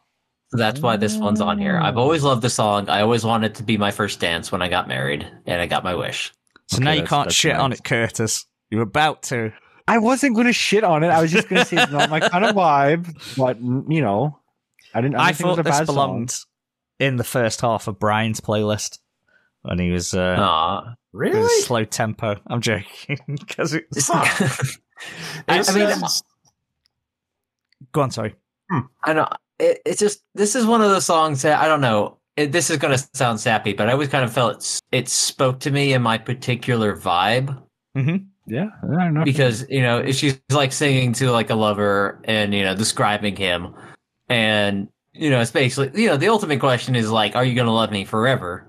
So 0.52 0.58
that's 0.58 0.82
why 0.82 0.98
this 0.98 1.16
one's 1.18 1.42
on 1.42 1.58
here. 1.58 1.78
I've 1.78 1.98
always 1.98 2.24
loved 2.24 2.42
the 2.42 2.50
song. 2.50 2.90
I 2.90 3.02
always 3.02 3.24
wanted 3.24 3.52
it 3.52 3.56
to 3.56 3.64
be 3.64 3.78
my 3.78 3.92
first 3.92 4.20
dance 4.20 4.52
when 4.52 4.62
I 4.62 4.68
got 4.68 4.88
married, 4.90 5.26
and 5.46 5.62
I 5.62 5.68
got 5.68 5.84
my 5.86 5.96
wish. 5.96 6.34
So 6.68 6.78
Okay, 6.78 6.84
now 6.86 6.92
you 6.92 7.04
can't 7.04 7.28
that's 7.28 7.36
shit 7.36 7.56
on 7.56 7.72
it, 7.74 7.84
Curtis. 7.84 8.46
You're 8.70 8.82
about 8.84 9.24
to. 9.24 9.54
I 9.88 9.98
wasn't 10.00 10.36
going 10.36 10.48
to 10.48 10.54
shit 10.54 10.84
on 10.84 11.04
it. 11.04 11.08
I 11.08 11.22
was 11.22 11.32
just 11.32 11.48
going 11.48 11.62
to 11.62 11.66
say 11.68 11.78
it's 11.82 11.92
not 11.92 12.10
my 12.10 12.20
kind 12.20 12.44
of 12.46 12.56
vibe. 12.56 13.36
But 13.38 13.60
you 13.62 14.02
know, 14.02 14.38
I 14.94 15.02
didn't. 15.02 15.16
I, 15.16 15.24
I 15.24 15.28
didn't 15.28 15.38
think 15.38 15.46
it 15.46 15.48
was 15.50 15.56
thought 15.56 15.60
a 15.60 15.64
this 15.64 15.80
bad 15.80 15.86
belonged 15.86 16.32
song. 16.32 16.46
in 17.00 17.16
the 17.16 17.24
first 17.24 17.62
half 17.62 17.88
of 17.88 17.98
Brian's 18.00 18.42
playlist 18.42 19.00
when 19.62 19.80
he 19.80 19.92
was 19.92 20.14
uh, 20.14 20.36
Aw. 20.40 20.80
it 20.82 20.86
was 20.86 20.96
Really? 21.14 21.62
slow 21.62 21.84
tempo. 21.86 22.36
I'm 22.48 22.60
joking 22.62 23.20
because 23.28 23.74
it's. 23.74 24.10
was. 24.10 24.10
I, 25.48 25.60
I 25.68 25.74
mean, 25.74 25.88
is- 25.90 26.24
Go 27.94 28.02
on, 28.02 28.12
sorry. 28.12 28.36
I 29.04 29.14
know 29.14 29.28
it, 29.60 29.82
it's 29.86 30.00
just 30.00 30.22
this 30.36 30.56
is 30.56 30.66
one 30.66 30.82
of 30.82 30.90
those 30.90 31.06
songs 31.06 31.44
that 31.44 31.60
I 31.62 31.68
don't 31.68 31.80
know. 31.82 32.18
It, 32.38 32.52
this 32.52 32.70
is 32.70 32.78
going 32.78 32.96
to 32.98 33.08
sound 33.14 33.40
sappy, 33.40 33.74
but 33.74 33.90
I 33.90 33.94
always 33.94 34.10
kind 34.10 34.24
of 34.24 34.32
felt 34.32 34.58
it, 34.58 34.80
it 34.92 35.10
spoke 35.10 35.60
to 35.62 35.72
me 35.72 35.94
in 35.94 36.02
my 36.02 36.18
particular 36.18 36.96
vibe 36.96 37.62
hmm 37.96 38.18
Yeah, 38.46 38.68
I 38.84 39.04
don't 39.06 39.14
know. 39.16 39.24
because 39.24 39.66
you 39.70 39.82
know 39.82 40.12
she's 40.12 40.40
like 40.52 40.72
singing 40.72 41.14
to 41.14 41.32
like 41.32 41.50
a 41.50 41.56
lover 41.56 42.22
and 42.26 42.54
you 42.54 42.64
know 42.64 42.76
describing 42.76 43.36
him, 43.36 43.74
and 44.30 44.88
you 45.14 45.30
know 45.30 45.42
it's 45.42 45.52
basically 45.52 46.02
you 46.02 46.10
know 46.10 46.18
the 46.18 46.30
ultimate 46.30 46.60
question 46.60 46.96
is 46.96 47.10
like, 47.12 47.36
are 47.36 47.44
you 47.44 47.56
going 47.56 47.66
to 47.68 47.72
love 47.74 47.92
me 47.92 48.06
forever? 48.06 48.64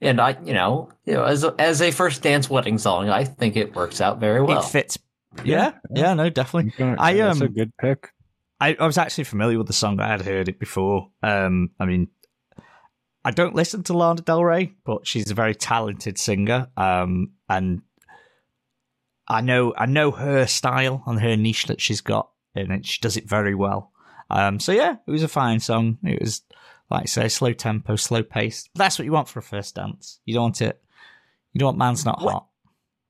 And 0.00 0.20
I, 0.20 0.36
you 0.44 0.54
know, 0.54 0.90
you 1.06 1.14
know, 1.14 1.24
as 1.24 1.42
a, 1.42 1.52
as 1.58 1.82
a 1.82 1.90
first 1.90 2.22
dance 2.22 2.48
wedding 2.48 2.78
song, 2.78 3.08
I 3.08 3.24
think 3.24 3.56
it 3.56 3.74
works 3.74 4.00
out 4.00 4.20
very 4.20 4.40
well. 4.40 4.60
it 4.60 4.64
fits. 4.64 4.96
Yeah, 5.44 5.72
yeah, 5.92 6.14
no, 6.14 6.30
definitely. 6.30 6.72
You're 6.78 6.88
gonna- 6.94 7.02
I, 7.02 7.14
that's 7.14 7.40
a 7.40 7.46
um, 7.46 7.52
good 7.52 7.72
pick. 7.78 8.10
I, 8.60 8.76
I 8.78 8.86
was 8.86 8.96
actually 8.98 9.24
familiar 9.24 9.58
with 9.58 9.66
the 9.66 9.72
song. 9.72 9.98
I 9.98 10.06
had 10.08 10.22
heard 10.22 10.48
it 10.48 10.60
before. 10.60 11.10
Um, 11.22 11.70
I 11.80 11.84
mean, 11.86 12.06
I 13.28 13.30
don't 13.30 13.54
listen 13.54 13.82
to 13.82 13.92
Lana 13.92 14.22
Del 14.22 14.42
Rey, 14.42 14.72
but 14.86 15.06
she's 15.06 15.30
a 15.30 15.34
very 15.34 15.54
talented 15.54 16.16
singer. 16.16 16.68
Um, 16.78 17.32
and 17.46 17.82
I 19.28 19.42
know 19.42 19.74
I 19.76 19.84
know 19.84 20.12
her 20.12 20.46
style 20.46 21.02
and 21.06 21.20
her 21.20 21.36
niche 21.36 21.66
that 21.66 21.78
she's 21.78 22.00
got, 22.00 22.30
and 22.54 22.72
it, 22.72 22.86
she 22.86 23.02
does 23.02 23.18
it 23.18 23.28
very 23.28 23.54
well. 23.54 23.92
Um, 24.30 24.58
so 24.58 24.72
yeah, 24.72 24.96
it 25.06 25.10
was 25.10 25.22
a 25.22 25.28
fine 25.28 25.60
song. 25.60 25.98
It 26.04 26.22
was 26.22 26.40
like 26.90 27.02
I 27.02 27.04
say, 27.04 27.28
slow 27.28 27.52
tempo, 27.52 27.96
slow 27.96 28.22
pace. 28.22 28.66
That's 28.74 28.98
what 28.98 29.04
you 29.04 29.12
want 29.12 29.28
for 29.28 29.40
a 29.40 29.42
first 29.42 29.74
dance. 29.74 30.20
You 30.24 30.32
don't 30.32 30.44
want 30.44 30.62
it. 30.62 30.80
You 31.52 31.58
don't 31.58 31.66
want 31.66 31.78
man's 31.78 32.06
not 32.06 32.22
hot. 32.22 32.46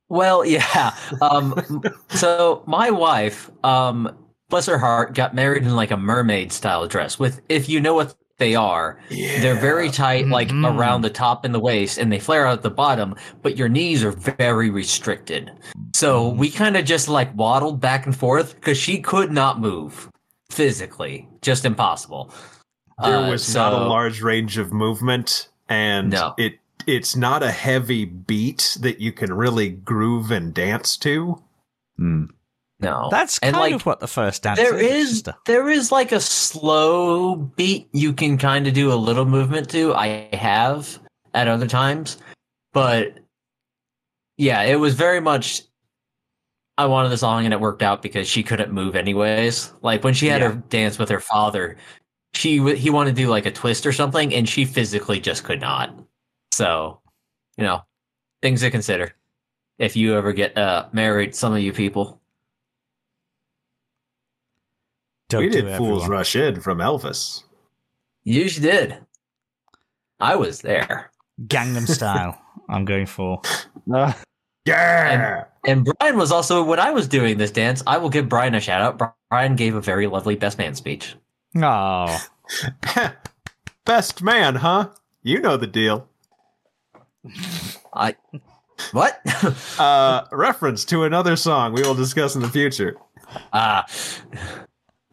Well, 0.08 0.44
yeah. 0.44 0.96
Um, 1.22 1.62
so 2.08 2.64
my 2.66 2.90
wife, 2.90 3.52
um, 3.62 4.16
bless 4.48 4.66
her 4.66 4.78
heart, 4.78 5.14
got 5.14 5.32
married 5.32 5.62
in 5.62 5.76
like 5.76 5.92
a 5.92 5.96
mermaid 5.96 6.50
style 6.50 6.88
dress 6.88 7.20
with, 7.20 7.40
if 7.48 7.68
you 7.68 7.80
know 7.80 7.94
what 7.94 8.16
they 8.38 8.54
are, 8.54 8.98
Yeah. 9.10 9.40
they're 9.40 9.54
very 9.60 9.90
tight, 9.90 10.28
like 10.28 10.48
Mhm. 10.48 10.76
around 10.76 11.02
the 11.02 11.10
top 11.10 11.44
and 11.44 11.54
the 11.54 11.58
waist, 11.60 11.98
and 11.98 12.10
they 12.12 12.18
flare 12.20 12.46
out 12.46 12.54
at 12.58 12.62
the 12.62 12.70
bottom, 12.70 13.14
but 13.42 13.56
your 13.56 13.68
knees 13.68 14.02
are 14.04 14.12
very 14.12 14.70
restricted. 14.70 15.50
So 15.94 16.28
we 16.28 16.48
kind 16.50 16.76
of 16.76 16.84
just 16.84 17.08
like 17.08 17.36
waddled 17.36 17.80
back 17.80 18.06
and 18.06 18.16
forth 18.16 18.54
because 18.54 18.78
she 18.78 19.00
could 19.00 19.32
not 19.32 19.60
move 19.60 20.08
physically, 20.50 21.28
just 21.42 21.64
impossible. 21.64 22.30
There 23.02 23.16
Uh, 23.18 23.30
was 23.30 23.54
not 23.54 23.72
a 23.74 23.76
large 23.88 24.22
range 24.22 24.56
of 24.58 24.72
movement, 24.72 25.48
and 25.68 26.10
No. 26.10 26.34
it 26.38 26.54
it's 26.86 27.14
not 27.14 27.42
a 27.42 27.50
heavy 27.50 28.06
beat 28.06 28.78
that 28.80 28.98
you 28.98 29.12
can 29.12 29.30
really 29.32 29.68
groove 29.68 30.30
and 30.30 30.54
dance 30.54 30.96
to. 30.96 31.42
Hmm. 31.98 32.24
No, 32.80 33.08
That's 33.10 33.40
kind 33.40 33.56
like, 33.56 33.74
of 33.74 33.84
what 33.86 33.98
the 33.98 34.06
first 34.06 34.44
dance 34.44 34.58
There 34.58 34.78
is, 34.78 35.10
is 35.10 35.22
there 35.46 35.68
is 35.68 35.90
like 35.90 36.12
a 36.12 36.20
slow 36.20 37.34
beat 37.34 37.88
you 37.92 38.12
can 38.12 38.38
kind 38.38 38.68
of 38.68 38.74
do 38.74 38.92
a 38.92 38.94
little 38.94 39.24
movement 39.24 39.68
to. 39.70 39.94
I 39.94 40.28
have 40.32 41.00
at 41.34 41.48
other 41.48 41.66
times, 41.66 42.18
but 42.72 43.18
yeah, 44.36 44.62
it 44.62 44.76
was 44.76 44.94
very 44.94 45.20
much. 45.20 45.62
I 46.76 46.86
wanted 46.86 47.08
the 47.08 47.18
song 47.18 47.44
and 47.44 47.52
it 47.52 47.58
worked 47.58 47.82
out 47.82 48.00
because 48.00 48.28
she 48.28 48.44
couldn't 48.44 48.70
move 48.72 48.94
anyways. 48.94 49.72
Like 49.82 50.04
when 50.04 50.14
she 50.14 50.28
had 50.28 50.40
Yeah. 50.40 50.50
her 50.50 50.54
dance 50.68 51.00
with 51.00 51.08
her 51.08 51.18
father, 51.18 51.76
she 52.34 52.76
he 52.76 52.90
wanted 52.90 53.16
to 53.16 53.22
do 53.22 53.28
like 53.28 53.46
a 53.46 53.50
twist 53.50 53.86
or 53.86 53.92
something, 53.92 54.32
and 54.32 54.48
she 54.48 54.64
physically 54.64 55.18
just 55.18 55.42
could 55.42 55.60
not. 55.60 55.92
So, 56.52 57.00
you 57.56 57.64
know, 57.64 57.82
things 58.40 58.60
to 58.60 58.70
consider. 58.70 59.14
if 59.78 59.96
you 59.96 60.14
ever 60.16 60.32
get 60.32 60.56
uh, 60.58 60.86
married, 60.92 61.34
some 61.34 61.52
of 61.52 61.58
you 61.60 61.72
people. 61.72 62.04
Don't 62.04 62.18
we 65.36 65.48
did 65.48 65.66
it, 65.66 65.76
Fools 65.76 66.02
everyone. 66.04 66.10
Rush 66.10 66.36
In 66.36 66.60
from 66.60 66.78
Elvis. 66.78 67.42
You 68.24 68.48
did. 68.48 68.96
I 70.20 70.36
was 70.36 70.60
there. 70.62 71.10
Gangnam 71.46 71.86
Style. 71.94 72.40
I'm 72.68 72.84
going 72.84 73.06
for. 73.06 73.40
Uh, 73.92 74.12
Yeah. 74.66 75.44
And 75.64 75.88
Brian 75.98 76.18
was 76.18 76.30
also, 76.30 76.62
when 76.62 76.78
I 76.78 76.90
was 76.90 77.08
doing 77.08 77.38
this 77.38 77.50
dance, 77.50 77.82
I 77.86 77.96
will 77.96 78.10
give 78.10 78.28
Brian 78.28 78.54
a 78.54 78.60
shout 78.60 78.82
out. 78.82 79.14
Brian 79.30 79.56
gave 79.56 79.74
a 79.74 79.80
very 79.80 80.06
lovely 80.06 80.36
best 80.36 80.58
man 80.58 80.74
speech. 80.74 81.16
Oh, 81.56 82.22
Best 83.86 84.22
man, 84.22 84.56
huh? 84.56 84.90
You 85.22 85.40
know 85.40 85.56
the 85.56 85.66
deal. 85.66 86.06
I. 87.94 88.14
What? 88.92 89.22
Uh, 89.78 90.24
reference 90.32 90.84
to 90.86 91.04
another 91.04 91.36
song 91.36 91.72
we 91.72 91.80
will 91.80 91.94
discuss 91.94 92.34
in 92.36 92.42
the 92.42 92.50
future. 92.50 92.96
Ah. 93.54 93.86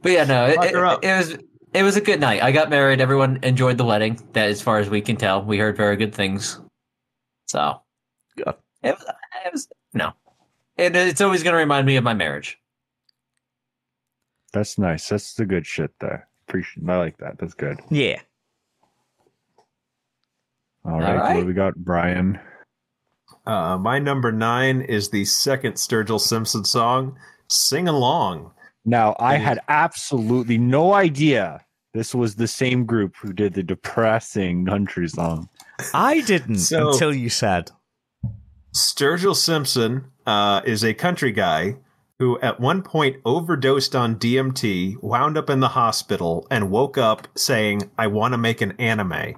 But 0.06 0.12
yeah, 0.12 0.24
no, 0.24 0.46
it, 0.46 0.60
it, 0.66 0.76
it 0.76 1.18
was 1.18 1.38
it 1.74 1.82
was 1.82 1.98
a 1.98 2.02
good 2.02 2.20
night. 2.20 2.44
I 2.44 2.52
got 2.52 2.70
married. 2.70 3.02
Everyone 3.02 3.40
enjoyed 3.42 3.80
the 3.80 3.86
wedding. 3.86 4.20
That, 4.34 4.52
as 4.52 4.62
far 4.62 4.78
as 4.78 4.88
we 4.88 5.02
can 5.02 5.16
tell, 5.16 5.44
we 5.44 5.58
heard 5.58 5.76
very 5.76 5.96
good 5.96 6.14
things. 6.14 6.62
So, 7.48 7.82
Good. 8.38 8.54
It 8.84 8.92
was, 8.92 9.06
it 9.48 9.52
was 9.52 9.68
no, 9.96 10.14
and 10.78 10.96
it's 10.96 11.22
always 11.22 11.42
going 11.42 11.54
to 11.54 11.58
remind 11.58 11.88
me 11.88 11.96
of 11.96 12.04
my 12.04 12.14
marriage. 12.14 12.60
that's 14.54 14.78
nice. 14.78 15.10
That's 15.10 15.34
the 15.34 15.46
good 15.48 15.66
shit 15.66 15.90
there. 16.00 16.28
Appreciate. 16.48 16.88
I 16.88 16.98
like 16.98 17.18
that. 17.18 17.40
That's 17.40 17.56
good. 17.56 17.80
yeah. 17.90 18.22
All 20.86 21.00
right. 21.00 21.16
right. 21.16 21.34
What 21.34 21.42
do 21.42 21.48
we 21.48 21.54
got, 21.54 21.74
Brian? 21.78 22.40
Uh, 23.48 23.80
my 23.80 23.98
number 23.98 24.32
nine 24.32 24.82
is 24.82 25.10
the 25.10 25.26
second 25.26 25.74
Sturgill 25.74 26.22
Simpson 26.22 26.64
song, 26.64 27.18
Sing 27.50 27.88
Along. 27.88 28.52
Now, 28.86 29.16
I 29.20 29.38
had 29.38 29.60
absolutely 29.68 30.58
no 30.58 30.94
idea 30.94 31.66
this 31.94 32.14
was 32.14 32.36
the 32.36 32.48
same 32.48 32.86
group 32.86 33.16
who 33.16 33.34
did 33.34 33.54
the 33.54 33.64
depressing 33.64 34.66
country 34.66 35.08
song. 35.08 35.50
I 35.94 36.22
didn't 36.22 36.60
So- 36.60 36.92
until 36.92 37.14
you 37.14 37.30
said. 37.30 37.72
Sturgill 38.76 39.36
Simpson 39.36 40.12
uh, 40.26 40.62
is 40.66 40.84
a 40.84 40.94
country 40.94 41.32
guy 41.32 41.78
who 42.20 42.40
at 42.42 42.60
one 42.60 42.82
point 42.82 43.18
overdosed 43.26 43.96
on 43.96 44.16
DMT, 44.18 45.02
wound 45.02 45.38
up 45.38 45.50
in 45.50 45.60
the 45.62 45.70
hospital, 45.70 46.46
and 46.52 46.70
woke 46.70 46.98
up 46.98 47.28
saying, 47.36 47.90
I 47.98 48.08
want 48.08 48.34
to 48.34 48.38
make 48.38 48.62
an 48.62 48.74
anime. 48.80 49.36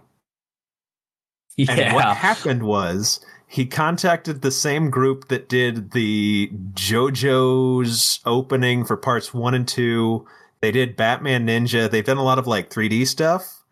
Yeah, 1.56 1.72
And 1.72 1.95
what 1.95 2.18
happened 2.18 2.64
was 2.64 3.20
he 3.48 3.66
contacted 3.66 4.41
the 4.41 4.52
same 4.52 4.89
group 4.89 5.30
that 5.30 5.48
did 5.50 5.91
the 5.91 6.50
JoJo's 6.74 8.20
opening 8.26 8.84
for 8.86 8.98
parts 8.98 9.34
one 9.34 9.54
and 9.54 9.68
two. 9.68 10.28
They 10.62 10.72
did 10.72 10.98
Batman 10.98 11.48
Ninja. 11.48 11.89
They've 11.89 12.04
done 12.06 12.18
a 12.18 12.24
lot 12.24 12.39
of 12.39 12.48
like 12.48 12.70
3D 12.70 13.08
stuff. 13.08 13.64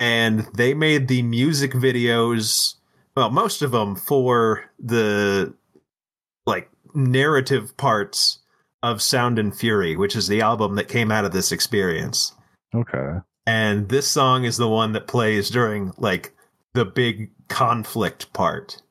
And 0.00 0.46
they 0.54 0.74
made 0.74 1.08
the 1.08 1.22
music 1.22 1.72
videos, 1.72 2.74
well, 3.16 3.30
most 3.30 3.62
of 3.62 3.70
them 3.72 3.96
for 3.96 4.64
the 4.78 5.54
like 6.46 6.70
narrative 6.94 7.76
parts 7.76 8.38
of 8.82 9.00
Sound 9.00 9.38
and 9.38 9.56
Fury, 9.56 9.96
which 9.96 10.14
is 10.14 10.28
the 10.28 10.42
album 10.42 10.74
that 10.76 10.88
came 10.88 11.10
out 11.10 11.24
of 11.24 11.32
this 11.32 11.50
experience 11.52 12.34
Okay. 12.74 13.18
and 13.46 13.88
this 13.88 14.06
song 14.06 14.44
is 14.44 14.58
the 14.58 14.68
one 14.68 14.92
that 14.92 15.06
plays 15.06 15.48
during 15.48 15.92
like 15.96 16.33
the 16.74 16.84
big 16.84 17.30
conflict 17.48 18.32
part 18.32 18.82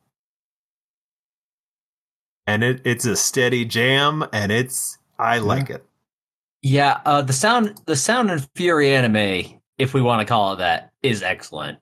and 2.48 2.64
it 2.64 2.82
it's 2.84 3.06
a 3.06 3.16
steady 3.16 3.66
jam 3.66 4.26
and 4.34 4.52
it's 4.52 4.98
i 5.20 5.38
like 5.38 5.70
it 5.70 5.86
yeah. 6.66 7.02
Uh, 7.04 7.22
the 7.22 7.34
sound, 7.34 7.82
the 7.88 7.96
sound 7.98 8.32
and 8.32 8.48
fury 8.56 8.96
anime, 8.96 9.60
if 9.78 9.94
we 9.94 10.02
want 10.02 10.22
to 10.22 10.26
call 10.26 10.54
it 10.54 10.60
that, 10.60 10.94
is 11.02 11.22
excellent. 11.22 11.78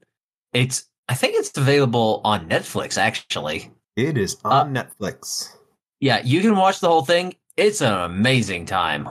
It's, 0.54 0.86
I 1.08 1.14
think 1.14 1.36
it's 1.36 1.56
available 1.56 2.20
on 2.24 2.49
Netflix. 2.49 2.97
Actually, 2.97 3.70
it 3.95 4.18
is 4.18 4.38
on 4.43 4.74
netflix 4.74 5.54
yeah, 6.02 6.20
you 6.26 6.41
can 6.41 6.56
watch 6.56 6.80
the 6.80 6.89
whole 6.89 7.06
thing. 7.06 7.36
It's 7.56 7.80
an 7.80 7.93
amazing 7.93 8.66
time. 8.66 9.08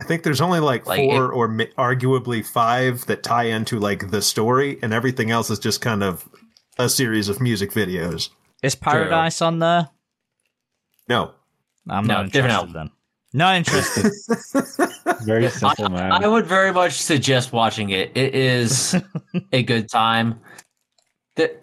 I 0.00 0.04
think 0.04 0.22
there's 0.22 0.40
only 0.40 0.60
like, 0.60 0.86
Like, 0.86 0.98
four 1.00 1.32
or 1.32 1.48
mi- 1.48 1.70
arguably 1.78 2.44
five 2.46 3.04
that 3.06 3.22
tie 3.22 3.44
into 3.44 3.78
like 3.78 4.10
the 4.10 4.22
story 4.22 4.78
and 4.82 4.92
everything 4.92 5.30
else 5.30 5.50
is 5.50 5.58
just 5.58 5.80
kind 5.80 6.02
of 6.02 6.28
a 6.78 6.88
series 6.88 7.28
of 7.28 7.40
music 7.40 7.72
videos 7.72 8.30
Is 8.62 8.74
Paradise 8.74 9.42
on 9.42 9.58
there? 9.58 9.88
no 11.08 11.32
I'm 11.90 12.06
No, 12.06 12.22
not 12.22 12.32
different 12.32 12.52
interested 12.54 12.74
then. 12.74 12.90
Not 13.34 13.56
interested. 13.56 14.12
Very 15.26 15.48
simple, 15.50 15.90
man. 15.90 16.12
I 16.12 16.26
would 16.26 16.46
very 16.46 16.72
much 16.72 16.92
suggest 16.94 17.52
watching 17.52 17.90
it. 17.90 18.10
It 18.16 18.34
is 18.34 18.94
a 19.52 19.62
good 19.62 19.90
time. 19.90 20.40
That 21.36 21.62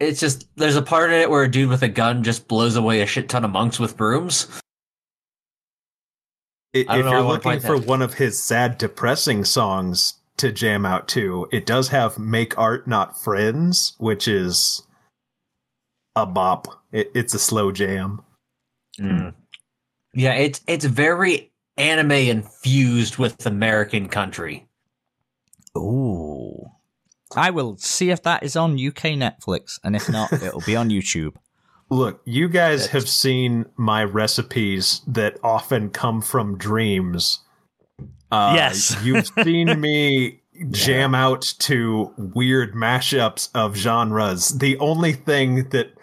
it's 0.00 0.18
just 0.18 0.48
there's 0.56 0.74
a 0.74 0.82
part 0.82 1.10
in 1.12 1.20
it 1.20 1.30
where 1.30 1.44
a 1.44 1.50
dude 1.50 1.68
with 1.70 1.82
a 1.84 1.88
gun 1.88 2.24
just 2.24 2.48
blows 2.48 2.74
away 2.74 3.00
a 3.00 3.06
shit 3.06 3.28
ton 3.28 3.44
of 3.44 3.52
monks 3.52 3.78
with 3.78 3.96
brooms. 3.96 4.48
I- 6.74 6.84
I 6.88 6.98
if 6.98 7.04
know, 7.04 7.10
you're 7.12 7.22
looking 7.22 7.60
for 7.60 7.78
that. 7.78 7.86
one 7.88 8.02
of 8.02 8.14
his 8.14 8.42
sad, 8.42 8.78
depressing 8.78 9.44
songs 9.44 10.14
to 10.38 10.50
jam 10.50 10.84
out 10.84 11.06
to, 11.08 11.46
it 11.52 11.64
does 11.66 11.88
have 11.88 12.18
"Make 12.18 12.58
Art 12.58 12.88
Not 12.88 13.20
Friends," 13.22 13.94
which 13.98 14.26
is 14.26 14.82
a 16.16 16.26
bop. 16.26 16.66
It, 16.92 17.10
it's 17.14 17.34
a 17.34 17.38
slow 17.38 17.70
jam. 17.72 18.22
Hmm. 18.98 19.28
Yeah, 20.12 20.34
it's 20.34 20.60
it's 20.66 20.84
very 20.84 21.52
anime 21.76 22.12
infused 22.12 23.18
with 23.18 23.44
American 23.46 24.08
country. 24.08 24.66
Ooh. 25.76 26.70
I 27.36 27.50
will 27.50 27.76
see 27.78 28.10
if 28.10 28.22
that 28.22 28.44
is 28.44 28.54
on 28.54 28.74
UK 28.74 29.16
Netflix, 29.16 29.80
and 29.82 29.96
if 29.96 30.08
not, 30.08 30.32
it'll 30.32 30.60
be 30.60 30.76
on 30.76 30.88
YouTube. 30.90 31.34
Look, 31.90 32.20
you 32.24 32.48
guys 32.48 32.86
have 32.88 33.08
seen 33.08 33.66
my 33.76 34.04
recipes 34.04 35.02
that 35.06 35.38
often 35.42 35.90
come 35.90 36.22
from 36.22 36.58
dreams. 36.58 37.40
Uh, 38.32 38.52
Yes. 38.56 38.96
you've 39.04 39.28
seen 39.42 39.80
me 39.80 40.40
jam 40.70 41.14
out 41.14 41.42
to 41.58 42.12
weird 42.16 42.74
mashups 42.74 43.48
of 43.54 43.76
genres. 43.76 44.50
The 44.50 44.78
only 44.78 45.12
thing 45.12 45.68
that 45.70 45.94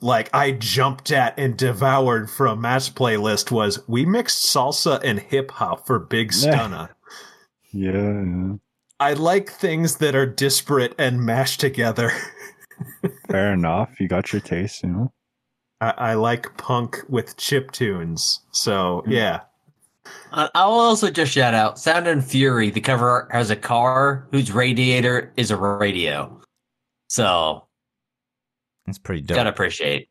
like 0.00 0.30
I 0.32 0.52
jumped 0.52 1.10
at 1.10 1.38
and 1.38 1.56
devoured 1.56 2.30
from 2.30 2.60
Matt's 2.60 2.88
playlist 2.88 3.50
was 3.50 3.86
we 3.88 4.04
mixed 4.06 4.44
salsa 4.44 5.00
and 5.02 5.18
hip 5.18 5.50
hop 5.50 5.86
for 5.86 5.98
Big 5.98 6.32
Stunna. 6.32 6.90
yeah, 7.72 7.92
yeah. 7.92 8.54
I 9.00 9.12
like 9.12 9.50
things 9.50 9.96
that 9.96 10.14
are 10.14 10.26
disparate 10.26 10.94
and 10.98 11.24
mashed 11.24 11.60
together. 11.60 12.10
Fair 13.30 13.52
enough. 13.52 14.00
You 14.00 14.08
got 14.08 14.32
your 14.32 14.40
taste, 14.40 14.82
you 14.82 14.88
know. 14.90 15.12
I, 15.80 15.94
I 15.96 16.14
like 16.14 16.56
punk 16.56 16.98
with 17.08 17.36
chip 17.36 17.70
tunes. 17.72 18.40
So 18.52 19.02
yeah. 19.06 19.40
Uh, 20.32 20.48
I'll 20.54 20.70
also 20.70 21.10
just 21.10 21.32
shout 21.32 21.54
out 21.54 21.78
Sound 21.78 22.06
and 22.06 22.24
Fury. 22.24 22.70
The 22.70 22.80
cover 22.80 23.08
art 23.08 23.32
has 23.32 23.50
a 23.50 23.56
car 23.56 24.26
whose 24.30 24.50
radiator 24.50 25.32
is 25.36 25.50
a 25.50 25.56
radio. 25.56 26.40
So 27.08 27.66
that's 28.86 28.98
pretty 28.98 29.22
dope. 29.22 29.36
gotta 29.36 29.50
appreciate. 29.50 30.08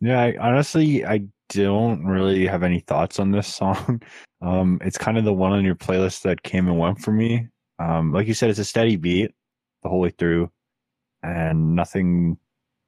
Yeah, 0.00 0.20
I, 0.20 0.36
honestly, 0.38 1.04
I 1.04 1.22
don't 1.48 2.04
really 2.04 2.46
have 2.46 2.62
any 2.62 2.80
thoughts 2.80 3.18
on 3.18 3.30
this 3.30 3.46
song. 3.54 4.02
Um, 4.42 4.78
it's 4.84 4.98
kind 4.98 5.18
of 5.18 5.24
the 5.24 5.32
one 5.32 5.52
on 5.52 5.64
your 5.64 5.74
playlist 5.74 6.22
that 6.22 6.42
came 6.42 6.68
and 6.68 6.78
went 6.78 7.00
for 7.00 7.12
me. 7.12 7.48
Um, 7.78 8.12
like 8.12 8.26
you 8.26 8.34
said, 8.34 8.50
it's 8.50 8.58
a 8.58 8.64
steady 8.64 8.96
beat 8.96 9.32
the 9.82 9.88
whole 9.88 10.00
way 10.00 10.10
through, 10.10 10.50
and 11.22 11.74
nothing 11.74 12.38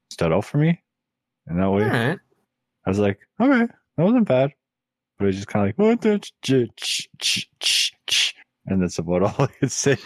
stood 0.09 0.31
out 0.31 0.45
for 0.45 0.57
me 0.57 0.81
in 1.49 1.57
that 1.59 1.69
way. 1.69 1.83
All 1.83 1.89
right. 1.89 2.19
I 2.85 2.89
was 2.89 2.99
like, 2.99 3.19
okay, 3.39 3.67
that 3.97 4.03
wasn't 4.03 4.27
bad, 4.27 4.51
but 5.17 5.25
it 5.25 5.27
was 5.27 5.35
just 5.35 5.47
kind 5.47 5.69
of 5.69 5.77
like, 5.77 5.87
what 5.87 6.01
the 6.01 6.19
ch- 6.19 6.33
ch- 6.77 7.09
ch- 7.19 7.49
ch- 7.59 7.93
ch- 8.07 8.35
and 8.65 8.81
that's 8.81 8.99
about 8.99 9.23
all 9.39 9.45
I 9.45 9.47
could 9.47 9.71
say. 9.71 9.97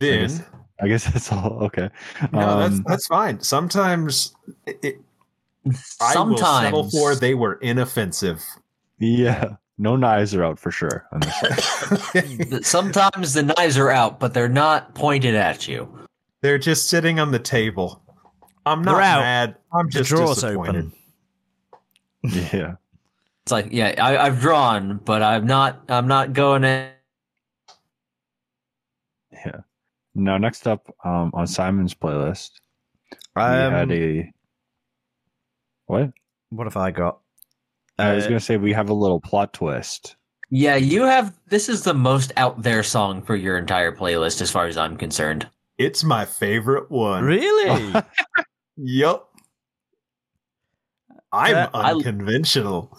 Then 0.00 0.28
guess- 0.28 0.42
I 0.80 0.88
guess 0.88 1.04
that's 1.04 1.30
all. 1.32 1.62
Okay. 1.64 1.88
no, 2.32 2.58
that's 2.58 2.74
Um, 2.74 2.84
that's 2.86 3.06
fine. 3.06 3.40
Sometimes 3.40 4.34
it, 4.66 4.78
it, 4.82 4.96
I 6.00 6.18
will 6.18 6.36
settle 6.36 6.36
Sometimes 6.90 6.92
for 6.98 7.14
they 7.14 7.34
were 7.34 7.54
inoffensive. 7.54 8.42
yeah, 8.98 9.54
no 9.78 9.96
knives 9.96 10.34
are 10.34 10.44
out 10.44 10.58
for 10.58 10.70
sure. 10.70 11.06
On 11.12 11.20
this 11.20 12.60
sometimes 12.68 13.32
the 13.34 13.42
knives 13.42 13.76
are 13.76 13.90
out, 13.90 14.20
but 14.20 14.32
they're 14.34 14.48
not 14.48 14.94
pointed 14.94 15.34
at 15.34 15.66
you. 15.68 15.88
They're 16.42 16.58
just 16.58 16.88
sitting 16.88 17.18
on 17.18 17.30
the 17.32 17.38
table. 17.38 18.02
I'm 18.66 18.82
not 18.82 18.92
They're 18.94 19.02
out. 19.02 19.20
mad. 19.20 19.56
I'm 19.72 19.86
the 19.86 19.90
just 19.92 20.10
draw's 20.10 20.34
disappointed. 20.36 20.92
open. 22.22 22.48
yeah. 22.52 22.74
It's 23.42 23.52
like, 23.52 23.68
yeah, 23.72 23.94
I, 23.98 24.16
I've 24.26 24.40
drawn, 24.40 24.98
but 25.04 25.22
I'm 25.22 25.46
not. 25.46 25.82
I'm 25.90 26.06
not 26.08 26.32
going 26.32 26.64
in. 26.64 26.88
Yeah. 29.32 29.60
Now, 30.14 30.38
next 30.38 30.66
up 30.66 30.94
um, 31.04 31.30
on 31.34 31.46
Simon's 31.46 31.94
playlist, 31.94 32.52
we 33.36 33.42
had 33.42 33.74
Um, 33.74 33.90
a. 33.92 34.32
What? 35.86 36.10
what 36.50 36.64
have 36.64 36.76
I 36.78 36.90
got? 36.90 37.18
I 37.98 38.14
was 38.14 38.24
Uh, 38.24 38.28
going 38.28 38.38
to 38.40 38.44
say 38.44 38.56
we 38.56 38.72
have 38.72 38.88
a 38.90 38.94
little 38.94 39.20
plot 39.20 39.52
twist. 39.52 40.16
Yeah, 40.50 40.76
you 40.76 41.02
have. 41.02 41.36
This 41.48 41.68
is 41.68 41.82
the 41.82 41.94
most 41.94 42.32
out 42.36 42.62
there 42.62 42.82
song 42.82 43.22
for 43.22 43.34
your 43.36 43.56
entire 43.58 43.92
playlist, 43.92 44.40
as 44.40 44.50
far 44.50 44.66
as 44.66 44.76
I'm 44.76 44.96
concerned. 44.96 45.48
It's 45.78 46.04
my 46.04 46.24
favorite 46.24 46.90
one. 46.90 47.24
really? 47.24 47.94
Yup. 48.76 49.30
I'm 51.32 51.56
Uh, 51.56 51.68
unconventional. 51.74 52.96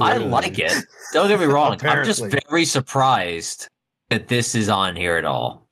I 0.00 0.18
like 0.18 0.58
it. 0.58 0.72
Don't 1.14 1.28
get 1.28 1.40
me 1.40 1.46
wrong. 1.46 1.78
I'm 1.82 2.04
just 2.04 2.24
very 2.48 2.64
surprised 2.66 3.68
that 4.10 4.28
this 4.28 4.54
is 4.54 4.68
on 4.68 4.96
here 4.96 5.16
at 5.16 5.24
all. 5.24 5.66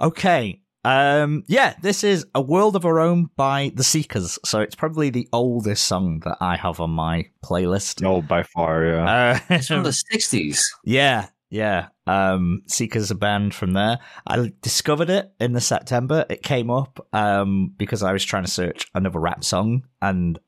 Okay. 0.00 0.60
Um, 0.88 1.44
yeah, 1.48 1.74
this 1.82 2.02
is 2.02 2.24
A 2.34 2.40
World 2.40 2.74
of 2.74 2.86
Our 2.86 2.98
Own 2.98 3.28
by 3.36 3.72
The 3.74 3.84
Seekers. 3.84 4.38
So 4.46 4.60
it's 4.60 4.74
probably 4.74 5.10
the 5.10 5.28
oldest 5.34 5.86
song 5.86 6.20
that 6.24 6.38
I 6.40 6.56
have 6.56 6.80
on 6.80 6.90
my 6.90 7.26
playlist. 7.44 8.00
No, 8.00 8.22
by 8.22 8.42
far, 8.42 8.86
yeah. 8.86 9.04
Uh, 9.04 9.38
It's 9.50 9.66
from 9.68 9.82
the 9.82 9.90
'60s. 10.12 10.60
yeah, 10.84 11.26
yeah. 11.50 11.88
Um, 12.06 12.62
Seekers 12.68 13.10
a 13.10 13.14
band 13.14 13.54
from 13.54 13.74
there. 13.74 13.98
I 14.26 14.50
discovered 14.62 15.10
it 15.10 15.30
in 15.38 15.52
the 15.52 15.60
September. 15.60 16.24
It 16.30 16.42
came 16.42 16.70
up 16.70 17.06
um, 17.12 17.74
because 17.76 18.02
I 18.02 18.12
was 18.12 18.24
trying 18.24 18.44
to 18.44 18.50
search 18.50 18.86
another 18.94 19.18
rap 19.18 19.44
song 19.44 19.82
and 20.00 20.38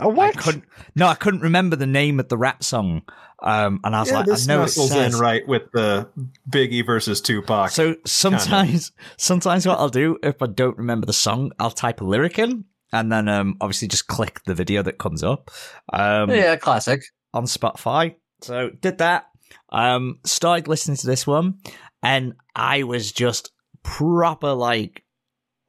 oh, 0.00 0.18
I 0.20 0.32
couldn't. 0.32 0.64
No, 0.96 1.06
I 1.06 1.14
couldn't 1.14 1.42
remember 1.42 1.76
the 1.76 1.86
name 1.86 2.18
of 2.18 2.28
the 2.28 2.36
rap 2.36 2.64
song. 2.64 3.02
Um, 3.40 3.80
and 3.84 3.94
I 3.94 4.00
was 4.00 4.08
yeah, 4.10 4.16
like, 4.16 4.26
this 4.26 4.48
I 4.48 4.52
know 4.52 4.60
it 4.60 4.64
nestles 4.64 4.90
says. 4.90 5.14
in 5.14 5.20
right 5.20 5.46
with 5.46 5.70
the 5.72 6.08
Biggie 6.50 6.84
versus 6.84 7.20
Tupac. 7.20 7.70
So 7.70 7.94
sometimes, 8.04 8.92
sometimes 9.16 9.66
what 9.66 9.78
I'll 9.78 9.88
do 9.88 10.18
if 10.22 10.42
I 10.42 10.46
don't 10.46 10.76
remember 10.76 11.06
the 11.06 11.12
song, 11.12 11.52
I'll 11.58 11.70
type 11.70 12.00
a 12.00 12.04
lyric 12.04 12.38
in, 12.38 12.64
and 12.92 13.12
then 13.12 13.28
um, 13.28 13.56
obviously 13.60 13.86
just 13.88 14.08
click 14.08 14.40
the 14.44 14.54
video 14.54 14.82
that 14.82 14.98
comes 14.98 15.22
up 15.22 15.50
um, 15.92 16.30
Yeah, 16.30 16.56
classic. 16.56 17.02
on 17.32 17.44
Spotify. 17.44 18.16
So 18.40 18.70
did 18.70 18.98
that. 18.98 19.26
Um, 19.70 20.18
started 20.24 20.66
listening 20.66 20.96
to 20.98 21.06
this 21.06 21.26
one, 21.26 21.58
and 22.02 22.34
I 22.56 22.82
was 22.82 23.12
just 23.12 23.52
proper 23.82 24.52
like 24.52 25.04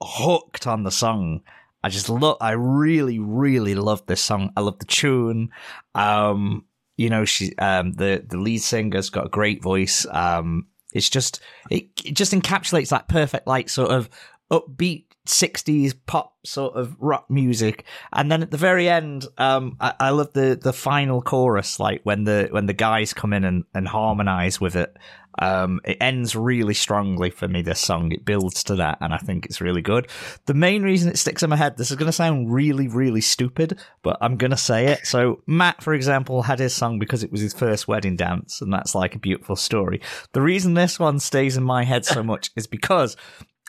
hooked 0.01 0.65
on 0.65 0.83
the 0.83 0.91
song. 0.91 1.41
I 1.83 1.89
just 1.89 2.09
love. 2.09 2.37
I 2.41 2.51
really, 2.51 3.19
really 3.19 3.75
love 3.75 4.05
this 4.05 4.21
song. 4.21 4.51
I 4.57 4.61
love 4.61 4.79
the 4.79 4.85
tune. 4.85 5.49
Um, 5.95 6.65
you 6.99 7.09
know, 7.09 7.23
she, 7.23 7.55
um, 7.55 7.93
the 7.93 8.25
the 8.27 8.37
lead 8.37 8.61
singer's 8.61 9.09
got 9.09 9.27
a 9.27 9.29
great 9.29 9.63
voice. 9.63 10.05
Um, 10.11 10.67
it's 10.93 11.09
just 11.09 11.39
it, 11.71 11.87
it 12.03 12.13
just 12.13 12.33
encapsulates 12.33 12.89
that 12.89 13.07
perfect 13.07 13.47
like 13.47 13.69
sort 13.69 13.89
of 13.89 14.09
upbeat 14.51 15.05
60s 15.25 15.93
pop 16.07 16.33
sort 16.43 16.75
of 16.75 16.97
rock 16.99 17.29
music 17.29 17.85
and 18.11 18.31
then 18.31 18.41
at 18.41 18.49
the 18.49 18.57
very 18.57 18.89
end 18.89 19.27
um 19.37 19.77
I, 19.79 19.93
I 19.99 20.09
love 20.09 20.33
the 20.33 20.59
the 20.59 20.73
final 20.73 21.21
chorus 21.21 21.79
like 21.79 22.01
when 22.03 22.23
the 22.23 22.47
when 22.49 22.65
the 22.65 22.73
guys 22.73 23.13
come 23.13 23.33
in 23.33 23.43
and, 23.43 23.63
and 23.75 23.87
harmonize 23.87 24.59
with 24.59 24.75
it 24.75 24.97
um 25.39 25.79
it 25.83 25.97
ends 26.01 26.35
really 26.35 26.73
strongly 26.73 27.29
for 27.29 27.47
me 27.47 27.61
this 27.61 27.79
song. 27.79 28.11
It 28.11 28.25
builds 28.25 28.63
to 28.65 28.75
that 28.75 28.97
and 29.01 29.13
i 29.13 29.17
think 29.17 29.45
it's 29.45 29.61
really 29.61 29.81
good. 29.81 30.07
The 30.45 30.53
main 30.53 30.83
reason 30.83 31.09
it 31.09 31.17
sticks 31.17 31.43
in 31.43 31.49
my 31.49 31.55
head 31.55 31.77
this 31.77 31.91
is 31.91 31.97
going 31.97 32.07
to 32.07 32.13
sound 32.13 32.53
really 32.53 32.87
really 32.87 33.21
stupid 33.21 33.79
but 34.01 34.17
i'm 34.21 34.37
going 34.37 34.51
to 34.51 34.57
say 34.57 34.87
it. 34.87 35.05
So 35.05 35.41
matt 35.47 35.81
for 35.81 35.93
example 35.93 36.43
had 36.43 36.59
his 36.59 36.73
song 36.73 36.99
because 36.99 37.23
it 37.23 37.31
was 37.31 37.41
his 37.41 37.53
first 37.53 37.87
wedding 37.87 38.15
dance 38.15 38.61
and 38.61 38.71
that's 38.71 38.95
like 38.95 39.15
a 39.15 39.19
beautiful 39.19 39.55
story. 39.55 40.01
The 40.33 40.41
reason 40.41 40.73
this 40.73 40.99
one 40.99 41.19
stays 41.19 41.57
in 41.57 41.63
my 41.63 41.83
head 41.83 42.05
so 42.05 42.23
much 42.23 42.51
is 42.55 42.67
because 42.67 43.15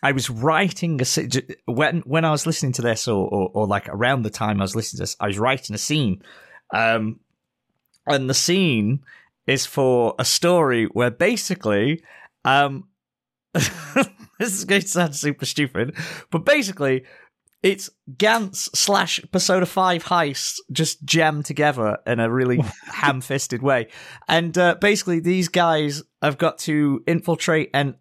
I 0.02 0.12
was 0.12 0.30
writing 0.30 1.00
a 1.00 1.04
when 1.66 2.00
when 2.00 2.24
I 2.24 2.30
was 2.30 2.46
listening 2.46 2.72
to 2.72 2.82
this, 2.82 3.06
or, 3.06 3.28
or 3.28 3.50
or 3.52 3.66
like 3.66 3.88
around 3.88 4.22
the 4.22 4.30
time 4.30 4.60
I 4.60 4.64
was 4.64 4.74
listening 4.74 4.98
to 4.98 5.02
this, 5.02 5.16
I 5.20 5.26
was 5.26 5.38
writing 5.38 5.74
a 5.74 5.78
scene, 5.78 6.22
um, 6.74 7.20
and 8.06 8.28
the 8.28 8.34
scene 8.34 9.00
is 9.46 9.66
for 9.66 10.14
a 10.18 10.24
story 10.24 10.84
where 10.86 11.10
basically, 11.10 12.02
um, 12.44 12.88
this 13.52 14.08
is 14.38 14.64
going 14.64 14.82
to 14.82 14.88
sound 14.88 15.16
super 15.16 15.46
stupid, 15.46 15.96
but 16.30 16.44
basically, 16.44 17.04
it's 17.62 17.90
Gantz 18.16 18.74
slash 18.74 19.20
Persona 19.32 19.66
Five 19.66 20.04
heist 20.04 20.60
just 20.72 21.04
jammed 21.04 21.44
together 21.44 21.98
in 22.06 22.18
a 22.18 22.30
really 22.30 22.60
ham-fisted 22.86 23.62
way, 23.62 23.88
and 24.28 24.56
uh, 24.56 24.76
basically 24.80 25.20
these 25.20 25.48
guys 25.48 26.02
have 26.22 26.38
got 26.38 26.58
to 26.60 27.02
infiltrate 27.06 27.70
and 27.74 27.94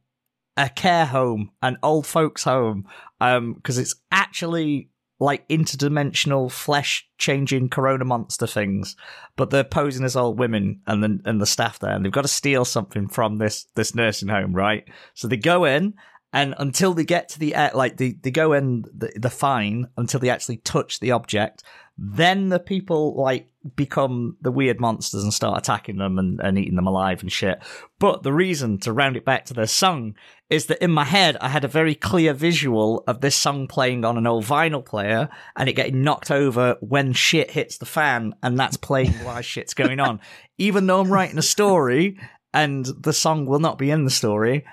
a 0.55 0.69
care 0.69 1.05
home, 1.05 1.51
an 1.61 1.77
old 1.81 2.05
folks 2.05 2.43
home, 2.43 2.85
um, 3.21 3.53
because 3.53 3.77
it's 3.77 3.95
actually 4.11 4.89
like 5.19 5.47
interdimensional 5.49 6.51
flesh 6.51 7.07
changing 7.17 7.69
corona 7.69 8.05
monster 8.05 8.47
things, 8.47 8.95
but 9.35 9.49
they're 9.49 9.63
posing 9.63 10.05
as 10.05 10.15
old 10.15 10.39
women 10.39 10.81
and 10.87 11.03
the 11.03 11.19
and 11.25 11.41
the 11.41 11.45
staff 11.45 11.79
there, 11.79 11.91
and 11.91 12.03
they've 12.05 12.11
got 12.11 12.21
to 12.21 12.27
steal 12.29 12.65
something 12.65 13.07
from 13.07 13.37
this 13.37 13.65
this 13.75 13.93
nursing 13.93 14.29
home, 14.29 14.53
right? 14.53 14.85
So 15.13 15.27
they 15.27 15.37
go 15.37 15.65
in. 15.65 15.93
And 16.31 16.53
until 16.59 16.93
they 16.93 17.05
get 17.05 17.29
to 17.29 17.39
the 17.39 17.55
like, 17.73 17.97
they, 17.97 18.11
they 18.11 18.29
go 18.29 18.53
in 18.53 18.83
the, 18.95 19.11
the 19.15 19.31
fine 19.31 19.87
until 19.97 20.19
they 20.19 20.29
actually 20.29 20.57
touch 20.57 20.99
the 20.99 21.09
object. 21.09 21.63
Then 22.01 22.47
the 22.47 22.59
people 22.59 23.13
like 23.15 23.49
become 23.75 24.37
the 24.41 24.51
weird 24.51 24.79
monsters 24.79 25.21
and 25.21 25.33
start 25.33 25.57
attacking 25.57 25.97
them 25.97 26.17
and, 26.17 26.39
and 26.39 26.57
eating 26.57 26.77
them 26.77 26.87
alive 26.87 27.21
and 27.21 27.31
shit. 27.31 27.61
But 27.99 28.23
the 28.23 28.31
reason 28.31 28.77
to 28.79 28.93
round 28.93 29.17
it 29.17 29.25
back 29.25 29.45
to 29.45 29.53
their 29.53 29.67
song 29.67 30.15
is 30.49 30.67
that 30.67 30.81
in 30.81 30.91
my 30.91 31.03
head 31.03 31.35
I 31.41 31.49
had 31.49 31.65
a 31.65 31.69
very 31.69 31.93
clear 31.93 32.33
visual 32.33 33.03
of 33.05 33.19
this 33.19 33.35
song 33.35 33.67
playing 33.67 34.05
on 34.05 34.17
an 34.17 34.27
old 34.27 34.45
vinyl 34.45 34.83
player 34.83 35.27
and 35.57 35.67
it 35.67 35.73
getting 35.73 36.01
knocked 36.01 36.31
over 36.31 36.77
when 36.79 37.11
shit 37.11 37.51
hits 37.51 37.77
the 37.77 37.85
fan 37.85 38.33
and 38.41 38.57
that's 38.57 38.77
playing 38.77 39.11
while 39.23 39.41
shit's 39.41 39.73
going 39.73 39.99
on. 39.99 40.21
Even 40.57 40.87
though 40.87 41.01
I'm 41.01 41.11
writing 41.11 41.37
a 41.37 41.43
story 41.43 42.17
and 42.53 42.85
the 42.85 43.13
song 43.13 43.45
will 43.45 43.59
not 43.59 43.77
be 43.77 43.91
in 43.91 44.05
the 44.05 44.09
story, 44.09 44.65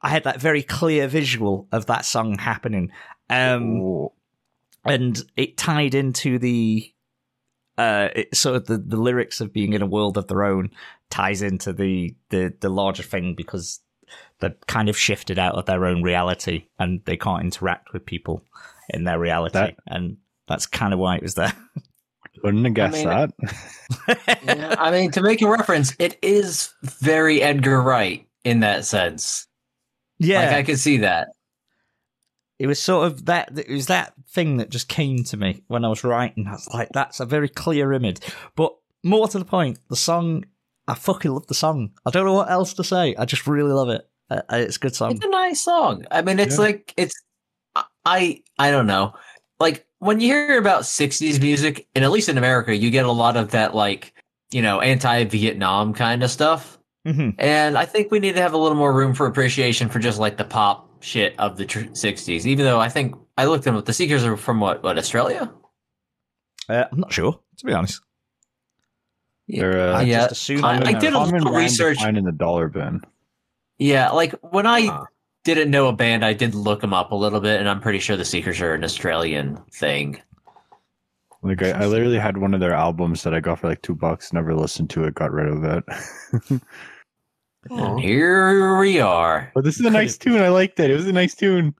I 0.00 0.08
had 0.08 0.24
that 0.24 0.40
very 0.40 0.62
clear 0.62 1.06
visual 1.06 1.68
of 1.70 1.86
that 1.86 2.06
song 2.06 2.38
happening. 2.38 2.92
Um. 3.28 4.08
And 4.84 5.22
it 5.36 5.56
tied 5.56 5.94
into 5.94 6.38
the 6.38 6.92
uh 7.78 8.08
it, 8.14 8.34
sort 8.36 8.56
of 8.56 8.66
the, 8.66 8.78
the 8.78 8.96
lyrics 8.96 9.40
of 9.40 9.52
being 9.52 9.72
in 9.72 9.82
a 9.82 9.86
world 9.86 10.16
of 10.18 10.26
their 10.28 10.44
own 10.44 10.70
ties 11.10 11.42
into 11.42 11.72
the 11.72 12.14
the 12.30 12.52
the 12.60 12.68
larger 12.68 13.02
thing 13.02 13.34
because 13.34 13.80
they're 14.40 14.56
kind 14.66 14.88
of 14.88 14.98
shifted 14.98 15.38
out 15.38 15.54
of 15.54 15.64
their 15.66 15.86
own 15.86 16.02
reality 16.02 16.66
and 16.78 17.00
they 17.06 17.16
can't 17.16 17.44
interact 17.44 17.92
with 17.92 18.04
people 18.04 18.42
in 18.90 19.04
their 19.04 19.18
reality 19.18 19.54
That- 19.54 19.76
and 19.86 20.16
that's 20.48 20.66
kind 20.66 20.92
of 20.92 20.98
why 20.98 21.16
it 21.16 21.22
was 21.22 21.34
there 21.34 21.52
Wouldn't 22.42 22.64
have 22.64 22.74
guessed 22.74 23.04
mean, 23.04 23.08
that. 23.08 23.30
Yeah, 24.42 24.74
I 24.78 24.90
mean, 24.90 25.10
to 25.12 25.22
make 25.22 25.42
a 25.42 25.48
reference, 25.48 25.94
it 25.98 26.18
is 26.22 26.72
very 26.82 27.40
Edgar 27.42 27.80
Wright 27.80 28.26
in 28.42 28.60
that 28.60 28.84
sense. 28.84 29.46
yeah 30.18 30.46
Like 30.46 30.54
I 30.56 30.62
could 30.64 30.78
see 30.78 30.96
that. 30.98 31.28
It 32.62 32.66
was 32.68 32.80
sort 32.80 33.06
of 33.06 33.24
that 33.26 33.46
it 33.58 33.68
was 33.68 33.86
that 33.86 34.12
thing 34.28 34.56
that 34.58 34.70
just 34.70 34.88
came 34.88 35.18
to 35.24 35.36
me 35.36 35.62
when 35.66 35.84
i 35.84 35.88
was 35.88 36.04
writing 36.04 36.46
i 36.46 36.52
was 36.52 36.68
like 36.72 36.88
that's 36.94 37.18
a 37.20 37.26
very 37.26 37.48
clear 37.48 37.92
image 37.92 38.18
but 38.56 38.70
more 39.02 39.26
to 39.28 39.38
the 39.38 39.44
point 39.44 39.78
the 39.90 39.96
song 39.96 40.44
i 40.86 40.94
fucking 40.94 41.32
love 41.32 41.46
the 41.48 41.54
song 41.54 41.90
i 42.06 42.10
don't 42.10 42.24
know 42.26 42.34
what 42.40 42.50
else 42.50 42.72
to 42.74 42.84
say 42.84 43.14
i 43.18 43.24
just 43.24 43.46
really 43.46 43.72
love 43.72 43.88
it 43.88 44.02
uh, 44.30 44.40
it's 44.52 44.76
a 44.76 44.80
good 44.80 44.94
song 44.94 45.10
It's 45.16 45.24
a 45.26 45.28
nice 45.28 45.60
song. 45.60 46.06
I 46.10 46.22
mean, 46.22 46.38
it's 46.38 46.56
Yeah. 46.56 46.64
like 46.64 46.94
it's 46.96 47.14
I 48.06 48.42
I 48.58 48.70
don't 48.70 48.86
know. 48.86 49.12
Like 49.60 49.86
when 49.98 50.20
you 50.20 50.28
hear 50.28 50.58
about 50.58 50.82
'60s 50.82 51.40
music, 51.40 51.86
and 51.94 52.02
at 52.04 52.10
least 52.10 52.28
in 52.30 52.38
America, 52.38 52.74
you 52.74 52.90
get 52.90 53.04
a 53.04 53.12
lot 53.12 53.36
of 53.36 53.50
that 53.50 53.74
like 53.74 54.14
you 54.50 54.62
know 54.62 54.80
anti-Vietnam 54.80 55.92
kind 55.94 56.22
of 56.22 56.30
stuff. 56.30 56.78
hmm 57.04 57.30
And 57.38 57.76
I 57.76 57.84
think 57.84 58.10
we 58.10 58.20
need 58.20 58.34
to 58.36 58.40
have 58.40 58.54
a 58.54 58.58
little 58.58 58.76
more 58.78 58.92
room 58.94 59.12
for 59.14 59.26
appreciation 59.26 59.88
for 59.90 59.98
just 59.98 60.18
like 60.18 60.36
the 60.38 60.44
pop 60.44 60.88
shit 61.02 61.34
of 61.38 61.56
the 61.56 61.66
tr- 61.66 61.80
'60s. 61.80 62.46
Even 62.46 62.64
though 62.64 62.80
I 62.80 62.88
think 62.88 63.14
I 63.36 63.44
looked 63.46 63.64
them 63.64 63.76
up, 63.76 63.84
the 63.84 63.92
Seekers 63.92 64.24
are 64.24 64.36
from 64.36 64.60
what? 64.60 64.82
What 64.82 64.98
Australia? 64.98 65.52
uh, 66.68 66.84
i'm 66.92 67.00
not 67.00 67.12
sure 67.12 67.40
to 67.58 67.66
be 67.66 67.72
honest 67.72 68.00
They're, 69.48 69.90
uh, 69.92 69.98
i 69.98 70.02
yeah. 70.02 70.20
just 70.20 70.32
assumed 70.32 70.64
I- 70.64 70.76
I 70.80 70.92
did 70.92 71.08
a 71.10 71.16
Common 71.16 71.34
little 71.34 71.50
brand 71.52 71.64
research. 71.64 71.98
defined 71.98 72.16
in 72.18 72.24
the 72.24 72.30
dollar 72.32 72.68
bin. 72.68 73.00
Yeah, 73.78 74.10
like 74.10 74.32
when 74.42 74.64
I 74.66 74.82
Huh. 74.86 75.04
didn't 75.44 75.72
know 75.72 75.88
a 75.88 75.92
band, 75.92 76.24
I 76.24 76.34
did 76.34 76.54
look 76.54 76.80
them 76.80 76.94
up 76.94 77.10
a 77.10 77.16
little 77.16 77.40
bit, 77.40 77.58
and 77.58 77.68
I'm 77.68 77.80
pretty 77.80 77.98
sure 77.98 78.16
the 78.16 78.24
Seekers 78.24 78.60
are 78.60 78.74
an 78.74 78.84
Australian 78.84 79.56
thing. 79.72 80.22
Like 81.42 81.60
I, 81.64 81.70
I 81.72 81.86
literally 81.86 82.18
had 82.20 82.36
one 82.38 82.54
of 82.54 82.60
their 82.60 82.74
albums 82.74 83.24
that 83.24 83.34
I 83.34 83.40
got 83.40 83.58
for 83.58 83.68
like 83.68 83.82
two 83.82 83.96
bucks. 83.96 84.32
Never 84.32 84.54
listened 84.54 84.88
to 84.90 85.02
it. 85.04 85.14
Got 85.16 85.32
rid 85.32 85.48
of 85.48 85.64
it. 85.64 86.62
And 87.70 88.00
here 88.00 88.78
we 88.78 88.98
are. 89.00 89.50
but 89.54 89.64
this 89.64 89.78
is 89.78 89.86
a 89.86 89.90
nice 89.90 90.18
tune. 90.18 90.40
I 90.42 90.48
liked 90.48 90.78
it. 90.80 90.90
It 90.90 90.94
was 90.94 91.06
a 91.06 91.12
nice 91.12 91.34
tune. 91.34 91.74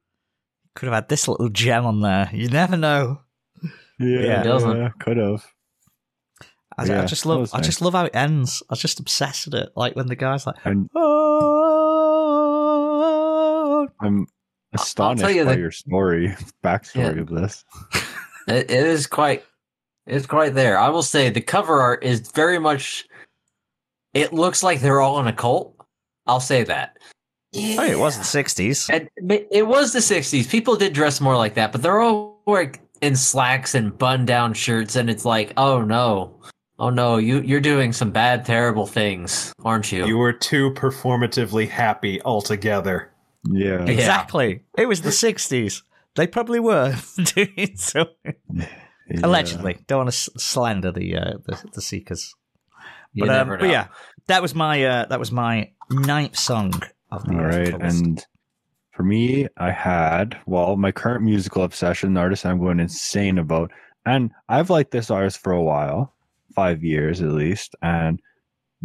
could 0.75 0.87
have 0.87 0.95
had 0.95 1.09
this 1.09 1.27
little 1.29 1.49
gem 1.49 1.85
on 1.85 2.01
there 2.01 2.31
you 2.33 2.49
never 2.49 2.77
know 2.77 3.21
Yeah, 3.99 4.21
Yeah. 4.21 4.43
Doesn't. 4.43 4.77
yeah 4.77 4.89
could 5.01 5.17
have. 5.19 5.45
I, 6.79 6.85
I 7.03 7.05
just 7.05 7.27
love 7.27 7.41
was 7.41 7.53
i 7.53 7.61
just 7.61 7.83
love 7.83 7.93
how 7.93 8.07
it 8.07 8.17
ends 8.17 8.63
i 8.71 8.73
was 8.73 8.81
just 8.81 8.99
obsessed 8.99 9.45
with 9.45 9.55
it 9.55 9.69
like 9.77 9.95
when 9.95 10.07
the 10.07 10.17
guy's 10.17 10.47
like 10.47 10.57
And 10.65 10.89
"Oh, 12.15 13.89
I'm 14.01 14.27
astonished 14.73 15.29
you 15.35 15.45
by 15.45 15.53
that- 15.53 15.59
your 15.61 15.71
story, 15.71 16.35
backstory 16.65 17.17
Yeah. 17.17 17.21
of 17.23 17.29
this. 17.29 17.65
It, 18.49 18.71
it 18.71 18.87
is 18.87 19.07
quite, 19.07 19.45
it's 20.07 20.27
quite 20.27 20.55
there. 20.55 20.79
I 20.79 20.89
will 20.89 21.03
say 21.03 21.29
the 21.31 21.41
cover 21.41 21.81
art 21.81 22.03
is 22.03 22.31
very 22.33 22.59
much. 22.59 23.05
It 24.15 24.33
looks 24.33 24.63
like 24.63 24.81
they're 24.81 25.01
all 25.01 25.21
in 25.21 25.27
a 25.27 25.33
cult. 25.33 25.72
I'll 26.27 26.41
say 26.41 26.65
that. 26.65 26.97
Oh, 27.55 27.85
it 27.85 27.99
was 27.99 28.17
the 28.17 28.25
'60s. 28.43 28.89
And 28.89 29.11
it 29.53 29.67
was 29.67 29.93
the 29.93 29.99
'60s. 29.99 30.49
People 30.49 30.77
did 30.77 30.93
dress 30.95 31.21
more 31.21 31.37
like 31.37 31.55
that, 31.55 31.71
but 31.73 31.83
they're 31.83 32.01
all 32.01 32.41
like 32.47 32.81
in 33.03 33.15
slacks 33.17 33.75
and 33.75 33.97
bun 33.99 34.25
down 34.25 34.55
shirts, 34.55 34.97
and 34.97 35.11
it's 35.11 35.25
like, 35.27 35.53
oh 35.59 35.83
no, 35.83 36.41
oh 36.79 36.89
no, 36.89 37.19
you 37.19 37.41
you're 37.43 37.61
doing 37.61 37.93
some 37.93 38.11
bad, 38.11 38.47
terrible 38.47 38.87
things, 38.87 39.53
aren't 39.65 39.93
you? 39.93 40.07
You 40.07 40.17
were 40.17 40.33
too 40.33 40.71
performatively 40.73 41.69
happy 41.69 42.23
altogether. 42.23 43.13
Yeah. 43.51 43.85
Exactly. 43.85 44.63
It 44.79 44.87
was 44.87 45.03
the 45.03 45.11
'60s. 45.11 45.83
They 46.15 46.27
probably 46.27 46.61
were 46.61 46.97
doing 47.35 47.77
so. 47.77 48.07
Yeah. 48.55 48.67
Allegedly, 49.25 49.79
don't 49.89 49.99
want 50.07 50.11
to 50.11 50.31
slander 50.39 50.91
the 50.93 51.17
uh, 51.17 51.33
the, 51.45 51.63
the 51.75 51.83
seekers. 51.83 52.35
You 53.13 53.27
But, 53.27 53.31
um, 53.31 53.37
never 53.37 53.57
but 53.59 53.67
know. 53.67 53.73
yeah, 53.73 53.87
that 54.29 54.41
was 54.41 54.55
my 54.55 54.83
uh, 54.85 55.05
that 55.07 55.19
was 55.19 55.31
my 55.31 55.71
ninth 55.93 56.39
song 56.39 56.73
of 57.11 57.25
the 57.25 57.33
All 57.35 57.41
year. 57.41 57.49
right. 57.49 57.75
And 57.81 58.25
for 58.93 59.03
me, 59.03 59.47
I 59.57 59.71
had, 59.71 60.39
well, 60.47 60.77
my 60.77 60.93
current 60.93 61.23
musical 61.25 61.63
obsession, 61.65 62.15
the 62.15 62.21
artist 62.21 62.45
I'm 62.47 62.59
going 62.59 62.81
insane 62.81 63.39
about. 63.39 63.71
And 64.05 64.33
I've 64.49 64.71
liked 64.71 64.91
this 64.91 65.11
artist 65.11 65.39
for 65.39 65.53
a 65.53 65.63
while, 65.63 66.15
five 66.55 66.83
years 66.83 67.23
at 67.23 67.31
least. 67.31 67.75
And 67.83 68.21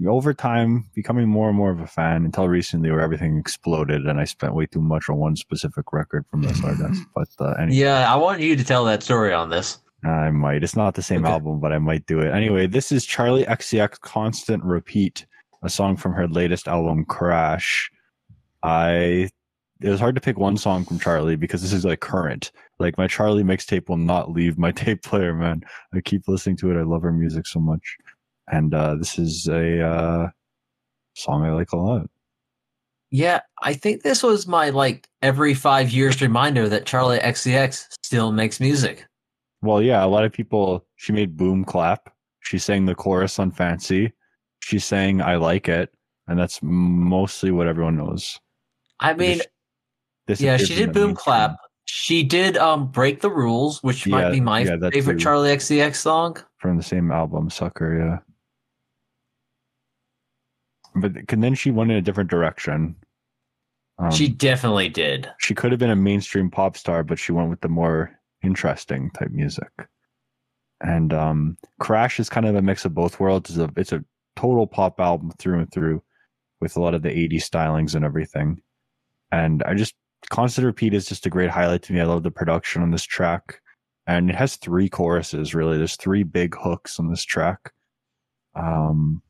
over 0.07 0.33
time, 0.33 0.85
becoming 0.93 1.27
more 1.27 1.49
and 1.49 1.57
more 1.57 1.71
of 1.71 1.79
a 1.79 1.87
fan 1.87 2.23
until 2.23 2.47
recently, 2.47 2.91
where 2.91 3.01
everything 3.01 3.37
exploded 3.37 4.05
and 4.05 4.19
I 4.19 4.25
spent 4.25 4.53
way 4.53 4.67
too 4.67 4.79
much 4.81 5.09
on 5.09 5.17
one 5.17 5.35
specific 5.35 5.91
record 5.91 6.25
from 6.29 6.43
this 6.43 6.61
artist. 6.63 7.01
But 7.15 7.27
uh, 7.39 7.53
anyway. 7.53 7.77
Yeah, 7.77 8.13
I 8.13 8.15
want 8.15 8.39
you 8.41 8.55
to 8.55 8.63
tell 8.63 8.85
that 8.85 9.01
story 9.01 9.33
on 9.33 9.49
this. 9.49 9.79
I 10.05 10.29
might. 10.29 10.63
It's 10.63 10.75
not 10.75 10.93
the 10.93 11.01
same 11.01 11.25
Okay. 11.25 11.33
album, 11.33 11.59
but 11.59 11.73
I 11.73 11.79
might 11.79 12.05
do 12.05 12.19
it. 12.19 12.31
Anyway, 12.31 12.67
this 12.67 12.91
is 12.91 13.07
Charli 13.07 13.47
XCX 13.47 13.99
Constant 14.01 14.63
Repeat, 14.63 15.25
a 15.63 15.69
song 15.69 15.97
from 15.97 16.13
her 16.13 16.27
latest 16.27 16.67
album, 16.67 17.05
Crash. 17.05 17.89
I 18.63 19.29
it 19.79 19.89
was 19.89 19.99
hard 19.99 20.15
to 20.15 20.21
pick 20.21 20.37
one 20.37 20.57
song 20.57 20.85
from 20.85 20.99
Charli 20.99 21.39
because 21.39 21.61
this 21.61 21.73
is 21.73 21.85
like 21.85 21.99
current. 21.99 22.51
Like 22.79 22.97
my 22.97 23.07
Charli 23.07 23.43
mixtape 23.43 23.89
will 23.89 23.97
not 23.97 24.31
leave 24.31 24.57
my 24.57 24.71
tape 24.83 25.03
player, 25.03 25.33
man. 25.33 25.61
I 25.93 26.01
keep 26.01 26.27
listening 26.27 26.57
to 26.57 26.71
it. 26.71 26.79
I 26.79 26.83
love 26.83 27.03
her 27.03 27.11
music 27.11 27.45
so 27.47 27.59
much. 27.59 27.97
And 28.51 28.73
uh 28.73 28.95
this 28.95 29.19
is 29.19 29.47
a 29.47 29.81
uh 29.81 30.29
song 31.15 31.43
I 31.43 31.51
like 31.51 31.71
a 31.71 31.77
lot. 31.77 32.09
Yeah, 33.09 33.41
I 33.61 33.73
think 33.73 34.03
this 34.03 34.21
was 34.21 34.47
my 34.47 34.69
like 34.69 35.07
every 35.21 35.53
five 35.53 35.91
years 35.91 36.21
reminder 36.21 36.67
that 36.69 36.85
Charli 36.85 37.21
XCX 37.21 37.87
still 38.03 38.31
makes 38.31 38.59
music. 38.59 39.05
Well, 39.61 39.81
yeah, 39.81 40.03
a 40.03 40.07
lot 40.07 40.23
of 40.23 40.31
people. 40.31 40.85
She 40.97 41.13
made 41.13 41.37
Boom 41.37 41.63
Clap. 41.63 42.13
She 42.41 42.57
sang 42.59 42.85
the 42.85 42.95
chorus 42.95 43.39
on 43.39 43.51
Fancy. 43.51 44.13
She 44.67 44.79
saying 44.79 45.21
I 45.21 45.37
Like 45.37 45.69
It, 45.69 45.93
and 46.27 46.37
that's 46.37 46.59
mostly 46.61 47.51
what 47.51 47.67
everyone 47.67 47.95
knows. 47.95 48.37
I 48.99 49.13
mean, 49.13 49.39
This 50.25 50.41
yeah, 50.41 50.57
she 50.57 50.75
did 50.75 50.91
Boom. 50.91 51.15
Clap. 51.15 51.55
She 51.85 52.21
did 52.21 52.57
um 52.57 52.91
Break 52.91 53.21
the 53.21 53.29
Rules, 53.29 53.81
which 53.81 54.05
Yeah, 54.05 54.11
might 54.11 54.31
be 54.31 54.41
my 54.41 54.59
yeah, 54.63 54.75
favorite 54.91 55.19
too. 55.21 55.25
Charli 55.25 55.55
XCX 55.55 55.95
song. 55.95 56.35
from 56.57 56.75
the 56.75 56.83
same 56.83 57.13
album, 57.13 57.49
Sucker. 57.49 57.97
Yeah, 57.97 58.19
but 61.01 61.13
and 61.31 61.41
then 61.41 61.55
she 61.55 61.71
went 61.71 61.91
in 61.91 61.97
a 61.97 62.01
different 62.01 62.29
direction. 62.29 62.97
Um, 63.99 64.11
she 64.11 64.27
definitely 64.27 64.89
did. 64.89 65.31
she 65.39 65.55
could 65.55 65.71
have 65.71 65.79
been 65.79 65.91
a 65.91 65.95
mainstream 65.95 66.51
pop 66.51 66.75
star, 66.75 67.05
but 67.05 67.17
she 67.17 67.31
went 67.31 67.49
with 67.49 67.61
the 67.61 67.69
more 67.69 68.19
interesting 68.43 69.11
type 69.11 69.31
music. 69.31 69.71
And 70.81 71.13
um, 71.13 71.57
Crash 71.79 72.19
is 72.19 72.29
kind 72.29 72.45
of 72.45 72.55
a 72.55 72.61
mix 72.61 72.83
of 72.83 72.93
both 72.93 73.21
worlds. 73.21 73.49
It's 73.49 73.59
a, 73.59 73.71
it's 73.79 73.91
a 73.93 74.03
total 74.37 74.67
pop 74.67 74.99
album 74.99 75.31
through 75.37 75.59
and 75.59 75.71
through, 75.71 76.01
with 76.61 76.77
a 76.77 76.81
lot 76.81 76.93
of 76.93 77.01
the 77.01 77.09
80s 77.09 77.43
stylings 77.43 77.95
and 77.95 78.05
everything. 78.05 78.61
And 79.31 79.63
I 79.63 79.73
just 79.73 79.95
Constant 80.29 80.65
Repeat 80.65 80.93
is 80.93 81.05
just 81.05 81.25
a 81.25 81.29
great 81.29 81.49
highlight 81.49 81.83
to 81.83 81.93
me. 81.93 82.01
I 82.01 82.05
love 82.05 82.23
the 82.23 82.31
production 82.31 82.81
on 82.81 82.91
this 82.91 83.03
track, 83.03 83.61
and 84.05 84.29
it 84.29 84.35
has 84.35 84.55
three 84.55 84.89
choruses. 84.89 85.55
Really, 85.55 85.77
there's 85.77 85.95
three 85.95 86.23
big 86.23 86.55
hooks 86.55 86.99
on 86.99 87.09
this 87.09 87.23
track. 87.23 87.71
Um, 88.55 89.21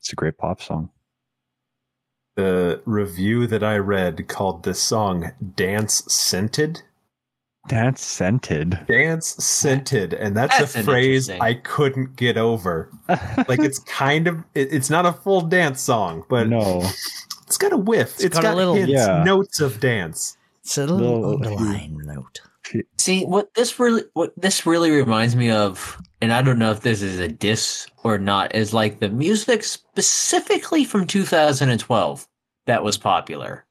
it's 0.00 0.12
a 0.12 0.16
great 0.16 0.38
pop 0.38 0.62
song. 0.62 0.90
The 2.36 2.82
review 2.84 3.46
that 3.46 3.62
I 3.62 3.78
read 3.78 4.28
called 4.28 4.62
this 4.62 4.80
song 4.80 5.32
Dance 5.54 6.04
Scented. 6.12 6.82
Dance 7.68 8.02
scented. 8.04 8.78
Dance 8.88 9.34
Scented. 9.42 10.14
And 10.14 10.36
that's, 10.36 10.56
That's 10.58 10.76
a 10.76 10.82
phrase 10.82 11.28
I 11.30 11.54
couldn't 11.54 12.16
get 12.16 12.36
over. 12.36 12.90
Like 13.48 13.60
it's 13.60 13.78
kind 13.80 14.26
of, 14.28 14.38
it, 14.54 14.72
it's 14.72 14.90
not 14.90 15.06
a 15.06 15.12
full 15.12 15.40
dance 15.42 15.80
song, 15.80 16.24
but 16.28 16.48
no. 16.48 16.82
it's 17.46 17.58
got 17.58 17.72
a 17.72 17.76
whiff. 17.76 18.14
It's 18.14 18.24
it's 18.24 18.38
got 18.40 18.54
a 18.54 18.56
little- 18.56 18.74
hints, 18.74 18.92
Yeah. 18.92 19.22
notes 19.24 19.60
of 19.60 19.80
dance. 19.80 20.36
It's 20.62 20.78
a 20.78 20.86
little 20.86 21.20
Little- 21.36 21.58
underlying 21.58 21.98
note. 22.04 22.40
See 22.98 23.24
what 23.24 23.54
this 23.54 23.78
really 23.78 24.02
what 24.14 24.32
this 24.36 24.66
really 24.66 24.90
reminds 24.90 25.36
me 25.36 25.50
of, 25.52 25.96
and 26.20 26.32
I 26.32 26.42
don't 26.42 26.58
know 26.58 26.72
if 26.72 26.80
this 26.80 27.00
is 27.00 27.20
a 27.20 27.28
diss 27.28 27.86
or 28.02 28.18
not, 28.18 28.56
is 28.56 28.74
like 28.74 28.98
the 28.98 29.08
music 29.08 29.62
specifically 29.62 30.84
from 30.84 31.06
2012 31.06 32.26
that 32.66 32.82
was 32.82 32.98
popular. 32.98 33.64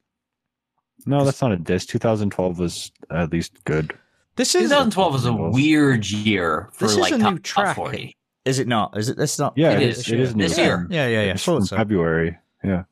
No, 1.06 1.24
that's 1.24 1.42
not 1.42 1.52
a 1.52 1.58
diss. 1.58 1.86
2012 1.86 2.60
was 2.60 2.92
at 3.12 3.32
least 3.32 3.64
good. 3.66 3.94
This 4.36 4.56
is 4.56 4.64
2012 4.70 5.14
was 5.14 5.26
a 5.26 5.34
weird 5.34 6.06
year 6.10 6.70
for 6.74 6.86
This 6.86 6.92
is 6.94 6.98
like 6.98 7.14
a 7.14 7.18
top, 7.18 7.34
new 7.34 7.40
top 7.40 7.64
track. 7.64 7.76
40. 7.76 8.18
is 8.44 8.60
it 8.60 8.68
not? 8.68 8.98
Is 8.98 9.10
it? 9.10 9.18
It's 9.20 9.40
not. 9.40 9.54
Yeah, 9.56 9.72
It 9.72 9.82
it 9.84 9.90
is. 9.90 9.98
is. 10.00 10.12
It 10.12 10.20
is 10.20 10.36
new. 10.36 10.44
This 10.48 10.58
year. 10.58 10.88
Yeah, 10.90 11.08
yeah, 11.08 11.22
yeah. 11.24 11.32
It's 11.34 11.46
Thought 11.46 11.58
from 11.60 11.66
so. 11.68 11.78
February. 11.78 12.38
Yeah. 12.64 12.84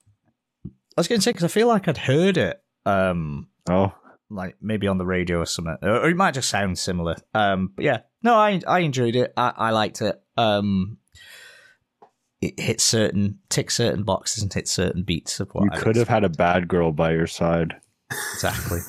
I 0.66 0.70
was 0.98 1.08
going 1.08 1.20
to 1.20 1.24
say 1.24 1.32
because 1.32 1.44
I 1.44 1.48
feel 1.48 1.68
like 1.68 1.88
I'd 1.88 1.98
heard 1.98 2.38
it, 2.38 2.62
um, 2.86 3.48
Oh, 3.70 3.94
like 4.30 4.56
maybe 4.62 4.88
on 4.88 4.98
the 5.00 5.06
radio 5.06 5.40
or 5.40 5.46
something, 5.46 5.76
or 5.82 6.02
or 6.02 6.10
it 6.10 6.16
might 6.16 6.34
just 6.36 6.50
sound 6.50 6.78
similar. 6.78 7.16
Um, 7.34 7.72
but 7.76 7.84
yeah, 7.84 8.00
no, 8.22 8.36
I 8.36 8.62
I 8.68 8.80
enjoyed 8.80 9.16
it. 9.16 9.34
I, 9.36 9.54
I 9.58 9.70
liked 9.72 10.02
it. 10.02 10.22
Um, 10.38 10.98
it 12.42 12.60
hit 12.60 12.80
certain, 12.82 13.40
tick 13.50 13.72
certain 13.72 14.04
boxes 14.04 14.44
and 14.44 14.54
hit 14.54 14.68
certain 14.68 15.04
beats 15.04 15.40
of 15.40 15.50
what 15.54 15.64
you 15.64 15.70
I 15.72 15.78
could 15.80 15.96
have 15.96 16.10
had 16.10 16.24
a 16.24 16.30
bad 16.30 16.68
girl 16.68 16.92
by 16.92 17.14
your 17.14 17.28
side. 17.28 17.76
Exactly. 18.34 18.80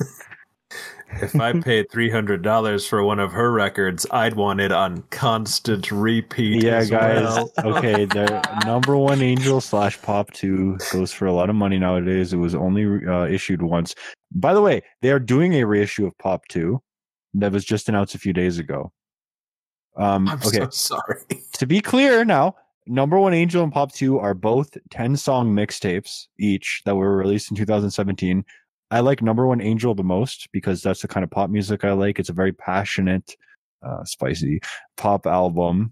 If 1.21 1.35
I 1.35 1.53
paid 1.61 1.89
$300 1.89 2.87
for 2.87 3.03
one 3.03 3.19
of 3.19 3.31
her 3.31 3.51
records, 3.51 4.05
I'd 4.11 4.35
want 4.35 4.59
it 4.59 4.71
on 4.71 5.03
constant 5.11 5.91
repeat. 5.91 6.63
Yeah, 6.63 6.83
guys. 6.85 7.23
well. 7.23 7.51
okay, 7.63 8.05
the 8.05 8.41
number 8.65 8.97
one 8.97 9.21
angel 9.21 9.61
slash 9.61 10.01
pop 10.01 10.31
two 10.31 10.77
goes 10.91 11.11
for 11.11 11.25
a 11.25 11.33
lot 11.33 11.49
of 11.49 11.55
money 11.55 11.77
nowadays. 11.77 12.33
It 12.33 12.37
was 12.37 12.55
only 12.55 13.05
uh, 13.05 13.25
issued 13.25 13.61
once. 13.61 13.95
By 14.35 14.53
the 14.53 14.61
way, 14.61 14.81
they 15.01 15.11
are 15.11 15.19
doing 15.19 15.53
a 15.55 15.65
reissue 15.65 16.05
of 16.05 16.17
Pop 16.17 16.45
two 16.49 16.81
that 17.35 17.51
was 17.51 17.63
just 17.63 17.87
announced 17.87 18.15
a 18.15 18.19
few 18.19 18.33
days 18.33 18.59
ago. 18.59 18.91
Um, 19.97 20.27
I'm 20.27 20.39
okay, 20.39 20.59
so 20.59 20.69
sorry. 20.71 21.21
to 21.53 21.65
be 21.65 21.79
clear 21.79 22.25
now, 22.25 22.55
number 22.85 23.17
one 23.17 23.33
angel 23.33 23.63
and 23.63 23.71
Pop 23.71 23.93
two 23.93 24.19
are 24.19 24.33
both 24.33 24.77
ten 24.89 25.15
song 25.15 25.55
mixtapes 25.55 26.27
each 26.37 26.81
that 26.85 26.95
were 26.95 27.15
released 27.15 27.49
in 27.49 27.55
2017. 27.55 28.43
I 28.91 28.99
like 28.99 29.21
number 29.21 29.47
one 29.47 29.61
angel 29.61 29.95
the 29.95 30.03
most 30.03 30.47
because 30.51 30.81
that's 30.81 31.01
the 31.01 31.07
kind 31.07 31.23
of 31.23 31.31
pop 31.31 31.49
music 31.49 31.83
I 31.83 31.93
like. 31.93 32.19
It's 32.19 32.29
a 32.29 32.33
very 32.33 32.53
passionate, 32.53 33.35
uh, 33.85 34.03
spicy 34.03 34.61
pop 34.97 35.25
album 35.25 35.91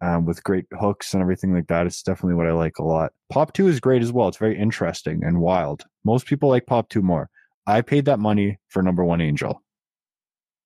um, 0.00 0.24
with 0.24 0.42
great 0.42 0.66
hooks 0.78 1.14
and 1.14 1.22
everything 1.22 1.54
like 1.54 1.66
that. 1.68 1.86
It's 1.86 2.02
definitely 2.02 2.34
what 2.34 2.46
I 2.46 2.52
like 2.52 2.78
a 2.78 2.84
lot. 2.84 3.12
Pop 3.30 3.52
2 3.52 3.68
is 3.68 3.80
great 3.80 4.02
as 4.02 4.12
well. 4.12 4.28
It's 4.28 4.38
very 4.38 4.58
interesting 4.58 5.22
and 5.24 5.40
wild. 5.40 5.84
Most 6.04 6.26
people 6.26 6.48
like 6.48 6.66
Pop 6.66 6.88
2 6.88 7.02
more. 7.02 7.30
I 7.66 7.80
paid 7.80 8.04
that 8.06 8.18
money 8.18 8.58
for 8.68 8.82
number 8.82 9.04
one 9.04 9.20
Angel. 9.20 9.62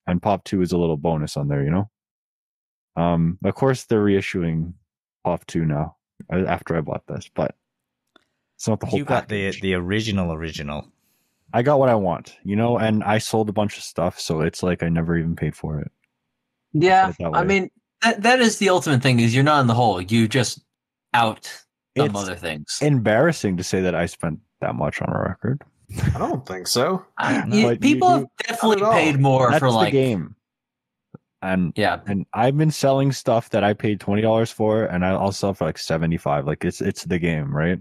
And 0.06 0.22
Pop 0.22 0.44
2 0.44 0.62
is 0.62 0.72
a 0.72 0.78
little 0.78 0.96
bonus 0.96 1.36
on 1.36 1.48
there, 1.48 1.62
you 1.62 1.70
know? 1.70 1.90
Um, 2.96 3.38
of 3.44 3.54
course, 3.54 3.84
they're 3.84 4.04
reissuing 4.04 4.72
Pop 5.24 5.46
2 5.46 5.64
now 5.64 5.96
uh, 6.32 6.44
after 6.46 6.76
I 6.76 6.80
bought 6.80 7.06
this, 7.06 7.30
but 7.34 7.54
it's 8.56 8.66
not 8.66 8.80
the 8.80 8.86
whole 8.86 8.92
thing. 8.92 8.98
you 8.98 9.04
got 9.04 9.28
the 9.28 9.52
the 9.60 9.74
original 9.74 10.32
original. 10.32 10.90
I 11.52 11.62
got 11.62 11.78
what 11.78 11.88
I 11.88 11.94
want, 11.94 12.36
you 12.44 12.56
know, 12.56 12.78
and 12.78 13.02
I 13.04 13.18
sold 13.18 13.48
a 13.48 13.52
bunch 13.52 13.76
of 13.78 13.82
stuff, 13.82 14.18
so 14.20 14.40
it's 14.42 14.62
like 14.62 14.82
I 14.82 14.88
never 14.88 15.16
even 15.16 15.34
paid 15.36 15.56
for 15.56 15.80
it. 15.80 15.90
Yeah, 16.72 17.12
Put 17.18 17.34
I 17.34 17.44
mean 17.44 17.70
that 18.02 18.22
that 18.22 18.40
is 18.40 18.58
the 18.58 18.68
ultimate 18.68 19.02
thing 19.02 19.20
is 19.20 19.34
you're 19.34 19.44
not 19.44 19.60
in 19.62 19.66
the 19.66 19.74
hole. 19.74 20.00
You 20.00 20.28
just 20.28 20.60
out 21.14 21.46
some 21.96 22.06
It's 22.06 22.14
other 22.18 22.34
things. 22.36 22.78
embarrassing 22.82 23.56
to 23.56 23.64
say 23.64 23.80
that 23.80 23.94
I 23.94 24.06
spent 24.06 24.40
that 24.60 24.74
much 24.74 25.00
on 25.00 25.08
a 25.08 25.18
record. 25.20 25.62
I 26.14 26.18
don't 26.18 26.46
think 26.46 26.66
so. 26.66 27.04
I- 27.16 27.44
No, 27.46 27.56
you- 27.56 27.62
but 27.66 27.72
you- 27.72 27.78
people 27.78 28.08
you- 28.10 28.14
have 28.16 28.26
definitely 28.46 28.76
Not 28.76 28.82
at 28.82 28.86
all. 28.88 28.92
paid 28.92 29.18
more 29.20 29.50
That's 29.50 29.60
for 29.60 29.70
like 29.70 29.92
the 29.92 29.98
game. 30.00 30.34
And 31.40 31.72
yeah. 31.76 32.00
and 32.06 32.26
I've 32.34 32.56
been 32.58 32.70
selling 32.72 33.12
stuff 33.12 33.50
that 33.50 33.62
I 33.64 33.72
paid 33.72 34.00
twenty 34.00 34.20
dollars 34.22 34.50
for, 34.50 34.84
and 34.84 35.04
I- 35.04 35.10
I'll 35.14 35.32
sell 35.32 35.54
for 35.54 35.64
like 35.66 35.78
seventy 35.78 36.16
five. 36.18 36.46
Like 36.46 36.64
it's 36.64 36.80
it's 36.80 37.04
the 37.04 37.18
game, 37.18 37.54
right? 37.56 37.78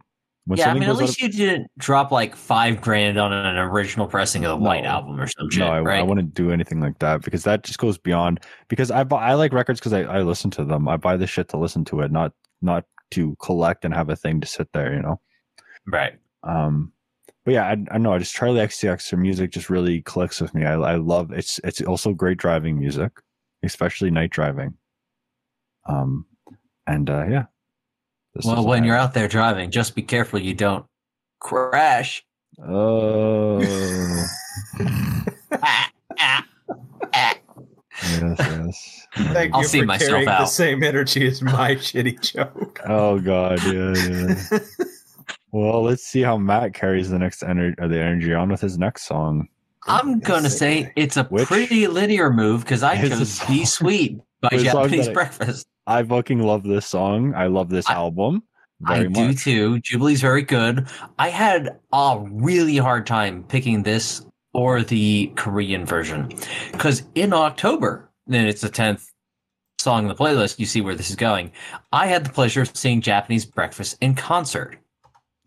When 0.48 0.58
yeah, 0.58 0.72
I 0.72 0.74
mean, 0.76 0.84
at 0.84 0.96
least 0.96 1.22
you 1.22 1.28
didn't 1.28 1.70
drop 1.78 2.10
like 2.10 2.34
five 2.34 2.80
grand 2.80 3.18
on 3.18 3.34
an 3.34 3.58
original 3.58 4.08
pressing 4.08 4.46
of 4.46 4.50
the 4.58 4.64
White 4.64 4.86
No. 4.86 4.90
album 4.92 5.20
or 5.20 5.28
some 5.28 5.48
of- 5.48 5.54
shit, 5.54 5.60
no, 5.60 5.68
I, 5.68 5.82
right? 5.82 6.00
I 6.00 6.04
wouldn't 6.04 6.34
do 6.34 6.52
anything 6.52 6.80
like 6.80 6.98
that 7.00 7.22
because 7.22 7.44
that 7.44 7.64
just 7.64 7.80
goes 7.80 7.98
beyond. 7.98 8.40
Because 8.70 8.90
I 8.90 9.04
buy, 9.04 9.28
I 9.28 9.34
like 9.34 9.52
records 9.52 9.82
because 9.82 9.92
I, 9.92 10.04
I 10.04 10.22
listen 10.22 10.50
to 10.52 10.64
them. 10.64 10.88
I 10.88 10.96
buy 10.96 11.18
the 11.18 11.28
shit 11.28 11.50
to 11.50 11.58
listen 11.58 11.84
to 11.86 12.00
it, 12.00 12.12
not 12.14 12.32
not 12.62 12.86
to 13.12 13.36
collect 13.42 13.84
and 13.84 13.94
have 13.94 14.10
a 14.10 14.16
thing 14.16 14.40
to 14.40 14.48
sit 14.48 14.72
there. 14.72 14.94
You 14.94 15.02
know. 15.02 15.20
right. 15.86 16.14
Um, 16.44 16.94
but 17.44 17.54
yeah, 17.54 17.66
I, 17.66 17.78
I 17.92 17.98
know. 17.98 18.14
I 18.14 18.18
just 18.18 18.34
Charli 18.36 18.64
XCX. 18.64 19.10
Their 19.10 19.20
music 19.20 19.52
just 19.52 19.70
really 19.70 20.02
clicks 20.02 20.40
with 20.40 20.56
me. 20.56 20.64
I, 20.66 20.76
I 20.76 20.96
love 20.96 21.32
it's. 21.34 21.60
It's 21.66 21.82
also 21.82 22.14
great 22.14 22.38
driving 22.38 22.80
music, 22.80 23.12
especially 23.64 24.12
night 24.12 24.30
driving. 24.30 24.76
Um, 25.90 26.26
and 26.88 27.10
uh, 27.10 27.26
yeah. 27.30 27.44
This 28.38 28.46
Well, 28.46 28.66
when 28.68 28.84
I- 28.84 28.86
you're 28.86 28.96
out 28.96 29.16
there 29.16 29.28
driving, 29.28 29.72
just 29.72 29.96
be 29.96 30.04
careful 30.04 30.40
you 30.40 30.54
don't 30.54 30.86
crash. 31.40 32.24
Oh. 32.64 33.60
Ah, 35.64 35.90
ah, 36.20 36.44
ah. 37.14 37.34
yes, 38.04 38.36
yes. 38.40 39.08
Thank 39.34 39.56
I'll 39.56 39.62
you 39.62 39.68
see 39.68 39.80
for 39.80 39.86
myself 39.88 40.10
carrying 40.10 40.26
the 40.28 40.46
same 40.46 40.84
energy 40.84 41.26
as 41.28 41.42
my 41.42 41.76
shitty 41.76 42.22
joke. 42.34 42.80
Oh 42.86 43.20
god, 43.20 43.60
yeah, 43.64 43.94
yeah. 44.52 44.60
well, 45.52 45.82
let's 45.82 46.04
see 46.04 46.22
how 46.22 46.38
Matt 46.38 46.76
carries 46.76 47.10
the 47.10 47.18
next 47.18 47.42
energy 47.42 47.76
or 47.80 47.88
the 47.88 48.00
energy 48.00 48.34
on 48.36 48.50
with 48.50 48.62
his 48.62 48.78
next 48.78 49.08
song. 49.08 49.48
I'm 49.88 50.20
gonna 50.20 50.50
say 50.52 50.92
it's 50.96 51.18
a 51.18 51.24
Which- 51.26 51.48
pretty 51.48 51.88
linear 51.88 52.32
move 52.32 52.62
because 52.62 52.84
I 52.84 53.02
chose 53.02 53.34
song- 53.34 53.48
"Be 53.48 53.66
Sweet" 53.66 54.20
by 54.42 54.50
Japanese 54.58 55.06
that 55.06 55.10
I- 55.10 55.14
Breakfast. 55.14 55.68
I 55.88 56.04
fucking 56.04 56.40
love 56.44 56.64
this 56.64 56.86
song. 56.86 57.34
I 57.34 57.48
love 57.48 57.70
this 57.70 57.90
I- 57.90 57.94
album 57.94 58.44
I 58.86 58.98
very 59.00 59.10
do 59.10 59.28
much. 59.30 59.44
too. 59.44 59.80
Jubilee's 59.80 60.22
very 60.22 60.44
good. 60.44 60.88
I 61.18 61.30
had 61.30 61.80
a 61.92 62.24
really 62.30 62.78
hard 62.78 63.08
time 63.08 63.44
picking 63.46 63.82
this 63.84 64.24
or 64.54 64.84
the 64.84 65.32
Korean 65.36 65.86
version 65.86 66.32
because 66.72 67.04
in 67.16 67.34
October, 67.34 68.12
then 68.28 68.46
it's 68.46 68.62
the 68.62 68.70
tenth 68.70 69.10
song 69.80 70.04
in 70.04 70.08
the 70.10 70.16
playlist. 70.16 70.60
You 70.60 70.66
see 70.68 70.82
where 70.82 70.94
this 70.96 71.10
is 71.10 71.16
going. 71.16 71.52
I 71.92 72.06
had 72.08 72.24
the 72.26 72.30
pleasure 72.30 72.62
of 72.62 72.76
seeing 72.76 73.02
Japanese 73.02 73.46
Breakfast 73.46 73.98
in 74.02 74.14
concert. 74.14 74.78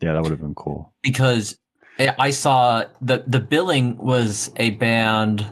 Yeah, 0.01 0.15
that 0.15 0.23
would 0.23 0.31
have 0.31 0.41
been 0.41 0.55
cool. 0.55 0.93
because 1.03 1.57
I- 1.99 2.15
I 2.19 2.31
saw 2.31 2.85
the 3.03 3.23
the 3.27 3.41
billing 3.41 3.97
was 3.99 4.51
a 4.57 4.71
band 4.71 5.47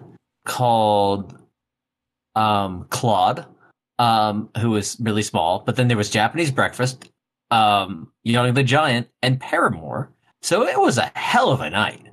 called 0.47 1.37
um 2.35 2.87
Claud, 2.91 3.45
um, 3.99 4.49
who 4.61 4.71
was 4.71 4.97
really 5.01 5.23
small, 5.23 5.61
but 5.61 5.77
then 5.77 5.89
there 5.89 5.97
was 5.97 6.11
Japanese 6.11 6.51
Breakfast, 6.51 7.11
um, 7.51 8.11
Young 8.25 8.55
the 8.55 8.63
Giant, 8.63 9.09
and 9.23 9.41
Paramore. 9.41 10.13
So 10.43 10.67
it 10.67 10.79
was 10.79 10.99
a 10.99 11.11
hell 11.15 11.51
of 11.51 11.61
a 11.61 11.71
night. 11.71 12.07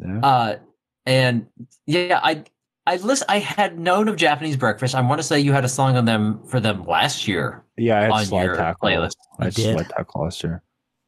Yeah. 0.00 0.20
Uh, 0.20 0.56
and 1.04 1.46
yeah, 1.86 2.20
I 2.22 2.44
I 2.86 2.96
list 2.96 3.24
I 3.28 3.38
had 3.38 3.78
known 3.78 4.08
of 4.08 4.16
Japanese 4.16 4.56
Breakfast. 4.56 4.94
I 4.94 5.00
want 5.00 5.18
to 5.18 5.22
say 5.22 5.40
you 5.40 5.52
had 5.52 5.64
a 5.64 5.68
song 5.68 5.96
on 5.96 6.04
them 6.04 6.40
for 6.46 6.60
them 6.60 6.84
last 6.84 7.26
year. 7.26 7.64
yeah, 7.76 7.98
I 7.98 8.02
had 8.02 8.10
on 8.10 8.24
slide 8.26 8.44
your 8.44 8.56
tackle. 8.56 8.88
playlist. 8.88 9.16
I 9.38 9.44
had 9.44 9.54
did? 9.54 9.74
slide 9.74 9.88
tackle 9.88 10.22
last 10.22 10.44
year. 10.44 10.62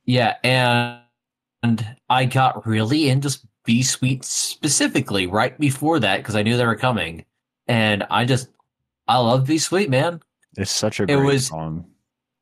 Yeah, 0.04 0.36
and 0.42 1.00
and 1.62 1.96
I 2.08 2.24
got 2.24 2.66
really 2.66 3.08
into 3.08 3.38
Be 3.64 3.82
Sweet 3.82 4.24
specifically 4.24 5.26
right 5.26 5.58
before 5.58 6.00
that 6.00 6.18
because 6.18 6.34
I 6.34 6.42
knew 6.42 6.56
they 6.56 6.66
were 6.66 6.76
coming, 6.76 7.24
and 7.66 8.04
I 8.10 8.24
just 8.24 8.48
I 9.08 9.18
love 9.18 9.46
Be 9.46 9.58
Sweet, 9.58 9.90
man. 9.90 10.20
It's 10.56 10.70
such 10.70 11.00
a 11.00 11.04
It 11.04 11.06
great 11.16 11.24
was- 11.24 11.46
song. 11.48 11.86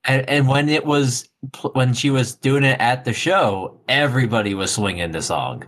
And 0.05 0.29
and 0.29 0.47
when 0.49 0.69
it 0.69 0.87
was 0.87 1.29
when 1.73 1.93
she 1.93 2.11
was 2.11 2.37
doing 2.37 2.63
it 2.63 2.79
at 2.81 3.05
the 3.05 3.13
show, 3.13 3.81
everybody 3.89 4.55
was 4.55 4.73
swinging 4.73 5.11
the 5.11 5.21
song. 5.23 5.65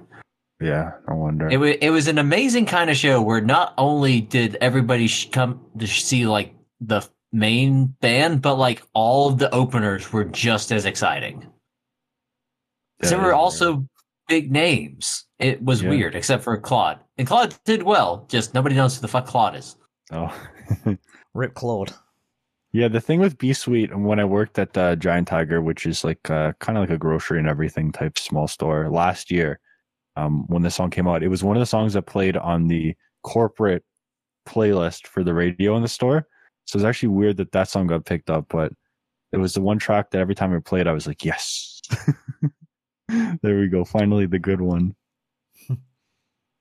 Yeah, 0.61 0.93
no 1.09 1.17
wonder. 1.17 1.49
It 1.49 1.57
was 1.57 1.77
it 1.81 1.91
was 1.91 2.07
an 2.07 2.19
amazing 2.19 2.67
kind 2.67 2.89
of 2.89 2.97
show 2.97 3.21
where 3.21 3.41
not 3.41 3.75
only 3.79 4.21
did 4.21 4.57
everybody 4.61 5.09
come 5.33 5.61
to 5.79 5.87
see 5.89 6.25
like 6.27 6.55
the 6.81 7.03
main 7.33 7.87
band, 8.01 8.41
but 8.43 8.55
like 8.55 8.83
all 8.95 9.29
of 9.29 9.39
the 9.39 9.53
openers 9.53 10.13
were 10.13 10.25
just 10.25 10.71
as 10.71 10.85
exciting. 10.87 11.45
Yeah, 13.03 13.11
there 13.11 13.19
were 13.21 13.35
also 13.35 13.87
big 14.29 14.53
names. 14.53 15.27
It 15.41 15.63
was 15.63 15.83
Yeah. 15.83 15.91
weird, 15.91 16.15
except 16.15 16.45
for 16.45 16.57
Claud. 16.59 17.01
And 17.17 17.27
Claud 17.27 17.57
did 17.65 17.83
well. 17.83 18.25
Just 18.29 18.55
nobody 18.55 18.77
knows 18.77 18.95
who 18.97 19.03
the 19.03 19.09
fuck 19.09 19.27
Claud 19.27 19.57
is. 19.57 19.77
Oh. 20.13 20.33
Rip 21.35 21.55
Claud. 21.55 21.95
Yeah, 22.73 22.89
the 22.89 23.01
thing 23.01 23.21
with 23.21 23.39
B 23.39 23.55
and 23.67 24.05
when 24.05 24.21
I 24.21 24.25
worked 24.25 24.59
at 24.59 24.77
uh, 24.77 24.95
Giant 24.95 25.29
Tiger, 25.29 25.63
which 25.63 25.87
is 25.87 26.05
like 26.05 26.29
uh, 26.31 26.53
kind 26.61 26.77
of 26.77 26.83
like 26.83 26.91
a 26.91 26.99
grocery 26.99 27.39
and 27.39 27.49
everything 27.49 27.93
type 27.93 28.19
small 28.19 28.47
store, 28.47 28.91
last 28.91 29.31
year, 29.31 29.59
um, 30.17 30.47
when 30.49 30.63
the 30.63 30.71
song 30.71 30.91
came 30.91 31.09
out, 31.09 31.23
it 31.23 31.29
was 31.29 31.43
one 31.43 31.57
of 31.57 31.61
the 31.61 31.67
songs 31.67 31.95
that 31.95 32.03
played 32.03 32.37
on 32.37 32.69
the 32.69 32.95
corporate 33.23 33.85
playlist 34.47 35.07
for 35.07 35.25
the 35.25 35.33
radio 35.33 35.77
in 35.77 35.83
the 35.83 35.89
store. 35.89 36.27
So 36.67 36.77
it's 36.77 36.85
actually 36.85 37.11
weird 37.11 37.39
that 37.39 37.53
that 37.53 37.69
song 37.69 37.87
got 37.87 38.05
picked 38.05 38.29
up, 38.29 38.47
but 38.51 38.73
it 39.33 39.39
was 39.39 39.55
the 39.55 39.63
one 39.63 39.79
track 39.79 40.11
that 40.11 40.21
every 40.21 40.35
time 40.35 40.55
I 40.55 40.59
played, 40.59 40.87
I 40.87 40.93
was 40.93 41.07
like, 41.07 41.25
yes. 41.25 41.81
there 43.09 43.59
we 43.59 43.69
go. 43.69 43.85
Finally, 43.85 44.27
the 44.27 44.39
good 44.39 44.61
one. 44.61 44.95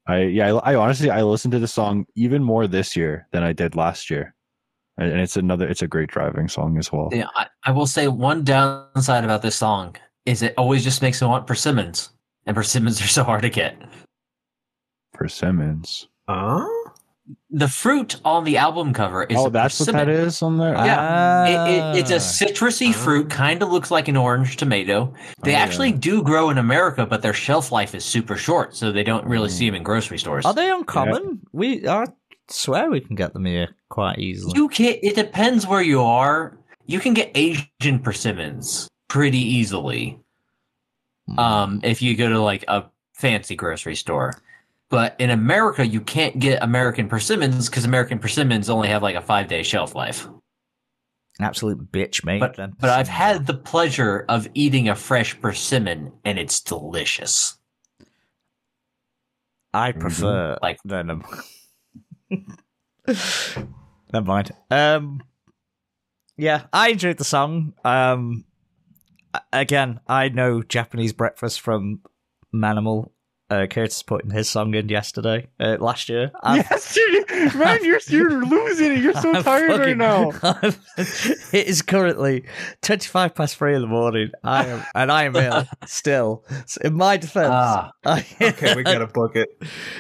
I 0.08 0.24
yeah, 0.24 0.56
I, 0.56 0.74
I 0.74 0.76
honestly 0.76 1.10
I 1.10 1.22
listened 1.24 1.52
to 1.54 1.60
the 1.60 1.68
song 1.68 2.06
even 2.16 2.44
more 2.44 2.68
this 2.68 2.96
year 2.96 3.28
than 3.32 3.44
I 3.44 3.54
did 3.54 3.76
last 3.76 4.10
year 4.10 4.34
and 4.98 5.12
and 5.12 5.22
it's 5.22 5.38
another 5.38 5.68
it's 5.68 5.82
a 5.82 5.88
great 5.88 6.10
driving 6.10 6.48
song 6.48 6.78
as 6.78 6.92
well 6.92 7.10
Yeah, 7.12 7.28
I, 7.36 7.48
I 7.64 7.72
will 7.72 7.88
say 7.88 8.08
one 8.08 8.44
downside 8.44 9.24
about 9.24 9.42
this 9.42 9.56
song 9.56 9.96
is 10.26 10.42
it 10.42 10.54
always 10.58 10.84
just 10.84 11.02
makes 11.02 11.22
me 11.22 11.28
want 11.28 11.48
persimmons. 11.48 12.10
And 12.46 12.56
persimmons 12.56 13.02
are 13.02 13.08
so 13.08 13.24
hard 13.24 13.42
to 13.42 13.50
get. 13.50 13.82
persimmons 15.14 16.08
Huh? 16.30 16.68
The 17.50 17.68
fruit 17.68 18.18
on 18.24 18.44
the 18.44 18.58
album 18.58 18.94
cover 18.94 19.24
is 19.24 19.38
oh 19.38 19.48
a 19.48 19.50
that's 19.50 19.80
what 19.80 19.92
that 19.94 20.06
persimmon. 20.08 20.54
on 20.54 20.58
there 20.60 20.74
Yeah. 20.76 21.46
It, 21.48 21.98
it, 21.98 22.00
it's 22.00 22.12
a 22.12 22.16
Ah. 22.16 22.18
citrusy 22.20 22.94
fruit, 22.94 23.30
kind 23.30 23.62
of 23.64 23.70
looks 23.72 23.90
like 23.92 24.08
an 24.08 24.16
orange 24.18 24.58
tomato. 24.58 25.14
They 25.44 25.56
Oh, 25.56 25.58
actually 25.58 25.90
yeah. 25.90 25.98
do 26.00 26.22
grow 26.24 26.50
in 26.50 26.58
America, 26.58 27.06
but 27.06 27.22
their 27.22 27.34
shelf 27.34 27.72
life 27.72 27.96
is 27.96 28.06
super 28.06 28.38
short, 28.38 28.76
so 28.76 28.92
they 28.92 29.04
don't 29.04 29.26
really 29.26 29.50
see 29.50 29.66
them 29.66 29.76
in 29.76 29.84
grocery 29.84 30.20
stores. 30.20 30.46
Are 30.46 30.54
they 30.54 30.70
uncommon? 30.70 31.42
We 31.52 31.88
I 31.88 32.06
swear 32.50 32.90
we 32.90 33.02
can 33.02 33.16
get 33.16 33.34
them 33.34 33.46
here 33.46 33.70
quite 33.90 34.20
easily. 34.20 34.54
You 34.56 34.68
can. 34.70 34.96
It 35.02 35.16
depends 35.16 35.66
where 35.68 35.82
you 35.82 36.02
are. 36.04 36.58
You 36.86 37.00
can 37.00 37.14
get 37.14 37.32
Asian 37.36 38.00
persimmons 38.00 38.88
pretty 39.10 39.40
easily. 39.40 40.20
Hmm. 41.28 41.40
Um, 41.40 41.80
if 41.84 42.02
you 42.02 42.16
go 42.16 42.30
to 42.30 42.40
like 42.42 42.64
a 42.68 42.86
fancy 43.16 43.56
grocery 43.56 43.96
store. 43.96 44.34
But 44.90 45.16
in 45.20 45.30
America, 45.30 45.86
you 45.86 46.00
can't 46.00 46.40
get 46.40 46.64
American 46.64 47.10
persimmons 47.10 47.70
because 47.70 47.84
American 47.84 48.20
persimmons 48.20 48.70
only 48.70 48.88
have 48.88 49.04
like 49.04 49.16
a 49.16 49.22
five 49.22 49.48
day 49.48 49.64
shelf 49.64 49.96
life. 49.96 50.28
Absolute 51.40 51.92
bitch, 51.92 52.26
mate. 52.26 52.40
But 52.40 52.56
but 52.80 52.90
I've 52.90 53.08
had 53.10 53.46
the 53.46 53.54
pleasure 53.54 54.26
of 54.30 54.48
eating 54.54 54.90
a 54.90 54.96
fresh 54.96 55.40
persimmon 55.40 56.14
and 56.26 56.40
it's 56.40 56.62
delicious. 56.62 57.58
I 59.74 59.92
prefer 59.92 60.58
Like- 60.62 60.80
venom. 60.86 61.24
Never 63.08 64.26
mind. 64.26 64.52
Um, 64.72 65.22
yeah, 66.38 66.64
I 66.74 66.90
enjoyed 66.90 67.18
the 67.18 67.24
song. 67.24 67.74
Um, 67.84 68.46
again, 69.52 70.00
I 70.08 70.30
know 70.30 70.64
Japanese 70.64 71.14
breakfast 71.14 71.62
from 71.62 72.02
Manimal. 72.54 73.12
Uh, 73.50 73.66
Curtis 73.66 74.04
put 74.04 74.26
in 74.26 74.30
his 74.32 74.50
song 74.50 74.74
in 74.76 74.90
yesterday, 74.90 75.48
uh, 75.58 75.78
last 75.80 76.10
year. 76.10 76.32
I've- 76.44 76.68
yes 76.70 76.94
dude, 76.94 77.56
man 77.56 77.80
you're 77.86 78.00
you're 78.10 78.46
losing 78.46 78.92
it. 78.92 79.00
You're 79.00 79.14
so 79.14 79.34
I'm 79.34 79.42
tired 79.44 79.80
right 79.80 79.96
now. 79.96 80.32
I'm- 80.44 80.76
it 80.98 81.68
is 81.68 81.82
currently 81.82 82.44
twenty-five 82.82 83.36
past 83.36 83.56
three 83.56 83.74
in 83.76 83.82
the 83.82 83.88
morning. 83.88 84.32
I 84.44 84.66
am, 84.66 84.84
and 84.94 85.10
I 85.12 85.24
am 85.24 85.36
ill 85.38 85.66
still. 85.86 86.44
So 86.66 86.82
in 86.84 86.96
my 86.96 87.16
defense, 87.16 87.48
Ah, 87.50 87.92
I, 88.06 88.26
Okay, 88.42 88.76
we 88.76 88.84
gotta 88.84 89.08
book 89.08 89.38
it. 89.38 89.48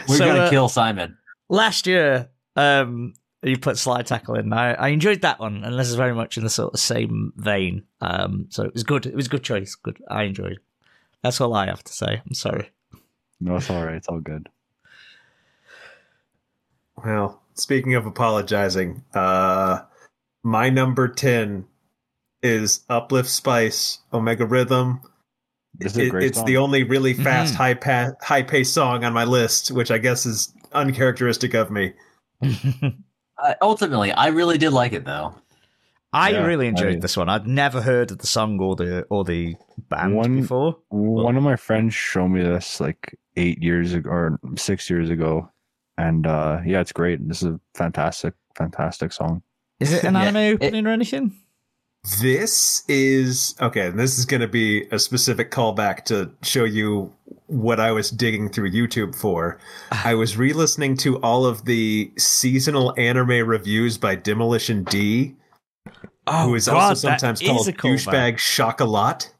we're 0.10 0.18
So, 0.18 0.26
gonna 0.26 0.40
uh, 0.42 0.50
kill 0.50 0.68
Simon. 0.68 1.18
last 1.48 1.88
year 1.88 2.30
um 2.58 3.14
you 3.44 3.58
put 3.58 3.78
slide 3.78 4.08
tackle 4.08 4.36
in. 4.36 4.52
I, 4.52 4.74
I 4.74 4.88
enjoyed 4.90 5.22
that 5.22 5.40
one 5.40 5.64
and 5.64 5.80
this 5.80 5.88
is 5.88 5.96
very 5.96 6.14
much 6.14 6.36
in 6.38 6.44
the 6.44 6.50
sort 6.50 6.74
of 6.74 6.80
same 6.82 7.32
vein. 7.38 7.84
Um 8.02 8.48
so 8.50 8.64
it 8.64 8.74
was 8.74 8.84
good. 8.84 9.06
It 9.06 9.16
was 9.16 9.28
a 9.28 9.30
good 9.30 9.44
choice. 9.44 9.74
Good. 9.76 10.04
I 10.10 10.24
enjoyed. 10.24 10.60
That's 11.24 11.40
all 11.40 11.54
i 11.54 11.68
have 11.68 11.84
to 11.86 11.94
say. 11.94 12.22
I'm 12.26 12.34
sorry 12.34 12.72
no 13.40 13.56
it's 13.58 13.70
all 13.70 13.84
right 13.86 13.96
it's 13.96 14.08
all 14.08 14.20
good 14.20 14.48
Well, 17.04 17.42
speaking 17.54 17.94
of 17.96 18.06
apologizing, 18.06 19.04
uh 19.14 19.82
my 20.44 20.70
number 20.70 21.08
10 21.08 21.66
is 22.42 22.84
Uplift 22.90 23.30
Spice 23.30 24.00
Omega 24.14 24.46
Rhythm. 24.46 25.02
This 25.76 25.92
is 25.92 25.98
a 25.98 26.06
It- 26.06 26.10
great 26.10 26.24
it's 26.28 26.38
song. 26.38 26.46
the 26.48 26.58
only 26.58 26.84
really 26.84 27.14
fast, 27.14 27.54
Mhm. 27.54 27.58
high 27.58 27.74
pa- 27.76 28.12
high 28.22 28.42
paced 28.44 28.74
song 28.74 29.04
on 29.04 29.14
my 29.14 29.26
list, 29.26 29.70
which 29.72 29.92
I 29.92 29.98
guess 30.00 30.26
is 30.26 30.54
uncharacteristic 30.74 31.54
of 31.54 31.70
me. 31.72 31.94
Uh, 33.40 33.54
ultimately, 33.62 34.12
I 34.12 34.28
really 34.30 34.58
did 34.58 34.72
like 34.72 34.94
it 34.94 35.06
though. 35.06 35.36
I 36.14 36.30
Yeah, 36.32 36.46
really 36.46 36.68
enjoyed 36.68 36.98
I- 36.98 37.00
this 37.00 37.18
one. 37.18 37.30
I'd 37.30 37.48
never 37.48 37.82
heard 37.82 38.12
of 38.12 38.20
the 38.20 38.28
song 38.28 38.60
or 38.60 38.76
the 38.76 39.04
or 39.10 39.24
the 39.26 39.56
band 39.90 40.16
One- 40.16 40.42
before. 40.42 40.78
One 40.90 41.36
of 41.36 41.44
my 41.44 41.56
friends 41.58 41.94
showed 41.94 42.30
me 42.30 42.42
this 42.42 42.80
like 42.80 43.18
eight 43.36 43.62
years 43.62 43.94
ago 43.94 44.10
or 44.10 44.40
six 44.56 44.90
years 44.90 45.10
ago, 45.10 45.52
and 45.98 46.26
uh 46.26 46.60
yeah, 46.66 46.80
it's 46.80 46.94
great. 46.94 47.28
This 47.28 47.42
is 47.44 47.50
a 47.56 47.60
fantastic, 47.76 48.34
fantastic 48.56 49.12
song. 49.12 49.42
Is 49.80 49.92
it 49.94 50.04
an 50.06 50.14
Yeah, 50.16 50.22
anime 50.22 50.38
it- 50.38 50.54
opening 50.64 50.88
or 50.88 50.92
anything? 50.92 51.34
This 52.22 52.84
is 52.88 53.54
okay. 53.60 53.90
This 53.90 54.18
is 54.18 54.26
going 54.26 54.40
to 54.42 54.48
be 54.48 54.86
a 54.92 55.00
specific 55.00 55.52
callback 55.52 56.06
to 56.06 56.32
show 56.42 56.64
you 56.64 57.12
what 57.48 57.82
I 57.82 57.92
was 57.92 58.10
digging 58.12 58.48
through 58.50 58.72
YouTube 58.72 59.14
for. 59.14 59.58
I 59.92 60.14
was 60.14 60.38
re 60.38 60.54
listening 60.54 60.96
to 60.98 61.18
all 61.18 61.46
of 61.46 61.66
the 61.66 62.12
seasonal 62.18 62.94
anime 62.98 63.46
reviews 63.46 63.98
by 63.98 64.16
Demolition 64.16 64.86
D, 64.86 65.36
Oh, 66.26 66.48
who 66.50 66.56
is 66.56 66.68
also 66.68 66.94
sometimes 66.94 67.40
called 67.42 67.68
Douchebag 67.68 68.38
Chocolat. 68.38 69.34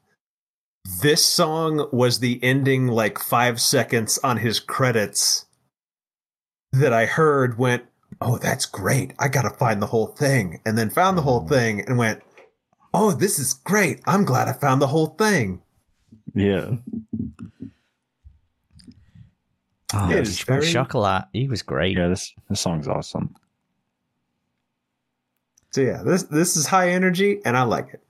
This 1.02 1.24
song 1.24 1.86
was 1.92 2.20
the 2.20 2.42
ending, 2.42 2.88
like 2.88 3.18
five 3.18 3.60
seconds 3.60 4.18
on 4.24 4.38
his 4.38 4.58
credits 4.58 5.44
that 6.72 6.92
I 6.92 7.04
heard 7.06 7.58
went, 7.58 7.84
Oh, 8.20 8.38
that's 8.38 8.64
great. 8.66 9.12
I 9.18 9.28
got 9.28 9.42
to 9.42 9.50
find 9.50 9.82
the 9.82 9.86
whole 9.86 10.06
thing. 10.08 10.60
And 10.64 10.78
then 10.78 10.88
found 10.90 11.18
the 11.18 11.22
whole 11.22 11.46
thing 11.46 11.84
and 11.86 11.98
went, 11.98 12.22
Oh, 12.94 13.12
this 13.12 13.38
is 13.38 13.52
great. 13.52 14.00
I'm 14.06 14.24
glad 14.24 14.48
I 14.48 14.54
found 14.54 14.80
the 14.80 14.86
whole 14.86 15.08
thing. 15.08 15.60
Yeah, 16.34 16.76
Oh, 19.94 20.10
It 20.10 20.18
is 20.20 20.38
Douchebag 20.38 20.46
very- 20.46 20.72
Chocolat. 20.72 21.28
He 21.32 21.48
was 21.48 21.62
great. 21.62 21.96
yeah. 21.96 22.08
This 22.08 22.32
this 22.48 22.60
song's 22.60 22.88
awesome. 22.88 23.34
So 25.70 25.80
yeah, 25.82 26.02
this 26.02 26.24
this 26.24 26.56
is 26.56 26.66
high 26.66 26.90
energy 26.90 27.40
and 27.44 27.56
I 27.56 27.62
like 27.62 27.88
it. 27.94 28.00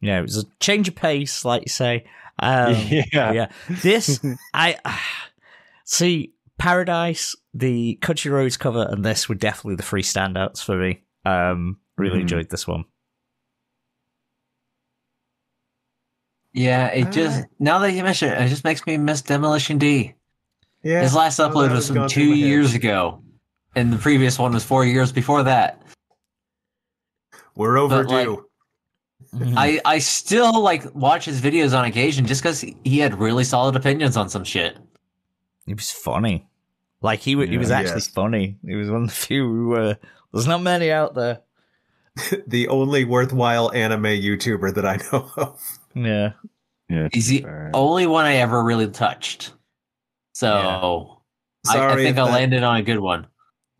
Yeah, 0.00 0.18
it 0.18 0.22
was 0.22 0.38
a 0.38 0.44
change 0.60 0.88
of 0.88 0.94
pace, 0.96 1.44
like 1.44 1.62
you 1.62 1.68
say. 1.68 2.04
Um, 2.38 2.74
yeah, 3.12 3.32
yeah. 3.32 3.50
This, 3.68 4.20
I 4.54 4.76
see. 5.84 6.32
Paradise, 6.58 7.34
the 7.52 7.96
Country 8.02 8.30
Roads 8.30 8.56
cover, 8.56 8.86
and 8.88 9.04
this 9.04 9.28
were 9.28 9.34
definitely 9.34 9.74
the 9.74 9.82
three 9.82 10.02
standouts 10.02 10.62
for 10.62 10.76
me. 10.76 11.02
Um, 11.24 11.78
really 11.96 12.18
Mhm. 12.18 12.22
enjoyed 12.22 12.50
this 12.50 12.68
one. 12.68 12.84
Yeah, 16.52 16.86
it 16.88 17.08
Uh, 17.08 17.10
just 17.10 17.44
now 17.58 17.78
that 17.80 17.92
you 17.92 18.02
mention 18.04 18.28
it, 18.28 18.40
it 18.42 18.48
just 18.48 18.62
makes 18.64 18.86
me 18.86 18.96
miss 18.96 19.22
Demolition 19.22 19.78
D. 19.78 20.14
Yeah, 20.84 21.00
His 21.02 21.14
last 21.14 21.40
upload 21.40 21.70
was 21.72 21.90
was 21.90 21.96
from 21.96 22.08
two 22.08 22.34
years 22.34 22.74
ago, 22.74 23.22
and 23.74 23.92
the 23.92 23.98
previous 23.98 24.38
one 24.38 24.52
was 24.52 24.64
four 24.64 24.84
years 24.84 25.10
before 25.10 25.42
that. 25.44 25.82
We're 27.54 27.76
But, 27.88 28.06
like, 28.06 28.26
overdue. 28.26 28.46
Mm-hmm. 29.34 29.54
I 29.56 29.80
I 29.84 29.98
still 29.98 30.60
like 30.60 30.94
watch 30.94 31.24
his 31.24 31.40
videos 31.40 31.76
on 31.78 31.84
occasion 31.84 32.26
just 32.26 32.42
because 32.42 32.60
he 32.84 32.98
had 32.98 33.18
really 33.18 33.44
solid 33.44 33.76
opinions 33.76 34.16
on 34.16 34.28
some 34.28 34.44
shit. 34.44 34.76
He 35.64 35.72
was 35.74 35.90
funny. 35.90 36.46
Like 37.00 37.20
he, 37.20 37.34
wa- 37.34 37.46
he 37.46 37.56
was 37.58 37.70
actually 37.70 37.94
Yes. 37.96 38.08
funny. 38.08 38.58
He 38.64 38.74
was 38.74 38.90
one 38.90 39.02
of 39.04 39.08
the 39.08 39.14
few 39.14 39.44
who 39.44 39.68
were. 39.68 39.96
There's 40.32 40.46
not 40.46 40.62
many 40.62 40.90
out 40.90 41.14
there. 41.14 41.40
the 42.46 42.68
only 42.68 43.04
worthwhile 43.04 43.72
anime 43.72 44.02
YouTuber 44.04 44.74
that 44.74 44.84
I 44.86 44.96
know 45.10 45.30
of. 45.36 45.60
Yeah. 45.94 46.32
yeah. 46.88 47.08
He's 47.12 47.28
the 47.28 47.40
fair. 47.42 47.70
only 47.74 48.06
one 48.06 48.24
I 48.26 48.34
ever 48.36 48.62
really 48.62 48.88
touched. 48.88 49.52
So 50.34 51.18
I, 51.66 51.70
I 51.70 51.74
Sorry, 51.74 52.02
think 52.04 52.16
if 52.16 52.22
I 52.22 52.26
that, 52.26 52.32
landed 52.32 52.62
on 52.62 52.76
a 52.76 52.82
good 52.82 52.98
one. 53.00 53.26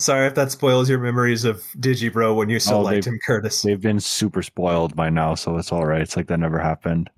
Sorry 0.03 0.27
if 0.27 0.35
that 0.35 0.51
spoils 0.51 0.89
your 0.91 0.99
memories 0.99 1.45
of 1.45 1.63
Digibro 1.79 2.35
when 2.37 2.49
you 2.49 2.59
so 2.59 2.77
Oh, 2.77 2.81
liked 2.83 3.05
they- 3.05 3.11
him, 3.13 3.19
Curtis. 3.27 3.63
They've 3.63 3.81
been 3.81 4.01
super 4.01 4.43
spoiled 4.43 4.95
by 4.97 5.09
now, 5.11 5.35
so 5.35 5.57
it's 5.57 5.73
all 5.73 5.87
right. 5.87 6.01
It's 6.03 6.17
like 6.17 6.27
that 6.29 6.39
never 6.41 6.59
happened. 6.59 7.09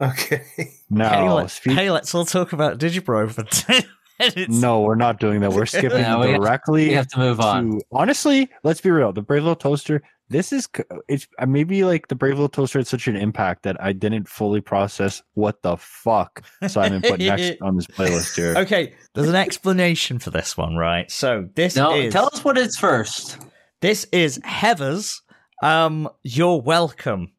Okay. 0.00 0.44
Now, 0.90 1.08
hey, 1.08 1.30
let, 1.30 1.50
speak- 1.50 1.76
hey, 1.76 1.90
let's 1.90 2.14
all 2.14 2.24
talk 2.24 2.52
about 2.52 2.78
Digibro 2.78 3.28
for 3.32 3.42
ten 3.50 3.82
minutes. 4.20 4.48
no, 4.60 4.82
we're 4.82 4.94
not 4.94 5.18
doing 5.18 5.40
that. 5.40 5.52
We're 5.52 5.66
skipping 5.76 5.98
Yeah, 5.98 6.20
we 6.20 6.30
have- 6.30 6.40
directly. 6.40 6.88
We 6.88 6.94
have 6.94 7.08
to 7.08 7.18
move 7.18 7.40
on. 7.40 7.70
to 7.72 7.80
honestly, 7.90 8.48
let's 8.62 8.80
be 8.80 8.90
real. 8.92 9.12
The 9.12 9.22
Brave 9.22 9.42
Little 9.42 9.56
Toaster. 9.56 10.02
This 10.30 10.52
is 10.52 10.68
it's 11.08 11.28
uh, 11.38 11.46
maybe 11.46 11.84
like 11.84 12.08
the 12.08 12.14
Brave 12.14 12.34
Little 12.34 12.48
Toaster 12.48 12.78
had 12.78 12.86
such 12.86 13.06
an 13.08 13.16
impact 13.16 13.62
that 13.64 13.76
I 13.82 13.92
didn't 13.92 14.26
fully 14.28 14.60
process 14.62 15.22
what 15.34 15.60
the 15.62 15.76
fuck. 15.76 16.44
simon 16.66 17.02
put 17.02 17.20
next 17.20 17.58
on 17.62 17.76
this 17.76 17.86
playlist 17.86 18.34
here. 18.34 18.54
Okay, 18.56 18.94
there's 19.14 19.28
an 19.28 19.34
explanation 19.34 20.18
for 20.18 20.30
this 20.30 20.56
one, 20.56 20.76
right? 20.76 21.10
So 21.10 21.48
this 21.54 21.76
No, 21.76 21.94
is 21.94 22.12
tell 22.12 22.26
us 22.32 22.42
what 22.42 22.56
it's 22.56 22.78
first. 22.78 23.38
this 23.80 24.06
is 24.12 24.38
Heathers. 24.40 25.20
Um, 25.62 26.08
you're 26.22 26.60
welcome. 26.60 27.32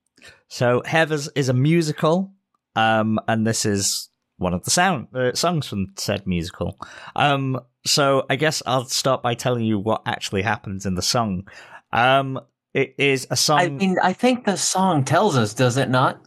So 0.47 0.81
Heathers 0.85 1.27
is 1.35 1.49
a 1.49 1.53
musical, 1.53 2.33
um, 2.75 3.19
and 3.27 3.47
this 3.47 3.65
is 3.65 4.09
one 4.37 4.53
of 4.53 4.63
the 4.63 4.69
sound 4.71 5.07
uh, 5.15 5.33
songs 5.33 5.67
from 5.67 5.87
said 5.97 6.27
musical. 6.27 6.77
Um, 7.15 7.59
so 7.85 8.25
I 8.29 8.35
guess 8.35 8.61
I'll 8.67 8.85
start 8.85 9.23
by 9.23 9.33
telling 9.33 9.65
you 9.65 9.79
what 9.79 10.03
actually 10.05 10.43
happens 10.43 10.85
in 10.85 10.93
the 10.95 11.01
song. 11.01 11.47
Um, 11.91 12.39
it 12.75 12.93
is 12.97 13.25
a 13.31 13.37
song. 13.37 13.59
I 13.59 13.69
mean, 13.69 13.97
I 14.03 14.11
think 14.11 14.43
the 14.43 14.57
song 14.57 15.05
tells 15.05 15.37
us, 15.37 15.53
does 15.53 15.77
it 15.77 15.89
not? 15.89 16.21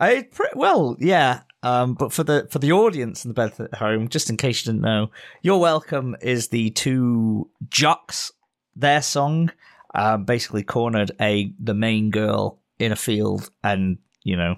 I 0.00 0.26
well, 0.54 0.96
yeah. 0.98 1.40
Um, 1.62 1.94
but 1.94 2.12
for 2.12 2.24
the 2.24 2.48
for 2.50 2.58
the 2.58 2.72
audience 2.72 3.24
in 3.24 3.28
the 3.28 3.34
bed 3.34 3.52
at 3.60 3.74
home, 3.74 4.08
just 4.08 4.30
in 4.30 4.38
case 4.38 4.64
you 4.64 4.72
didn't 4.72 4.82
know, 4.82 5.10
"You're 5.42 5.58
Welcome" 5.58 6.16
is 6.22 6.48
the 6.48 6.70
two 6.70 7.50
jocks. 7.68 8.32
Their 8.74 9.02
song 9.02 9.52
um, 9.94 10.24
basically 10.24 10.62
cornered 10.62 11.12
a 11.20 11.52
the 11.62 11.74
main 11.74 12.10
girl 12.10 12.58
in 12.78 12.90
a 12.90 12.96
field, 12.96 13.50
and 13.62 13.98
you 14.24 14.36
know, 14.36 14.56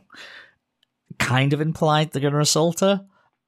kind 1.18 1.52
of 1.52 1.60
implied 1.60 2.12
they're 2.12 2.22
going 2.22 2.32
to 2.32 2.40
assault 2.40 2.78
her. 2.78 3.04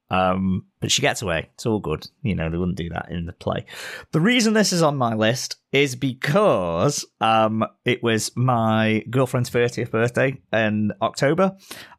Um, 0.08 0.66
but 0.80 0.92
she 0.92 1.02
gets 1.02 1.22
away. 1.22 1.50
It's 1.54 1.66
all 1.66 1.80
good. 1.80 2.06
You 2.22 2.34
know, 2.34 2.48
they 2.48 2.56
wouldn't 2.56 2.76
do 2.76 2.88
that 2.90 3.10
in 3.10 3.26
the 3.26 3.32
play. 3.32 3.66
The 4.12 4.20
reason 4.20 4.52
this 4.52 4.72
is 4.72 4.82
on 4.82 4.96
my 4.96 5.14
list 5.14 5.56
is 5.72 5.96
because 5.96 7.04
um, 7.20 7.64
it 7.84 8.02
was 8.02 8.30
my 8.36 9.04
girlfriend's 9.10 9.50
30th 9.50 9.90
birthday 9.90 10.40
in 10.52 10.92
October. 11.02 11.56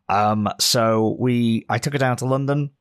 Um, 0.09 0.47
so 0.59 1.17
we, 1.19 1.65
I 1.69 1.79
took 1.79 1.93
her 1.93 1.99
down 1.99 2.17
to 2.17 2.25
London 2.25 2.71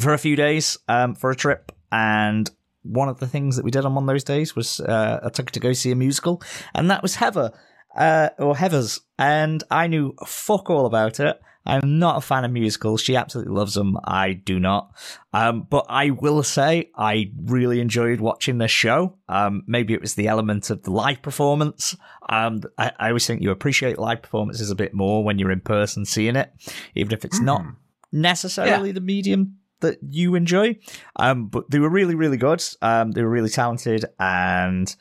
for 0.00 0.14
a 0.14 0.18
few 0.18 0.36
days 0.36 0.78
um, 0.88 1.14
for 1.14 1.30
a 1.30 1.36
trip, 1.36 1.72
and 1.92 2.50
one 2.82 3.08
of 3.08 3.20
the 3.20 3.26
things 3.26 3.56
that 3.56 3.64
we 3.64 3.70
did 3.70 3.84
on 3.84 3.94
one 3.94 4.04
of 4.04 4.08
those 4.08 4.24
days 4.24 4.56
was 4.56 4.80
uh, 4.80 5.20
I 5.22 5.28
took 5.28 5.48
her 5.48 5.52
to 5.52 5.60
go 5.60 5.72
see 5.72 5.90
a 5.90 5.96
musical, 5.96 6.42
and 6.74 6.90
that 6.90 7.02
was 7.02 7.16
Heather 7.16 7.52
uh, 7.96 8.30
or 8.38 8.54
Heathers, 8.54 9.00
and 9.18 9.62
I 9.70 9.86
knew 9.86 10.14
fuck 10.26 10.70
all 10.70 10.86
about 10.86 11.20
it. 11.20 11.38
I'm 11.66 11.98
not 11.98 12.18
a 12.18 12.20
fan 12.20 12.44
of 12.44 12.50
musicals. 12.50 13.00
She 13.00 13.16
absolutely 13.16 13.54
loves 13.54 13.74
them. 13.74 13.96
I 14.04 14.34
do 14.34 14.60
not. 14.60 14.94
Um, 15.32 15.66
but 15.68 15.86
I 15.88 16.10
will 16.10 16.42
say 16.42 16.90
I 16.96 17.32
really 17.42 17.80
enjoyed 17.80 18.20
watching 18.20 18.58
this 18.58 18.70
show. 18.70 19.16
Um, 19.28 19.62
maybe 19.66 19.94
it 19.94 20.00
was 20.00 20.14
the 20.14 20.28
element 20.28 20.70
of 20.70 20.82
the 20.82 20.90
live 20.90 21.22
performance. 21.22 21.96
Um, 22.28 22.62
I, 22.78 22.92
I 22.98 23.08
always 23.08 23.26
think 23.26 23.42
you 23.42 23.50
appreciate 23.50 23.98
live 23.98 24.22
performances 24.22 24.70
a 24.70 24.74
bit 24.74 24.94
more 24.94 25.24
when 25.24 25.38
you're 25.38 25.50
in 25.50 25.60
person 25.60 26.04
seeing 26.04 26.36
it, 26.36 26.52
even 26.94 27.12
if 27.12 27.24
it's 27.24 27.40
not 27.40 27.64
necessarily 28.12 28.92
the 28.92 29.00
medium 29.00 29.56
that 29.80 29.98
you 30.08 30.34
enjoy. 30.34 30.78
Um, 31.16 31.48
but 31.48 31.70
they 31.70 31.78
were 31.78 31.90
really, 31.90 32.14
really 32.14 32.36
good. 32.36 32.62
Um, 32.82 33.12
they 33.12 33.22
were 33.22 33.30
really 33.30 33.50
talented, 33.50 34.04
and 34.18 34.94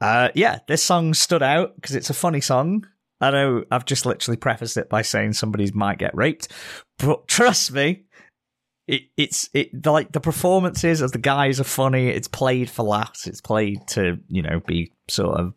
uh, 0.00 0.28
yeah, 0.34 0.60
this 0.68 0.82
song 0.82 1.14
stood 1.14 1.42
out 1.42 1.74
because 1.76 1.94
it's 1.94 2.10
a 2.10 2.14
funny 2.14 2.40
song. 2.40 2.86
I 3.20 3.30
know 3.30 3.64
I've 3.70 3.84
just 3.84 4.06
literally 4.06 4.36
prefaced 4.36 4.76
it 4.76 4.88
by 4.88 5.02
saying 5.02 5.32
somebody 5.32 5.70
might 5.72 5.98
get 5.98 6.14
raped, 6.14 6.48
but 6.98 7.26
trust 7.26 7.72
me, 7.72 8.04
it, 8.86 9.02
it's 9.16 9.50
it 9.52 9.82
the, 9.82 9.90
like 9.90 10.12
the 10.12 10.20
performances 10.20 11.00
of 11.00 11.12
the 11.12 11.18
guys 11.18 11.60
are 11.60 11.64
funny. 11.64 12.08
It's 12.08 12.28
played 12.28 12.70
for 12.70 12.84
laughs. 12.84 13.26
It's 13.26 13.40
played 13.40 13.86
to 13.88 14.18
you 14.28 14.42
know 14.42 14.60
be 14.66 14.92
sort 15.08 15.38
of 15.38 15.54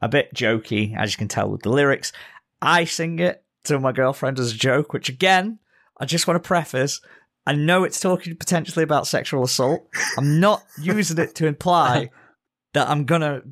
a 0.00 0.08
bit 0.08 0.34
jokey, 0.34 0.96
as 0.96 1.12
you 1.12 1.18
can 1.18 1.28
tell 1.28 1.48
with 1.48 1.62
the 1.62 1.70
lyrics. 1.70 2.12
I 2.60 2.84
sing 2.84 3.18
it 3.20 3.44
to 3.64 3.78
my 3.78 3.92
girlfriend 3.92 4.38
as 4.38 4.52
a 4.52 4.56
joke, 4.56 4.92
which 4.92 5.08
again, 5.08 5.58
I 5.98 6.06
just 6.06 6.26
want 6.26 6.42
to 6.42 6.46
preface. 6.46 7.00
I 7.46 7.54
know 7.54 7.84
it's 7.84 8.00
talking 8.00 8.34
potentially 8.34 8.82
about 8.82 9.06
sexual 9.06 9.44
assault. 9.44 9.86
I'm 10.18 10.40
not 10.40 10.64
using 10.80 11.18
it 11.18 11.36
to 11.36 11.46
imply 11.46 12.10
that 12.74 12.88
I'm 12.88 13.04
gonna 13.04 13.42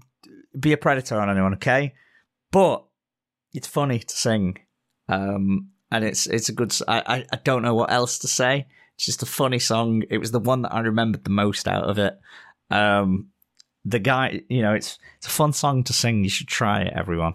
be 0.59 0.73
a 0.73 0.77
predator 0.77 1.21
on 1.21 1.31
anyone, 1.31 1.55
okay? 1.55 1.95
But 2.51 2.85
it's 3.55 3.67
funny 3.69 4.01
to 4.01 4.17
sing, 4.17 4.59
um, 5.09 5.69
and 5.91 6.05
it's 6.05 6.27
it's 6.27 6.49
a 6.49 6.53
good. 6.53 6.75
I, 6.89 7.25
I 7.33 7.37
don't 7.45 7.63
know 7.63 7.75
what 7.75 7.91
else 7.93 8.19
to 8.19 8.29
say. 8.29 8.67
It's 8.97 9.07
just 9.07 9.23
a 9.23 9.27
funny 9.27 9.59
song. 9.59 10.03
It 10.11 10.19
was 10.19 10.31
the 10.33 10.41
one 10.41 10.63
that 10.63 10.75
I 10.75 10.81
remembered 10.81 11.25
the 11.25 11.31
most 11.31 11.67
out 11.67 11.85
of 11.85 11.99
it. 11.99 12.19
Um, 12.71 13.29
the 13.85 13.99
guy, 13.99 14.43
you 14.49 14.63
know, 14.63 14.75
it's 14.75 14.99
it's 15.19 15.27
a 15.27 15.31
fun 15.31 15.53
song 15.53 15.85
to 15.85 15.93
sing. 15.93 16.25
You 16.25 16.31
should 16.31 16.49
try 16.49 16.83
it, 16.83 16.93
everyone. 16.95 17.35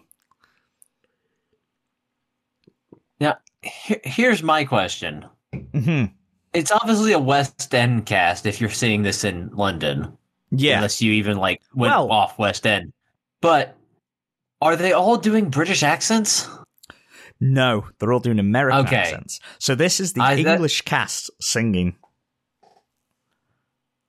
Now, 3.20 3.38
he- 3.61 3.99
here's 4.03 4.43
my 4.43 4.63
question. 4.65 5.26
hmm 5.74 6.05
It's 6.53 6.72
obviously 6.72 7.11
a 7.13 7.20
West 7.20 7.74
End 7.74 8.05
cast 8.05 8.45
if 8.45 8.59
you're 8.61 8.70
seeing 8.70 9.03
this 9.03 9.24
in 9.24 9.49
London. 9.49 10.17
Yeah, 10.51 10.78
Unless 10.78 11.01
you 11.01 11.11
even 11.13 11.38
like 11.38 11.61
went 11.74 11.91
Well- 11.91 12.11
off 12.11 12.39
West 12.39 12.65
End. 12.65 12.93
But 13.41 13.76
Are 14.62 14.76
they 14.76 14.91
all 14.93 15.18
doing 15.18 15.49
British 15.49 15.84
accents? 15.84 16.47
No, 17.39 17.88
they're 17.99 18.12
all 18.12 18.20
doing 18.20 18.39
American 18.39 18.86
Okay. 18.86 18.97
accents. 18.97 19.39
So 19.60 19.74
this 19.76 19.99
is 19.99 20.14
the 20.14 20.22
I- 20.22 20.43
that- 20.43 20.55
English 20.55 20.82
cast 20.82 21.30
singing. 21.39 21.95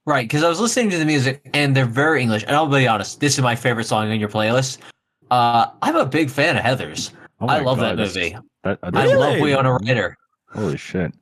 Right, 0.07 0.24
because 0.26 0.42
I 0.42 0.48
was 0.48 0.59
listening 0.59 0.90
to 0.90 0.98
the 0.98 1.05
music 1.05 1.48
and 1.55 1.76
they're 1.76 1.84
very 1.84 2.22
English. 2.22 2.42
And 2.44 2.57
I'll 2.57 2.66
be 2.66 2.88
honest, 2.88 3.20
this 3.20 3.34
is 3.36 3.42
my 3.42 3.55
favorite 3.55 3.84
song 3.84 4.11
on 4.11 4.18
your 4.18 4.28
playlist. 4.30 4.78
Uh, 5.30 5.66
I'm 5.82 5.94
a 5.94 6.07
big 6.07 6.30
fan 6.30 6.57
of 6.57 6.64
Heathers. 6.64 7.12
Oh 7.40 7.46
I 7.46 7.61
love 7.61 7.78
God, 7.78 7.96
that 7.98 8.03
movie. 8.03 8.36
That, 8.64 8.78
I 8.82 8.88
love 8.90 9.34
Really? 9.34 9.40
Winona 9.42 9.74
Ryder. 9.74 10.16
holy 10.53 10.76
shit. 10.76 11.12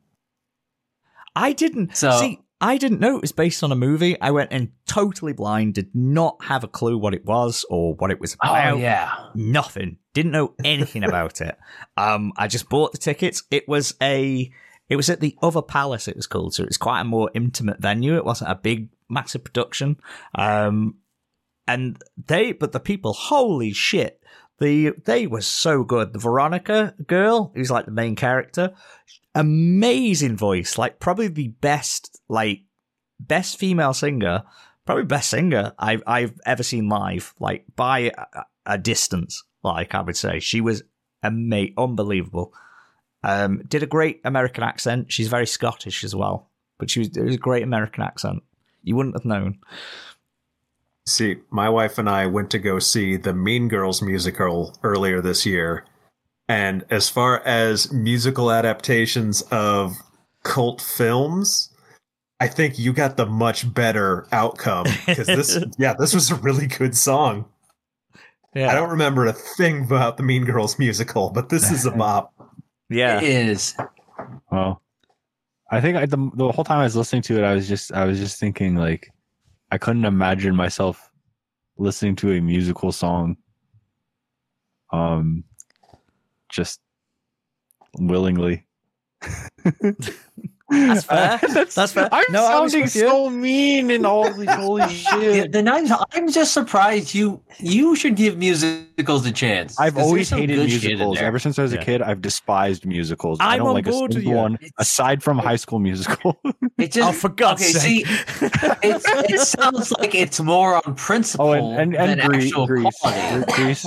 I 1.36 1.52
didn't 1.52 1.96
So- 1.96 2.18
see. 2.18 2.40
I 2.60 2.76
didn't 2.76 3.00
know 3.00 3.16
it 3.16 3.22
was 3.22 3.32
based 3.32 3.62
on 3.62 3.70
a 3.70 3.76
movie. 3.76 4.20
I 4.20 4.32
went 4.32 4.50
in 4.50 4.72
totally 4.86 5.32
blind. 5.32 5.74
Did 5.74 5.94
not 5.94 6.42
have 6.44 6.64
a 6.64 6.68
clue 6.68 6.98
what 6.98 7.14
it 7.14 7.24
was 7.24 7.64
or 7.70 7.94
what 7.94 8.10
it 8.10 8.20
was 8.20 8.34
about. 8.34 8.74
Oh 8.74 8.76
yeah, 8.78 9.14
nothing. 9.34 9.98
Didn't 10.12 10.32
know 10.32 10.54
anything 10.64 11.04
about 11.04 11.40
it. 11.40 11.56
Um, 11.96 12.32
I 12.36 12.48
just 12.48 12.68
bought 12.68 12.92
the 12.92 12.98
tickets. 12.98 13.44
It 13.50 13.68
was 13.68 13.94
a, 14.02 14.50
it 14.88 14.96
was 14.96 15.08
at 15.08 15.20
the 15.20 15.36
Other 15.40 15.62
Palace. 15.62 16.08
It 16.08 16.16
was 16.16 16.26
called, 16.26 16.54
so 16.54 16.64
it 16.64 16.68
was 16.68 16.76
quite 16.76 17.02
a 17.02 17.04
more 17.04 17.30
intimate 17.34 17.80
venue. 17.80 18.16
It 18.16 18.24
wasn't 18.24 18.50
a 18.50 18.56
big, 18.56 18.88
massive 19.08 19.44
production. 19.44 19.96
Um, 20.34 20.96
and 21.68 22.02
they, 22.26 22.52
but 22.52 22.72
the 22.72 22.80
people, 22.80 23.12
holy 23.12 23.72
shit, 23.72 24.20
the 24.58 24.94
they 25.04 25.26
were 25.26 25.42
so 25.42 25.84
good. 25.84 26.12
The 26.12 26.18
Veronica 26.18 26.94
girl, 27.06 27.52
who's 27.54 27.70
like 27.70 27.84
the 27.84 27.92
main 27.92 28.16
character, 28.16 28.72
amazing 29.34 30.36
voice, 30.36 30.78
like 30.78 31.00
probably 31.00 31.28
the 31.28 31.48
best, 31.48 32.20
like 32.28 32.62
best 33.20 33.58
female 33.58 33.94
singer, 33.94 34.42
probably 34.86 35.04
best 35.04 35.30
singer 35.30 35.72
I've 35.78 36.02
I've 36.06 36.38
ever 36.46 36.62
seen 36.62 36.88
live, 36.88 37.34
like 37.38 37.64
by 37.76 38.12
a, 38.34 38.44
a 38.66 38.78
distance. 38.78 39.44
Like 39.62 39.94
I 39.94 40.00
would 40.02 40.16
say, 40.16 40.40
she 40.40 40.60
was 40.60 40.82
ama- 41.22 41.66
unbelievable. 41.76 42.52
Um, 43.22 43.62
did 43.68 43.82
a 43.82 43.86
great 43.86 44.20
American 44.24 44.62
accent. 44.62 45.12
She's 45.12 45.28
very 45.28 45.46
Scottish 45.46 46.04
as 46.04 46.14
well, 46.14 46.50
but 46.78 46.90
she 46.90 47.00
was 47.00 47.16
it 47.16 47.22
was 47.22 47.34
a 47.34 47.38
great 47.38 47.62
American 47.62 48.02
accent. 48.02 48.42
You 48.82 48.96
wouldn't 48.96 49.16
have 49.16 49.24
known. 49.24 49.58
See, 51.06 51.38
my 51.50 51.68
wife 51.70 51.96
and 51.96 52.08
I 52.08 52.26
went 52.26 52.50
to 52.50 52.58
go 52.58 52.78
see 52.78 53.16
the 53.16 53.32
Mean 53.32 53.68
Girls 53.68 54.02
musical 54.02 54.76
earlier 54.82 55.22
this 55.22 55.46
year. 55.46 55.84
And 56.48 56.84
as 56.90 57.08
far 57.08 57.40
as 57.44 57.92
musical 57.92 58.50
adaptations 58.50 59.42
of 59.50 59.96
cult 60.44 60.80
films, 60.80 61.70
I 62.40 62.48
think 62.48 62.78
you 62.78 62.92
got 62.92 63.16
the 63.16 63.26
much 63.26 63.72
better 63.72 64.26
outcome 64.32 64.86
because 65.06 65.26
this, 65.26 65.58
yeah, 65.78 65.94
this 65.98 66.14
was 66.14 66.30
a 66.30 66.36
really 66.36 66.66
good 66.66 66.96
song. 66.96 67.44
Yeah, 68.54 68.70
I 68.70 68.74
don't 68.74 68.90
remember 68.90 69.26
a 69.26 69.32
thing 69.32 69.84
about 69.84 70.16
the 70.16 70.22
Mean 70.22 70.44
Girls 70.44 70.78
musical, 70.78 71.30
but 71.30 71.50
this 71.50 71.70
is 71.70 71.84
a 71.84 71.90
bop. 71.96 72.32
yeah. 72.88 73.18
it 73.18 73.24
is. 73.24 73.76
Well, 74.50 74.82
I 75.70 75.80
think 75.80 75.96
I, 75.98 76.06
the 76.06 76.30
the 76.34 76.50
whole 76.50 76.64
time 76.64 76.78
I 76.78 76.84
was 76.84 76.96
listening 76.96 77.22
to 77.22 77.38
it, 77.38 77.44
I 77.44 77.54
was 77.54 77.68
just 77.68 77.92
I 77.92 78.04
was 78.04 78.18
just 78.18 78.40
thinking 78.40 78.74
like 78.74 79.10
I 79.70 79.76
couldn't 79.76 80.06
imagine 80.06 80.56
myself 80.56 81.10
listening 81.76 82.16
to 82.16 82.32
a 82.32 82.40
musical 82.40 82.90
song, 82.90 83.36
um, 84.92 85.44
just 86.48 86.80
willingly. 87.98 88.66
That's 90.70 91.08
uh, 91.08 91.38
fair. 91.38 91.64
That's 91.64 91.92
fair. 91.92 92.08
I'm 92.12 92.24
No, 92.30 92.40
sounding 92.46 92.86
so 92.88 93.30
mean 93.30 93.90
and 93.90 94.04
all 94.04 94.30
these 94.30 94.50
holy 94.54 94.82
Yeah, 94.82 94.88
shit. 94.88 95.52
the 95.52 95.62
nice, 95.62 95.90
I'm 96.12 96.30
just 96.30 96.52
surprised 96.52 97.14
you 97.14 97.40
you 97.58 97.96
should 97.96 98.16
give 98.16 98.36
musicals 98.36 99.24
a 99.24 99.32
chance. 99.32 99.80
I've 99.80 99.94
'cause 99.94 100.02
always 100.04 100.28
hated 100.28 100.56
good 100.56 100.70
shit 100.70 100.84
in 100.84 100.88
musicals. 100.98 101.18
Ever 101.20 101.38
since 101.38 101.58
I 101.58 101.62
was 101.62 101.72
Yeah. 101.72 101.80
a 101.80 101.84
kid, 101.86 102.02
I've 102.02 102.20
despised 102.20 102.84
musicals. 102.84 103.38
I 103.40 103.54
I'm 103.54 103.60
don't 103.60 103.72
like 103.72 103.86
a 103.86 103.92
single 103.92 104.20
you. 104.20 104.30
one 104.30 104.54
It's- 104.56 104.70
aside 104.78 105.22
from 105.22 105.38
High 105.38 105.56
School 105.56 105.78
Musical. 105.78 106.38
It 106.76 106.92
just 106.92 107.08
Oh, 107.08 107.12
for 107.12 107.30
God's 107.30 107.62
okay, 107.62 107.72
sake! 107.72 108.06
see, 108.06 108.14
it's, 108.82 109.04
it 109.08 109.40
sounds 109.40 109.90
like 109.92 110.14
it's 110.14 110.38
more 110.38 110.86
on 110.86 110.94
principle 110.96 111.46
oh, 111.48 111.52
and 111.54 111.96
and, 111.96 111.96
and 111.96 112.20
than 112.20 112.28
Grease, 112.28 112.44
actual 112.52 112.66
Grease, 112.66 112.94
quality. 113.00 113.52
Grease, 113.52 113.86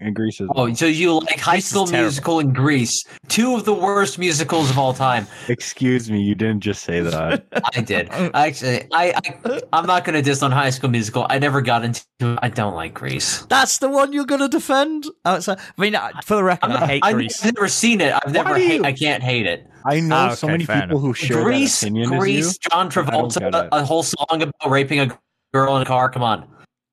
and 0.00 0.14
Grease 0.16 0.40
as 0.40 0.48
Oh, 0.54 0.72
so 0.74 0.86
you 0.86 1.18
like 1.20 1.38
High 1.38 1.52
Grease 1.56 1.66
School. 1.66 1.86
Musical 1.86 2.38
and 2.40 2.54
Grease, 2.54 3.04
two 3.28 3.54
of 3.54 3.64
the 3.64 3.72
worst 3.72 4.18
musicals 4.18 4.70
of 4.70 4.78
all 4.78 4.94
time. 4.94 5.26
Excuse 5.48 6.10
me, 6.10 6.20
you 6.20 6.34
didn't 6.34 6.60
just 6.60 6.82
say 6.84 7.00
that. 7.00 7.44
I 7.76 7.80
did. 7.80 8.08
Actually, 8.34 8.86
I, 8.92 9.12
I 9.44 9.60
I'm 9.72 9.86
not 9.86 10.04
going 10.04 10.14
to 10.14 10.22
diss 10.22 10.42
on 10.42 10.50
High 10.52 10.70
School 10.70 10.90
Musical. 10.90 11.26
I 11.28 11.38
never 11.38 11.60
got 11.60 11.84
into. 11.84 12.02
it. 12.20 12.38
I 12.42 12.48
don't 12.48 12.74
like 12.74 12.94
Grease. 12.94 13.42
That's 13.46 13.78
the 13.78 13.88
one 13.88 14.12
you're 14.12 14.24
going 14.26 14.40
to 14.40 14.48
defend. 14.48 15.06
Oh, 15.24 15.38
so, 15.40 15.54
I 15.54 15.80
mean, 15.80 15.94
uh, 15.94 16.10
for 16.24 16.36
the 16.36 16.44
record, 16.44 16.64
I'm 16.64 16.70
not, 16.72 16.82
I 16.82 16.86
hate 16.86 17.02
I've 17.04 17.14
Grease. 17.14 17.44
never 17.44 17.68
seen 17.68 18.00
it. 18.00 18.14
I've 18.24 18.32
never. 18.32 18.56
Hate, 18.56 18.84
I 18.84 18.92
can't 18.92 19.22
hate 19.22 19.46
it. 19.46 19.66
I 19.84 20.00
know 20.00 20.14
Ah, 20.16 20.34
so 20.34 20.46
okay, 20.46 20.52
many 20.52 20.64
fair 20.66 20.82
people 20.82 20.98
who 20.98 21.14
share 21.14 21.42
Grease, 21.42 21.80
that 21.80 21.86
opinion 21.86 22.10
Grease, 22.18 22.46
as 22.46 22.58
you. 22.62 22.70
John 22.70 22.90
Travolta, 22.90 23.50
get 23.50 23.68
a 23.72 23.84
whole 23.84 24.02
song 24.02 24.42
about 24.42 24.52
raping 24.70 25.00
a 25.00 25.18
girl 25.54 25.76
in 25.76 25.82
a 25.82 25.86
car. 25.86 26.10
Come 26.10 26.22
on. 26.22 26.46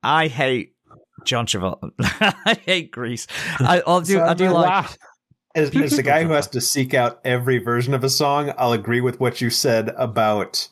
I 0.03 0.27
hate 0.27 0.73
John 1.27 1.45
Travolta. 1.45 1.91
I 1.99 2.57
hate 2.65 2.91
Grease. 2.91 3.27
I, 3.59 3.83
I'll 3.85 4.01
do. 4.01 4.19
I 4.21 4.33
do 4.33 4.49
like. 4.49 4.89
As, 5.55 5.75
as 5.75 5.95
the 5.95 6.03
guy 6.03 6.23
who 6.23 6.31
has 6.33 6.47
to 6.51 6.61
seek 6.61 6.93
out 6.93 7.19
every 7.23 7.57
version 7.59 7.93
of 7.93 8.03
a 8.03 8.09
song, 8.09 8.53
I'll 8.57 8.73
agree 8.73 9.01
with 9.01 9.19
what 9.19 9.41
you 9.41 9.49
said 9.49 9.89
about 9.97 10.69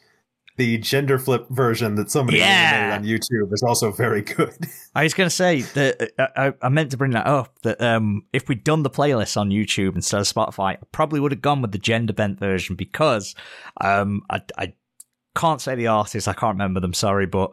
the 0.58 0.78
gender 0.78 1.20
flip 1.20 1.46
version 1.50 1.96
that 1.96 2.10
somebody 2.10 2.38
Yeah. 2.38 2.88
made 2.88 2.96
on 2.96 3.04
YouTube 3.04 3.52
is 3.52 3.62
also 3.62 3.92
very 3.92 4.22
good. 4.22 4.56
I 4.96 5.04
was 5.04 5.14
going 5.14 5.28
to 5.30 5.36
say 5.36 5.62
that 5.62 6.12
uh, 6.18 6.28
I, 6.38 6.54
I 6.62 6.70
meant 6.70 6.92
to 6.92 6.98
bring 6.98 7.12
that 7.12 7.28
up. 7.28 7.60
That 7.64 7.82
um, 7.82 8.24
if 8.32 8.48
we'd 8.48 8.64
done 8.64 8.84
the 8.84 8.90
playlist 8.90 9.36
on 9.36 9.50
YouTube 9.50 9.96
instead 9.96 10.22
of 10.22 10.28
Spotify, 10.28 10.74
I 10.74 10.78
probably 10.94 11.20
would 11.20 11.34
have 11.34 11.42
gone 11.42 11.62
with 11.62 11.74
the 11.74 11.78
gender 11.78 12.14
bent 12.14 12.40
version 12.40 12.76
because 12.78 13.36
um, 13.82 14.22
I, 14.30 14.42
I 14.58 14.74
can't 15.36 15.60
say 15.60 15.76
the 15.76 15.88
artist. 15.88 16.28
I 16.28 16.34
can't 16.34 16.54
remember 16.54 16.80
them. 16.80 16.94
Sorry, 16.94 17.26
but 17.26 17.52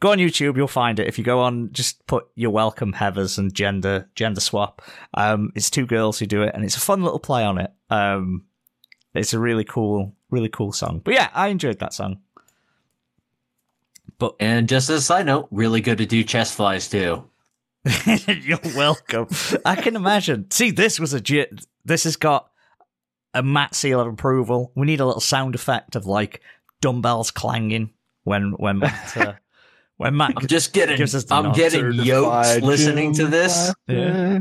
go 0.00 0.12
on 0.12 0.18
YouTube. 0.18 0.56
You'll 0.56 0.68
find 0.68 0.98
it. 0.98 1.06
If 1.08 1.18
you 1.18 1.24
go 1.24 1.40
on, 1.40 1.72
just 1.72 2.06
put 2.06 2.26
"You're 2.34 2.50
Welcome" 2.50 2.92
Heathers 2.92 3.38
and 3.38 3.52
gender 3.54 4.08
gender 4.14 4.40
swap. 4.40 4.82
Um, 5.14 5.52
it's 5.54 5.70
two 5.70 5.86
girls 5.86 6.18
who 6.18 6.26
do 6.26 6.42
it, 6.42 6.52
and 6.54 6.64
it's 6.64 6.76
a 6.76 6.80
fun 6.80 7.02
little 7.02 7.18
play 7.18 7.44
on 7.44 7.58
it. 7.58 7.72
Um, 7.90 8.44
it's 9.14 9.32
a 9.32 9.38
really 9.38 9.64
cool, 9.64 10.14
really 10.30 10.48
cool 10.48 10.72
song. 10.72 11.00
But 11.04 11.14
yeah, 11.14 11.30
I 11.32 11.48
enjoyed 11.48 11.78
that 11.78 11.94
song. 11.94 12.18
But 14.18 14.36
And 14.40 14.68
just 14.68 14.90
as 14.90 15.00
a 15.00 15.02
side 15.02 15.26
note, 15.26 15.48
really 15.50 15.80
good 15.80 15.98
to 15.98 16.06
do 16.06 16.22
chest 16.22 16.54
flies 16.54 16.88
too. 16.88 17.28
You're 18.26 18.58
welcome. 18.76 19.28
I 19.64 19.76
can 19.76 19.96
imagine. 19.96 20.50
See, 20.50 20.70
this 20.70 20.98
was 20.98 21.12
a 21.12 21.20
j- 21.20 21.50
this 21.84 22.04
has 22.04 22.16
got 22.16 22.50
a 23.34 23.42
Matt 23.42 23.74
seal 23.74 24.00
of 24.00 24.06
approval. 24.06 24.72
We 24.74 24.86
need 24.86 25.00
a 25.00 25.06
little 25.06 25.20
sound 25.20 25.54
effect 25.54 25.96
of 25.96 26.06
like 26.06 26.40
dumbbells 26.80 27.30
clanging 27.30 27.90
when 28.22 28.52
when 28.52 28.78
Matt, 28.78 29.16
uh, 29.16 29.34
when 29.96 30.16
Matt 30.16 30.34
I'm 30.36 30.46
just 30.46 30.72
getting. 30.72 30.96
Gives 30.96 31.14
us 31.14 31.24
the 31.24 31.34
I'm 31.34 31.52
getting 31.52 31.92
yokes 31.92 32.60
listening 32.60 33.14
to 33.14 33.26
this. 33.26 33.74
Yeah. 33.86 34.40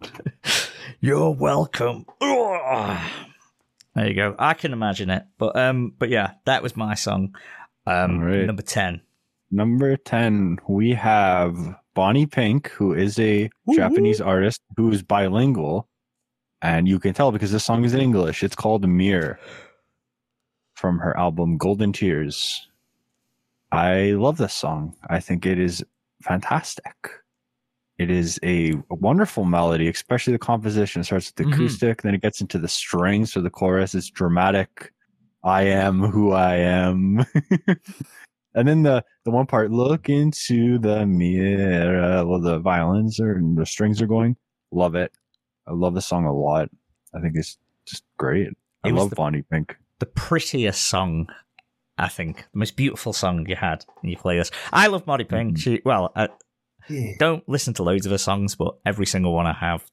You're 1.00 1.30
welcome. 1.30 2.06
There 2.20 4.08
you 4.08 4.14
go. 4.14 4.34
I 4.38 4.54
can 4.54 4.72
imagine 4.72 5.10
it. 5.10 5.24
But 5.38 5.56
um 5.56 5.92
but 5.98 6.08
yeah, 6.08 6.32
that 6.46 6.62
was 6.62 6.76
my 6.76 6.94
song. 6.94 7.34
Um 7.86 8.20
All 8.20 8.26
right. 8.26 8.46
number 8.46 8.62
10. 8.62 9.00
Number 9.50 9.96
10, 9.96 10.58
we 10.68 10.94
have 10.94 11.56
Bonnie 11.94 12.26
Pink, 12.26 12.70
who 12.70 12.92
is 12.92 13.18
a 13.20 13.48
Woo-hoo. 13.66 13.76
Japanese 13.76 14.20
artist 14.20 14.60
who 14.76 14.90
is 14.90 15.02
bilingual. 15.02 15.88
And 16.60 16.88
you 16.88 16.98
can 16.98 17.14
tell 17.14 17.30
because 17.30 17.52
this 17.52 17.64
song 17.64 17.84
is 17.84 17.94
in 17.94 18.00
English. 18.00 18.42
It's 18.42 18.56
called 18.56 18.88
Mirror 18.88 19.38
from 20.74 20.98
her 20.98 21.16
album 21.16 21.56
Golden 21.56 21.92
Tears. 21.92 22.68
I 23.74 24.12
love 24.12 24.36
this 24.36 24.54
song. 24.54 24.94
I 25.08 25.20
think 25.20 25.46
it 25.46 25.58
is 25.58 25.84
fantastic. 26.22 26.94
It 27.98 28.10
is 28.10 28.40
a 28.42 28.74
wonderful 28.90 29.44
melody, 29.44 29.88
especially 29.88 30.32
the 30.32 30.38
composition. 30.38 31.00
It 31.00 31.04
starts 31.04 31.28
with 31.28 31.36
the 31.36 31.44
Mhm. 31.44 31.54
acoustic, 31.54 32.02
then 32.02 32.14
it 32.14 32.22
gets 32.22 32.40
into 32.40 32.58
the 32.58 32.66
strings. 32.68 33.32
So 33.32 33.40
the 33.40 33.50
chorus 33.50 33.94
is 33.94 34.10
dramatic. 34.10 34.92
I 35.44 35.62
am 35.62 36.00
who 36.00 36.32
I 36.32 36.56
am. 36.56 37.24
and 38.54 38.66
then 38.68 38.82
the 38.82 39.04
the 39.24 39.30
one 39.30 39.46
part, 39.46 39.70
look 39.70 40.08
into 40.08 40.78
the 40.78 41.06
mirror. 41.06 42.26
Well, 42.26 42.40
the 42.40 42.58
violins 42.58 43.20
are 43.20 43.32
and 43.34 43.56
the 43.56 43.64
strings 43.66 44.02
are 44.02 44.06
going. 44.06 44.36
Love 44.72 44.94
it. 44.94 45.12
I 45.66 45.72
love 45.72 45.94
the 45.94 46.02
song 46.02 46.24
a 46.26 46.32
lot. 46.32 46.68
I 47.14 47.20
think 47.20 47.36
it's 47.36 47.58
just 47.86 48.04
great. 48.18 48.48
I 48.84 48.90
love 48.90 49.10
the- 49.10 49.16
Bonnie 49.16 49.42
Pink. 49.50 49.76
the 50.00 50.06
prettiest 50.06 50.88
song, 50.88 51.28
I 51.98 52.08
think, 52.08 52.38
the 52.52 52.58
most 52.58 52.76
beautiful 52.76 53.12
song 53.12 53.46
you 53.48 53.56
had 53.56 53.84
and 54.02 54.10
you 54.10 54.16
play 54.16 54.36
this. 54.38 54.50
I 54.72 54.88
love 54.88 55.06
Maddie 55.06 55.24
Pink. 55.24 55.56
Mhm. 55.56 55.58
She 55.60 55.82
well, 55.84 56.12
I 56.16 56.28
don't 57.18 57.48
listen 57.48 57.72
to 57.74 57.82
loads 57.82 58.04
of 58.06 58.12
her 58.12 58.18
songs, 58.18 58.54
but 58.56 58.74
every 58.84 59.06
single 59.06 59.32
one 59.32 59.46
I 59.46 59.52
have, 59.52 59.84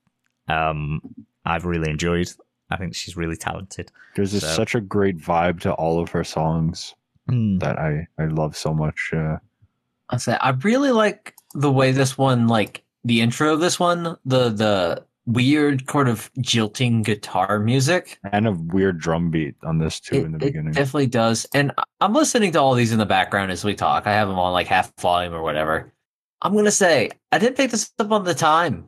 um, 0.48 1.02
I've 1.46 1.66
really 1.66 1.90
enjoyed. 1.90 2.30
I 2.70 2.78
think 2.78 2.96
she's 2.96 3.16
really 3.18 3.36
talented. 3.38 3.92
There's 4.16 4.32
just 4.32 4.56
such 4.56 4.76
a 4.76 4.82
great 4.82 5.18
vibe 5.18 5.60
to 5.62 5.74
all 5.74 6.00
of 6.02 6.10
her 6.12 6.24
songs 6.24 6.96
Mm. 7.30 7.60
that 7.60 7.78
I 7.78 8.08
I 8.18 8.26
love 8.26 8.58
so 8.58 8.74
much. 8.74 9.12
Uh, 9.14 9.38
I 10.10 10.18
say 10.18 10.36
I 10.42 10.50
really 10.52 10.92
like 10.92 11.36
the 11.54 11.72
way 11.72 11.92
this 11.92 12.18
one 12.18 12.48
like 12.48 12.84
the 13.06 13.22
intro 13.22 13.54
of 13.54 13.60
this 13.60 13.80
one, 13.80 14.18
the 14.26 14.50
the 14.50 15.04
weird 15.34 15.88
kind 15.88 16.08
of 16.10 16.30
jilting 16.40 17.02
guitar 17.04 17.60
music. 17.60 18.20
And 18.32 18.48
a 18.48 18.52
weird 18.52 19.00
drum 19.00 19.30
beat 19.32 19.56
on 19.64 19.78
this 19.80 20.00
too 20.00 20.16
It, 20.16 20.24
in 20.26 20.32
the 20.32 20.38
it 20.38 20.42
beginning. 20.42 20.74
definitely 20.74 21.08
does. 21.08 21.46
And 21.54 21.72
I- 21.78 21.84
I'm 22.02 22.14
listening 22.14 22.52
to 22.54 22.60
all 22.60 22.74
these 22.74 22.92
in 22.92 22.98
the 23.00 23.06
background 23.06 23.52
as 23.52 23.64
we 23.64 23.76
talk. 23.76 24.08
I 24.08 24.14
have 24.14 24.28
them 24.28 24.40
on 24.40 24.54
like 24.54 24.68
half 24.68 24.92
volume 25.00 25.34
or 25.34 25.42
whatever. 25.44 25.94
I'm 26.42 26.56
gonna 26.56 26.72
say 26.72 27.10
I 27.32 27.38
didn't 27.38 27.58
pick 27.58 27.72
this 27.72 27.92
up 28.00 28.12
on 28.12 28.24
the 28.24 28.34
time 28.34 28.88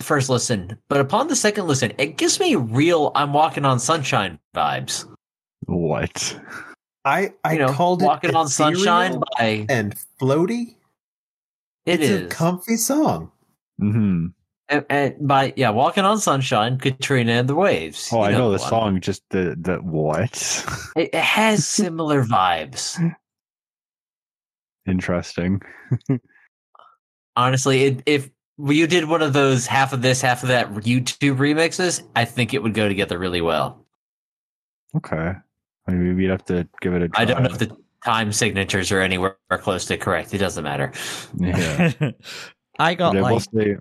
first 0.00 0.28
listen, 0.28 0.76
but 0.90 1.00
upon 1.00 1.28
the 1.28 1.36
second 1.36 1.66
listen, 1.66 1.92
it 1.96 2.18
gives 2.18 2.38
me 2.38 2.54
real 2.54 3.12
"I'm 3.14 3.32
walking 3.32 3.64
on 3.64 3.78
sunshine" 3.78 4.38
vibes. 4.54 5.06
what? 5.64 6.38
I 7.06 7.32
I 7.44 7.52
you 7.54 7.58
know, 7.60 7.72
called 7.72 8.02
it 8.02 8.06
"Walking 8.06 8.34
on 8.34 8.48
Sunshine" 8.48 9.20
by 9.38 9.64
and 9.70 9.94
floaty. 10.20 10.76
it 11.86 12.00
it's 12.00 12.10
is 12.10 12.22
a 12.26 12.28
comfy 12.28 12.76
song. 12.76 13.30
hmm 13.78 14.26
and, 14.68 14.84
and 14.90 15.28
by 15.28 15.52
yeah, 15.56 15.70
"Walking 15.70 16.04
on 16.04 16.18
Sunshine," 16.18 16.78
Katrina 16.78 17.32
and 17.32 17.48
the 17.48 17.54
Waves. 17.54 18.08
Oh, 18.12 18.18
You 18.18 18.22
I 18.24 18.30
know 18.32 18.50
the 18.52 18.58
one. 18.58 18.68
song. 18.68 19.00
Just 19.00 19.22
the 19.30 19.56
the 19.60 19.76
what? 19.76 20.64
It, 20.96 21.10
it 21.12 21.22
has 21.22 21.66
similar 21.66 22.24
vibes. 22.24 22.98
Interesting. 24.86 25.60
Honestly, 27.36 27.82
it, 27.84 28.02
if 28.06 28.30
you 28.58 28.86
did 28.86 29.04
one 29.08 29.20
of 29.22 29.32
those 29.32 29.66
half 29.66 29.92
of 29.92 30.00
this, 30.02 30.20
half 30.22 30.42
of 30.42 30.48
that 30.48 30.72
YouTube 30.72 31.36
remixes, 31.38 32.02
I 32.14 32.24
think 32.24 32.54
it 32.54 32.62
would 32.62 32.72
go 32.74 32.88
together 32.88 33.18
really 33.18 33.40
well. 33.40 33.84
Okay. 34.96 35.32
I 35.88 35.90
mean, 35.90 36.08
maybe 36.08 36.22
you'd 36.22 36.30
have 36.30 36.44
to 36.46 36.66
give 36.80 36.94
it 36.94 37.02
a 37.02 37.08
try. 37.08 37.22
I 37.22 37.24
don't 37.26 37.42
know 37.42 37.50
if 37.50 37.58
the 37.58 37.76
time 38.04 38.32
signatures 38.32 38.90
are 38.92 39.00
anywhere 39.00 39.36
close 39.58 39.84
to 39.86 39.98
correct. 39.98 40.32
It 40.32 40.38
doesn't 40.38 40.64
matter. 40.64 40.92
Yeah. 41.36 41.92
I 42.78 42.94
got 42.94 43.12
But 43.14 43.18
I 43.18 43.22
will 43.22 43.36
like 43.36 43.42
say- 43.52 43.76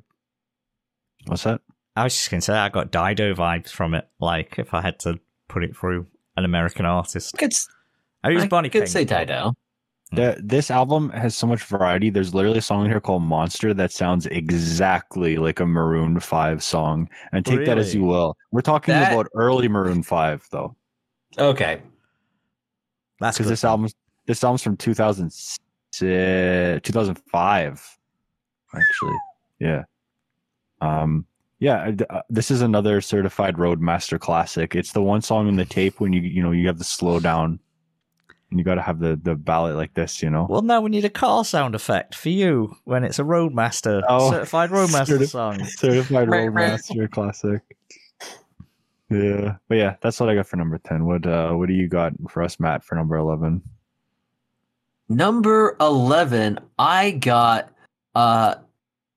What's 1.25 1.43
that? 1.43 1.61
I 1.95 2.03
was 2.03 2.13
just 2.13 2.29
gonna 2.29 2.41
say 2.41 2.53
I 2.53 2.69
got 2.69 2.91
Dido 2.91 3.33
vibes 3.33 3.69
from 3.69 3.93
it. 3.93 4.07
Like 4.19 4.59
if 4.59 4.73
I 4.73 4.81
had 4.81 4.99
to 4.99 5.19
put 5.47 5.63
it 5.63 5.75
through 5.75 6.05
an 6.37 6.45
American 6.45 6.85
artist, 6.85 7.33
I 7.35 7.37
could, 7.37 7.53
oh, 7.53 7.73
I 8.25 8.29
use 8.31 8.43
I 8.43 8.47
Bonnie 8.47 8.69
could 8.69 8.81
Pink. 8.81 8.89
say 8.91 9.05
Dido. 9.05 9.53
The, 10.11 10.37
this 10.41 10.69
album 10.69 11.09
has 11.09 11.35
so 11.35 11.47
much 11.47 11.63
variety. 11.63 12.09
There's 12.11 12.33
literally 12.35 12.59
a 12.59 12.61
song 12.61 12.85
here 12.85 12.99
called 13.01 13.23
Monster 13.23 13.73
that 13.73 13.91
sounds 13.91 14.27
exactly 14.27 15.37
like 15.37 15.59
a 15.59 15.65
Maroon 15.65 16.19
5 16.19 16.61
song. 16.63 17.09
And 17.33 17.43
take 17.45 17.65
that 17.65 17.77
as 17.79 17.93
you 17.95 18.03
will. 18.03 18.37
We're 18.51 18.61
talking 18.61 18.93
That- 18.93 19.11
about 19.11 19.27
early 19.33 19.67
Maroon 19.67 20.03
5 20.03 20.47
though. 20.51 20.75
Okay. 21.39 21.81
That's 23.19 23.37
Because 23.37 23.47
good. 23.47 23.53
this 23.53 23.63
album 23.65 23.89
this 24.27 24.43
album's 24.43 24.61
from 24.61 24.77
2000, 24.77 25.31
2005 26.83 27.97
actually. 28.75 29.17
Yeah. 29.59 29.83
Um 30.81 31.25
yeah, 31.59 31.91
uh, 32.09 32.21
this 32.29 32.51
is 32.51 32.61
another 32.61 32.99
certified 32.99 33.57
roadmaster 33.57 34.19
classic. 34.19 34.75
It's 34.75 34.91
the 34.91 35.01
one 35.01 35.21
song 35.21 35.47
in 35.47 35.55
the 35.55 35.65
tape 35.77 35.99
when 35.99 36.13
you 36.13 36.21
you 36.21 36.43
know 36.43 36.51
you 36.51 36.67
have 36.67 36.77
the 36.77 36.83
slow 36.83 37.19
down 37.19 37.59
and 38.51 38.59
you 38.59 38.63
got 38.65 38.75
to 38.75 38.81
have 38.81 38.99
the 38.99 39.15
the 39.21 39.35
ballad 39.35 39.75
like 39.75 39.93
this, 39.95 40.21
you 40.21 40.29
know. 40.29 40.45
Well, 40.49 40.61
now 40.61 40.81
we 40.81 40.89
need 40.89 41.05
a 41.05 41.09
car 41.09 41.43
sound 41.45 41.73
effect 41.73 42.13
for 42.13 42.29
you 42.29 42.75
when 42.83 43.03
it's 43.03 43.19
a 43.19 43.23
Roadmaster, 43.23 44.03
Oh, 44.07 44.31
certified 44.31 44.69
Roadmaster 44.71 45.17
certi- 45.19 45.29
song. 45.29 45.65
Certified 45.65 46.29
Right, 46.29 46.51
right. 46.51 46.71
Roadmaster 46.71 47.07
classic. 47.07 47.61
Yeah, 49.09 49.57
but 49.67 49.75
yeah, 49.77 49.95
that's 50.01 50.19
what 50.19 50.29
I 50.29 50.35
got 50.35 50.47
for 50.47 50.57
number 50.57 50.77
ten. 50.79 51.05
What 51.05 51.25
uh, 51.25 51.51
what 51.53 51.67
do 51.67 51.73
you 51.73 51.87
got 51.87 52.13
for 52.29 52.43
us, 52.43 52.59
Matt, 52.59 52.83
for 52.83 52.95
number 52.95 53.15
eleven? 53.15 53.61
Number 55.07 55.77
11, 55.79 56.59
I 56.79 57.11
got 57.11 57.71
uh 58.15 58.55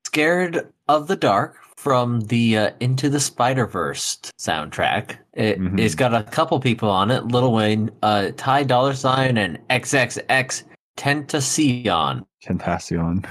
Scared 0.04 0.72
of 0.88 1.06
the 1.06 1.16
Dark 1.16 1.56
from 1.76 2.20
the 2.22 2.58
uh, 2.58 2.70
Into 2.80 3.08
the 3.08 3.20
Spider-Verse 3.20 4.18
soundtrack. 4.38 5.16
It, 5.34 5.60
Mhm. 5.60 5.78
has 5.80 5.94
got 5.94 6.12
a 6.14 6.24
couple 6.24 6.58
people 6.60 6.90
on 6.90 7.10
it, 7.10 7.26
Lil 7.26 7.52
Wayne, 7.52 7.90
uh, 8.02 8.30
Ty 8.36 8.64
Dolla 8.64 8.92
$ign, 8.92 9.38
and 9.38 9.58
XXX 9.70 10.64
Tentacion. 10.96 12.24
Tentacion. 12.44 13.22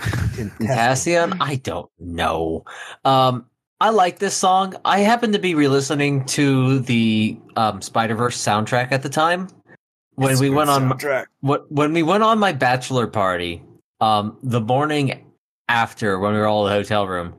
Tentacion? 0.57 1.37
I 1.41 1.55
don't 1.55 1.89
know. 1.99 2.63
Um, 3.03 3.45
I 3.79 3.89
like 3.89 4.19
this 4.19 4.35
song. 4.35 4.75
I 4.85 4.99
happened 4.99 5.33
to 5.33 5.39
be 5.39 5.53
re-listening 5.53 6.25
to 6.25 6.79
the 6.79 7.37
um, 7.55 7.81
Spider-Verse 7.81 8.37
soundtrack 8.37 8.91
at 8.91 9.03
the 9.03 9.09
time 9.09 9.49
when 10.15 10.31
It's 10.31 10.41
we 10.41 10.49
went 10.49 10.69
on 10.69 10.89
soundtrack. 10.89 11.25
what 11.41 11.71
when 11.71 11.93
we 11.93 12.01
went 12.01 12.23
on 12.23 12.39
my 12.39 12.53
bachelor 12.53 13.05
party, 13.07 13.61
um, 14.01 14.37
the 14.41 14.61
morning 14.61 15.25
after 15.69 16.17
when 16.17 16.33
we 16.33 16.39
were 16.39 16.47
all 16.47 16.65
in 16.65 16.71
the 16.73 16.77
hotel 16.79 17.07
room, 17.07 17.35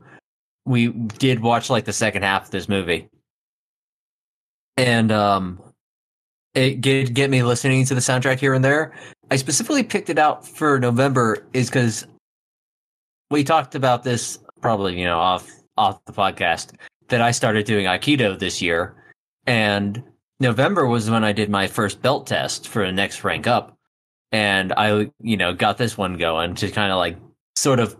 we 0.69 0.89
did 0.89 1.41
watch 1.41 1.71
like 1.71 1.85
the 1.85 1.93
second 1.93 2.21
half 2.21 2.45
of 2.45 2.51
this 2.51 2.69
movie, 2.69 3.09
and 4.77 5.11
um, 5.11 5.59
it 6.53 6.79
did 6.79 7.15
get 7.15 7.31
me 7.31 7.41
listening 7.41 7.85
to 7.85 7.95
the 7.95 8.01
soundtrack 8.01 8.39
here 8.39 8.53
and 8.53 8.63
there. 8.63 8.93
I 9.31 9.35
specifically 9.35 9.81
picked 9.81 10.11
it 10.11 10.19
out 10.19 10.47
for 10.47 10.79
November 10.79 11.43
is 11.53 11.69
because 11.69 12.05
we 13.31 13.43
talked 13.43 13.73
about 13.73 14.03
this 14.03 14.37
probably 14.61 14.99
you 14.99 15.05
know 15.05 15.17
off 15.17 15.49
off 15.75 16.05
the 16.05 16.13
podcast 16.13 16.73
that 17.07 17.21
I 17.21 17.31
started 17.31 17.65
doing 17.65 17.87
Aikido 17.87 18.37
this 18.37 18.61
year, 18.61 18.95
and 19.47 20.03
November 20.39 20.85
was 20.85 21.09
when 21.09 21.23
I 21.23 21.31
did 21.31 21.49
my 21.49 21.65
first 21.65 21.99
belt 22.03 22.27
test 22.27 22.67
for 22.67 22.85
the 22.85 22.91
next 22.91 23.23
rank 23.23 23.47
up. 23.47 23.75
And 24.31 24.71
I, 24.73 25.09
you 25.19 25.37
know, 25.37 25.53
got 25.53 25.79
this 25.79 25.97
one 25.97 26.15
going 26.15 26.53
to 26.55 26.69
kind 26.69 26.91
of 26.91 26.99
like 26.99 27.17
sort 27.55 27.79
of 27.79 27.97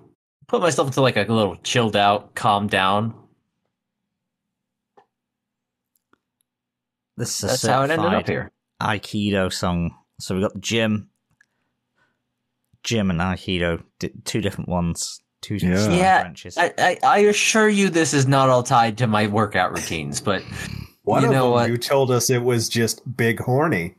put 0.50 0.62
myself 0.62 0.88
into 0.88 1.02
like 1.02 1.16
a 1.16 1.22
little 1.22 1.56
chilled 1.58 1.96
out, 1.96 2.36
calm 2.36 2.68
down. 2.68 3.14
This 7.16 7.38
is 7.38 7.44
a 7.44 7.48
That's 7.48 7.66
how 7.66 7.84
it 7.84 7.92
ended 7.92 8.14
up 8.14 8.28
here. 8.28 8.52
Aikido 8.82 9.52
song. 9.52 9.96
So 10.20 10.36
we 10.36 10.42
got 10.42 10.54
the 10.54 10.60
gym, 10.60 11.10
gym 12.84 13.10
and 13.10 13.20
Aikido, 13.20 13.84
two 14.26 14.42
different 14.42 14.70
ones, 14.70 15.22
two 15.42 15.56
Yeah. 15.56 15.78
separate 15.78 15.98
Yeah, 15.98 16.22
branches. 16.22 16.58
I, 16.58 16.74
I, 16.78 16.98
I 17.04 17.18
assure 17.20 17.70
you 17.70 17.90
this 17.90 18.14
is 18.14 18.28
not 18.28 18.50
all 18.50 18.64
tied 18.64 18.98
to 19.00 19.08
my 19.08 19.28
workout 19.28 19.72
routines, 19.72 20.20
but 20.22 20.44
One 21.04 21.22
You 21.22 21.28
of 21.28 21.34
know 21.34 21.44
them, 21.46 21.52
what? 21.52 21.70
you 21.70 21.78
told 21.78 22.12
us 22.12 22.30
it 22.30 22.44
was 22.44 22.70
just 22.70 23.02
big 23.18 23.40
horny. 23.40 23.96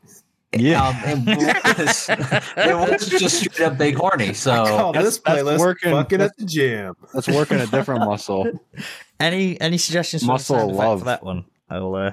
Yeah. 0.52 0.88
um, 0.88 1.24
it 1.28 1.78
was, 1.78 2.08
it 2.08 2.90
was 2.90 3.08
just 3.08 3.38
straight 3.40 3.66
up 3.66 3.78
big 3.78 3.94
horny. 3.96 4.34
So 4.34 4.64
Call 4.66 4.92
that's- 4.92 5.16
this 5.16 5.22
that's 5.24 5.42
playlist 5.42 5.58
working- 5.60 5.92
"Fucking 5.92 6.20
at 6.20 6.36
the 6.36 6.44
Gym." 6.44 6.96
That's 7.14 7.28
working 7.28 7.60
a 7.60 7.66
different 7.66 8.00
muscle. 8.04 8.50
Any 9.20 9.60
any 9.60 9.76
suggestions 9.78 10.22
for, 10.22 10.28
Muscle 10.28 10.56
the 10.58 10.64
love. 10.74 11.00
for 11.00 11.04
that 11.04 11.22
one? 11.22 11.44
I'll 11.68 11.94
uh, 11.94 12.12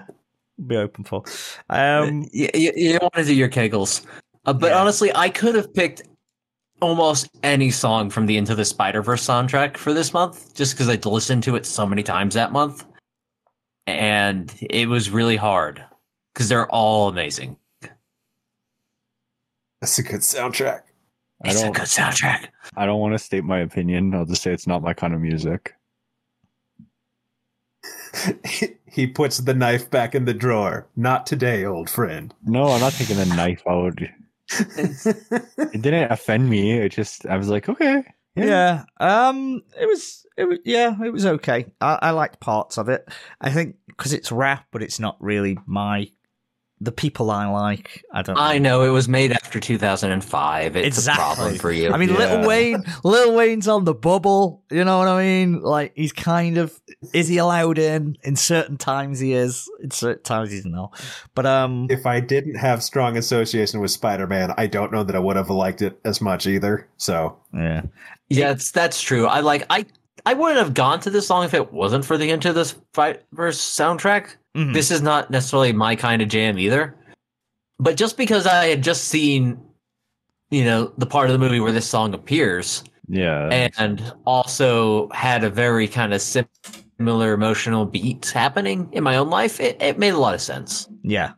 be 0.67 0.75
open 0.75 1.03
for. 1.05 1.23
Um, 1.69 2.27
you, 2.33 2.49
you, 2.53 2.71
you 2.75 2.91
don't 2.93 3.03
want 3.03 3.15
to 3.15 3.23
do 3.23 3.33
your 3.33 3.47
kegels. 3.49 4.05
Uh, 4.45 4.51
but 4.53 4.67
Yeah. 4.71 4.79
honestly, 4.81 5.11
I 5.15 5.29
could 5.29 5.55
have 5.55 5.73
picked 5.73 6.03
almost 6.81 7.29
any 7.43 7.71
song 7.71 8.09
from 8.09 8.25
the 8.27 8.35
Into 8.37 8.53
the 8.55 8.65
Spider 8.65 9.01
Verse 9.01 9.25
soundtrack 9.25 9.77
for 9.77 9.93
this 9.93 10.13
month, 10.13 10.53
just 10.53 10.73
because 10.73 10.89
I'd 10.89 11.05
listened 11.05 11.43
to 11.43 11.55
it 11.55 11.65
so 11.65 11.85
many 11.87 12.03
times 12.03 12.33
that 12.35 12.51
month, 12.51 12.85
and 13.87 14.53
it 14.61 14.87
was 14.89 15.09
really 15.09 15.37
hard 15.37 15.83
because 16.33 16.49
they're 16.49 16.69
all 16.69 17.07
amazing. 17.07 17.55
That's 19.87 19.99
a 19.99 20.03
good 20.03 20.19
soundtrack. 20.19 20.81
I 21.45 21.49
It's 21.49 21.61
a 21.61 21.63
don't 21.63 21.75
good 21.77 21.85
soundtrack. 21.85 22.47
I 22.75 22.85
don't 22.85 22.99
want 22.99 23.13
to 23.13 23.19
state 23.19 23.45
my 23.45 23.59
opinion. 23.59 24.13
I'll 24.13 24.25
just 24.25 24.41
say 24.41 24.51
it's 24.51 24.67
not 24.67 24.81
my 24.81 24.93
kind 24.93 25.13
of 25.13 25.21
music. 25.21 25.75
he 28.85 29.07
puts 29.07 29.37
the 29.37 29.53
knife 29.53 29.89
back 29.89 30.13
in 30.13 30.25
the 30.25 30.33
drawer. 30.33 30.89
Not 30.97 31.25
today, 31.25 31.63
old 31.63 31.89
friend. 31.89 32.33
No, 32.43 32.65
I'm 32.65 32.81
not 32.81 32.91
taking 32.91 33.15
the 33.15 33.27
knife 33.27 33.63
out. 33.65 33.97
It 35.73 35.81
didn't 35.81 36.11
offend 36.11 36.49
me. 36.49 36.73
It 36.79 36.89
just 36.89 37.25
I 37.25 37.37
was 37.37 37.47
like, 37.47 37.69
okay. 37.69 38.03
yeah. 38.35 38.83
Um, 38.99 39.61
it 39.79 39.85
was 39.85 40.25
it 40.35 40.49
was 40.49 40.59
yeah, 40.65 41.01
it 41.01 41.13
was 41.13 41.25
okay. 41.25 41.67
I, 41.79 41.97
I 42.01 42.11
liked 42.11 42.41
parts 42.41 42.77
of 42.77 42.89
it. 42.89 43.07
I 43.39 43.51
think 43.51 43.77
because 43.87 44.11
it's 44.11 44.33
rap, 44.33 44.65
but 44.71 44.83
it's 44.83 44.99
not 44.99 45.15
really 45.21 45.57
my 45.65 46.09
the 46.79 46.91
people 46.91 47.31
I 47.31 47.47
like. 47.47 48.05
I 48.13 48.21
don't. 48.21 48.37
I 48.37 48.59
know 48.59 48.83
it 48.83 48.89
was 48.89 49.07
made 49.09 49.31
after 49.31 49.59
2005. 49.59 50.75
It's 50.75 50.97
Exactly. 50.97 51.23
a 51.23 51.25
problem 51.25 51.55
for 51.57 51.71
you. 51.71 51.91
I 51.91 51.97
mean, 51.97 52.09
Yeah. 52.09 52.17
Lil 52.35 52.47
Wayne, 52.47 52.83
Lil 53.03 53.33
Wayne's 53.35 53.67
on 53.67 53.83
the 53.85 53.93
bubble. 53.95 54.61
You 54.69 54.83
know 54.83 54.99
what 54.99 55.07
I 55.07 55.23
mean? 55.23 55.61
Like 55.61 55.93
he's 55.95 56.13
kind 56.13 56.57
of 56.57 56.79
is 57.13 57.27
he 57.27 57.37
allowed 57.37 57.79
in? 57.79 58.17
In 58.23 58.35
certain 58.35 58.77
times 58.77 59.19
he 59.19 59.33
is. 59.33 59.69
In 59.81 59.91
certain 59.91 60.23
times 60.23 60.51
he's 60.51 60.65
not. 60.65 60.99
But 61.33 61.45
um, 61.45 61.87
If 61.89 62.05
I 62.05 62.19
didn't 62.19 62.55
have 62.55 62.83
strong 62.83 63.17
association 63.17 63.79
with 63.79 63.91
Spider-Man, 63.91 64.53
I 64.57 64.67
don't 64.67 64.91
know 64.91 65.03
that 65.03 65.15
I 65.15 65.19
would 65.19 65.35
have 65.35 65.49
liked 65.49 65.81
it 65.81 65.99
as 66.05 66.21
much 66.21 66.45
either. 66.47 66.87
So 66.97 67.37
yeah, 67.53 67.83
Yeah, 68.29 68.51
it's, 68.51 68.71
that's 68.71 69.01
true. 69.01 69.25
I 69.25 69.39
like 69.39 69.65
I 69.69 69.85
I 70.25 70.33
wouldn't 70.33 70.59
have 70.59 70.73
gone 70.73 70.99
to 71.01 71.09
this 71.09 71.25
song 71.27 71.45
if 71.45 71.53
it 71.53 71.71
wasn't 71.71 72.03
for 72.05 72.17
the 72.17 72.29
Into 72.29 72.51
the 72.53 72.65
Spider 72.65 73.21
Verse 73.31 73.59
soundtrack. 73.59 74.35
Mhm. 74.57 74.73
This 74.73 74.89
is 74.91 75.01
not 75.01 75.29
necessarily 75.29 75.71
my 75.71 75.95
kind 75.95 76.21
of 76.21 76.27
jam 76.29 76.57
either. 76.57 76.95
But 77.79 77.95
just 77.95 78.17
because 78.17 78.47
I 78.47 78.65
had 78.65 78.81
just 78.81 79.05
seen, 79.05 79.59
you 80.49 80.63
know, 80.65 80.91
the 80.97 81.05
part 81.05 81.27
of 81.29 81.33
the 81.33 81.39
movie 81.39 81.59
where 81.59 81.71
this 81.71 81.87
song 81.87 82.13
appears, 82.15 82.83
Yeah. 83.07 83.69
and 83.77 84.01
also 84.25 85.09
had 85.13 85.43
a 85.43 85.49
very 85.49 85.87
kind 85.87 86.11
of 86.13 86.21
similar 86.21 87.33
emotional 87.33 87.85
beat 87.85 88.31
happening 88.33 88.89
in 88.93 89.03
my 89.03 89.15
own 89.17 89.29
life. 89.29 89.59
It, 89.59 89.79
it 89.79 89.99
made 89.99 90.13
a 90.13 90.17
lot 90.17 90.33
of 90.33 90.41
sense. 90.41 90.89
Yeah. 91.03 91.33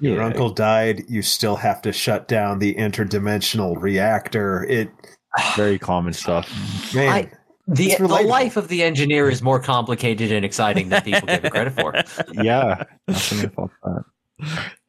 Your 0.00 0.16
Yeah. 0.16 0.24
uncle 0.26 0.48
died. 0.50 1.02
You 1.08 1.20
still 1.22 1.56
have 1.56 1.82
to 1.82 1.92
shut 1.92 2.26
down 2.26 2.58
the 2.58 2.74
interdimensional 2.74 3.80
reactor. 3.80 4.64
It 4.64 4.90
very 5.56 5.78
common 5.78 6.12
stuff. 6.14 6.48
man, 6.94 7.08
I- 7.12 7.30
The, 7.68 7.94
the 7.98 8.06
life 8.08 8.56
of 8.56 8.68
the 8.68 8.82
engineer 8.82 9.30
is 9.30 9.40
more 9.42 9.60
complicated 9.60 10.32
and 10.32 10.44
exciting 10.44 10.88
than 10.88 11.02
people 11.02 11.26
give 11.28 11.44
it 11.44 11.50
credit 11.50 11.74
for. 11.74 11.94
Yeah. 12.42 12.84
That. 13.06 14.04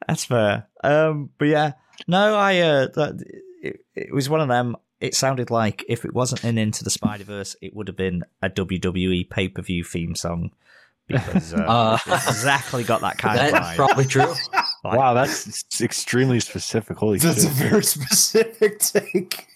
That's 0.07 0.25
fair. 0.25 0.67
Um, 0.83 1.29
but 1.37 1.45
yeah, 1.47 1.73
no, 2.07 2.35
I 2.35 2.59
uh, 2.59 2.87
that, 2.95 3.23
it, 3.61 3.79
it 3.95 4.13
was 4.13 4.29
one 4.29 4.41
of 4.41 4.47
them. 4.47 4.75
It 4.99 5.15
sounded 5.15 5.51
like 5.51 5.83
if 5.87 6.05
it 6.05 6.13
wasn't 6.13 6.43
an 6.43 6.57
Into 6.57 6.83
the 6.83 6.89
Spider 6.89 7.25
Verse, 7.25 7.55
it 7.61 7.75
would 7.75 7.87
have 7.87 7.97
been 7.97 8.23
a 8.41 8.49
WWE 8.49 9.29
pay 9.29 9.49
per 9.49 9.61
view 9.61 9.83
theme 9.83 10.15
song 10.15 10.51
because 11.07 11.53
uh, 11.53 11.57
Uh, 11.57 11.97
exactly 12.27 12.83
got 12.83 13.01
that 13.01 13.17
kind 13.17 13.39
of 13.39 13.51
That's 13.51 13.67
vibe. 13.67 13.75
probably 13.75 14.05
true. 14.05 14.33
Like- 14.83 14.97
Wow, 14.97 15.13
that's 15.13 15.79
extremely 15.81 16.41
specific. 16.41 16.97
Holy 16.97 17.17
that's 17.17 17.45
a 17.45 17.49
very 17.49 17.83
specific 17.85 18.79
take. 18.79 19.47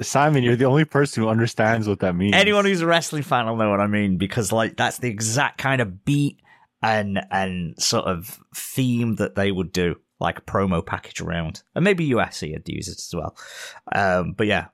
Simon, 0.00 0.42
you're 0.42 0.56
the 0.56 0.64
only 0.64 0.84
person 0.84 1.22
who 1.22 1.28
understands 1.28 1.86
what 1.86 2.00
that 2.00 2.14
means. 2.14 2.34
Anyone 2.34 2.64
who's 2.64 2.80
a 2.80 2.86
wrestling 2.86 3.22
fan 3.22 3.46
will 3.46 3.56
know 3.56 3.70
what 3.70 3.80
I 3.80 3.86
mean 3.86 4.16
because 4.16 4.50
like 4.50 4.76
that's 4.76 4.98
the 4.98 5.08
exact 5.08 5.58
kind 5.58 5.82
of 5.82 6.04
beat 6.04 6.40
and 6.82 7.20
and 7.30 7.80
sort 7.80 8.06
of 8.06 8.38
theme 8.54 9.16
that 9.16 9.34
they 9.34 9.52
would 9.52 9.72
do, 9.72 9.96
like 10.18 10.38
a 10.38 10.42
promo 10.42 10.84
package 10.84 11.20
around, 11.20 11.62
and 11.74 11.84
maybe 11.84 12.08
USC 12.10 12.52
would 12.52 12.68
use 12.68 12.88
it 12.88 12.98
as 12.98 13.12
well. 13.14 13.36
Um, 13.94 14.32
but 14.32 14.46
yeah, 14.46 14.68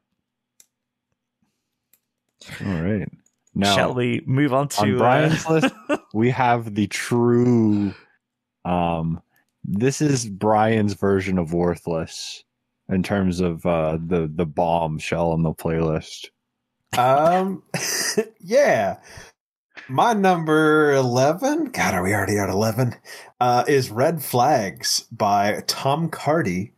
All 2.65 2.83
right. 2.83 3.09
Now, 3.55 3.75
shall 3.75 3.95
we 3.95 4.23
move 4.25 4.55
on 4.55 4.69
to 4.69 4.83
on 4.83 4.95
uh, 4.95 4.99
Brian's 4.99 5.49
list, 5.49 5.75
we 6.15 6.31
have 6.31 6.75
the 6.75 6.87
true. 6.87 7.93
Um, 8.65 9.21
this 9.65 10.01
is 10.01 10.27
Brian's 10.29 10.95
version 10.95 11.39
of 11.39 11.53
worthless 11.53 12.45
in 12.89 13.03
terms 13.03 13.41
of 13.41 13.65
uh, 13.67 13.99
the 14.07 14.31
the 14.35 14.47
bombshell 14.47 15.33
on 15.33 15.43
the 15.43 15.53
playlist. 15.53 16.29
Um, 16.97 17.63
yeah. 18.41 18.99
My 19.89 20.13
number 20.13 20.93
11, 20.93 21.67
God, 21.67 21.95
are 21.95 22.03
we 22.03 22.13
already 22.13 22.37
at 22.37 22.51
11? 22.51 22.95
Uh, 23.41 23.65
is 23.69 23.91
Red 23.91 24.23
Flags 24.23 25.07
by 25.13 25.63
Tom 25.67 26.11
Cardy, 26.11 26.73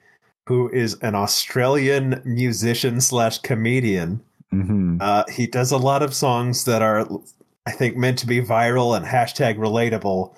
who 0.47 0.69
is 0.71 0.95
an 1.03 1.15
Australian 1.15 2.21
musician 2.25 3.01
slash 3.01 3.39
comedian. 3.39 4.21
hmm 4.51 4.99
Uh, 5.01 5.25
he 5.33 5.47
does 5.47 5.73
a 5.73 5.79
lot 5.79 6.03
of 6.03 6.15
songs 6.15 6.65
that 6.67 6.83
are, 6.83 7.09
I 7.67 7.73
think, 7.73 7.97
meant 7.97 8.19
to 8.19 8.27
be 8.27 8.41
viral 8.43 8.97
and 8.97 9.07
hashtag 9.07 9.57
relatable. 9.57 10.35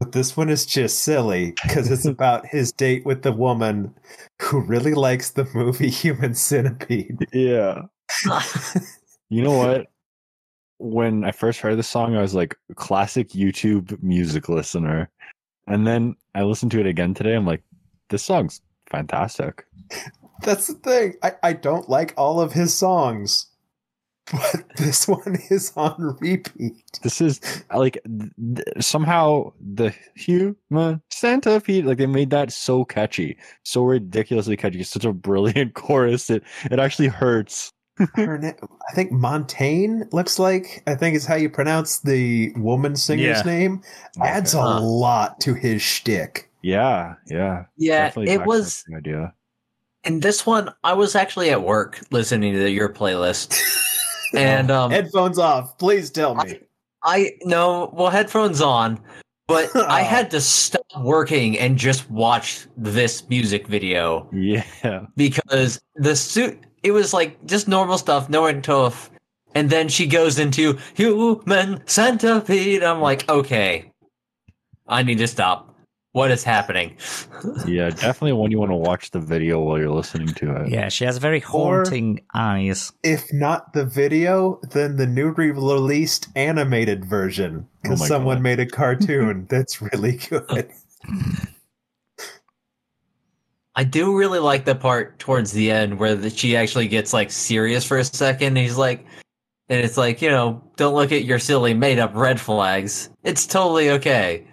But 0.00 0.12
this 0.12 0.36
one 0.36 0.48
is 0.48 0.66
just 0.66 1.00
silly 1.00 1.52
because 1.62 1.90
it's 1.90 2.04
about 2.06 2.46
his 2.46 2.72
date 2.72 3.04
with 3.04 3.22
the 3.22 3.32
woman 3.32 3.94
who 4.40 4.60
really 4.60 4.94
likes 4.94 5.30
the 5.30 5.48
movie 5.54 5.90
Human 5.90 6.34
Centipede. 6.34 7.26
Yeah. 7.32 7.82
You 9.32 9.42
know 9.42 9.56
what? 9.56 9.86
When 10.78 11.24
I 11.24 11.30
first 11.30 11.60
heard 11.60 11.78
the 11.78 11.84
song, 11.84 12.16
I 12.16 12.20
was 12.20 12.34
like, 12.34 12.56
classic 12.74 13.28
YouTube 13.28 14.02
music 14.02 14.48
listener. 14.48 15.08
And 15.68 15.86
then 15.86 16.16
I 16.34 16.42
listened 16.42 16.72
to 16.72 16.80
it 16.80 16.86
again 16.86 17.14
today. 17.14 17.36
I'm 17.36 17.46
like, 17.46 17.62
this 18.08 18.24
song's 18.24 18.60
fantastic. 18.90 19.64
That's 20.42 20.66
the 20.66 20.74
thing. 20.74 21.14
I, 21.22 21.32
I 21.44 21.52
don't 21.52 21.88
like 21.88 22.12
all 22.16 22.40
of 22.40 22.52
his 22.52 22.74
songs, 22.74 23.46
but 24.32 24.64
this 24.76 25.08
one 25.08 25.36
is 25.50 25.72
on 25.76 25.94
repeat. 25.98 26.52
This 27.02 27.20
is 27.20 27.40
like 27.74 28.00
th- 28.04 28.30
th- 28.56 28.66
somehow 28.84 29.52
the 29.60 29.94
human 30.14 31.02
centipede, 31.10 31.84
like 31.84 31.98
they 31.98 32.06
made 32.06 32.30
that 32.30 32.52
so 32.52 32.84
catchy, 32.84 33.36
so 33.64 33.82
ridiculously 33.82 34.56
catchy. 34.56 34.80
It's 34.80 34.90
such 34.90 35.04
a 35.04 35.12
brilliant 35.12 35.74
chorus. 35.74 36.30
It 36.30 36.42
it 36.70 36.78
actually 36.78 37.08
hurts. 37.08 37.72
Her 38.14 38.38
na- 38.38 38.52
I 38.88 38.94
think 38.94 39.12
Montaigne 39.12 40.04
looks 40.12 40.38
like, 40.38 40.82
I 40.86 40.94
think 40.94 41.16
is 41.16 41.26
how 41.26 41.34
you 41.34 41.50
pronounce 41.50 41.98
the 42.00 42.52
woman 42.56 42.96
singer's 42.96 43.38
Yeah. 43.38 43.42
name, 43.52 43.82
adds 44.22 44.54
a 44.54 44.62
Huh. 44.62 44.80
lot 44.80 45.38
to 45.40 45.52
his 45.54 45.82
shtick. 45.82 46.48
Yeah, 46.62 47.16
yeah. 47.26 47.64
Yeah, 47.76 48.04
Definitely 48.06 48.32
it 48.32 48.46
was 48.46 48.84
up 48.86 48.92
the 48.92 48.96
idea. 48.98 49.34
in 50.04 50.20
this 50.20 50.46
one. 50.46 50.70
I 50.82 50.94
was 50.94 51.14
actually 51.14 51.50
at 51.50 51.62
work 51.62 52.00
listening 52.10 52.54
to 52.54 52.70
your 52.70 52.88
playlist, 52.90 53.58
and 54.34 54.70
um, 54.70 54.90
Headphones 54.90 55.38
off, 55.38 55.76
please 55.78 56.10
tell 56.10 56.34
me. 56.34 56.60
I 57.02 57.32
no, 57.42 57.90
well, 57.94 58.10
headphones 58.10 58.60
on, 58.60 59.00
but 59.48 59.74
I 59.88 60.02
had 60.02 60.30
to 60.32 60.40
stop 60.40 60.82
working 61.00 61.58
and 61.58 61.78
just 61.78 62.10
watch 62.10 62.66
this 62.76 63.28
music 63.28 63.66
video 63.66 64.28
Yeah. 64.32 65.06
because 65.16 65.80
the 65.96 66.14
suit. 66.16 66.58
It 66.82 66.92
was 66.92 67.12
like 67.12 67.44
just 67.44 67.68
normal 67.68 67.98
stuff, 67.98 68.30
no 68.30 68.40
one 68.40 68.62
tough, 68.62 69.10
and 69.54 69.68
then 69.68 69.88
she 69.88 70.06
goes 70.06 70.38
into 70.38 70.78
human 70.94 71.86
centipede. 71.86 72.82
I'm 72.82 73.02
like, 73.02 73.28
okay, 73.28 73.92
I 74.88 75.02
need 75.02 75.18
to 75.18 75.26
stop. 75.28 75.69
What 76.12 76.32
is 76.32 76.42
happening? 76.42 76.96
Yeah, 77.66 77.90
definitely 77.90 78.32
one 78.32 78.50
you 78.50 78.58
want 78.58 78.72
to 78.72 78.76
watch 78.76 79.12
the 79.12 79.20
video 79.20 79.60
while 79.60 79.78
you're 79.78 79.90
listening 79.90 80.26
to 80.34 80.56
it. 80.56 80.70
Yeah, 80.70 80.88
she 80.88 81.04
has 81.04 81.18
very 81.18 81.38
Or- 81.52 81.84
haunting 81.84 82.20
eyes. 82.34 82.92
If 83.04 83.32
not 83.32 83.74
the 83.74 83.84
video, 83.84 84.60
then 84.72 84.96
the 84.96 85.06
new 85.06 85.30
released 85.30 86.26
animated 86.34 87.04
version. 87.04 87.68
Because 87.82 88.02
Oh 88.02 88.06
someone 88.06 88.38
God. 88.38 88.42
made 88.42 88.58
a 88.60 88.66
cartoon 88.66 89.46
that's 89.50 89.80
really 89.80 90.16
good. 90.28 90.68
I 93.76 93.84
do 93.84 94.16
really 94.18 94.40
like 94.40 94.64
the 94.64 94.74
part 94.74 95.18
towards 95.20 95.52
the 95.52 95.70
end 95.70 95.98
where 96.00 96.16
the, 96.16 96.28
she 96.28 96.56
actually 96.56 96.88
gets 96.88 97.12
like 97.12 97.30
serious 97.30 97.84
for 97.84 97.98
a 97.98 98.04
second. 98.04 98.48
And 98.48 98.58
he's 98.58 98.76
like, 98.76 99.06
and 99.68 99.80
it's 99.80 99.96
like, 99.96 100.20
you 100.20 100.28
know, 100.28 100.60
don't 100.76 100.94
look 100.96 101.12
at 101.12 101.24
your 101.24 101.38
silly 101.38 101.72
made 101.72 102.00
up 102.00 102.10
red 102.14 102.40
flags. 102.40 103.10
It's 103.22 103.46
totally 103.46 103.90
okay. 103.90 104.48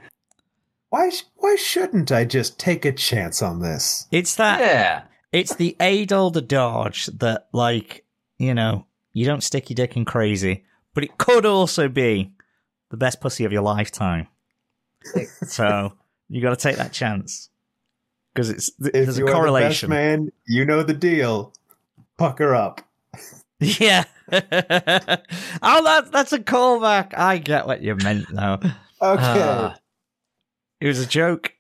Why, 0.90 1.10
sh- 1.10 1.24
why 1.36 1.56
shouldn't 1.56 2.12
I 2.12 2.24
just 2.26 2.60
take 2.60 2.86
a 2.86 2.92
chance 2.92 3.42
on 3.42 3.60
this? 3.62 4.08
It's 4.12 4.36
that. 4.36 4.60
Yeah. 4.60 5.04
It's 5.34 5.54
the 5.56 5.76
age-old 5.82 6.38
adage 6.38 7.08
that, 7.08 7.48
like, 7.52 8.06
you 8.38 8.54
know, 8.54 8.86
you 9.14 9.26
don't 9.26 9.44
stick 9.44 9.70
your 9.70 9.76
dick 9.76 9.98
in 9.98 10.06
crazy, 10.06 10.64
but 10.94 11.04
it 11.04 11.18
could 11.18 11.46
also 11.46 11.90
be 11.90 12.32
the 12.90 12.98
best 12.98 13.20
pussy 13.20 13.44
of 13.44 13.52
your 13.52 13.62
lifetime. 13.64 14.28
so 15.46 15.94
you 16.30 16.42
got 16.42 16.52
to 16.52 16.56
take 16.56 16.78
that 16.78 16.92
chance 16.94 17.50
because 18.34 18.50
it's 18.50 18.72
th- 18.72 18.88
If 18.94 19.06
there's 19.06 19.18
a 19.18 19.22
you 19.22 19.26
are 19.26 19.30
the 19.30 19.34
best 19.34 19.36
correlation. 19.36 19.90
man, 19.90 20.32
you 20.48 20.66
know 20.66 20.84
the 20.84 20.94
deal. 20.94 21.54
Pucker 22.18 22.56
up. 22.56 22.82
Yeah. 23.60 24.04
oh, 24.32 24.38
that 24.42 26.10
that's 26.12 26.32
a 26.32 26.38
callback. 26.38 27.18
I 27.18 27.40
get 27.40 27.66
what 27.66 27.82
you 27.82 27.96
meant 27.96 28.32
now. 28.32 28.60
Okay. 29.02 29.42
Uh, 29.42 29.74
It 30.80 30.88
was 30.88 31.00
a 31.00 31.06
joke. 31.06 31.54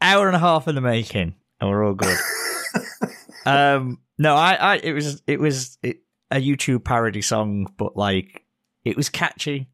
Hour 0.00 0.26
and 0.26 0.36
a 0.36 0.40
half 0.40 0.66
in 0.66 0.74
the 0.74 0.80
making, 0.80 1.34
and 1.60 1.70
we're 1.70 1.86
all 1.86 1.94
good. 1.94 2.18
um, 3.46 4.00
no, 4.18 4.34
I, 4.34 4.54
I, 4.54 4.76
it 4.78 4.92
was, 4.92 5.22
it 5.26 5.38
was 5.38 5.78
it, 5.82 5.98
a 6.30 6.36
YouTube 6.36 6.84
parody 6.84 7.22
song, 7.22 7.72
but 7.76 7.96
like, 7.96 8.44
it 8.84 8.96
was 8.96 9.08
catchy. 9.08 9.68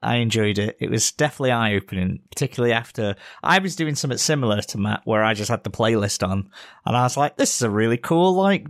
I 0.00 0.16
enjoyed 0.16 0.58
it. 0.58 0.76
It 0.80 0.90
was 0.90 1.10
definitely 1.12 1.50
eye 1.50 1.74
opening, 1.74 2.20
particularly 2.30 2.72
after 2.72 3.16
I 3.42 3.58
was 3.58 3.76
doing 3.76 3.96
something 3.96 4.18
similar 4.18 4.62
to 4.62 4.78
Matt, 4.78 5.02
where 5.04 5.24
I 5.24 5.34
just 5.34 5.50
had 5.50 5.64
the 5.64 5.70
playlist 5.70 6.26
on, 6.26 6.50
and 6.86 6.96
I 6.96 7.02
was 7.02 7.16
like, 7.16 7.36
"This 7.36 7.56
is 7.56 7.62
a 7.62 7.70
really 7.70 7.96
cool 7.96 8.34
like 8.34 8.68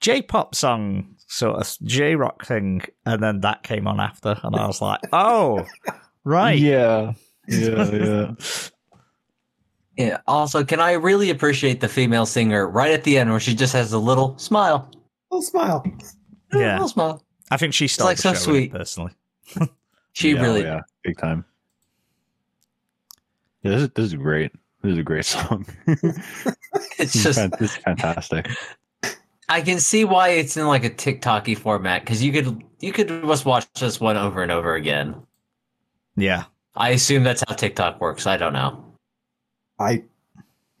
J-pop 0.00 0.56
song, 0.56 1.14
sort 1.28 1.60
of 1.60 1.76
J-rock 1.84 2.44
thing," 2.44 2.82
and 3.06 3.22
then 3.22 3.40
that 3.42 3.62
came 3.62 3.86
on 3.86 4.00
after, 4.00 4.36
and 4.42 4.56
I 4.56 4.66
was 4.66 4.82
like, 4.82 5.00
"Oh, 5.12 5.64
right, 6.24 6.58
Yeah. 6.58 7.12
Yeah, 7.48 7.90
yeah. 7.92 8.34
yeah. 9.96 10.18
Also, 10.26 10.64
can 10.64 10.80
I 10.80 10.92
really 10.92 11.30
appreciate 11.30 11.80
the 11.80 11.88
female 11.88 12.26
singer 12.26 12.68
right 12.68 12.92
at 12.92 13.04
the 13.04 13.18
end 13.18 13.30
where 13.30 13.40
she 13.40 13.54
just 13.54 13.72
has 13.72 13.92
a 13.92 13.98
little 13.98 14.36
smile? 14.38 14.90
Little 15.30 15.42
smile. 15.42 15.84
A 16.52 16.58
Yeah. 16.58 16.72
little 16.74 16.88
smile. 16.88 17.24
I 17.50 17.56
think 17.56 17.74
she 17.74 17.88
stole 17.88 18.06
like 18.06 18.18
so 18.18 18.32
show 18.34 18.38
sweet. 18.40 18.72
personally. 18.72 19.12
She 20.14 20.32
Yeah, 20.32 20.40
oh, 20.40 20.42
really. 20.42 20.62
yeah, 20.62 20.80
big 21.02 21.16
time. 21.16 21.44
Yeah, 23.62 23.70
this 23.72 23.82
is, 23.82 23.88
this 23.94 24.06
is 24.08 24.14
great. 24.14 24.52
This 24.82 24.92
is 24.92 24.98
a 24.98 25.02
great 25.02 25.24
song. 25.26 25.64
It's 26.98 27.14
just. 27.22 27.38
fan- 27.38 27.52
this 27.58 27.70
is 27.70 27.76
fantastic. 27.78 28.48
I 29.48 29.60
can 29.62 29.80
see 29.80 30.04
why 30.04 30.30
it's 30.30 30.56
in 30.56 30.66
like 30.66 30.84
a 30.84 30.90
TikToky 30.90 31.56
format 31.56 32.02
because 32.02 32.22
you 32.22 32.30
could 32.32 32.62
you 32.80 32.92
could 32.92 33.08
just 33.08 33.44
watch 33.46 33.66
this 33.72 34.00
one 34.00 34.16
over 34.18 34.42
and 34.42 34.52
over 34.52 34.74
again. 34.74 35.14
Yeah. 36.16 36.44
I 36.76 36.90
assume 36.90 37.22
that's 37.22 37.42
how 37.46 37.54
TikTok 37.54 38.00
works. 38.00 38.26
I 38.26 38.36
don't 38.36 38.52
know. 38.52 38.84
I 39.78 40.02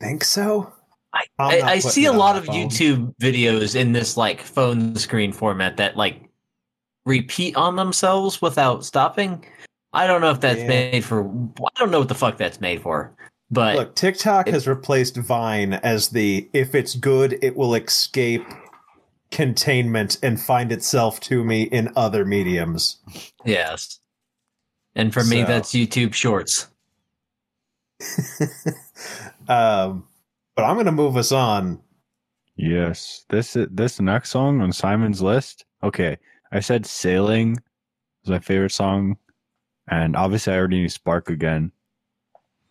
think 0.00 0.24
so. 0.24 0.72
I 1.14 1.24
I, 1.38 1.60
I 1.62 1.78
see 1.80 2.06
a 2.06 2.12
lot 2.12 2.36
of 2.36 2.46
phone. 2.46 2.54
YouTube 2.56 3.14
videos 3.20 3.74
in 3.74 3.92
this 3.92 4.16
like 4.16 4.40
phone 4.40 4.96
screen 4.96 5.32
format 5.32 5.76
that 5.76 5.96
like 5.96 6.22
repeat 7.04 7.54
on 7.56 7.76
themselves 7.76 8.40
without 8.40 8.84
stopping. 8.84 9.44
I 9.92 10.06
don't 10.06 10.22
know 10.22 10.30
if 10.30 10.40
that's 10.40 10.60
Yeah. 10.60 10.68
made 10.68 11.04
for. 11.04 11.24
I 11.26 11.78
don't 11.78 11.90
know 11.90 11.98
what 11.98 12.08
the 12.08 12.14
fuck 12.14 12.38
that's 12.38 12.60
made 12.60 12.80
for. 12.80 13.12
But 13.50 13.76
Look, 13.76 13.94
TikTok 13.94 14.48
It- 14.48 14.54
has 14.54 14.66
replaced 14.66 15.16
Vine 15.18 15.74
as 15.74 16.08
the 16.08 16.48
if 16.54 16.74
it's 16.74 16.94
good, 16.94 17.38
it 17.42 17.54
will 17.54 17.74
escape 17.74 18.46
containment 19.30 20.18
and 20.22 20.40
find 20.40 20.72
itself 20.72 21.20
to 21.20 21.44
me 21.44 21.62
in 21.64 21.90
other 21.96 22.24
mediums. 22.24 22.98
yes, 23.44 23.98
and 24.94 25.12
for 25.12 25.24
me, 25.24 25.42
that's 25.42 25.72
YouTube 25.72 26.14
Shorts. 26.14 26.68
um, 29.48 30.06
but 30.54 30.64
I'm 30.64 30.74
going 30.74 30.86
to 30.86 30.92
move 30.92 31.16
us 31.16 31.32
on. 31.32 31.80
Yes. 32.56 33.24
This 33.28 33.56
this 33.70 34.00
next 34.00 34.30
song 34.30 34.60
on 34.60 34.72
Simon's 34.72 35.22
list. 35.22 35.64
Okay. 35.82 36.18
I 36.50 36.60
said 36.60 36.84
Sailing 36.84 37.58
was 38.22 38.30
my 38.30 38.38
favorite 38.38 38.72
song. 38.72 39.16
And 39.88 40.14
obviously 40.14 40.52
I 40.52 40.58
already 40.58 40.80
knew 40.80 40.88
Spark 40.88 41.30
again. 41.30 41.72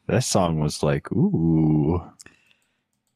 This 0.07 0.27
song 0.27 0.59
was 0.59 0.83
like, 0.83 1.11
ooh. 1.11 2.01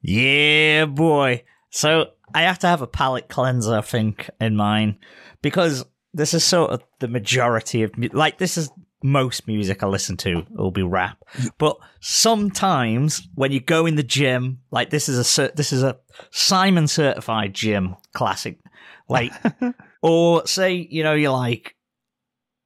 Yeah, 0.01 0.85
boy. 0.85 1.43
So 1.69 2.11
I 2.33 2.43
have 2.43 2.59
to 2.59 2.67
have 2.67 2.81
a 2.81 2.87
palate 2.87 3.29
cleanser, 3.29 3.75
I 3.75 3.81
think, 3.81 4.29
in 4.39 4.55
mine 4.55 4.97
because 5.41 5.85
this 6.13 6.33
is 6.33 6.43
sort 6.43 6.71
of 6.71 6.83
the 6.99 7.07
majority 7.07 7.83
of 7.83 7.97
mu- 7.97 8.09
like 8.13 8.37
this 8.37 8.57
is 8.57 8.71
most 9.05 9.47
music 9.47 9.83
I 9.83 9.87
listen 9.87 10.17
to 10.17 10.45
will 10.49 10.71
be 10.71 10.81
rap, 10.81 11.23
but 11.57 11.77
sometimes 11.99 13.27
when 13.35 13.51
you 13.51 13.59
go 13.59 13.85
in 13.85 13.95
the 13.95 14.03
gym, 14.03 14.59
like 14.71 14.89
this 14.89 15.07
is 15.07 15.39
a 15.39 15.51
this 15.55 15.71
is 15.71 15.83
a 15.83 15.97
Simon 16.31 16.87
certified 16.87 17.53
gym 17.53 17.95
classic, 18.13 18.59
like 19.07 19.31
or 20.01 20.45
say 20.47 20.87
you 20.89 21.03
know 21.03 21.13
you're 21.13 21.31
like 21.31 21.75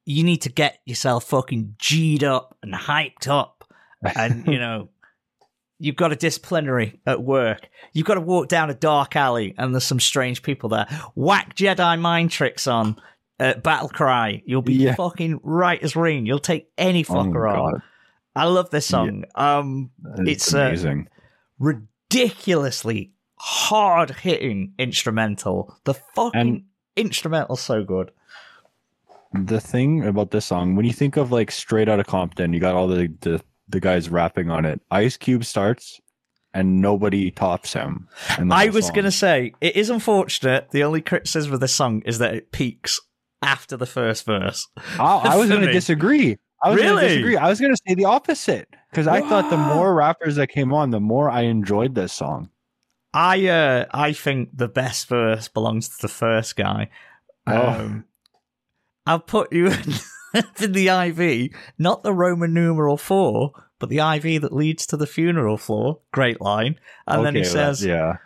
you 0.06 0.24
need 0.24 0.42
to 0.42 0.48
get 0.48 0.78
yourself 0.86 1.24
fucking 1.24 1.76
g'd 1.78 2.24
up 2.24 2.56
and 2.62 2.72
hyped 2.72 3.28
up, 3.28 3.64
and 4.16 4.46
you 4.46 4.58
know 4.58 4.88
you've 5.78 5.96
got 5.96 6.12
a 6.12 6.16
disciplinary 6.16 7.00
at 7.06 7.22
work. 7.22 7.68
You've 7.92 8.06
got 8.06 8.14
to 8.14 8.20
walk 8.20 8.48
down 8.48 8.70
a 8.70 8.74
dark 8.74 9.16
alley 9.16 9.54
and 9.56 9.74
there's 9.74 9.84
some 9.84 9.98
strange 9.98 10.42
people 10.42 10.68
there. 10.68 10.86
Whack 11.14 11.56
Jedi 11.56 11.98
mind 11.98 12.30
tricks 12.30 12.66
on 12.66 13.00
at 13.40 13.62
Battle 13.62 13.88
Cry. 13.88 14.42
You'll 14.46 14.62
be 14.62 14.74
Yeah. 14.74 14.94
fucking 14.94 15.40
right 15.42 15.82
as 15.82 15.96
rain. 15.96 16.26
You'll 16.26 16.38
take 16.38 16.68
any 16.78 17.04
Oh 17.08 17.12
fucker 17.14 17.58
on. 17.58 17.82
I 18.36 18.44
love 18.44 18.70
this 18.70 18.86
song. 18.86 19.24
Um, 19.34 19.90
It's, 20.18 20.54
uh, 20.54 20.58
amazing. 20.66 21.08
ridiculously 21.58 23.12
hard 23.36 24.10
hitting 24.10 24.72
instrumental. 24.78 25.74
The 25.84 25.94
fucking 25.94 26.40
And- 26.40 26.62
instrumental's 26.96 27.60
so 27.60 27.82
good. 27.84 28.10
the 29.32 29.60
thing 29.60 30.04
about 30.04 30.32
this 30.32 30.46
song, 30.46 30.74
when 30.74 30.84
you 30.84 30.92
think 30.92 31.16
of 31.16 31.30
like 31.30 31.52
straight 31.52 31.88
out 31.88 32.00
of 32.00 32.06
Compton, 32.06 32.52
you 32.52 32.58
got 32.58 32.74
all 32.74 32.88
the, 32.88 33.12
the, 33.20 33.40
the 33.68 33.78
guys 33.78 34.08
rapping 34.08 34.50
on 34.50 34.64
it. 34.64 34.80
Ice 34.90 35.16
Cube 35.16 35.44
starts 35.44 36.00
and 36.52 36.80
nobody 36.82 37.30
tops 37.30 37.72
him. 37.72 38.08
I 38.28 38.70
was 38.70 38.90
going 38.90 39.04
to 39.04 39.12
say, 39.12 39.52
it 39.60 39.76
is 39.76 39.88
unfortunate. 39.88 40.72
The 40.72 40.82
only 40.82 41.00
criticism 41.00 41.52
of 41.52 41.60
this 41.60 41.72
song 41.72 42.02
is 42.04 42.18
that 42.18 42.34
it 42.34 42.50
peaks 42.50 43.00
after 43.42 43.76
the 43.76 43.86
first 43.86 44.24
verse. 44.26 44.66
I, 44.98 45.32
I 45.32 45.36
was 45.38 45.48
going 45.48 45.62
to 45.66 45.72
disagree. 45.72 46.38
I 46.62 46.70
was 46.70 46.78
going 46.78 46.90
Really? 46.90 47.02
to 47.02 47.08
disagree. 47.08 47.36
I 47.36 47.48
was 47.48 47.60
going 47.60 47.74
to 47.74 47.80
say 47.88 47.94
the 47.94 48.04
opposite 48.04 48.68
because 48.90 49.06
I 49.06 49.20
thought 49.22 49.48
the 49.50 49.56
more 49.56 49.94
rappers 49.94 50.36
that 50.36 50.48
came 50.48 50.72
on, 50.72 50.90
the 50.90 51.00
more 51.00 51.30
I 51.30 51.42
enjoyed 51.42 51.94
this 51.94 52.12
song. 52.12 52.50
I 53.12 53.48
uh 53.48 53.86
I 53.90 54.12
think 54.12 54.50
the 54.56 54.68
best 54.68 55.08
verse 55.08 55.48
belongs 55.48 55.88
to 55.88 55.96
the 56.02 56.08
first 56.08 56.54
guy. 56.54 56.90
Oh. 57.46 57.68
Um, 57.70 58.04
I'll 59.06 59.18
put 59.18 59.52
you 59.52 59.66
in, 60.34 60.44
in 60.60 60.72
the 60.72 60.88
IV, 60.88 61.50
not 61.78 62.04
the 62.04 62.12
Roman 62.12 62.54
numeral 62.54 62.96
four, 62.96 63.52
but 63.80 63.88
the 63.88 63.98
IV 63.98 64.42
that 64.42 64.52
leads 64.52 64.86
to 64.86 64.96
the 64.96 65.08
funeral 65.08 65.56
floor. 65.56 65.98
Great 66.12 66.40
line. 66.40 66.78
And 67.08 67.26
then 67.26 67.34
he 67.34 67.42
says, 67.42 67.84
"Yeah, 67.84 68.18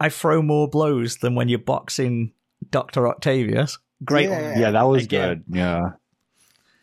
"I 0.00 0.08
throw 0.08 0.40
more 0.40 0.66
blows 0.68 1.18
than 1.18 1.34
when 1.34 1.50
you're 1.50 1.58
boxing 1.58 2.32
Doctor 2.70 3.06
Octavius." 3.08 3.78
Great. 4.04 4.28
Yeah. 4.28 4.58
yeah, 4.58 4.70
that 4.72 4.82
was 4.82 5.04
Again. 5.04 5.44
good. 5.48 5.56
Yeah, 5.56 5.80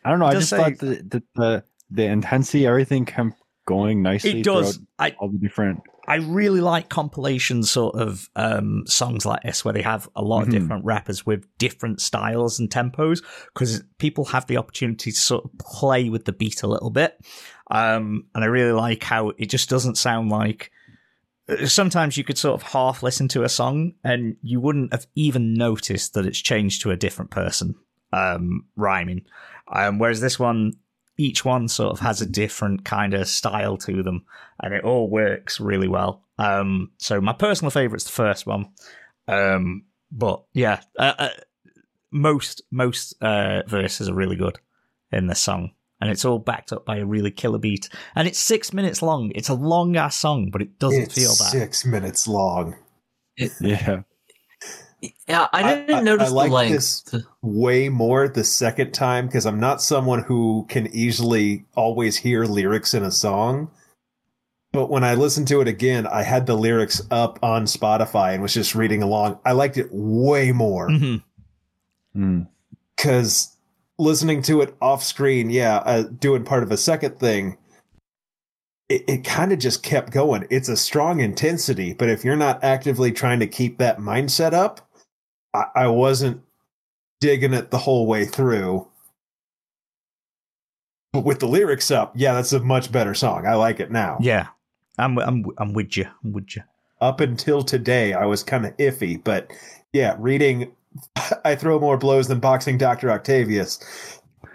I 0.06 0.10
don't 0.10 0.20
know. 0.20 0.26
I 0.26 0.34
Just 0.34 0.50
just 0.50 0.50
say- 0.52 0.58
thought 0.58 0.80
the, 0.80 0.96
the 1.04 1.24
the 1.36 1.64
the 1.92 2.06
intensity, 2.06 2.66
everything 2.68 3.06
kept 3.06 3.34
going 3.66 4.02
nicely. 4.02 4.40
It 4.40 4.44
does. 4.44 4.80
I 4.98 5.16
all 5.20 5.30
the 5.30 5.38
different. 5.38 5.82
I 6.08 6.16
really 6.16 6.62
like 6.62 6.90
compilation 6.90 7.62
sort 7.62 7.94
of 7.96 8.30
um, 8.36 8.82
songs 8.88 9.28
like 9.28 9.44
this 9.44 9.64
where 9.64 9.76
they 9.76 9.84
have 9.84 10.10
a 10.16 10.24
lot 10.24 10.42
Mhm. 10.44 10.48
of 10.48 10.50
different 10.54 10.86
rappers 10.86 11.24
with 11.24 11.46
different 11.60 12.02
styles 12.02 12.60
and 12.60 12.68
tempos 12.68 13.22
because 13.54 13.84
people 14.00 14.26
have 14.26 14.48
the 14.48 14.58
opportunity 14.58 15.12
to 15.12 15.18
sort 15.20 15.46
of 15.46 15.52
play 15.60 16.10
with 16.10 16.26
the 16.26 16.32
beat 16.32 16.64
a 16.64 16.68
little 16.68 16.90
bit. 16.90 17.16
Um, 17.70 18.26
and 18.34 18.44
I 18.44 18.48
really 18.48 18.72
like 18.72 19.04
how 19.04 19.30
it 19.38 19.52
just 19.52 19.70
doesn't 19.70 19.98
sound 20.00 20.30
like. 20.30 20.72
Sometimes 21.66 22.18
you 22.18 22.24
could 22.24 22.38
sort 22.38 22.62
of 22.62 22.68
half 22.68 23.04
listen 23.04 23.28
to 23.30 23.44
a 23.44 23.50
song 23.50 23.94
and 24.04 24.36
you 24.42 24.60
wouldn't 24.60 24.94
have 24.94 25.08
even 25.16 25.54
noticed 25.54 26.14
that 26.14 26.26
it's 26.26 26.40
changed 26.40 26.82
to 26.82 26.92
a 26.92 26.98
different 26.98 27.32
person 27.32 27.76
um, 28.14 28.66
rhyming. 28.76 29.26
Um, 29.72 30.00
whereas 30.00 30.22
this 30.22 30.40
one, 30.40 30.74
each 31.18 31.44
one 31.44 31.68
sort 31.68 31.92
of 31.92 32.00
has 32.00 32.22
a 32.22 32.26
different 32.26 32.86
kind 32.86 33.14
of 33.14 33.28
style 33.28 33.78
to 33.78 34.04
them 34.04 34.26
and 34.62 34.74
it 34.74 34.84
all 34.84 35.10
works 35.10 35.60
really 35.60 35.88
well. 35.88 36.24
Um, 36.38 36.92
so 36.98 37.20
my 37.20 37.34
personal 37.34 37.72
favorite's 37.72 38.06
the 38.06 38.12
first 38.12 38.46
one. 38.46 38.70
Um, 39.28 39.84
but 40.12 40.44
yeah, 40.54 40.82
uh, 40.98 41.14
uh, 41.18 41.30
most 42.12 42.64
most 42.72 43.14
uh, 43.22 43.64
verses 43.68 44.10
are 44.10 44.14
really 44.14 44.36
good 44.36 44.58
in 45.12 45.28
this 45.28 45.40
song, 45.40 45.72
and 46.02 46.10
it's 46.10 46.24
all 46.26 46.40
backed 46.40 46.72
up 46.72 46.86
by 46.86 46.98
a 46.98 47.06
really 47.06 47.32
killer 47.32 47.58
beat. 47.60 47.90
And 48.16 48.28
it's 48.28 48.40
six 48.40 48.74
minutes 48.74 49.02
long. 49.02 49.32
It's 49.36 49.50
a 49.50 49.54
long 49.54 49.96
ass 49.98 50.16
song, 50.16 50.50
but 50.52 50.62
it 50.62 50.80
doesn't 50.80 51.04
it's 51.04 51.16
feel 51.16 51.30
bad. 51.30 51.52
six 51.52 51.86
minutes 51.86 52.28
long. 52.28 52.76
Yeah, 53.62 54.02
Yeah, 55.30 55.48
I 55.54 55.64
I- 55.64 55.76
didn't 55.76 55.96
I- 55.96 56.02
notice 56.02 56.28
I 56.30 56.32
like 56.32 56.50
the 56.50 56.56
length. 56.56 56.72
this- 57.12 57.16
Way 57.42 57.88
more 57.90 58.28
the 58.28 58.44
second 58.44 58.92
time 58.94 59.28
because 59.28 59.46
I'm 59.46 59.60
not 59.60 59.82
someone 59.82 60.24
who 60.24 60.66
can 60.68 60.88
easily 60.88 61.66
always 61.76 62.18
hear 62.18 62.44
lyrics 62.46 62.94
in 62.94 63.04
a 63.04 63.12
song. 63.12 63.72
But 64.74 64.90
when 64.90 65.04
I 65.06 65.16
listened 65.16 65.48
to 65.48 65.62
it 65.62 65.68
again, 65.68 66.06
I 66.06 66.24
had 66.24 66.46
the 66.46 66.56
lyrics 66.56 67.02
up 67.10 67.40
on 67.42 67.64
Spotify 67.66 68.34
and 68.34 68.42
was 68.44 68.54
just 68.54 68.76
reading 68.76 69.02
along. 69.02 69.40
I 69.46 69.54
liked 69.54 69.78
it 69.78 69.88
way 69.92 70.52
more. 70.52 70.90
Mhm. 70.90 71.24
Mm. 72.16 72.48
because 72.98 73.56
listening 74.00 74.42
to 74.44 74.62
it 74.62 74.76
off 74.82 75.04
screen, 75.04 75.50
yeah, 75.50 75.78
uh, 75.78 76.04
doing 76.04 76.44
part 76.44 76.64
of 76.64 76.72
a 76.72 76.78
second 76.78 77.20
thing, 77.20 77.58
it, 78.88 79.04
it 79.08 79.24
kind 79.24 79.52
of 79.52 79.60
just 79.60 79.84
kept 79.84 80.12
going. 80.12 80.48
It's 80.50 80.70
a 80.70 80.78
strong 80.78 81.20
intensity, 81.20 81.94
but 81.94 82.10
if 82.10 82.26
you're 82.26 82.36
not 82.36 82.64
actively 82.64 83.12
trying 83.12 83.40
to 83.42 83.48
keep 83.48 83.78
that 83.78 84.00
mindset 84.00 84.54
up, 84.54 84.90
I, 85.54 85.66
I 85.76 85.88
wasn't 85.88 86.42
digging 87.20 87.54
it 87.54 87.70
the 87.70 87.78
whole 87.78 88.08
way 88.08 88.26
through. 88.26 88.88
But 91.12 91.26
with 91.26 91.40
the 91.40 91.48
lyrics 91.48 91.92
up, 91.92 92.14
yeah, 92.16 92.34
that's 92.34 92.54
a 92.54 92.60
much 92.60 92.92
better 92.92 93.14
song. 93.14 93.46
I 93.46 93.56
like 93.56 93.80
it 93.80 93.92
now. 93.92 94.18
Yeah, 94.22 94.48
I'm 94.98 95.18
I'm 95.18 95.46
I'm 95.58 95.74
with 95.74 95.98
you. 95.98 96.06
I'm 96.24 96.34
with 96.34 96.56
you. 96.56 96.62
Up 97.02 97.20
until 97.20 97.64
today, 97.64 98.14
I 98.14 98.26
was 98.26 98.44
kind 98.44 98.66
of 98.66 98.78
iffy, 98.78 99.22
but 99.24 99.52
yeah, 99.92 100.16
reading 100.20 100.72
I 101.46 101.56
throw 101.56 101.80
more 101.80 101.98
blows 101.98 102.28
than 102.28 102.40
boxing 102.40 102.78
Dr. 102.78 103.12
Octavius. 103.12 103.80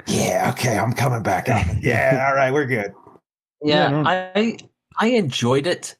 Yeah, 0.06 0.50
okay, 0.54 0.78
I'm 0.78 0.92
coming 0.92 1.22
back 1.22 1.48
up. 1.48 1.66
Yeah, 1.80 2.26
all 2.28 2.34
right, 2.34 2.52
we're 2.52 2.66
good. 2.66 2.92
Yeah, 3.62 3.90
Yeah. 3.90 4.02
I 4.06 4.58
I 4.98 5.06
enjoyed 5.08 5.66
it. 5.66 5.96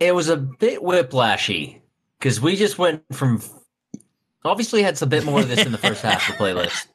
It 0.00 0.14
was 0.14 0.28
a 0.28 0.36
bit 0.36 0.80
whiplashy 0.80 1.80
because 2.18 2.40
we 2.40 2.56
just 2.56 2.78
went 2.78 3.02
from 3.12 3.40
obviously 4.44 4.82
had 4.82 5.00
a 5.00 5.06
bit 5.06 5.24
more 5.24 5.40
of 5.40 5.48
this 5.48 5.64
in 5.64 5.72
the 5.72 5.78
first 5.78 6.02
half 6.02 6.28
of 6.28 6.36
the 6.36 6.44
playlist. 6.44 6.86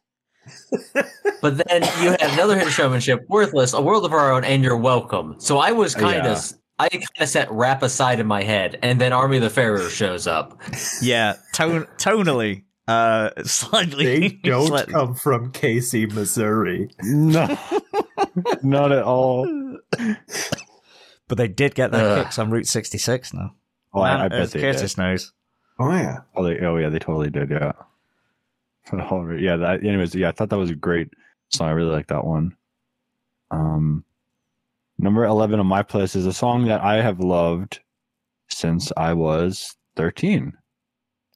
But 1.41 1.57
then 1.67 1.83
you 2.01 2.11
had 2.11 2.21
another 2.21 2.57
hit 2.57 2.67
of 2.67 2.73
showmanship, 2.73 3.25
worthless, 3.29 3.73
a 3.73 3.81
world 3.81 4.05
of 4.05 4.11
our 4.11 4.33
own, 4.33 4.43
and 4.43 4.61
you're 4.61 4.75
welcome. 4.77 5.35
So 5.37 5.57
I 5.57 5.71
was 5.71 5.95
kind 5.95 6.17
Yeah. 6.17 6.41
Of, 6.79 6.85
I 6.85 6.89
kind 6.89 7.05
of 7.19 7.29
set 7.29 7.51
rap 7.51 7.83
aside 7.83 8.19
in 8.19 8.27
my 8.27 8.43
head, 8.43 8.79
and 8.81 8.99
then 9.01 9.13
Army 9.13 9.37
of 9.37 9.43
the 9.43 9.49
Pharaoh 9.49 9.89
shows 9.89 10.27
up. 10.27 10.59
Yeah, 11.01 11.35
tone 11.53 11.85
tonally, 11.97 12.63
uh, 12.87 13.31
slightly. 13.43 14.19
They 14.19 14.29
don't 14.49 14.67
slightly- 14.67 14.93
come 14.93 15.15
from 15.15 15.51
Casey, 15.51 16.05
Missouri. 16.05 16.89
no, 17.03 17.57
not 18.63 18.91
at 18.91 19.03
all. 19.03 19.47
but 21.27 21.37
they 21.37 21.47
did 21.47 21.75
get 21.75 21.91
their 21.91 22.17
Ugh. 22.19 22.23
kicks 22.25 22.39
on 22.39 22.49
Route 22.49 22.67
66 22.67 23.33
now. 23.33 23.55
Oh, 23.93 24.01
I, 24.01 24.11
Man, 24.13 24.21
I 24.21 24.27
bet 24.29 24.39
as 24.41 24.51
they 24.53 24.61
Curtis 24.61 24.93
did. 24.93 25.01
knows. 25.01 25.33
Oh 25.79 25.91
yeah. 25.91 26.19
Oh, 26.35 26.43
they, 26.43 26.59
oh 26.59 26.77
yeah, 26.77 26.89
they 26.89 26.99
totally 26.99 27.29
did. 27.29 27.49
Yeah. 27.49 27.71
Yeah. 28.91 29.55
That. 29.57 29.83
Anyways, 29.83 30.15
yeah, 30.15 30.29
I 30.29 30.31
thought 30.31 30.49
that 30.49 30.57
was 30.57 30.71
a 30.71 30.75
great 30.75 31.09
song. 31.49 31.67
I 31.67 31.71
really 31.71 31.91
like 31.91 32.07
that 32.07 32.25
one. 32.25 32.55
Um, 33.51 34.03
number 34.99 35.25
eleven 35.25 35.59
on 35.59 35.67
my 35.67 35.83
playlist 35.83 36.15
is 36.15 36.25
a 36.25 36.33
song 36.33 36.65
that 36.65 36.81
I 36.81 37.01
have 37.01 37.19
loved 37.19 37.79
since 38.49 38.91
I 38.97 39.13
was 39.13 39.75
13. 39.95 40.53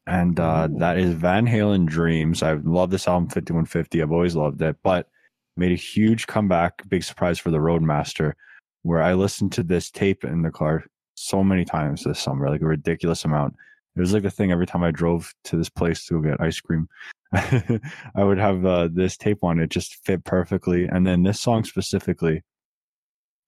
And 0.05 0.39
uh, 0.39 0.67
that 0.77 0.97
is 0.97 1.13
Van 1.13 1.47
Halen 1.47 1.85
Dreams. 1.85 2.43
I 2.43 2.53
love 2.53 2.91
this 2.91 3.07
album 3.07 3.29
5150. 3.29 4.01
I've 4.01 4.11
always 4.11 4.35
loved 4.35 4.61
it, 4.61 4.75
but 4.83 5.07
made 5.55 5.71
a 5.71 5.75
huge 5.75 6.27
comeback, 6.27 6.87
big 6.89 7.03
surprise 7.03 7.39
for 7.39 7.51
the 7.51 7.59
Roadmaster, 7.59 8.33
where 8.81 9.01
I 9.01 9.13
listened 9.13 9.53
to 9.53 9.63
this 9.63 9.89
tape 9.89 10.25
in 10.25 10.41
the 10.41 10.51
car 10.51 10.83
so 11.15 11.43
many 11.43 11.63
times 11.63 12.03
this 12.03 12.19
summer, 12.19 12.49
like 12.49 12.61
a 12.61 12.65
ridiculous 12.65 13.23
amount. 13.23 13.55
It 13.95 14.01
was 14.01 14.11
like 14.11 14.23
the 14.23 14.31
thing 14.31 14.51
every 14.51 14.65
time 14.65 14.83
I 14.83 14.91
drove 14.91 15.33
to 15.45 15.55
this 15.55 15.69
place 15.69 16.05
to 16.05 16.15
go 16.15 16.29
get 16.29 16.41
ice 16.41 16.59
cream. 16.59 16.89
I 17.33 18.23
would 18.23 18.39
have 18.39 18.65
uh, 18.65 18.89
this 18.91 19.15
tape 19.15 19.43
on. 19.43 19.59
It 19.59 19.69
just 19.69 20.03
fit 20.03 20.23
perfectly. 20.25 20.85
And 20.85 21.05
then 21.05 21.23
this 21.23 21.39
song 21.39 21.63
specifically 21.63 22.41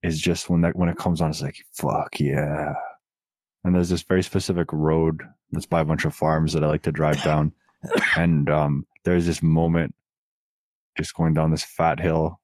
is 0.06 0.20
just 0.20 0.48
when 0.48 0.60
that 0.62 0.76
when 0.76 0.88
it 0.88 0.96
comes 0.96 1.20
on, 1.20 1.30
it's 1.30 1.42
like 1.42 1.64
fuck 1.72 2.18
yeah. 2.20 2.74
And 3.64 3.74
there's 3.74 3.88
this 3.88 4.02
very 4.02 4.22
specific 4.22 4.72
road 4.72 5.22
that's 5.50 5.66
by 5.66 5.80
a 5.80 5.84
bunch 5.84 6.04
of 6.04 6.14
farms 6.14 6.52
that 6.52 6.62
I 6.62 6.68
like 6.68 6.82
to 6.82 6.92
drive 6.92 7.22
down, 7.22 7.52
and 8.16 8.48
um, 8.48 8.86
there's 9.04 9.26
this 9.26 9.42
moment 9.42 9.94
just 10.96 11.14
going 11.14 11.34
down 11.34 11.50
this 11.50 11.64
fat 11.64 12.00
hill, 12.00 12.40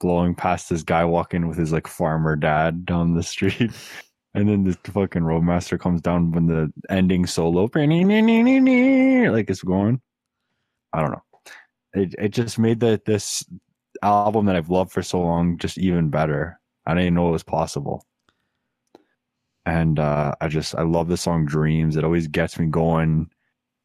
blowing 0.00 0.34
past 0.34 0.68
this 0.68 0.82
guy 0.82 1.04
walking 1.04 1.46
with 1.48 1.58
his 1.58 1.72
like 1.72 1.86
farmer 1.86 2.36
dad 2.36 2.84
down 2.86 3.14
the 3.14 3.22
street. 3.22 3.72
And 4.34 4.46
then 4.48 4.62
this 4.62 4.76
fucking 4.84 5.22
roadmaster 5.22 5.78
comes 5.78 6.02
down 6.02 6.30
when 6.30 6.46
the 6.46 6.70
ending 6.90 7.26
solo, 7.26 7.62
like 9.32 9.50
it's 9.50 9.62
going. 9.62 10.00
I 10.92 11.00
don't 11.00 11.10
know. 11.10 11.22
It 11.94 12.14
it 12.18 12.28
just 12.28 12.58
made 12.58 12.78
the 12.78 13.00
this 13.04 13.42
album 14.02 14.46
that 14.46 14.54
I've 14.54 14.70
loved 14.70 14.92
for 14.92 15.02
so 15.02 15.20
long 15.20 15.58
just 15.58 15.78
even 15.78 16.10
better. 16.10 16.57
I 16.88 16.92
didn't 16.94 17.04
even 17.04 17.14
know 17.14 17.28
it 17.28 17.32
was 17.32 17.44
possible. 17.44 18.06
And 19.66 19.98
uh, 19.98 20.34
I 20.40 20.48
just 20.48 20.74
I 20.74 20.82
love 20.82 21.08
the 21.08 21.18
song 21.18 21.44
Dreams. 21.44 21.96
It 21.96 22.04
always 22.04 22.26
gets 22.26 22.58
me 22.58 22.66
going. 22.66 23.30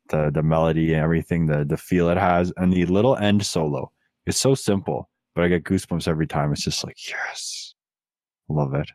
The 0.10 0.32
the 0.32 0.42
melody 0.44 0.94
and 0.94 1.04
everything, 1.04 1.48
the 1.48 1.66
the 1.66 1.78
feel 1.78 2.10
it 2.10 2.18
has, 2.18 2.54
and 2.56 2.72
the 2.72 2.86
little 2.86 3.18
end 3.18 3.46
solo. 3.46 3.92
It's 4.26 4.40
so 4.40 4.56
simple, 4.56 5.10
but 5.36 5.44
I 5.44 5.50
get 5.50 5.66
goosebumps 5.66 6.08
every 6.08 6.28
time. 6.28 6.54
It's 6.54 6.64
just 6.64 6.86
like, 6.86 6.98
yes. 7.10 7.76
Love 8.48 8.74
it. 8.74 8.90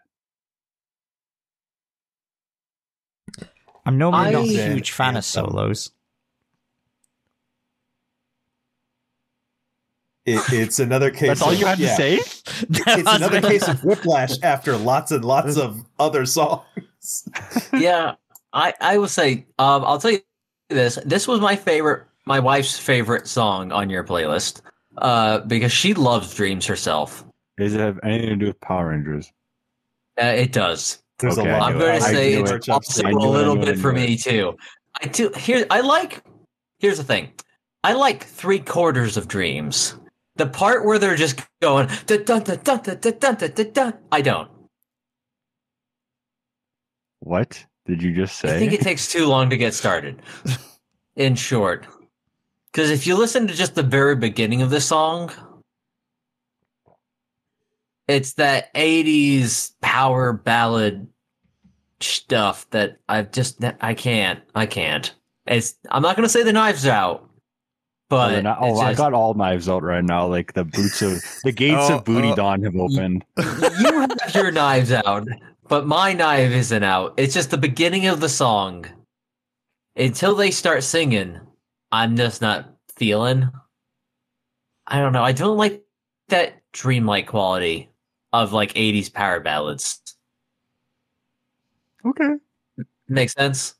I'm 3.85 3.99
normally 3.99 4.33
not 4.33 4.45
a 4.45 4.73
huge 4.73 4.93
fan 4.93 5.17
of 5.17 5.25
solos. 5.25 5.91
It, 10.35 10.53
it's 10.53 10.79
another 10.79 11.11
case. 11.11 11.29
That's 11.29 11.43
all 11.43 11.53
of- 11.53 11.59
you 11.59 11.67
had 11.67 11.79
yeah. 11.79 11.91
to 11.91 11.97
say? 11.97 12.15
It's 12.17 12.83
another 12.87 13.41
case 13.41 13.67
of 13.67 13.83
whiplash 13.85 14.33
after 14.43 14.77
lots 14.77 15.11
and 15.11 15.25
lots 15.25 15.57
of 15.57 15.85
other 15.99 16.27
songs. 16.27 16.65
yeah, 17.73 18.15
I 18.53 18.75
I 18.81 18.99
will 18.99 19.09
say, 19.09 19.47
um, 19.59 19.85
I'll 19.85 19.99
tell 19.99 20.13
you 20.13 20.21
this. 20.69 20.99
This 21.05 21.29
was 21.29 21.41
my 21.41 21.57
favorite, 21.57 22.07
my 22.27 22.41
wife's 22.41 22.79
favorite 22.79 23.27
song 23.27 23.73
on 23.73 23.89
your 23.91 24.05
playlist, 24.05 24.63
uh, 24.99 25.41
because 25.41 25.73
she 25.73 25.95
loves 25.95 26.35
Dreams 26.35 26.67
herself. 26.67 27.25
Does 27.57 27.75
it 27.75 27.81
have 27.81 27.99
anything 28.03 28.29
to 28.31 28.37
do 28.37 28.47
with 28.47 28.61
Power 28.61 28.91
Rangers? 28.91 29.33
Uh, 30.21 30.27
it 30.27 30.53
does. 30.53 31.03
There's 31.19 31.39
Okay, 31.39 31.51
a 31.51 31.59
lot. 31.59 31.73
I'm 31.73 31.79
going 31.79 31.99
to 31.99 32.01
say 32.01 32.35
it's 32.35 32.51
it. 32.51 32.69
Also 32.69 33.05
I 33.05 33.11
a 33.11 33.13
knew 33.13 33.19
it, 33.19 33.27
I 33.27 33.31
little 33.31 33.63
it, 33.63 33.67
bit 33.67 33.79
for 33.79 33.93
knew 33.93 34.01
me 34.01 34.17
too. 34.17 34.57
I 35.03 35.07
do. 35.07 35.31
Here, 35.37 35.67
I 35.71 35.81
like. 35.81 36.23
Here's 36.79 36.99
the 36.99 37.05
thing. 37.05 37.33
I 37.85 37.93
like 37.93 38.25
three 38.25 38.61
quarters 38.61 39.17
of 39.17 39.29
Dreams. 39.29 39.97
The 40.39 40.47
part 40.47 40.85
where 40.85 40.99
they're 40.99 41.17
just 41.17 41.41
going 41.61 41.89
dun 42.07 42.25
dun 42.25 42.43
dun 42.43 42.61
dun 42.63 42.81
dun 42.81 42.97
dun 43.01 43.19
dun 43.19 43.37
dun 43.37 43.51
dun. 43.51 43.73
dun 43.73 43.95
I 44.11 44.23
don't. 44.23 44.49
What 47.19 47.65
did 47.87 48.03
you 48.03 48.15
just 48.15 48.39
say? 48.39 48.55
I 48.55 48.59
think 48.59 48.73
it 48.73 48.81
takes 48.81 49.11
too 49.11 49.27
long 49.27 49.51
to 49.51 49.57
get 49.57 49.75
started. 49.75 50.23
In 51.17 51.35
short, 51.35 51.85
because 52.71 52.91
if 52.91 53.05
you 53.05 53.17
listen 53.17 53.49
to 53.49 53.55
just 53.55 53.75
the 53.75 53.83
very 53.83 54.15
beginning 54.15 54.63
of 54.63 54.71
the 54.71 54.81
song, 54.81 55.33
it's 58.07 58.35
that 58.35 58.73
'80s 58.75 59.73
power 59.81 60.33
ballad 60.33 61.09
stuff 62.01 62.71
that 62.71 62.99
I've 63.09 63.33
just 63.33 63.65
I 63.81 63.95
can't 63.95 64.41
I 64.55 64.67
can't. 64.67 65.13
It's 65.47 65.75
I'm 65.91 66.03
not 66.03 66.15
gonna 66.15 66.29
say 66.29 66.45
the 66.45 66.53
knives 66.53 66.87
out, 66.87 67.28
Oh, 68.11 68.17
but 68.17 68.29
they're 68.31 68.43
not- 68.43 68.59
oh, 68.61 68.71
it's 68.73 68.81
I 68.81 68.95
got 68.95 69.13
all 69.13 69.35
knives 69.35 69.69
out 69.69 69.83
right 69.83 70.03
now. 70.05 70.27
Like 70.27 70.55
the 70.55 70.65
boots 70.65 71.03
of 71.03 71.23
the 71.45 71.53
gates 71.53 71.91
Oh, 71.91 71.97
of 71.97 72.05
Booty 72.05 72.29
oh. 72.29 72.35
Dawn 72.37 72.63
have 72.63 72.75
opened. 72.77 73.25
you 73.37 73.45
have 73.45 74.35
your 74.35 74.51
knives 74.51 74.93
out, 74.93 75.29
but 75.69 75.87
my 75.87 76.15
knife 76.15 76.51
isn't 76.53 76.83
out. 76.83 77.15
It's 77.19 77.35
just 77.35 77.51
the 77.51 77.59
beginning 77.59 78.07
of 78.07 78.21
the 78.21 78.29
song. 78.29 78.87
Until 79.97 80.35
they 80.35 80.51
start 80.53 80.85
singing, 80.85 81.39
I'm 81.93 82.17
just 82.17 82.41
not 82.41 82.73
feeling. 82.97 83.51
I 84.87 85.01
don't 85.01 85.13
know. 85.13 85.25
I 85.25 85.33
don't 85.33 85.59
like 85.59 85.83
that 86.29 86.63
dreamlike 86.73 87.27
quality 87.27 87.91
of 88.33 88.53
like 88.53 88.73
80s 88.75 89.13
power 89.13 89.41
ballads. 89.41 90.01
Okay. 92.07 92.37
Makes 93.09 93.33
sense? 93.35 93.75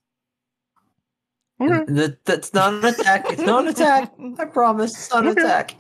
Okay. 1.61 1.93
That, 1.93 2.25
that's 2.25 2.55
not 2.55 2.73
an 2.75 2.85
attack. 2.85 3.25
It's 3.31 3.43
not 3.43 3.65
an 3.65 3.69
attack. 3.75 4.13
I 4.39 4.45
promise. 4.45 4.93
It's 4.93 5.11
not 5.13 5.25
an 5.25 5.31
Okay. 5.33 5.41
attack. 5.43 5.75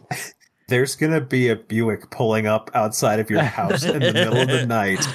There's 0.68 0.96
gonna 0.96 1.20
be 1.20 1.48
a 1.48 1.56
Buick 1.56 2.10
pulling 2.10 2.46
up 2.46 2.70
outside 2.74 3.20
of 3.20 3.30
your 3.30 3.42
house 3.42 3.84
in 3.84 4.00
the 4.00 4.12
middle 4.12 4.36
of 4.36 4.48
the 4.48 4.66
night, 4.66 5.06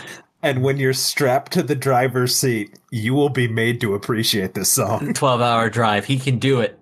and 0.41 0.63
when 0.63 0.77
you're 0.77 0.93
strapped 0.93 1.51
to 1.53 1.61
the 1.63 1.75
driver's 1.75 2.35
seat, 2.35 2.79
you 2.91 3.13
will 3.13 3.29
be 3.29 3.47
made 3.47 3.79
to 3.81 3.93
appreciate 3.93 4.53
this 4.55 4.71
song. 4.71 5.13
12 5.15 5.41
hour 5.41 5.69
drive. 5.69 6.05
He 6.05 6.17
can 6.17 6.39
do 6.39 6.59
it. 6.61 6.79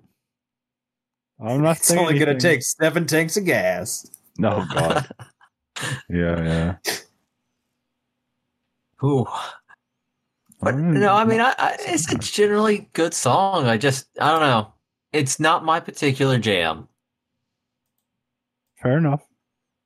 I'm 1.43 1.61
not 1.63 1.77
It's 1.77 1.91
only 1.91 2.17
gonna 2.19 2.39
take 2.39 2.61
seven 2.63 3.05
tanks 3.07 3.35
of 3.35 3.43
gas. 3.45 4.09
No 4.37 4.63
God. 4.73 5.09
yeah, 6.07 6.75
yeah. 6.87 6.97
Ooh. 9.03 9.25
But 10.61 10.75
Mm. 10.75 10.99
no, 10.99 11.13
I 11.15 11.25
mean, 11.25 11.41
I, 11.41 11.53
I, 11.57 11.75
it's 11.79 12.11
a 12.11 12.17
generally 12.17 12.89
good 12.93 13.13
song. 13.13 13.65
I 13.67 13.77
just, 13.77 14.07
I 14.19 14.31
don't 14.31 14.41
know. 14.41 14.73
It's 15.11 15.39
not 15.39 15.65
my 15.65 15.79
particular 15.79 16.37
jam. 16.37 16.87
Fair 18.81 18.97
enough. 18.97 19.21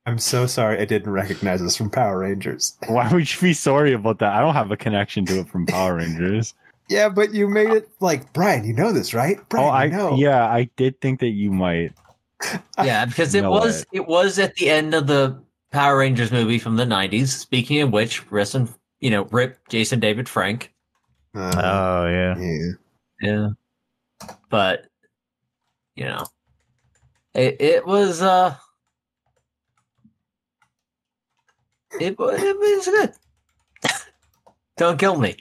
I'm 0.06 0.20
so 0.20 0.46
sorry 0.46 0.80
I 0.80 0.86
didn't 0.86 1.12
recognize 1.12 1.62
this 1.62 1.76
from 1.76 1.90
Power 1.90 2.20
Rangers. 2.20 2.78
Why 2.88 3.12
would 3.12 3.34
you 3.34 3.42
be 3.42 3.54
sorry 3.54 3.94
about 3.94 4.20
that? 4.20 4.34
I 4.34 4.42
don't 4.42 4.54
have 4.54 4.70
a 4.72 4.78
connection 4.78 5.26
to 5.26 5.40
it 5.40 5.50
from 5.50 5.66
Power 5.66 5.96
Rangers. 5.96 6.54
Yeah, 6.88 7.10
but 7.10 7.34
you 7.34 7.48
made 7.48 7.72
it 7.72 7.90
like 8.00 8.32
Brian. 8.32 8.64
You 8.64 8.74
know 8.74 8.92
this, 8.92 9.12
right? 9.16 9.40
Brian, 9.50 9.68
oh, 9.68 9.72
I 9.72 9.88
know. 9.88 10.16
yeah, 10.18 10.46
I 10.46 10.70
did 10.78 11.02
think 11.02 11.20
that 11.22 11.30
you 11.30 11.52
might. 11.52 11.94
Yeah, 12.84 13.06
because 13.06 13.34
it 13.34 13.44
was, 13.44 13.80
way. 13.92 13.98
it 14.02 14.08
was 14.08 14.38
at 14.38 14.54
the 14.54 14.70
end 14.70 14.94
of 14.94 15.08
the 15.08 15.42
Power 15.72 15.98
Rangers 15.98 16.32
movie 16.32 16.60
from 16.60 16.76
the 16.76 16.86
'90s. 16.86 17.30
Speaking 17.30 17.82
of 17.82 17.92
which, 17.92 18.30
rest 18.32 18.54
in, 18.54 18.70
you 19.00 19.10
know, 19.10 19.24
rip 19.26 19.60
Jason 19.70 20.00
David 20.00 20.28
Frank. 20.30 20.74
Uh, 21.36 21.52
Oh 21.56 22.08
yeah. 22.08 22.38
yeah. 22.40 22.72
Yeah, 23.22 23.48
but 24.50 24.88
you 25.96 26.06
know, 26.06 26.26
it 27.34 27.58
it 27.62 27.86
was 27.88 28.22
uh, 28.22 28.56
it 32.00 32.16
it 32.20 32.58
was 32.58 32.86
good. 32.86 33.14
Don't 34.78 35.00
kill 35.00 35.18
me, 35.18 35.38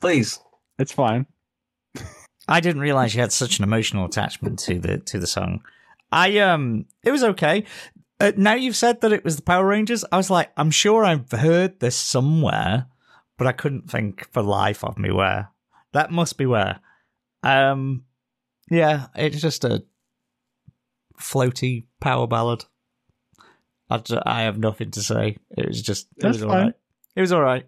please. 0.00 0.40
It's 0.78 0.92
fine. 0.92 1.26
I 2.48 2.58
didn't 2.60 2.82
realize 2.82 3.14
you 3.14 3.20
had 3.20 3.32
such 3.32 3.58
an 3.58 3.64
emotional 3.64 4.04
attachment 4.04 4.58
to 4.60 4.78
the 4.80 4.98
to 4.98 5.18
the 5.18 5.26
song. 5.26 5.62
I 6.10 6.38
um, 6.38 6.86
it 7.04 7.12
was 7.12 7.22
okay. 7.22 7.64
Uh, 8.20 8.32
now 8.36 8.54
you've 8.54 8.76
said 8.76 9.00
that 9.00 9.12
it 9.12 9.24
was 9.24 9.36
the 9.36 9.42
Power 9.42 9.66
Rangers. 9.66 10.04
I 10.12 10.16
was 10.18 10.28
like, 10.30 10.50
I'm 10.56 10.70
sure 10.70 11.04
I've 11.04 11.30
heard 11.32 11.80
this 11.80 11.96
somewhere, 11.96 12.86
but 13.38 13.46
I 13.46 13.52
couldn't 13.52 13.90
think 13.90 14.28
for 14.30 14.42
life 14.42 14.84
of 14.84 14.98
me 14.98 15.10
where. 15.10 15.48
That 15.92 16.10
must 16.12 16.36
be 16.36 16.44
where. 16.46 16.80
Um, 17.42 18.04
yeah, 18.70 19.06
it's 19.14 19.40
just 19.40 19.64
a 19.64 19.82
floaty 21.18 21.84
power 22.00 22.26
ballad. 22.26 22.64
I, 23.88 23.98
ju- 23.98 24.20
I 24.24 24.42
have 24.42 24.58
nothing 24.58 24.90
to 24.92 25.02
say. 25.02 25.38
It 25.56 25.66
was 25.68 25.82
just 25.82 26.06
it 26.16 26.20
That's 26.22 26.34
was 26.36 26.42
all 26.44 26.50
fine. 26.50 26.64
right. 26.66 26.74
It 27.16 27.20
was 27.22 27.32
all 27.32 27.42
right. 27.42 27.66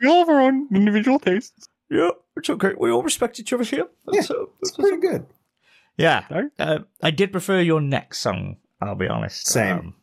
We 0.00 0.08
all 0.08 0.18
have 0.20 0.28
our 0.28 0.40
own 0.42 0.68
individual 0.74 1.18
tastes. 1.18 1.68
Yeah, 1.90 2.10
it's 2.36 2.50
okay. 2.50 2.72
We 2.78 2.90
all 2.90 3.02
respect 3.02 3.40
each 3.40 3.52
other 3.52 3.64
here. 3.64 3.86
Yeah, 4.12 4.20
That's, 4.20 4.30
uh, 4.30 4.44
It's 4.60 4.72
pretty 4.72 4.98
good. 4.98 5.26
Yeah, 5.96 6.24
uh, 6.58 6.80
I 7.02 7.10
did 7.10 7.32
prefer 7.32 7.60
your 7.60 7.80
next 7.80 8.18
song. 8.18 8.56
I'll 8.80 8.94
be 8.94 9.08
honest. 9.08 9.46
Same. 9.48 9.78
Um, 9.78 9.94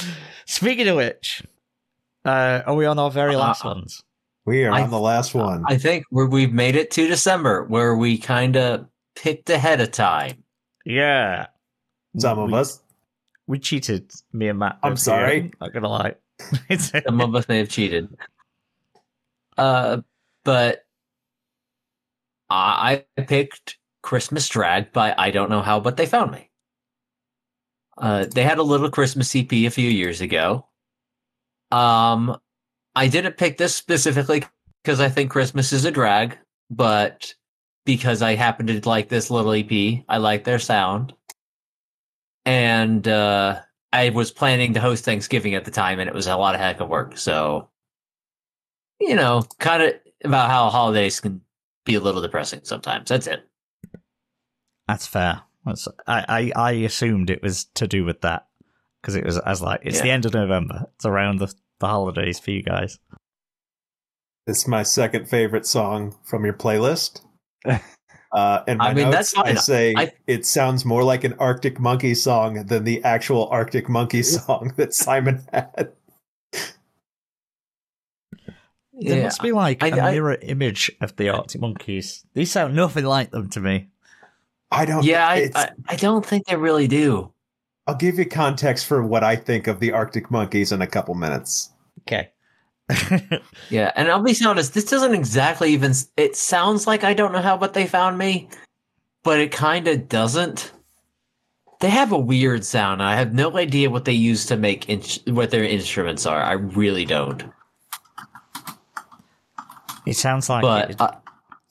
Speaking 0.45 0.87
of 0.87 0.95
which, 0.97 1.43
uh, 2.25 2.61
are 2.65 2.75
we 2.75 2.85
on 2.85 2.97
our 2.99 3.11
very 3.11 3.35
last 3.35 3.65
Uh, 3.65 3.69
ones? 3.69 4.03
We 4.45 4.63
are 4.65 4.71
I- 4.71 4.81
on 4.83 4.89
the 4.91 4.99
last 4.99 5.33
one. 5.33 5.63
I 5.67 5.77
think 5.77 6.05
we're, 6.11 6.25
we've 6.27 6.53
made 6.53 6.75
it 6.75 6.89
to 6.91 7.07
December 7.07 7.65
where 7.65 7.95
we 7.95 8.17
kind 8.17 8.55
of 8.55 8.87
picked 9.15 9.49
ahead 9.49 9.81
of 9.81 9.91
time. 9.91 10.43
Yeah, 10.85 11.47
Some 12.17 12.39
of 12.39 12.51
We- 12.51 12.57
us. 12.57 12.81
we 13.45 13.59
cheated. 13.59 14.11
Me 14.31 14.47
and 14.47 14.59
Matt. 14.59 14.79
I'm 14.83 14.95
sorry. 14.97 15.41
here. 15.41 15.51
Not 15.59 15.73
gonna 15.73 15.89
lie. 15.89 16.15
Some 16.77 17.19
of 17.21 17.35
us 17.35 17.47
may 17.49 17.57
have 17.57 17.69
cheated. 17.69 18.07
Uh, 19.57 20.01
but 20.45 20.85
I 22.49 23.05
picked 23.15 23.77
Christmas 24.03 24.47
Drag 24.47 24.91
by 24.93 25.13
I 25.17 25.31
don't 25.31 25.49
know 25.49 25.61
how, 25.61 25.79
but 25.79 25.97
they 25.97 26.05
found 26.05 26.31
me. 26.31 26.49
Uh, 27.97 28.25
they 28.25 28.43
had 28.43 28.59
a 28.59 28.63
little 28.63 28.89
Christmas 28.89 29.35
EP 29.35 29.51
a 29.51 29.69
few 29.69 29.89
years 29.89 30.21
ago. 30.21 30.67
Um, 31.71 32.37
I 32.95 33.07
didn't 33.07 33.37
pick 33.37 33.57
this 33.57 33.75
specifically 33.75 34.43
because 34.83 34.99
I 34.99 35.09
think 35.09 35.31
Christmas 35.31 35.73
is 35.73 35.85
a 35.85 35.91
drag, 35.91 36.37
but 36.69 37.33
because 37.85 38.21
I 38.21 38.35
happen 38.35 38.67
to 38.67 38.87
like 38.87 39.09
this 39.09 39.29
little 39.29 39.53
EP, 39.53 40.03
I 40.07 40.17
like 40.17 40.43
their 40.43 40.59
sound. 40.59 41.13
And 42.45 43.07
uh, 43.07 43.59
I 43.91 44.09
was 44.09 44.31
planning 44.31 44.73
to 44.73 44.79
host 44.79 45.03
Thanksgiving 45.03 45.55
at 45.55 45.65
the 45.65 45.71
time, 45.71 45.99
and 45.99 46.07
it 46.07 46.13
was 46.13 46.27
a 46.27 46.37
lot 46.37 46.55
of 46.55 46.61
heck 46.61 46.79
of 46.79 46.89
work. 46.89 47.17
So, 47.17 47.69
you 48.99 49.15
know, 49.15 49.43
kind 49.59 49.83
of 49.83 49.93
about 50.23 50.49
how 50.49 50.69
holidays 50.69 51.19
can 51.19 51.41
be 51.87 51.95
a 51.95 51.99
little 51.99 52.21
depressing 52.21 52.61
sometimes. 52.63 53.09
That's 53.09 53.25
it. 53.25 53.47
That's 54.87 55.07
fair. 55.07 55.41
That's, 55.65 55.87
I, 56.05 56.51
I 56.55 56.69
I 56.69 56.71
assumed 56.71 57.29
it 57.29 57.41
was 57.41 57.65
to 57.75 57.87
do 57.87 58.05
with 58.05 58.21
that 58.21 58.47
because 59.01 59.15
it 59.15 59.25
was 59.25 59.37
as 59.39 59.61
like 59.61 59.81
it's 59.83 60.01
the 60.01 60.11
end 60.11 60.25
of 60.25 60.33
November. 60.33 60.85
It's 60.95 61.05
around 61.05 61.39
the, 61.39 61.53
the 61.79 61.87
holidays 61.87 62.39
for 62.39 62.51
you 62.51 62.63
guys. 62.63 62.99
It's 64.45 64.67
my 64.67 64.83
second 64.83 65.27
favorite 65.27 65.65
song 65.65 66.15
from 66.23 66.45
your 66.45 66.53
playlist. 66.53 67.21
Uh, 68.29 68.61
and 68.67 68.79
my 68.79 68.89
I 68.89 68.93
mean, 68.93 69.05
notes, 69.05 69.15
that's 69.15 69.31
fine. 69.31 69.57
I 69.57 69.59
say 69.61 69.93
I- 69.95 70.11
it 70.27 70.45
sounds 70.45 70.83
more 70.83 71.03
like 71.03 71.23
an 71.23 71.35
Arctic 71.39 71.79
Monkey 71.79 72.13
song 72.13 72.65
than 72.65 72.83
the 72.83 73.01
actual 73.05 73.47
Arctic 73.47 73.87
Monkey 73.87 74.21
song 74.21 74.73
that 74.75 74.93
Simon 74.93 75.47
had. 75.53 75.93
There 78.99 79.17
Yeah, 79.17 79.23
must 79.25 79.41
be 79.41 79.51
like 79.51 79.83
a 79.83 79.93
I- 80.01 80.07
I- 80.09 80.11
mirror 80.11 80.37
image 80.41 80.91
of 81.01 81.15
the 81.17 81.29
Arctic 81.29 81.61
Monkeys. 81.61 82.25
These 82.33 82.51
sound 82.51 82.75
nothing 82.75 83.05
like 83.05 83.31
them 83.31 83.49
to 83.51 83.59
me. 83.59 83.87
I 84.71 84.85
don't. 84.85 85.03
yeah. 85.05 85.27
I, 85.27 85.49
I 85.55 85.69
I 85.89 85.95
don't 85.95 86.25
think 86.25 86.45
they 86.47 86.55
really 86.55 86.87
do. 86.87 87.31
I'll 87.85 87.95
give 87.95 88.19
you 88.19 88.25
context 88.25 88.85
for 88.85 89.01
what 89.01 89.23
I 89.23 89.35
think 89.37 89.67
of 89.67 89.79
the 89.79 89.93
Arctic 89.93 90.29
Monkeys 90.29 90.71
in 90.73 90.81
a 90.81 90.87
couple 90.87 91.13
minutes. 91.15 91.69
Okay. 92.01 92.31
Yeah, 93.69 93.91
and 93.95 94.09
I'll 94.09 94.21
be 94.23 94.35
honest, 94.45 94.73
this 94.73 94.85
doesn't 94.85 95.13
exactly 95.13 95.71
even. 95.73 95.93
It 96.15 96.35
sounds 96.35 96.87
like 96.87 97.03
I 97.03 97.13
don't 97.13 97.31
know 97.33 97.41
how, 97.41 97.57
but 97.57 97.73
they 97.73 97.85
found 97.85 98.17
me, 98.17 98.49
but 99.23 99.39
it 99.39 99.51
kind 99.51 99.87
of 99.87 100.07
doesn't. 100.09 100.71
They 101.79 101.89
have 101.89 102.11
a 102.11 102.17
weird 102.17 102.65
sound. 102.65 103.03
I 103.03 103.15
have 103.15 103.33
no 103.33 103.55
idea 103.57 103.89
what 103.89 104.05
they 104.05 104.13
use 104.13 104.45
to 104.47 104.57
make 104.57 104.89
in- 104.89 105.35
what 105.35 105.51
their 105.51 105.63
instruments 105.63 106.25
are. 106.25 106.41
I 106.41 106.53
really 106.53 107.05
don't. 107.05 107.43
It 110.09 110.15
sounds 110.15 110.49
like 110.49 110.61
But 110.61 110.89
it 110.91 111.01
uh, 111.01 111.11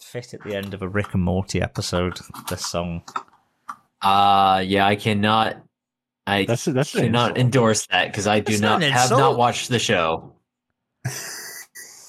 fit 0.01 0.35
at 0.35 0.43
the 0.45 0.55
end 0.55 0.75
of 0.75 0.83
a 0.83 0.89
Rick 0.89 1.15
and 1.15 1.23
Morty 1.23 1.61
episode. 1.61 2.19
This 2.49 2.65
song. 2.67 3.03
uh 4.03 4.63
yeah, 4.67 4.87
I 4.87 4.97
cannot. 4.97 5.63
I 6.27 6.45
That's 6.45 6.65
that's 6.65 6.93
cannot 6.93 7.31
insult. 7.31 7.39
endorse 7.39 7.87
that 7.87 8.07
because 8.09 8.27
I 8.27 8.41
do 8.41 8.53
It's 8.53 8.61
not 8.61 8.81
not 8.81 8.91
have 8.91 9.11
not 9.11 9.37
watched 9.39 9.69
the 9.69 9.79
show. 9.79 10.35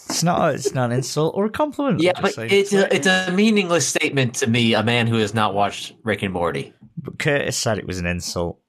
It's 0.10 0.24
not. 0.24 0.56
It's 0.56 0.74
not 0.74 0.92
an 0.92 0.98
insult 0.98 1.36
or 1.36 1.46
a 1.46 1.50
compliment. 1.50 2.02
Yeah, 2.02 2.14
but 2.20 2.36
it's 2.38 2.74
a, 2.74 2.94
it's 2.96 3.06
a 3.06 3.32
meaningless 3.34 3.86
statement 3.88 4.36
to 4.36 4.48
me, 4.48 4.74
a 4.74 4.82
man 4.82 5.06
who 5.06 5.18
has 5.18 5.34
not 5.34 5.54
watched 5.54 5.94
Rick 6.04 6.24
and 6.24 6.34
Morty. 6.34 6.74
But 6.98 7.20
Curtis 7.20 7.58
said 7.58 7.78
it 7.78 7.86
was 7.86 8.00
an 8.00 8.06
insult. 8.06 8.60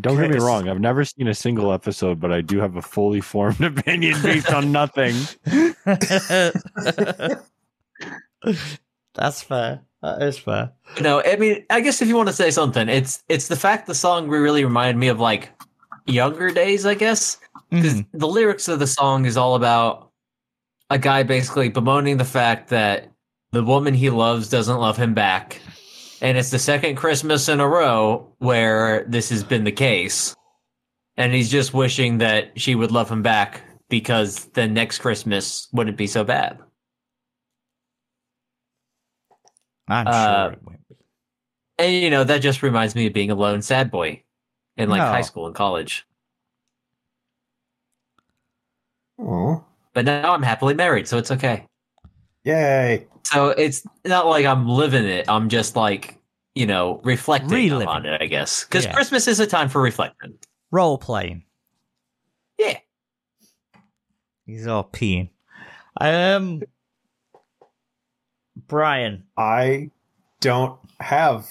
Don't 0.00 0.16
get 0.16 0.30
me 0.30 0.38
wrong. 0.38 0.68
I've 0.68 0.80
never 0.80 1.04
seen 1.04 1.26
a 1.26 1.34
single 1.34 1.72
episode, 1.72 2.20
but 2.20 2.32
I 2.32 2.40
do 2.40 2.58
have 2.60 2.76
a 2.76 2.82
fully 2.82 3.20
formed 3.20 3.60
opinion 3.64 4.20
based 4.22 4.52
on 4.52 4.70
nothing. 4.70 5.14
That's 9.14 9.42
fair. 9.42 9.80
That 10.02 10.22
is 10.22 10.38
fair. 10.38 10.72
No, 11.00 11.22
I 11.24 11.36
mean, 11.36 11.64
I 11.70 11.80
guess 11.80 12.02
if 12.02 12.08
you 12.08 12.16
want 12.16 12.28
to 12.28 12.34
say 12.34 12.50
something, 12.50 12.88
it's 12.88 13.22
it's 13.28 13.48
the 13.48 13.56
fact 13.56 13.86
the 13.86 13.94
song 13.94 14.28
really 14.28 14.64
reminded 14.64 14.96
me 14.98 15.08
of 15.08 15.20
like 15.20 15.50
younger 16.06 16.50
days, 16.50 16.86
I 16.86 16.94
guess. 16.94 17.38
Because 17.70 17.94
Mhm. 17.94 18.06
the 18.12 18.28
lyrics 18.28 18.68
of 18.68 18.78
the 18.78 18.86
song 18.86 19.24
is 19.24 19.36
all 19.36 19.54
about 19.54 20.10
a 20.90 20.98
guy 20.98 21.22
basically 21.22 21.68
bemoaning 21.70 22.16
the 22.18 22.24
fact 22.24 22.68
that 22.70 23.10
the 23.52 23.62
woman 23.62 23.94
he 23.94 24.10
loves 24.10 24.48
doesn't 24.48 24.78
love 24.78 24.96
him 24.96 25.14
back. 25.14 25.60
And 26.22 26.38
it's 26.38 26.50
the 26.50 26.58
second 26.58 26.94
Christmas 26.94 27.48
in 27.48 27.58
a 27.58 27.66
row 27.68 28.32
where 28.38 29.04
this 29.08 29.28
has 29.30 29.42
been 29.42 29.64
the 29.64 29.72
case. 29.72 30.36
And 31.16 31.34
he's 31.34 31.50
just 31.50 31.74
wishing 31.74 32.18
that 32.18 32.58
she 32.58 32.76
would 32.76 32.92
love 32.92 33.10
him 33.10 33.22
back 33.22 33.62
because 33.90 34.46
then 34.54 34.72
next 34.72 35.00
Christmas 35.00 35.68
wouldn't 35.72 35.96
be 35.96 36.06
so 36.06 36.22
bad. 36.24 36.58
I'm 39.88 40.06
Uh, 40.06 40.12
sure 40.44 40.52
it 40.52 40.62
won't 40.62 40.88
be. 40.88 40.94
And 41.78 41.92
you 41.92 42.08
know, 42.08 42.22
that 42.24 42.38
just 42.38 42.62
reminds 42.62 42.94
me 42.94 43.06
of 43.08 43.12
being 43.12 43.32
a 43.32 43.34
lone 43.34 43.60
sad 43.60 43.90
boy 43.90 44.22
in 44.76 44.88
like 44.88 45.00
No. 45.00 45.06
high 45.08 45.22
school 45.22 45.46
and 45.46 45.54
college. 45.56 46.06
Oh, 49.18 49.64
But 49.92 50.04
now 50.04 50.32
I'm 50.32 50.42
happily 50.42 50.74
married, 50.74 51.08
so 51.08 51.18
it's 51.18 51.30
okay. 51.32 51.66
yay! 52.44 53.06
So 53.24 53.48
it's 53.50 53.82
not 54.04 54.26
like 54.26 54.44
I'm 54.46 54.68
living 54.68 55.04
it. 55.04 55.26
I'm 55.28 55.48
just 55.48 55.76
like, 55.76 56.18
you 56.54 56.66
know, 56.66 57.00
reflecting 57.04 57.50
Reliving. 57.50 57.88
on 57.88 58.04
it, 58.06 58.20
I 58.20 58.26
guess. 58.26 58.64
Because 58.64 58.84
Yeah. 58.84 58.92
Christmas 58.94 59.26
is 59.28 59.40
a 59.40 59.46
time 59.46 59.68
for 59.68 59.80
reflection. 59.80 60.38
Role 60.70 60.98
playing. 60.98 61.44
Yeah. 62.58 62.78
He's 64.46 64.66
all 64.66 64.84
peeing. 64.84 65.30
Um, 66.00 66.62
Brian. 68.68 69.24
I 69.36 69.90
don't 70.40 70.78
have 71.00 71.48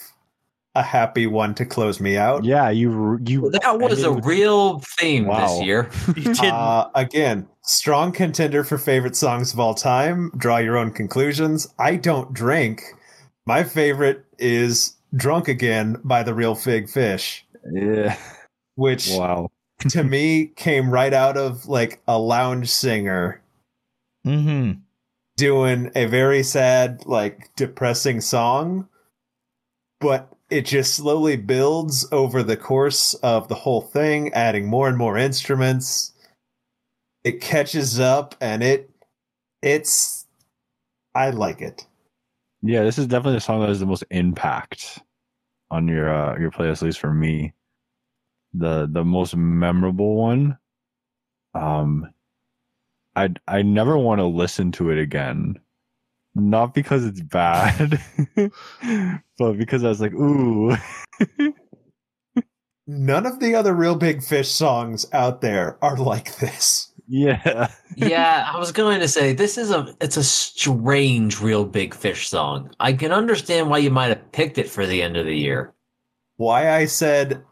a 0.75 0.81
happy 0.83 1.27
one 1.27 1.53
to 1.55 1.65
close 1.65 1.99
me 1.99 2.17
out. 2.17 2.43
Yeah, 2.45 2.69
you 2.69 3.19
you. 3.25 3.49
That 3.51 3.79
was 3.79 4.03
a 4.03 4.11
real 4.11 4.79
theme 4.79 5.25
Wow. 5.25 5.47
this 5.47 5.63
year. 5.65 5.89
Uh, 6.51 6.89
again, 6.95 7.47
strong 7.63 8.11
contender 8.11 8.63
for 8.63 8.77
favorite 8.77 9.15
songs 9.15 9.53
of 9.53 9.59
all 9.59 9.73
time. 9.75 10.31
Draw 10.37 10.57
your 10.57 10.77
own 10.77 10.91
conclusions. 10.91 11.67
I 11.77 11.95
don't 11.97 12.33
drink. 12.33 12.81
My 13.45 13.63
favorite 13.63 14.25
is 14.37 14.95
"Drunk 15.15 15.47
Again" 15.47 15.97
by 16.03 16.23
the 16.23 16.33
Reel 16.33 16.57
Big 16.63 16.89
Fish, 16.89 17.45
Yeah. 17.71 18.15
which 18.75 19.09
Wow. 19.11 19.49
to 19.89 20.03
me 20.03 20.47
came 20.55 20.89
right 20.89 21.13
out 21.13 21.37
of 21.37 21.67
like 21.67 22.01
a 22.07 22.17
lounge 22.17 22.69
singer 22.69 23.41
mm-hmm. 24.25 24.79
doing 25.35 25.91
a 25.95 26.05
very 26.05 26.43
sad, 26.43 27.03
like 27.05 27.49
depressing 27.55 28.21
song, 28.21 28.87
but 29.99 30.31
it 30.51 30.65
just 30.65 30.93
slowly 30.95 31.37
builds 31.37 32.05
over 32.11 32.43
the 32.43 32.57
course 32.57 33.13
of 33.15 33.47
the 33.47 33.55
whole 33.55 33.81
thing, 33.81 34.33
adding 34.33 34.67
more 34.67 34.89
and 34.89 34.97
more 34.97 35.17
instruments. 35.17 36.11
It 37.23 37.39
catches 37.39 37.99
up 37.99 38.35
and 38.41 38.61
it 38.61 38.91
it's 39.61 40.27
I 41.15 41.29
like 41.29 41.61
it. 41.61 41.87
Yeah, 42.61 42.83
this 42.83 42.99
is 42.99 43.07
definitely 43.07 43.35
the 43.35 43.41
song 43.41 43.61
that 43.61 43.69
has 43.69 43.79
the 43.79 43.85
most 43.85 44.03
impact 44.11 44.99
on 45.71 45.87
your 45.87 46.13
uh, 46.13 46.37
your 46.37 46.51
playlist, 46.51 46.77
at 46.77 46.83
least 46.83 46.99
for 46.99 47.13
me. 47.13 47.53
The 48.53 48.89
the 48.91 49.05
most 49.05 49.35
memorable 49.35 50.15
one. 50.15 50.57
Um, 51.53 52.11
I 53.15 53.29
I 53.47 53.61
never 53.61 53.97
want 53.97 54.19
to 54.19 54.25
listen 54.25 54.73
to 54.73 54.89
it 54.89 54.99
again, 54.99 55.59
not 56.35 56.73
because 56.73 57.05
it's 57.05 57.21
bad, 57.21 58.01
but 59.37 59.53
because 59.57 59.83
I 59.83 59.89
was 59.89 60.01
like, 60.01 60.13
ooh, 60.13 60.75
None 62.87 63.25
of 63.25 63.39
the 63.39 63.55
other 63.55 63.73
Reel 63.73 63.95
Big 63.95 64.23
Fish 64.23 64.49
songs 64.49 65.05
out 65.13 65.41
there 65.41 65.77
are 65.83 65.97
like 65.97 66.35
this. 66.37 66.91
yeah, 67.07 67.71
yeah, 67.95 68.49
I 68.53 68.57
was 68.59 68.71
going 68.71 68.99
to 68.99 69.07
say 69.07 69.33
this 69.33 69.57
is 69.57 69.71
a 69.71 69.95
it's 70.01 70.17
a 70.17 70.23
strange 70.23 71.39
Reel 71.39 71.63
Big 71.65 71.93
Fish 71.93 72.27
song. 72.27 72.73
I 72.79 72.93
can 72.93 73.11
understand 73.11 73.69
why 73.69 73.77
you 73.77 73.91
might 73.91 74.09
have 74.09 74.31
picked 74.31 74.57
it 74.57 74.69
for 74.69 74.85
the 74.85 75.01
end 75.01 75.15
of 75.15 75.25
the 75.25 75.37
year. 75.37 75.73
Why 76.37 76.71
I 76.71 76.85
said 76.85 77.43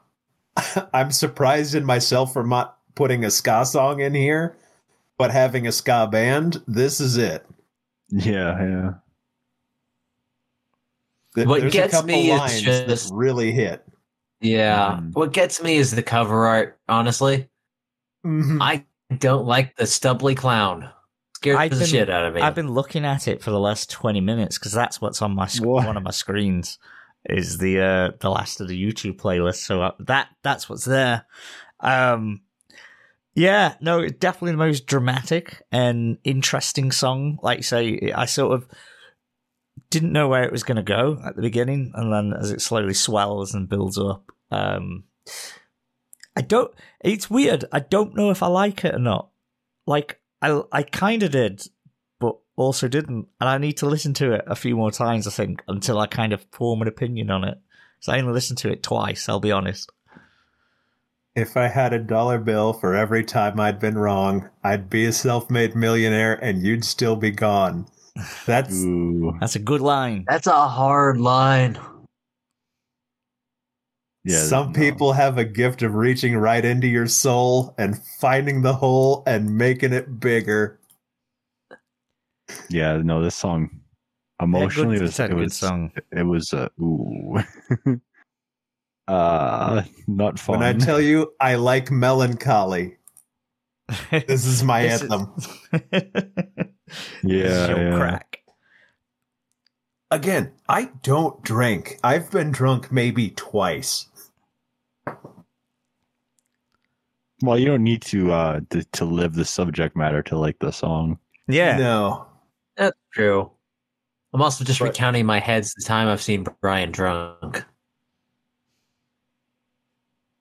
I'm 0.93 1.11
surprised 1.11 1.75
in 1.75 1.85
myself 1.85 2.33
for 2.33 2.43
not 2.43 2.77
putting 2.95 3.23
a 3.23 3.31
ska 3.31 3.65
song 3.65 4.01
in 4.01 4.15
here, 4.15 4.57
but 5.17 5.31
having 5.31 5.67
a 5.67 5.71
ska 5.71 6.07
band, 6.11 6.61
this 6.67 6.99
is 6.99 7.17
it. 7.17 7.45
Yeah, 8.11 8.63
yeah. 8.63 8.91
Th- 11.35 11.47
What 11.47 11.71
gets 11.71 11.93
a 11.93 12.03
me 12.03 12.31
is 12.31 12.39
lines 12.39 12.61
just- 12.61 13.09
that 13.09 13.15
really 13.15 13.51
hit. 13.51 13.85
Yeah. 14.41 14.99
Mhm. 15.01 15.13
What 15.13 15.33
gets 15.33 15.61
me 15.61 15.75
is 15.75 15.91
the 15.91 16.03
cover 16.03 16.45
art, 16.47 16.79
honestly. 16.87 17.49
Mhm. 18.25 18.59
I 18.61 18.85
don't 19.17 19.45
like 19.45 19.75
the 19.75 19.85
stubbly 19.85 20.33
clown. 20.35 20.89
Scares 21.35 21.57
I've 21.57 21.71
the 21.71 21.77
been- 21.79 21.87
shit 21.87 22.09
out 22.09 22.25
of 22.25 22.33
me. 22.33 22.41
I've 22.41 22.55
been 22.55 22.71
looking 22.71 23.05
at 23.05 23.27
it 23.27 23.41
for 23.41 23.51
the 23.51 23.59
last 23.59 23.89
20 23.91 24.21
minutes 24.21 24.57
because 24.57 24.71
that's 24.71 24.99
what's 25.01 25.21
on 25.21 25.35
my 25.35 25.47
sc- 25.47 25.63
What? 25.63 25.85
one 25.85 25.97
of 25.97 26.03
my 26.03 26.11
screens. 26.11 26.77
is 27.25 27.57
the 27.57 27.81
uh, 27.81 28.11
the 28.21 28.29
last 28.29 28.61
of 28.61 28.69
the 28.69 28.81
YouTube 28.81 29.17
playlist. 29.17 29.57
So 29.65 29.81
uh, 29.81 29.91
that 29.99 30.29
that's 30.41 30.69
what's 30.69 30.85
there. 30.85 31.25
Um, 31.81 32.41
yeah, 33.35 33.75
no, 33.79 34.07
definitely 34.07 34.51
the 34.51 34.57
most 34.57 34.87
dramatic 34.87 35.61
and 35.71 36.17
interesting 36.23 36.91
song. 36.91 37.37
Like 37.41 37.59
you 37.59 37.63
say, 37.63 38.11
I 38.15 38.25
sort 38.25 38.53
of 38.53 38.67
didn't 39.89 40.11
know 40.11 40.27
where 40.27 40.43
it 40.43 40.51
was 40.51 40.63
going 40.63 40.77
to 40.77 40.83
go 40.83 41.19
at 41.25 41.35
the 41.35 41.41
beginning, 41.41 41.91
and 41.95 42.11
then 42.11 42.33
as 42.37 42.51
it 42.51 42.61
slowly 42.61 42.93
swells 42.93 43.53
and 43.53 43.69
builds 43.69 43.97
up, 43.97 44.31
um, 44.51 45.05
I 46.35 46.41
don't. 46.41 46.73
It's 47.01 47.29
weird. 47.29 47.65
I 47.71 47.79
don't 47.79 48.15
know 48.15 48.29
if 48.31 48.43
I 48.43 48.47
like 48.47 48.83
it 48.83 48.95
or 48.95 48.99
not. 48.99 49.29
Like 49.85 50.19
I, 50.41 50.61
I 50.71 50.83
kind 50.83 51.23
of 51.23 51.31
did, 51.31 51.63
but 52.19 52.35
also 52.55 52.87
didn't, 52.87 53.27
and 53.39 53.49
I 53.49 53.57
need 53.57 53.77
to 53.77 53.85
listen 53.85 54.13
to 54.15 54.33
it 54.33 54.43
a 54.47 54.55
few 54.55 54.75
more 54.75 54.91
times. 54.91 55.27
I 55.27 55.31
think 55.31 55.63
until 55.67 55.99
I 55.99 56.07
kind 56.07 56.33
of 56.33 56.45
form 56.51 56.81
an 56.81 56.87
opinion 56.87 57.29
on 57.29 57.43
it. 57.43 57.57
So 58.01 58.13
I 58.13 58.19
only 58.19 58.33
listened 58.33 58.59
to 58.59 58.71
it 58.71 58.81
twice. 58.81 59.27
I'll 59.27 59.39
be 59.39 59.51
honest. 59.51 59.91
If 61.35 61.55
I 61.55 61.67
had 61.67 61.93
a 61.93 61.99
dollar 61.99 62.39
bill 62.39 62.73
for 62.73 62.95
every 62.95 63.23
time 63.23 63.59
I'd 63.59 63.79
been 63.79 63.97
wrong, 63.97 64.49
I'd 64.63 64.89
be 64.89 65.05
a 65.05 65.11
self-made 65.11 65.75
millionaire, 65.75 66.33
and 66.43 66.63
you'd 66.63 66.83
still 66.83 67.15
be 67.15 67.31
gone. 67.31 67.87
That's 68.45 68.83
Ooh. 68.83 69.37
That's 69.39 69.55
a 69.55 69.59
good 69.59 69.81
line. 69.81 70.25
That's 70.27 70.47
a 70.47 70.67
hard 70.67 71.17
line. 71.17 71.77
Yeah. 74.25 74.43
Some 74.43 74.73
no. 74.73 74.79
people 74.79 75.13
have 75.13 75.37
a 75.37 75.45
gift 75.45 75.81
of 75.81 75.95
reaching 75.95 76.35
right 76.35 76.63
into 76.63 76.87
your 76.87 77.07
soul 77.07 77.73
and 77.77 77.97
finding 78.19 78.61
the 78.61 78.73
hole 78.73 79.23
and 79.25 79.57
making 79.57 79.93
it 79.93 80.19
bigger. 80.19 80.79
Yeah, 82.69 82.97
no, 82.97 83.23
this 83.23 83.35
song 83.35 83.69
emotionally 84.41 84.95
yeah, 84.95 84.99
good, 84.99 85.01
it 85.01 85.03
was 85.03 85.09
it's 85.11 85.19
a 85.19 85.25
it 85.25 85.29
good 85.29 85.37
was 85.37 85.57
song. 85.57 85.91
it 86.11 86.23
was 86.23 86.53
uh, 86.53 86.69
ooh. 86.81 87.39
uh 89.09 89.83
not 90.07 90.39
fun. 90.39 90.59
When 90.59 90.67
I 90.75 90.77
tell 90.77 91.01
you 91.01 91.33
I 91.39 91.55
like 91.55 91.89
melancholy, 91.91 92.97
this 94.11 94.45
is 94.45 94.63
my 94.63 94.83
This 94.83 95.01
is- 95.01 95.11
anthem. 95.11 95.33
Yeah, 97.21 97.43
This 97.43 97.51
is 97.53 97.67
your 97.69 97.89
yeah. 97.91 97.95
crack. 97.97 98.39
Again, 100.09 100.51
I 100.67 100.89
don't 101.03 101.39
drink. 101.43 101.99
I've 102.03 102.31
been 102.31 102.51
drunk 102.51 102.91
maybe 102.91 103.29
twice. 103.29 104.07
well, 107.43 107.57
you 107.59 107.65
don't 107.65 107.83
need 107.83 108.01
to 108.03 108.31
uh 108.31 108.59
to, 108.71 108.83
to 108.83 109.05
live 109.05 109.33
the 109.35 109.45
subject 109.45 109.95
matter 109.95 110.21
to 110.23 110.37
like 110.37 110.57
the 110.59 110.71
song. 110.71 111.19
Yeah. 111.47 111.77
No. 111.77 112.25
That's 112.75 112.97
true. 113.13 113.51
I'm 114.33 114.41
also 114.41 114.63
just 114.63 114.79
But- 114.79 114.89
recounting 114.89 115.25
my 115.25 115.39
heads 115.39 115.73
the 115.75 115.83
time 115.85 116.07
I've 116.07 116.21
seen 116.21 116.45
Brian 116.61 116.91
drunk. 116.91 117.63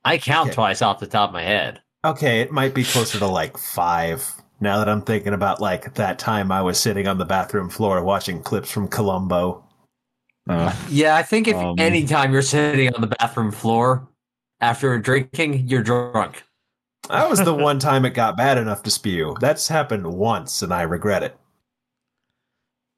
I 0.09 0.19
count 0.19 0.49
Okay. 0.49 0.55
twice 0.55 0.83
off 0.83 1.01
the 1.01 1.07
top 1.07 1.31
of 1.31 1.35
my 1.35 1.43
head. 1.43 1.83
Okay, 2.05 2.41
it 2.41 2.51
might 2.51 2.75
be 2.75 2.85
closer 2.85 3.19
to 3.19 3.27
like 3.27 3.59
five. 3.59 4.25
Now 4.61 4.79
that 4.79 4.89
I'm 4.89 5.03
thinking 5.03 5.35
about 5.35 5.61
like 5.61 5.95
that 5.95 6.19
time 6.19 6.51
I 6.51 6.63
was 6.63 6.81
sitting 6.81 7.07
on 7.07 7.19
the 7.19 7.25
bathroom 7.25 7.69
floor 7.69 8.03
watching 8.03 8.43
clips 8.43 8.71
from 8.71 8.89
Columbo. 8.89 9.65
Uh, 10.49 10.75
Yeah, 10.89 11.17
I 11.17 11.23
think 11.23 11.47
if 11.47 11.57
Um, 11.57 11.79
anytime 11.79 12.33
you're 12.33 12.43
sitting 12.43 12.93
on 12.95 13.01
the 13.03 13.15
bathroom 13.19 13.53
floor 13.53 14.09
after 14.61 14.99
drinking, 14.99 15.69
you're 15.69 15.83
drunk. 15.83 16.43
That 17.11 17.29
was 17.29 17.41
the 17.45 17.55
one 17.55 17.79
time 17.79 18.05
it 18.05 18.15
got 18.15 18.37
bad 18.37 18.59
enough 18.59 18.83
to 18.85 18.91
spew. 18.91 19.37
That's 19.41 19.69
happened 19.69 20.07
once 20.07 20.63
and 20.63 20.73
I 20.73 20.83
regret 20.83 21.23
it. 21.23 21.37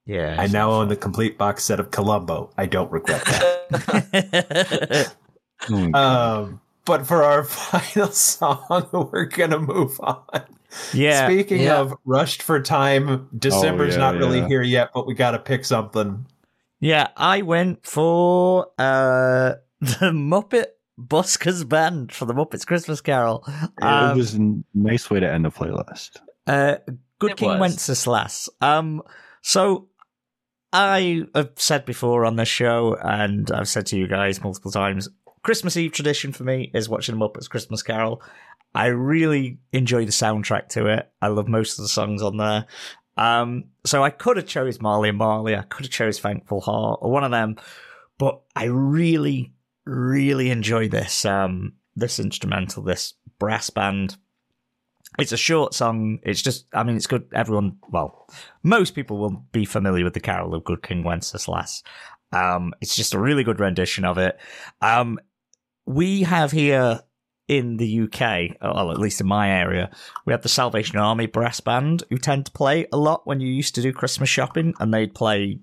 Yeah. 0.07 0.37
I 0.39 0.47
now 0.47 0.71
own 0.73 0.89
the 0.89 0.97
complete 0.97 1.39
box 1.39 1.65
set 1.65 1.79
of 1.81 1.91
Columbo. 1.91 2.51
I 2.57 2.67
don't 2.67 2.91
regret 2.91 3.25
that. 3.25 5.15
mm, 5.63 5.95
um, 5.95 6.61
but 6.85 7.07
for 7.07 7.23
our 7.23 7.45
final 7.45 8.09
song, 8.13 8.89
we're 9.13 9.25
gonna 9.27 9.59
move 9.59 9.99
on. 10.01 10.25
yeah. 10.93 11.27
Speaking 11.27 11.61
Yeah. 11.63 11.79
of 11.81 11.95
rushed 12.05 12.43
for 12.43 12.61
time, 12.61 13.29
December's 13.37 13.95
yeah, 13.95 14.01
not 14.01 14.15
really 14.17 14.45
here 14.47 14.63
yet, 14.63 14.91
but 14.95 15.07
we 15.07 15.15
gotta 15.15 15.39
pick 15.39 15.65
something. 15.65 16.27
Yeah, 16.81 17.09
I 17.17 17.43
went 17.43 17.87
for 17.87 18.69
uh 18.79 19.55
the 19.81 20.11
Muppet 20.13 20.67
Buskers 20.99 21.67
Band 21.69 22.13
for 22.13 22.25
the 22.27 22.35
Muppets 22.35 22.67
Christmas 22.67 23.01
Carol. 23.01 23.45
it 23.47 23.83
Um, 23.83 24.17
was 24.19 24.35
a 24.35 24.55
nice 24.75 25.09
way 25.11 25.21
to 25.21 25.31
end 25.31 25.45
the 25.47 25.51
playlist. 25.51 26.19
Uh, 26.47 26.77
Good 27.19 27.33
It 27.33 27.37
King 27.39 27.49
was. 27.51 27.61
Wenceslas. 27.61 28.49
Um, 28.61 29.03
so 29.43 29.89
I 30.73 31.25
have 31.35 31.53
said 31.57 31.85
before 31.85 32.25
on 32.27 32.37
this 32.37 32.49
show, 32.49 32.97
and 33.03 33.51
I've 33.51 33.69
said 33.69 33.87
to 33.87 33.99
you 33.99 34.07
guys 34.07 34.43
multiple 34.43 34.71
times, 34.71 35.09
Christmas 35.43 35.77
Eve 35.77 35.93
tradition 35.93 36.33
for 36.33 36.45
me 36.45 36.71
is 36.75 36.89
watching 36.89 37.17
Muppets 37.17 37.49
Christmas 37.49 37.83
Carol. 37.83 38.23
I 38.75 38.87
really 38.87 39.59
enjoy 39.73 40.05
the 40.05 40.13
soundtrack 40.13 40.69
to 40.71 40.87
it. 40.87 41.11
I 41.21 41.29
love 41.29 41.49
most 41.49 41.79
of 41.79 41.83
the 41.83 41.89
songs 41.89 42.23
on 42.23 42.37
there. 42.37 42.67
Um, 43.17 43.65
so 43.85 44.03
I 44.03 44.11
could 44.11 44.37
have 44.37 44.47
chose 44.47 44.81
Marley 44.81 45.09
and 45.09 45.19
Marley. 45.19 45.57
I 45.57 45.63
could 45.63 45.87
have 45.87 45.93
chose 45.93 46.19
Thankful 46.19 46.61
Heart 46.61 47.01
or 47.03 47.11
one 47.11 47.25
of 47.25 47.31
them, 47.31 47.57
but 48.19 48.41
I 48.55 48.65
really, 48.65 49.53
really 49.85 50.51
enjoy 50.51 50.89
this 50.89 51.25
um, 51.25 51.75
this 51.97 52.19
instrumental, 52.19 52.83
this 52.83 53.15
brass 53.39 53.71
band. 53.71 54.17
It's 55.19 55.33
a 55.33 55.37
short 55.37 55.75
song. 55.75 56.21
It's 56.23 56.41
just, 56.41 56.67
I 56.73 56.85
mean, 56.85 56.97
it's 56.97 57.09
good. 57.09 57.27
Everyone, 57.35 57.79
well, 57.91 58.29
most 58.63 58.95
people 58.95 59.19
will 59.19 59.45
be 59.53 59.65
familiar 59.65 60.05
with 60.05 60.15
the 60.15 60.21
Carol 60.21 60.55
of 60.55 60.65
Good 60.65 60.83
King 60.83 61.03
Wenceslas. 61.03 61.83
Um, 62.33 62.73
it's 62.81 62.95
just 62.95 63.13
a 63.13 63.19
really 63.19 63.43
good 63.43 63.59
rendition 63.59 64.05
of 64.05 64.19
it. 64.19 64.39
Um, 64.81 65.19
we 65.91 66.23
have 66.23 66.53
here 66.53 67.01
in 67.49 67.79
the 67.79 68.03
UK, 68.03 68.57
well, 68.63 68.93
at 68.93 69.01
least 69.01 69.21
in 69.21 69.27
my 69.27 69.51
area, 69.51 69.91
we 70.25 70.33
have 70.33 70.43
the 70.43 70.49
Salvation 70.49 70.99
Army 70.99 71.27
brass 71.27 71.59
band 71.59 72.05
who 72.09 72.17
tend 72.17 72.47
to 72.47 72.53
play 72.53 72.87
a 72.93 72.97
lot 72.97 73.27
when 73.27 73.41
you 73.41 73.53
used 73.53 73.75
to 73.75 73.83
do 73.83 73.93
Christmas 73.93 74.29
shopping, 74.29 74.73
and 74.79 74.95
they'd 74.95 75.15
play 75.15 75.59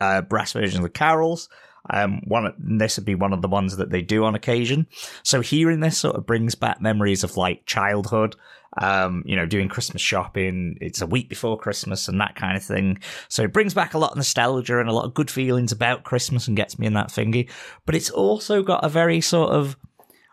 uh, 0.00 0.22
brass 0.22 0.54
versions 0.54 0.82
of 0.82 0.92
carols. 0.94 1.50
Um, 1.88 2.22
one 2.26 2.52
this 2.58 2.96
would 2.96 3.04
be 3.04 3.14
one 3.14 3.34
of 3.34 3.42
the 3.42 3.48
ones 3.48 3.76
that 3.76 3.90
they 3.90 4.00
do 4.00 4.24
on 4.24 4.34
occasion. 4.34 4.86
So 5.22 5.42
hearing 5.42 5.80
this 5.80 5.98
sort 5.98 6.16
of 6.16 6.26
brings 6.26 6.54
back 6.54 6.80
memories 6.80 7.22
of 7.22 7.36
like 7.36 7.66
childhood. 7.66 8.36
Um, 8.78 9.22
you 9.24 9.36
know, 9.36 9.46
doing 9.46 9.68
Christmas 9.68 10.02
shopping. 10.02 10.76
It's 10.82 11.00
a 11.00 11.06
week 11.06 11.28
before 11.30 11.58
Christmas 11.58 12.08
and 12.08 12.20
that 12.20 12.34
kind 12.36 12.56
of 12.56 12.62
thing. 12.62 12.98
So 13.28 13.42
it 13.44 13.52
brings 13.52 13.72
back 13.72 13.94
a 13.94 13.98
lot 13.98 14.10
of 14.10 14.16
nostalgia 14.16 14.78
and 14.80 14.88
a 14.88 14.92
lot 14.92 15.06
of 15.06 15.14
good 15.14 15.30
feelings 15.30 15.72
about 15.72 16.04
Christmas 16.04 16.46
and 16.46 16.56
gets 16.56 16.78
me 16.78 16.86
in 16.86 16.92
that 16.92 17.08
thingy. 17.08 17.48
But 17.86 17.94
it's 17.94 18.10
also 18.10 18.62
got 18.62 18.84
a 18.84 18.90
very 18.90 19.22
sort 19.22 19.50
of 19.50 19.76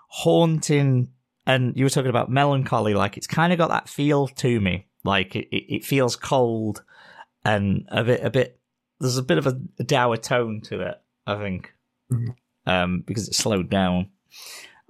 haunting 0.09 1.07
and 1.47 1.75
you 1.75 1.83
were 1.85 1.89
talking 1.89 2.09
about 2.09 2.29
melancholy 2.29 2.93
like 2.93 3.17
it's 3.17 3.27
kind 3.27 3.51
of 3.51 3.57
got 3.57 3.69
that 3.69 3.89
feel 3.89 4.27
to 4.27 4.61
me 4.61 4.87
like 5.03 5.35
it, 5.35 5.47
it, 5.51 5.83
feels 5.83 6.15
cold 6.15 6.83
and 7.43 7.85
a 7.89 8.03
bit 8.03 8.23
a 8.23 8.29
bit 8.29 8.59
there's 8.99 9.17
a 9.17 9.23
bit 9.23 9.39
of 9.39 9.47
a, 9.47 9.83
dour 9.83 10.15
tone 10.15 10.61
to 10.61 10.81
it 10.81 11.01
i 11.25 11.35
think 11.35 11.73
Mhm. 12.11 12.35
um 12.67 13.03
because 13.07 13.27
it's 13.27 13.37
slowed 13.37 13.71
down 13.71 14.09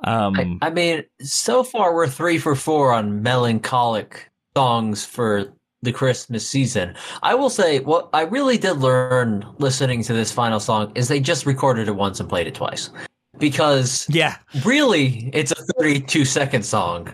um 0.04 0.60
I, 0.62 0.68
I 0.68 0.70
mean, 0.70 1.04
so 1.22 1.64
far 1.64 1.94
we're 1.94 2.08
three 2.08 2.38
for 2.38 2.56
four 2.56 2.94
on 2.94 3.22
melancholic 3.24 4.30
songs 4.56 5.06
for 5.06 5.54
the 5.82 5.92
Christmas 5.92 6.48
season. 6.48 6.96
I 7.24 7.36
will 7.36 7.50
say, 7.50 7.80
what 7.80 8.10
I 8.14 8.22
really 8.22 8.58
did 8.58 8.78
learn 8.78 9.46
listening 9.58 10.02
to 10.04 10.14
this 10.14 10.32
final 10.32 10.60
song 10.60 10.92
is 10.96 11.08
they 11.10 11.20
just 11.20 11.46
recorded 11.46 11.88
it 11.90 11.96
once 11.96 12.20
and 12.22 12.30
played 12.30 12.48
it 12.48 12.56
twice. 12.56 12.90
Because 13.38 14.06
yeah 14.10 14.38
really, 14.64 15.30
it's 15.34 15.52
a 15.52 15.56
32 15.80 16.24
second 16.26 16.64
song 16.64 17.14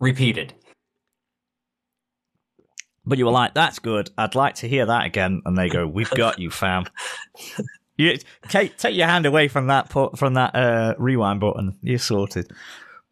repeated. 0.00 0.54
but 3.06 3.18
you 3.18 3.24
were 3.26 3.30
like 3.32 3.54
that's 3.54 3.78
good 3.78 4.08
i'd 4.18 4.34
like 4.34 4.54
to 4.54 4.68
hear 4.68 4.86
that 4.86 5.04
again 5.04 5.42
and 5.44 5.56
they 5.58 5.68
go 5.68 5.86
we've 5.86 6.10
got 6.10 6.38
you 6.38 6.50
fam 6.50 6.84
you 8.00 8.18
Kate, 8.48 8.76
take 8.78 8.96
your 8.96 9.06
hand 9.06 9.26
away 9.26 9.48
from 9.48 9.68
that 9.68 9.88
pu- 9.90 10.10
from 10.16 10.34
that 10.34 10.54
uh 10.54 10.94
rewind 10.98 11.40
button. 11.40 11.76
You're 11.82 11.98
sorted. 11.98 12.50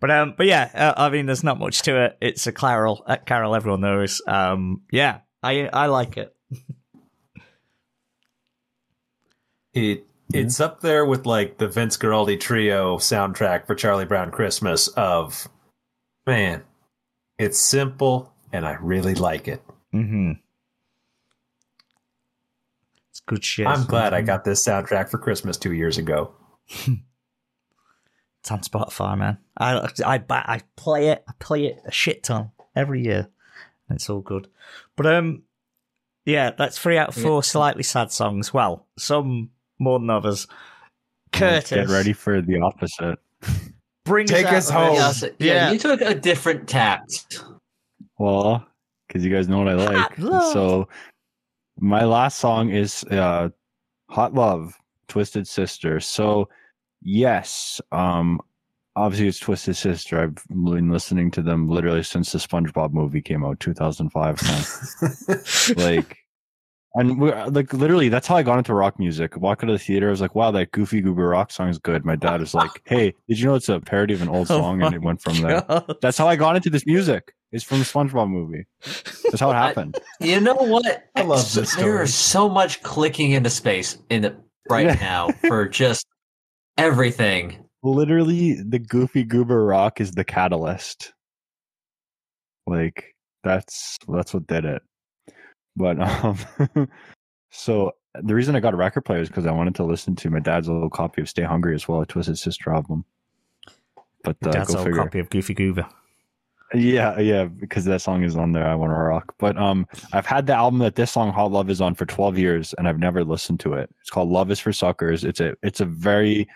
But 0.00 0.10
um 0.10 0.34
but 0.36 0.46
yeah 0.46 0.70
uh, 0.74 0.94
i 0.96 1.10
mean 1.10 1.26
there's 1.26 1.44
not 1.44 1.58
much 1.58 1.82
to 1.82 2.04
it. 2.04 2.16
It's 2.20 2.46
a 2.46 2.52
carol 2.52 3.02
uh, 3.06 3.16
carol 3.16 3.54
everyone 3.54 3.80
knows. 3.80 4.22
Um 4.26 4.82
yeah 4.90 5.20
i 5.42 5.68
i 5.72 5.86
like 5.86 6.16
it. 6.16 6.34
It 9.74 10.06
it's 10.32 10.60
up 10.60 10.80
there 10.80 11.04
with 11.04 11.24
like 11.24 11.58
the 11.58 11.68
Vince 11.68 11.96
Guaraldi 11.96 12.40
trio 12.40 12.96
soundtrack 12.98 13.66
for 13.66 13.74
Charlie 13.74 14.06
Brown 14.06 14.30
Christmas 14.30 14.88
of 14.88 15.48
man, 16.26 16.64
it's 17.38 17.60
simple 17.60 18.32
and 18.52 18.66
I 18.66 18.76
really 18.80 19.14
like 19.14 19.46
it. 19.48 19.62
mm-hmm. 19.94 20.32
it's 20.32 20.47
good 23.28 23.44
shit 23.44 23.66
I'm 23.66 23.84
glad 23.84 24.12
I 24.14 24.22
got 24.22 24.44
this 24.44 24.66
soundtrack 24.66 25.08
for 25.10 25.18
Christmas 25.18 25.56
2 25.56 25.72
years 25.72 25.96
ago. 25.98 26.34
It's 28.40 28.50
on 28.52 28.60
Spotify, 28.60 29.18
man. 29.18 29.38
I 29.56 29.88
I 30.06 30.18
ba- 30.18 30.44
I 30.48 30.60
play 30.76 31.08
it. 31.08 31.24
I 31.28 31.32
play 31.40 31.66
it 31.66 31.80
a 31.84 31.90
shit 31.90 32.22
ton 32.22 32.52
every 32.76 33.02
year. 33.02 33.28
and 33.88 33.96
It's 33.96 34.08
all 34.08 34.20
good. 34.20 34.48
But 34.96 35.06
um, 35.06 35.42
yeah, 36.24 36.52
that's 36.56 36.78
three 36.78 36.96
out 36.98 37.08
of 37.08 37.14
four 37.16 37.42
slightly 37.42 37.82
sad 37.82 38.12
songs. 38.12 38.54
Well, 38.54 38.86
some 38.96 39.50
more 39.80 39.98
than 39.98 40.08
others. 40.08 40.46
Curtis, 41.32 41.70
Get 41.70 41.88
ready 41.88 42.12
for 42.12 42.40
the 42.40 42.60
opposite. 42.60 43.18
Bring 44.04 44.26
Take 44.28 44.46
us, 44.46 44.68
us 44.68 44.70
home. 44.70 44.94
Yeah, 44.94 45.10
so- 45.10 45.26
yeah, 45.40 45.54
Yeah. 45.54 45.70
you 45.72 45.78
took 45.80 46.00
a 46.00 46.14
different 46.14 46.68
tact. 46.68 47.42
Well, 48.18 48.64
because 49.08 49.24
you 49.24 49.32
guys 49.34 49.48
know 49.48 49.58
what 49.58 49.68
I 49.68 49.74
like. 49.74 50.18
love. 50.18 50.52
So 50.52 50.88
my 51.78 52.04
last 52.04 52.38
song 52.38 52.70
is 52.70 53.04
uh 53.04 53.48
Hot 54.10 54.34
Love, 54.34 54.76
Twisted 55.08 55.46
Sister. 55.46 56.00
So 56.00 56.48
yes, 57.02 57.80
um 57.92 58.40
obviously 58.96 59.28
it's 59.28 59.38
Twisted 59.38 59.76
Sister. 59.76 60.22
I've 60.22 60.34
been 60.48 60.90
listening 60.90 61.30
to 61.32 61.42
them 61.42 61.68
literally 61.68 62.02
since 62.02 62.32
the 62.32 62.38
SpongeBob 62.38 62.92
movie 62.92 63.22
came 63.22 63.44
out, 63.44 63.60
2005. 63.60 65.76
like 65.76 66.18
and 66.94 67.20
we 67.20 67.30
like 67.32 67.72
literally 67.72 68.08
that's 68.08 68.26
how 68.26 68.36
I 68.36 68.42
got 68.42 68.58
into 68.58 68.74
rock 68.74 68.98
music. 68.98 69.36
Walk 69.36 69.62
of 69.62 69.68
the 69.68 69.78
theater, 69.78 70.08
I 70.08 70.10
was 70.10 70.20
like, 70.20 70.34
wow, 70.34 70.50
that 70.50 70.72
goofy 70.72 71.00
goober 71.00 71.28
rock 71.28 71.52
song 71.52 71.68
is 71.68 71.78
good. 71.78 72.04
My 72.04 72.16
dad 72.16 72.40
was 72.40 72.54
like, 72.54 72.82
Hey, 72.86 73.14
did 73.28 73.38
you 73.38 73.46
know 73.46 73.54
it's 73.54 73.68
a 73.68 73.78
parody 73.78 74.14
of 74.14 74.22
an 74.22 74.28
old 74.28 74.46
Oh 74.50 74.58
song? 74.60 74.82
and 74.82 74.94
it 74.94 75.02
went 75.02 75.20
from 75.20 75.36
there. 75.42 75.64
That's 76.00 76.18
how 76.18 76.26
I 76.26 76.36
got 76.36 76.56
into 76.56 76.70
this 76.70 76.86
music. 76.86 77.34
It's 77.52 77.64
from 77.64 77.78
the 77.78 77.84
SpongeBob 77.84 78.28
movie. 78.30 78.66
That's 79.24 79.40
how 79.40 79.50
it 79.50 79.54
I- 79.56 79.66
happened. 79.68 79.96
You 80.20 80.40
know 80.40 80.54
what? 80.54 81.04
I 81.16 81.22
love 81.22 81.38
this 81.54 81.74
There 81.76 81.88
story. 81.92 82.04
is 82.04 82.14
so 82.14 82.48
much 82.48 82.82
clicking 82.82 83.30
into 83.32 83.50
space 83.50 83.98
in 84.10 84.24
it 84.24 84.36
right 84.70 84.86
Yeah. 84.86 84.94
now 85.00 85.28
for 85.46 85.66
just 85.68 86.04
everything. 86.76 87.64
Literally, 87.82 88.60
the 88.62 88.78
Goofy 88.78 89.24
Goober 89.24 89.64
Rock 89.64 90.00
is 90.00 90.10
the 90.12 90.24
catalyst. 90.24 91.12
Like 92.66 93.14
that's 93.44 93.96
that's 94.08 94.34
what 94.34 94.46
did 94.46 94.64
it. 94.64 94.82
But 95.76 96.00
um, 96.24 96.36
so 97.50 97.92
the 98.20 98.34
reason 98.34 98.56
I 98.56 98.60
got 98.60 98.74
a 98.74 98.76
record 98.76 99.02
player 99.06 99.20
is 99.20 99.28
because 99.28 99.46
I 99.46 99.52
wanted 99.52 99.74
to 99.76 99.84
listen 99.84 100.16
to 100.16 100.28
my 100.30 100.40
dad's 100.40 100.68
little 100.68 100.90
copy 100.90 101.22
of 101.22 101.28
"Stay 101.28 101.44
Hungry" 101.44 101.74
as 101.74 101.88
well, 101.88 102.00
a 102.02 102.06
Twisted 102.06 102.38
Sister 102.38 102.72
album. 102.74 103.04
But 104.24 104.36
uh, 104.44 104.50
That's 104.50 104.72
go 104.72 104.80
old 104.80 104.86
figure. 104.88 105.02
copy 105.02 105.18
of 105.20 105.30
Goofy 105.30 105.54
Goober. 105.54 105.86
Yeah, 106.74 107.18
yeah, 107.18 107.44
because 107.44 107.84
that 107.86 108.02
song 108.02 108.24
is 108.24 108.36
on 108.36 108.52
there. 108.52 108.66
I 108.66 108.74
want 108.74 108.90
to 108.90 108.94
rock. 108.96 109.34
But 109.38 109.56
um, 109.56 109.86
I've 110.12 110.26
had 110.26 110.46
the 110.46 110.54
album 110.54 110.80
that 110.80 110.96
this 110.96 111.10
song 111.10 111.32
"Hot 111.32 111.50
Love" 111.50 111.70
is 111.70 111.80
on 111.80 111.94
for 111.94 112.04
twelve 112.04 112.36
years, 112.36 112.74
and 112.76 112.86
I've 112.86 112.98
never 112.98 113.24
listened 113.24 113.60
to 113.60 113.72
it. 113.74 113.88
It's 114.00 114.10
called 114.10 114.28
"Love 114.28 114.50
Is 114.50 114.60
for 114.60 114.72
Suckers." 114.72 115.24
It's 115.24 115.40
a 115.40 115.54
it's 115.62 115.80
a 115.80 115.86
very 115.86 116.46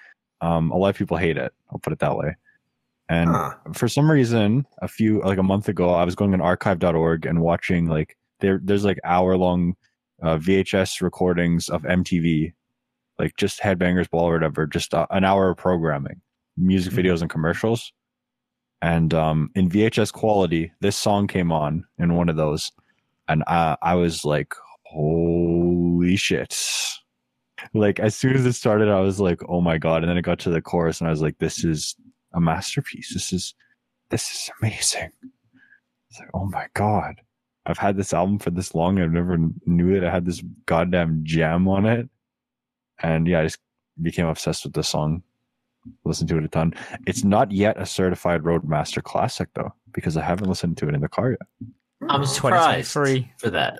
um, 0.42 0.70
a 0.70 0.76
lot 0.76 0.90
of 0.90 0.96
people 0.96 1.16
hate 1.16 1.38
it. 1.38 1.52
I'll 1.70 1.78
put 1.78 1.92
it 1.94 1.98
that 2.00 2.16
way. 2.16 2.36
And 3.08 3.30
Huh. 3.30 3.54
for 3.72 3.88
some 3.88 4.10
reason, 4.10 4.66
a 4.82 4.88
few 4.88 5.20
like 5.22 5.38
a 5.38 5.42
month 5.42 5.68
ago, 5.68 5.94
I 5.94 6.04
was 6.04 6.14
going 6.14 6.34
on 6.34 6.40
archive.org 6.40 7.24
and 7.26 7.40
watching 7.40 7.86
like 7.86 8.16
there 8.40 8.60
there's 8.62 8.84
like 8.84 8.98
hour 9.04 9.36
long 9.36 9.76
uh, 10.22 10.36
VHS 10.36 11.00
recordings 11.00 11.68
of 11.68 11.82
MTV, 11.82 12.52
like 13.18 13.36
just 13.36 13.60
Headbangers 13.60 14.10
Ball 14.10 14.28
or 14.28 14.34
whatever, 14.34 14.66
just 14.66 14.92
uh, 14.94 15.06
an 15.10 15.24
hour 15.24 15.50
of 15.50 15.56
programming, 15.56 16.20
music 16.56 16.92
videos 16.92 17.22
and 17.22 17.30
commercials. 17.30 17.92
And 18.82 19.14
um, 19.14 19.50
in 19.54 19.70
VHS 19.70 20.12
quality, 20.12 20.72
this 20.80 20.96
song 20.96 21.28
came 21.28 21.52
on 21.52 21.84
in 21.98 22.16
one 22.16 22.28
of 22.28 22.34
those, 22.34 22.72
and 23.28 23.44
I, 23.46 23.76
I 23.80 23.94
was 23.94 24.24
like, 24.24 24.52
"Holy 24.86 26.16
shit!" 26.16 26.58
Like 27.74 28.00
as 28.00 28.16
soon 28.16 28.34
as 28.34 28.44
it 28.44 28.54
started, 28.54 28.88
I 28.88 28.98
was 28.98 29.20
like, 29.20 29.40
"Oh 29.48 29.60
my 29.60 29.78
god!" 29.78 30.02
And 30.02 30.10
then 30.10 30.18
it 30.18 30.22
got 30.22 30.40
to 30.40 30.50
the 30.50 30.60
chorus, 30.60 31.00
and 31.00 31.06
I 31.06 31.12
was 31.12 31.22
like, 31.22 31.38
"This 31.38 31.64
is 31.64 31.94
a 32.34 32.40
masterpiece. 32.40 33.14
This 33.14 33.32
is 33.32 33.54
this 34.10 34.28
is 34.32 34.50
amazing." 34.60 35.12
It's 36.10 36.18
like, 36.18 36.30
"Oh 36.34 36.46
my 36.46 36.66
god!" 36.74 37.20
I've 37.64 37.78
had 37.78 37.96
this 37.96 38.12
album 38.12 38.40
for 38.40 38.50
this 38.50 38.74
long. 38.74 39.00
I've 39.00 39.12
never 39.12 39.38
knew 39.64 40.00
that 40.00 40.08
I 40.08 40.12
had 40.12 40.26
this 40.26 40.42
goddamn 40.66 41.20
jam 41.22 41.68
on 41.68 41.86
it, 41.86 42.10
and 43.00 43.28
yeah, 43.28 43.40
I 43.40 43.44
just 43.44 43.58
became 44.00 44.26
obsessed 44.26 44.64
with 44.64 44.72
the 44.72 44.82
song. 44.82 45.22
Listen 46.04 46.26
to 46.28 46.38
it 46.38 46.44
a 46.44 46.48
ton. 46.48 46.74
It's 47.06 47.24
not 47.24 47.50
yet 47.52 47.80
a 47.80 47.86
certified 47.86 48.42
Roadmaster 48.44 49.02
classic 49.02 49.48
though, 49.54 49.72
because 49.92 50.16
I 50.16 50.22
haven't 50.22 50.48
listened 50.48 50.76
to 50.78 50.88
it 50.88 50.94
in 50.94 51.00
the 51.00 51.08
car 51.08 51.30
yet. 51.30 51.68
I'm 52.08 52.24
surprised 52.26 52.92
2023. 52.92 53.32
for 53.38 53.50
that. 53.50 53.78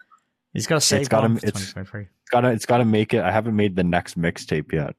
He's 0.53 0.67
got 0.67 0.77
to 0.77 0.81
save 0.81 1.09
got 1.09 1.23
one 1.23 1.33
him- 1.33 1.37
for 1.39 1.47
it's- 1.47 1.61
2023. 1.73 2.03
It's 2.03 2.31
gotta 2.31 2.49
it's 2.49 2.67
gotta 2.67 2.85
make 2.85 3.13
it. 3.15 3.23
I 3.23 3.31
haven't 3.31 3.57
made 3.57 3.77
the 3.77 3.85
next 3.85 4.19
mixtape 4.19 4.73
yet, 4.73 4.95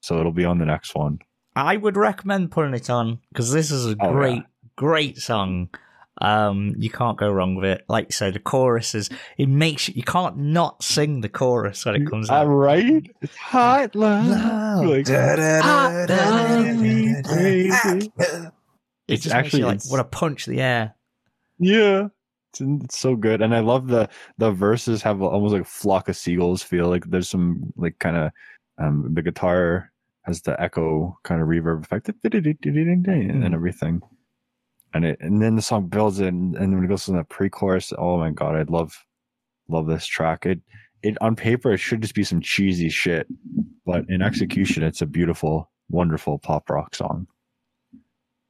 so 0.00 0.18
it'll 0.20 0.32
be 0.32 0.44
on 0.44 0.58
the 0.58 0.66
next 0.66 0.94
one. 0.94 1.18
I 1.56 1.76
would 1.76 1.96
recommend 1.96 2.50
putting 2.50 2.74
it 2.74 2.90
on 2.90 3.18
because 3.32 3.50
this 3.52 3.70
is 3.70 3.86
a 3.86 3.96
Oh, 4.00 4.12
great, 4.12 4.36
yeah. 4.36 4.42
great 4.76 5.18
song. 5.18 5.70
Um, 6.20 6.74
you 6.78 6.88
can't 6.88 7.18
go 7.18 7.30
wrong 7.30 7.56
with 7.56 7.66
it. 7.66 7.84
Like 7.88 8.06
you 8.06 8.12
say, 8.12 8.30
the 8.30 8.38
chorus 8.38 8.94
is 8.94 9.10
it 9.36 9.48
makes 9.48 9.88
you, 9.88 9.94
you 9.96 10.02
can't 10.02 10.36
not 10.38 10.82
sing 10.82 11.20
the 11.20 11.28
chorus 11.28 11.84
when 11.84 11.94
it 11.96 12.08
comes 12.08 12.30
out. 12.30 12.46
right, 12.46 13.10
it's 13.20 13.36
hot 13.36 13.94
love. 13.94 14.26
Love. 14.26 14.86
Like, 14.86 15.06
It's 19.08 19.30
actually 19.30 19.62
like 19.62 19.76
it's- 19.76 19.90
want 19.90 20.00
to 20.00 20.16
punch 20.18 20.46
the 20.46 20.60
air. 20.60 20.94
Yeah. 21.58 22.08
It's, 22.52 22.60
it's 22.60 22.98
so 22.98 23.14
good. 23.16 23.42
And 23.42 23.54
I 23.54 23.60
love 23.60 23.86
the 23.88 24.08
the 24.38 24.50
verses 24.50 25.02
have 25.02 25.20
almost 25.22 25.52
like 25.52 25.62
a 25.62 25.66
flock 25.66 26.08
of 26.08 26.16
seagulls 26.16 26.62
feel. 26.62 26.88
Like 26.88 27.04
there's 27.04 27.28
some 27.28 27.72
like 27.76 27.98
kind 27.98 28.16
of 28.16 28.30
um 28.78 29.12
the 29.14 29.22
guitar 29.22 29.92
has 30.22 30.42
the 30.42 30.60
echo 30.60 31.18
kind 31.22 31.40
of 31.40 31.48
reverb 31.48 31.84
effect 31.84 32.08
and 32.08 33.54
everything. 33.54 34.02
And 34.94 35.04
it 35.04 35.18
and 35.20 35.42
then 35.42 35.56
the 35.56 35.62
song 35.62 35.88
builds 35.88 36.20
in 36.20 36.28
and, 36.28 36.56
and 36.56 36.74
when 36.74 36.84
it 36.84 36.88
goes 36.88 37.04
to 37.06 37.12
the 37.12 37.24
pre-chorus, 37.24 37.92
oh 37.98 38.16
my 38.18 38.30
god, 38.30 38.54
I 38.56 38.62
love 38.62 38.96
love 39.68 39.86
this 39.86 40.06
track. 40.06 40.46
It 40.46 40.60
it 41.02 41.16
on 41.20 41.36
paper 41.36 41.72
it 41.72 41.78
should 41.78 42.00
just 42.00 42.14
be 42.14 42.24
some 42.24 42.40
cheesy 42.40 42.88
shit, 42.88 43.26
but 43.84 44.04
in 44.08 44.22
execution 44.22 44.82
it's 44.82 45.02
a 45.02 45.06
beautiful, 45.06 45.70
wonderful 45.90 46.38
pop 46.38 46.70
rock 46.70 46.94
song. 46.94 47.26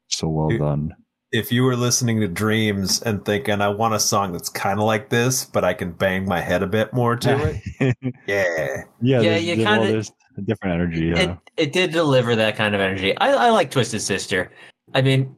So 0.08 0.28
well 0.28 0.50
It- 0.52 0.58
done. 0.58 0.94
if 1.32 1.50
you 1.50 1.64
were 1.64 1.74
listening 1.76 2.20
to 2.20 2.28
Dreams 2.28 3.02
and 3.02 3.24
thinking, 3.24 3.60
I 3.60 3.68
want 3.68 3.94
a 3.94 4.00
song 4.00 4.32
that's 4.32 4.48
kind 4.48 4.78
of 4.78 4.84
like 4.86 5.08
this, 5.10 5.44
but 5.44 5.64
I 5.64 5.74
can 5.74 5.90
bang 5.92 6.24
my 6.26 6.40
head 6.40 6.62
a 6.62 6.66
bit 6.66 6.92
more 6.92 7.16
to 7.16 7.60
it. 7.80 7.96
Yeah. 8.26 8.84
Yeah, 9.00 9.20
Yeah, 9.20 9.20
there's, 9.22 9.44
you 9.44 9.56
kinda- 9.56 9.86
there's 9.88 10.12
a 10.38 10.42
different 10.42 10.74
energy. 10.74 11.06
Yeah. 11.06 11.18
It 11.32 11.38
it 11.56 11.72
did 11.72 11.90
deliver 11.92 12.36
that 12.36 12.56
kind 12.56 12.74
of 12.74 12.80
energy. 12.80 13.16
I, 13.16 13.46
I 13.46 13.50
like 13.50 13.70
Twisted 13.70 14.02
Sister. 14.02 14.52
I 14.94 15.02
mean, 15.02 15.34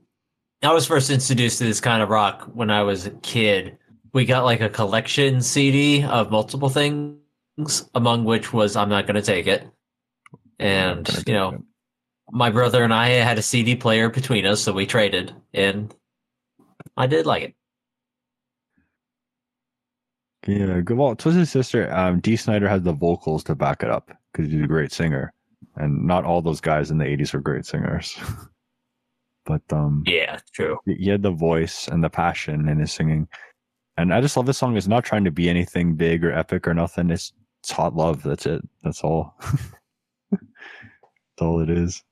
I 0.62 0.72
was 0.72 0.86
first 0.86 1.10
introduced 1.10 1.58
to 1.58 1.64
this 1.64 1.80
kind 1.80 2.02
of 2.02 2.08
rock 2.08 2.50
when 2.52 2.70
I 2.70 2.82
was 2.82 3.06
a 3.06 3.10
kid. 3.10 3.78
We 4.12 4.24
got 4.24 4.44
like 4.44 4.60
a 4.60 4.68
collection 4.68 5.40
CD 5.40 6.02
of 6.02 6.30
multiple 6.32 6.68
things, 6.68 7.18
among 7.94 8.24
which 8.24 8.52
was 8.52 8.74
"I'm 8.74 8.88
Not 8.88 9.06
Gonna 9.06 9.22
Take 9.22 9.46
It," 9.46 9.68
and 10.58 11.08
you 11.26 11.32
know, 11.32 11.50
It. 11.50 11.60
my 12.32 12.50
brother 12.50 12.82
and 12.82 12.92
I 12.92 13.08
had 13.08 13.38
a 13.38 13.42
CD 13.42 13.76
player 13.76 14.08
between 14.08 14.46
us, 14.46 14.60
so 14.60 14.72
we 14.72 14.84
traded, 14.86 15.32
and 15.54 15.94
I 16.96 17.06
did 17.06 17.24
like 17.26 17.42
it. 17.44 17.54
yeah, 20.46 20.80
good. 20.80 20.96
Well, 20.96 21.14
Twisted 21.14 21.46
Sister, 21.46 21.92
um, 21.94 22.18
Dee 22.20 22.36
Snider 22.36 22.68
has 22.68 22.82
the 22.82 22.92
vocals 22.92 23.44
to 23.44 23.54
back 23.54 23.82
it 23.84 23.90
up 23.90 24.10
because 24.32 24.50
he's 24.50 24.62
a 24.62 24.66
great 24.66 24.90
singer, 24.92 25.32
and 25.76 26.04
not 26.04 26.24
all 26.24 26.42
those 26.42 26.60
guys 26.60 26.90
in 26.90 26.98
the 26.98 27.04
'80s 27.04 27.32
were 27.32 27.40
great 27.40 27.64
singers. 27.64 28.18
but 29.48 29.62
um, 29.72 30.04
Yeah, 30.06 30.38
true. 30.52 30.78
he 30.86 31.08
had 31.08 31.22
the 31.22 31.32
voice 31.32 31.88
and 31.88 32.04
the 32.04 32.10
passion 32.10 32.68
in 32.68 32.78
his 32.78 32.92
singing, 32.92 33.26
and 33.96 34.12
I 34.14 34.20
just 34.20 34.36
love 34.36 34.46
this 34.46 34.58
song. 34.58 34.76
It's 34.76 34.86
not 34.86 35.04
trying 35.04 35.24
to 35.24 35.30
be 35.32 35.48
anything 35.48 35.94
big 35.96 36.24
or 36.24 36.32
epic 36.32 36.68
or 36.68 36.74
nothing. 36.74 37.10
It's 37.10 37.32
it's 37.62 37.72
hot 37.72 37.96
love. 37.96 38.22
That's 38.22 38.46
it. 38.46 38.60
That's 38.84 39.02
all. 39.02 39.34
That's 40.30 40.42
all 41.40 41.60
it 41.60 41.70
is. 41.70 42.02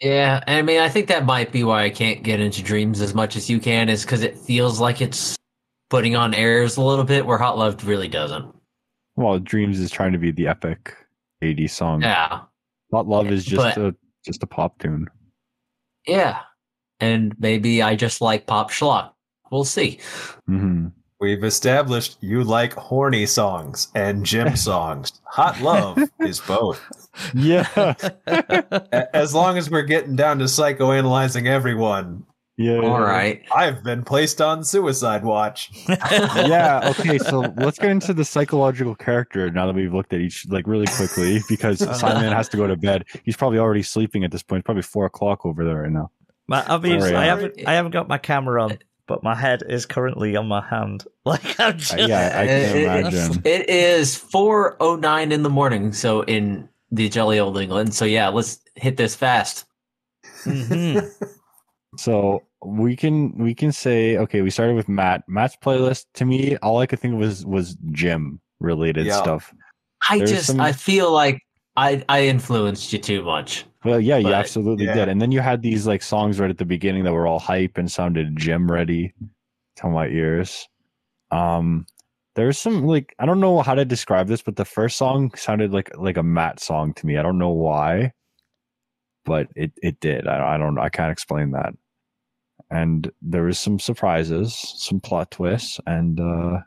Yeah, 0.00 0.42
I 0.46 0.60
mean, 0.62 0.80
I 0.80 0.88
think 0.88 1.06
that 1.08 1.24
might 1.24 1.52
be 1.52 1.62
why 1.64 1.84
I 1.84 1.90
can't 1.90 2.22
get 2.22 2.40
into 2.40 2.62
Dreams 2.62 3.00
as 3.00 3.14
much 3.14 3.36
as 3.36 3.48
you 3.48 3.60
can, 3.60 3.88
is 3.88 4.02
because 4.04 4.22
it 4.22 4.36
feels 4.36 4.80
like 4.80 5.00
it's 5.00 5.36
putting 5.88 6.16
on 6.16 6.34
airs 6.34 6.76
a 6.76 6.82
little 6.82 7.04
bit, 7.04 7.24
where 7.24 7.38
Hot 7.38 7.56
Love 7.56 7.86
really 7.86 8.08
doesn't. 8.08 8.52
Well, 9.16 9.38
Dreams 9.38 9.78
is 9.78 9.90
trying 9.92 10.12
to 10.12 10.18
be 10.18 10.32
the 10.32 10.48
epic 10.48 10.96
'80s 11.42 11.70
song. 11.70 12.02
Yeah, 12.02 12.40
Hot 12.92 13.06
love 13.06 13.30
is 13.30 13.44
just 13.44 13.76
But- 13.76 13.78
a 13.78 13.94
just 14.26 14.42
a 14.42 14.46
pop 14.46 14.78
tune. 14.80 15.06
Yeah, 16.06 16.40
and 17.00 17.34
maybe 17.38 17.82
I 17.82 17.96
just 17.96 18.20
like 18.20 18.46
pop 18.46 18.70
schlock. 18.70 19.10
We'll 19.50 19.64
see. 19.64 20.00
hmm 20.46 20.88
We've 21.20 21.44
established 21.44 22.18
you 22.20 22.44
like 22.44 22.74
horny 22.74 23.24
songs 23.24 23.88
and 23.94 24.26
gym 24.26 24.56
songs. 24.56 25.20
Hot 25.24 25.58
Love 25.62 25.98
is 26.20 26.40
both. 26.40 26.80
Yeah. 27.32 27.94
As 29.14 29.32
long 29.34 29.56
as 29.56 29.70
we're 29.70 29.82
getting 29.82 30.16
down 30.16 30.38
to 30.40 30.44
psychoanalyzing 30.44 31.46
everyone, 31.46 32.26
Yeah. 32.56 32.78
All 32.78 33.00
right. 33.00 33.42
I've 33.54 33.82
been 33.82 34.04
placed 34.04 34.40
on 34.40 34.62
suicide 34.62 35.24
watch. 35.24 35.70
Yeah. 35.88 36.92
Okay. 36.98 37.18
So 37.18 37.40
let's 37.56 37.78
get 37.78 37.90
into 37.90 38.14
the 38.14 38.24
psychological 38.24 38.94
character 38.94 39.50
now 39.50 39.66
that 39.66 39.74
we've 39.74 39.92
looked 39.92 40.12
at 40.12 40.20
each 40.20 40.46
like 40.48 40.66
really 40.66 40.86
quickly 40.86 41.40
because 41.48 41.78
Simon 41.98 42.32
has 42.32 42.48
to 42.50 42.56
go 42.56 42.66
to 42.66 42.76
bed. 42.76 43.04
He's 43.24 43.36
probably 43.36 43.58
already 43.58 43.82
sleeping 43.82 44.22
at 44.24 44.30
this 44.30 44.42
point. 44.42 44.60
It's 44.60 44.66
probably 44.66 44.82
four 44.82 45.06
o'clock 45.06 45.44
over 45.44 45.64
there 45.64 45.82
right 45.82 45.90
now. 45.90 46.10
My, 46.46 46.64
obviously, 46.66 47.10
Sorry, 47.10 47.16
I 47.16 47.22
uh, 47.30 47.36
haven't 47.36 47.68
I 47.68 47.72
haven't 47.74 47.92
got 47.92 48.06
my 48.06 48.18
camera 48.18 48.62
on, 48.62 48.78
but 49.06 49.22
my 49.24 49.34
head 49.34 49.62
is 49.68 49.86
currently 49.86 50.36
on 50.36 50.46
my 50.46 50.60
hand. 50.64 51.04
Like 51.24 51.58
I'm 51.58 51.78
just 51.78 51.94
Uh, 51.94 52.06
yeah, 52.06 52.32
I 52.38 52.46
can 52.46 52.60
It- 52.60 52.76
it- 52.76 52.82
imagine. 52.84 53.42
It 53.44 53.68
is 53.70 54.14
four 54.16 54.76
oh 54.78 54.94
nine 54.96 55.32
in 55.32 55.42
the 55.42 55.50
morning, 55.50 55.92
so 55.92 56.20
in 56.22 56.68
the 56.92 57.08
jelly 57.08 57.40
old 57.40 57.58
England. 57.58 57.94
So 57.94 58.04
yeah, 58.04 58.28
let's 58.28 58.60
hit 58.76 58.96
this 58.98 59.14
fast. 59.16 59.64
Mhm. 60.44 61.10
So 61.98 62.42
we 62.64 62.96
can 62.96 63.36
we 63.38 63.54
can 63.54 63.72
say 63.72 64.16
okay. 64.18 64.42
We 64.42 64.50
started 64.50 64.74
with 64.76 64.88
Matt. 64.88 65.24
Matt's 65.28 65.56
playlist 65.56 66.06
to 66.14 66.24
me, 66.24 66.56
all 66.58 66.78
I 66.78 66.86
could 66.86 67.00
think 67.00 67.14
of 67.14 67.20
was 67.20 67.44
was 67.46 67.76
gym 67.92 68.40
related 68.60 69.06
Yeah. 69.06 69.16
stuff. 69.16 69.52
I 70.08 70.18
There's 70.18 70.30
just 70.30 70.46
some- 70.46 70.60
I 70.60 70.72
feel 70.72 71.10
like 71.12 71.40
I 71.76 72.04
I 72.08 72.26
influenced 72.26 72.92
you 72.92 72.98
too 72.98 73.22
much. 73.22 73.64
Well, 73.84 74.00
yeah, 74.00 74.16
you 74.16 74.32
absolutely 74.32 74.86
yeah. 74.86 74.94
did. 74.94 75.08
And 75.08 75.20
then 75.20 75.30
you 75.30 75.40
had 75.40 75.60
these 75.60 75.86
like 75.86 76.02
songs 76.02 76.40
right 76.40 76.48
at 76.48 76.56
the 76.58 76.64
beginning 76.64 77.04
that 77.04 77.12
were 77.12 77.26
all 77.26 77.38
hype 77.38 77.76
and 77.76 77.90
sounded 77.90 78.36
gym 78.36 78.70
ready 78.70 79.12
to 79.76 79.88
my 79.88 80.06
ears. 80.08 80.66
Um, 81.30 81.84
there's 82.34 82.58
some 82.58 82.84
like 82.86 83.14
I 83.18 83.26
don't 83.26 83.40
know 83.40 83.60
how 83.62 83.74
to 83.74 83.84
describe 83.84 84.26
this, 84.28 84.42
but 84.42 84.56
the 84.56 84.64
first 84.64 84.96
song 84.96 85.32
sounded 85.36 85.72
like 85.72 85.90
like 85.98 86.16
a 86.16 86.22
Matt 86.22 86.60
song 86.60 86.94
to 86.94 87.06
me. 87.06 87.18
I 87.18 87.22
don't 87.22 87.38
know 87.38 87.50
why, 87.50 88.12
but 89.24 89.48
it 89.54 89.72
it 89.82 90.00
did. 90.00 90.26
I, 90.26 90.54
I 90.54 90.58
don't 90.58 90.78
I 90.78 90.88
can't 90.88 91.12
explain 91.12 91.50
that. 91.52 91.74
And 92.70 93.10
there 93.22 93.42
was 93.44 93.58
some 93.58 93.78
surprises, 93.78 94.54
some 94.76 95.00
plot 95.00 95.30
twists, 95.30 95.80
and 95.86 96.18
uh 96.20 96.60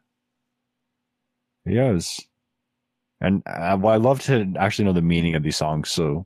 yeah, 1.65 1.89
it 1.89 1.93
was. 1.93 2.19
And 3.19 3.43
uh, 3.47 3.77
well, 3.79 3.93
I 3.93 3.97
love 3.97 4.21
to 4.23 4.53
actually 4.59 4.85
know 4.85 4.93
the 4.93 5.01
meaning 5.01 5.35
of 5.35 5.43
these 5.43 5.57
songs. 5.57 5.89
So 5.89 6.25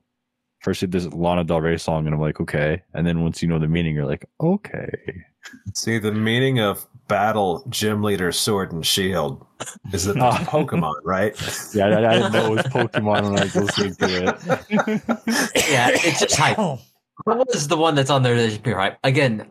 first 0.60 0.89
this 0.91 1.07
Lana 1.07 1.43
Del 1.43 1.61
Rey 1.61 1.77
song, 1.77 2.06
and 2.06 2.14
I'm 2.14 2.22
like, 2.22 2.39
okay. 2.41 2.84
And 2.93 3.07
then 3.07 3.22
once 3.23 3.41
you 3.41 3.48
know 3.48 3.57
the 3.60 3.68
meaning, 3.68 3.95
you're 3.95 4.06
like, 4.06 4.26
okay. 4.41 4.91
See, 5.73 5.98
the 5.98 6.11
meaning 6.11 6.60
of 6.60 6.85
battle, 7.07 7.65
gym 7.69 8.03
leader, 8.03 8.31
sword, 8.31 8.72
and 8.72 8.85
shield 8.85 9.43
is 9.93 10.06
that 10.06 10.18
Oh. 10.19 10.30
it's 10.39 10.43
Pokemon, 10.49 10.93
right? 11.03 11.34
Yeah, 11.73 11.88
I, 11.88 12.10
I 12.11 12.14
didn't 12.14 12.34
know 12.34 12.45
it 12.53 12.56
was 12.57 12.65
Pokemon 12.68 13.23
when 13.31 13.39
I 13.39 13.43
was 13.45 13.56
listening 13.56 13.95
to 13.95 14.27
it. 14.27 15.69
Yeah, 15.69 15.89
it's 15.93 16.19
just 16.19 16.35
hype. 16.35 16.57
What 17.26 17.48
was 17.53 17.68
the 17.68 17.77
one 17.77 17.93
that's 17.93 18.10
on 18.10 18.23
there 18.23 18.35
that 18.35 18.52
should 18.52 18.64
be 18.64 18.73
hype? 18.73 18.98
Again, 19.03 19.41
n- 19.41 19.48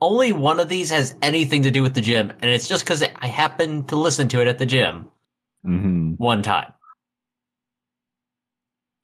only 0.00 0.32
one 0.32 0.60
of 0.60 0.68
these 0.68 0.90
has 0.90 1.14
anything 1.22 1.62
to 1.62 1.70
do 1.70 1.82
with 1.82 1.94
the 1.94 2.00
gym, 2.00 2.30
and 2.40 2.50
it's 2.50 2.68
just 2.68 2.84
because 2.84 3.02
I 3.02 3.26
happened 3.26 3.88
to 3.88 3.96
listen 3.96 4.28
to 4.28 4.40
it 4.40 4.48
at 4.48 4.58
the 4.58 4.66
gym 4.66 5.08
hmm 5.64 6.14
one 6.14 6.42
time. 6.42 6.72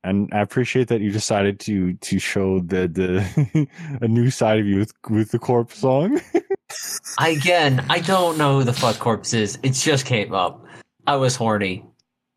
And 0.03 0.31
I 0.33 0.41
appreciate 0.41 0.89
that 0.89 1.01
you 1.01 1.11
decided 1.11 1.61
to 1.61 1.95
to 1.95 2.19
show 2.19 2.61
the 2.61 2.89
the 2.89 3.69
a 4.01 4.09
new 4.09 4.31
side 4.31 4.59
of 4.59 4.67
you 4.67 4.79
with 4.79 4.93
with 5.09 5.31
the 5.31 5.39
corpse 5.39 5.79
song. 5.79 6.21
Again, 7.19 7.85
I 7.91 8.01
don't 8.01 8.39
know 8.39 8.59
who 8.59 8.65
the 8.65 8.73
fuck 8.73 8.99
corpse 8.99 9.35
is. 9.35 9.59
It 9.63 9.73
just 9.73 10.07
came 10.07 10.33
up. 10.33 10.65
I 11.07 11.17
was 11.17 11.37
horny. 11.37 11.85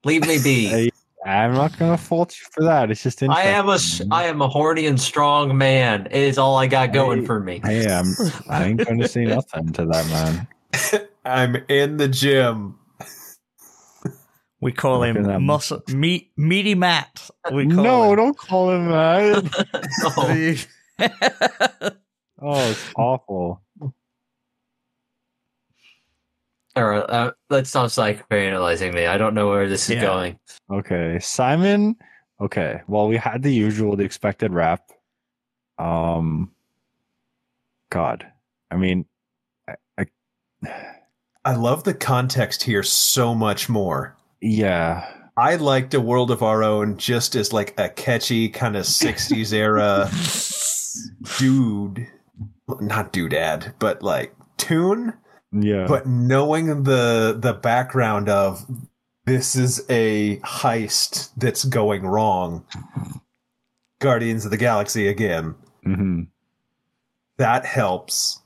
Leave 0.03 0.27
me 0.27 0.39
be. 0.43 0.91
Hey, 1.25 1.31
I'm 1.31 1.53
not 1.53 1.77
gonna 1.77 1.97
fault 1.97 2.35
you 2.37 2.45
for 2.51 2.63
that. 2.65 2.91
It's 2.91 3.01
just 3.03 3.23
I 3.23 3.43
am 3.43 3.69
a 3.69 3.73
s- 3.75 4.01
I 4.11 4.25
am 4.25 4.41
a 4.41 4.47
horny 4.47 4.87
and 4.87 4.99
strong 4.99 5.57
man. 5.57 6.07
It 6.07 6.21
is 6.21 6.37
all 6.37 6.57
I 6.57 6.67
got 6.67 6.91
going 6.91 7.21
Hey. 7.21 7.25
for 7.25 7.39
me. 7.39 7.61
I'm, 7.63 8.15
I 8.49 8.65
ain't 8.65 8.85
gonna 8.85 9.07
say 9.07 9.23
nothing 9.25 9.71
to 9.73 9.85
that 9.85 10.07
man. 10.07 11.07
I'm 11.25 11.55
in 11.69 11.97
the 11.97 12.09
gym. 12.09 12.75
We 14.59 14.71
call 14.73 14.99
Look 14.99 15.15
him 15.15 15.23
that. 15.23 15.39
muscle, 15.39 15.81
meat, 15.87 16.31
meaty 16.37 16.75
Matt. 16.75 17.29
We 17.51 17.67
call 17.67 17.83
No, 17.83 18.09
him. 18.11 18.15
don't 18.17 18.37
call 18.37 18.71
him 18.71 18.89
that. 18.89 19.65
Oh, 20.03 21.65
Oh, 22.41 22.69
it's 22.71 22.91
awful. 22.95 23.62
All 26.75 26.83
right, 26.85 27.09
uh, 27.09 27.31
let's 27.49 27.69
stop 27.69 27.87
psychoanalyzing 27.87 28.93
me. 28.93 29.05
I 29.05 29.17
don't 29.17 29.33
know 29.35 29.49
where 29.49 29.69
this 29.69 29.89
is 29.89 29.95
Yeah. 29.95 30.01
going. 30.01 30.39
Okay, 30.71 31.19
Simon. 31.19 31.95
Okay, 32.41 32.81
well, 32.87 33.07
we 33.07 33.17
had 33.17 33.43
the 33.43 33.53
usual, 33.53 33.95
the 33.95 34.03
expected 34.03 34.51
rap. 34.53 34.81
Um, 35.77 36.51
God, 37.91 38.25
I 38.71 38.75
mean, 38.77 39.05
I, 39.67 39.75
I 39.97 40.05
I 41.45 41.55
love 41.55 41.83
the 41.83 41.93
context 41.93 42.63
here 42.63 42.83
so 42.83 43.35
much 43.35 43.69
more. 43.69 44.15
yeah, 44.41 45.05
I 45.37 45.55
liked 45.55 45.93
a 45.93 46.01
world 46.01 46.31
of 46.31 46.41
our 46.43 46.63
own 46.63 46.97
just 46.97 47.35
as 47.35 47.51
like 47.53 47.73
a 47.79 47.89
catchy 47.89 48.49
kind 48.49 48.75
of 48.75 48.85
60s 48.85 49.51
era 49.53 50.09
dude, 51.39 52.07
not 52.81 53.11
doodad, 53.13 53.73
but 53.79 54.01
like 54.03 54.35
tune. 54.57 55.13
Yeah, 55.53 55.85
But 55.87 56.05
knowing 56.07 56.83
the 56.83 57.35
the 57.39 57.53
background 57.53 58.27
of 58.29 58.65
this 59.25 59.55
is 59.55 59.85
a 59.89 60.37
heist 60.39 61.29
that's 61.37 61.63
going 61.63 62.05
wrong, 62.05 62.65
Guardians 63.99 64.45
of 64.45 64.51
the 64.51 64.57
Galaxy 64.57 65.07
again, 65.07 65.55
hmm 65.83 66.23
that 67.37 67.65
helps 67.65 68.41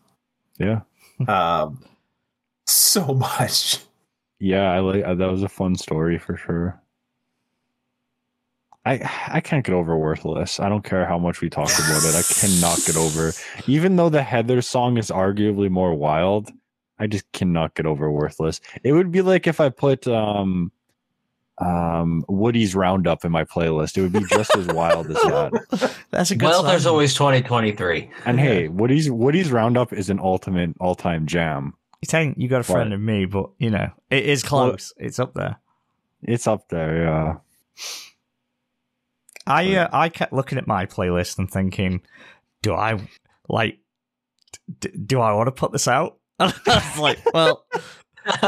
yeah, 0.60 0.82
um, 1.28 1.84
so 2.66 3.14
much. 3.14 3.80
yeah. 4.40 4.72
I 4.72 4.80
like 4.80 5.04
uh, 5.04 5.16
that 5.16 5.30
was 5.32 5.44
a 5.44 5.50
fun 5.50 5.76
story 5.76 6.18
for 6.18 6.38
sure. 6.38 6.82
I 8.86 9.10
I 9.28 9.42
can't 9.42 9.66
get 9.66 9.74
over 9.74 9.98
worthless. 9.98 10.60
I 10.60 10.70
don't 10.70 10.84
care 10.84 11.06
how 11.06 11.18
much 11.18 11.42
we 11.42 11.50
talk 11.50 11.70
about 11.70 12.04
it. 12.06 12.16
I 12.16 12.22
cannot 12.24 12.80
get 12.86 12.96
over. 12.96 13.34
Even 13.68 13.96
though 13.98 14.10
the 14.10 14.24
Heather 14.24 14.62
song 14.62 14.98
is 14.98 15.10
arguably 15.12 15.70
more 15.70 15.94
wild, 15.94 16.50
I 17.00 17.08
just 17.08 17.32
cannot 17.32 17.76
get 17.76 17.86
over 17.86 18.12
worthless. 18.12 18.60
It 18.84 18.92
would 18.94 19.12
be 19.12 19.22
like 19.22 19.48
if 19.48 19.60
I 19.60 19.70
put 19.70 20.08
um 20.08 20.72
um 21.60 22.24
Woody's 22.28 22.76
Roundup 22.76 23.26
in 23.26 23.32
my 23.32 23.44
playlist. 23.44 23.98
It 23.98 24.02
would 24.04 24.14
be 24.14 24.24
just 24.30 24.56
as 24.56 24.68
wild 24.68 25.08
as 25.10 25.16
that. 25.16 25.96
That's 26.12 26.30
a 26.32 26.36
good 26.36 26.46
Well, 26.46 26.60
song. 26.62 26.68
there's 26.68 26.86
always 26.86 27.14
2023. 27.16 28.10
And 28.26 28.40
hey, 28.40 28.68
Woody's 28.68 29.10
Woody's 29.10 29.52
Roundup 29.52 29.92
is 29.94 30.10
an 30.10 30.20
ultimate 30.20 30.76
all-time 30.80 31.26
jam. 31.26 31.74
You 32.02 32.06
think 32.08 32.38
you 32.38 32.48
got 32.48 32.62
a 32.62 32.64
friend 32.64 32.92
What? 32.92 32.96
in 32.96 33.04
me, 33.06 33.26
but 33.26 33.50
you 33.58 33.72
know 33.72 33.90
it 34.12 34.26
is 34.26 34.44
close. 34.44 34.94
it's 34.98 35.18
up 35.20 35.34
there. 35.34 35.58
It's 36.22 36.46
up 36.48 36.68
there, 36.70 37.04
yeah. 37.04 37.36
I 39.46 39.76
uh, 39.76 39.88
I 39.94 40.10
kept 40.10 40.34
looking 40.34 40.58
at 40.58 40.68
my 40.68 40.86
playlist 40.86 41.40
and 41.40 41.50
thinking, 41.50 42.02
do 42.62 42.74
I 42.74 43.00
like? 43.48 43.80
D- 44.80 44.90
do 45.06 45.22
I 45.22 45.32
want 45.34 45.48
to 45.48 45.52
put 45.52 45.72
this 45.72 45.88
out? 45.88 46.18
And 46.40 46.54
I 46.68 46.76
was 46.76 47.00
like, 47.00 47.34
well, 47.34 47.66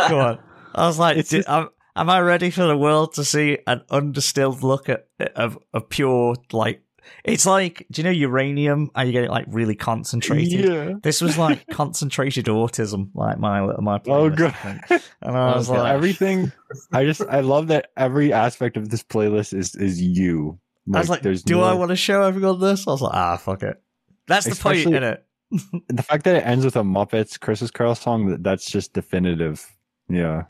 go 0.09 0.19
on. 0.19 0.39
I 0.75 0.87
was 0.87 0.99
like, 0.99 1.17
just- 1.27 1.47
am, 1.49 1.69
am 1.95 2.09
I 2.09 2.19
ready 2.21 2.49
for 2.51 2.63
the 2.67 2.77
world 2.77 3.13
to 3.15 3.23
see 3.23 3.57
an 3.67 3.81
undistilled 3.89 4.61
look 4.63 4.89
at 4.89 5.07
of 5.35 5.57
a 5.73 5.81
pure 5.81 6.35
like? 6.51 6.83
It's 7.23 7.47
like, 7.47 7.87
do 7.89 8.01
you 8.01 8.03
know 8.03 8.11
uranium? 8.11 8.91
Are 8.93 9.03
you 9.03 9.11
getting 9.11 9.31
like 9.31 9.45
really 9.47 9.73
concentrated. 9.73 10.65
Yeah. 10.65 10.93
This 11.01 11.21
was 11.21 11.39
like 11.39 11.65
concentrated 11.71 12.45
autism, 12.45 13.09
like 13.15 13.39
my 13.39 13.65
little 13.65 13.81
my 13.81 13.97
playlist. 13.97 14.09
Oh 14.09 14.29
god. 14.29 15.01
And 15.23 15.35
I 15.35 15.55
was 15.55 15.69
Okay, 15.71 15.79
like, 15.79 15.91
everything 15.91 16.51
I 16.91 17.05
just 17.05 17.21
I 17.21 17.39
love 17.39 17.69
that 17.69 17.87
every 17.97 18.31
aspect 18.31 18.77
of 18.77 18.89
this 18.89 19.01
playlist 19.01 19.57
is 19.57 19.73
is 19.73 19.99
you. 19.99 20.59
I 20.93 20.99
was 20.99 21.09
like, 21.09 21.23
there's 21.23 21.41
do 21.41 21.55
no- 21.57 21.63
I 21.63 21.73
want 21.73 21.89
to 21.89 21.95
show 21.95 22.21
everyone 22.21 22.59
this? 22.59 22.87
I 22.87 22.91
was 22.91 23.01
like, 23.01 23.15
ah, 23.15 23.37
fuck 23.37 23.63
it. 23.63 23.81
That's 24.27 24.45
the 24.45 24.51
point 24.51 24.77
Especially- 24.77 24.97
in 24.97 25.03
it. 25.03 25.25
the 25.87 26.03
fact 26.03 26.23
that 26.25 26.35
it 26.35 26.45
ends 26.45 26.63
with 26.65 26.75
a 26.75 26.81
Muppets 26.83 27.39
Christmas 27.39 27.71
Carol 27.71 27.95
song, 27.95 28.37
that's 28.41 28.69
just 28.69 28.93
definitive. 28.93 29.65
Yeah, 30.09 30.43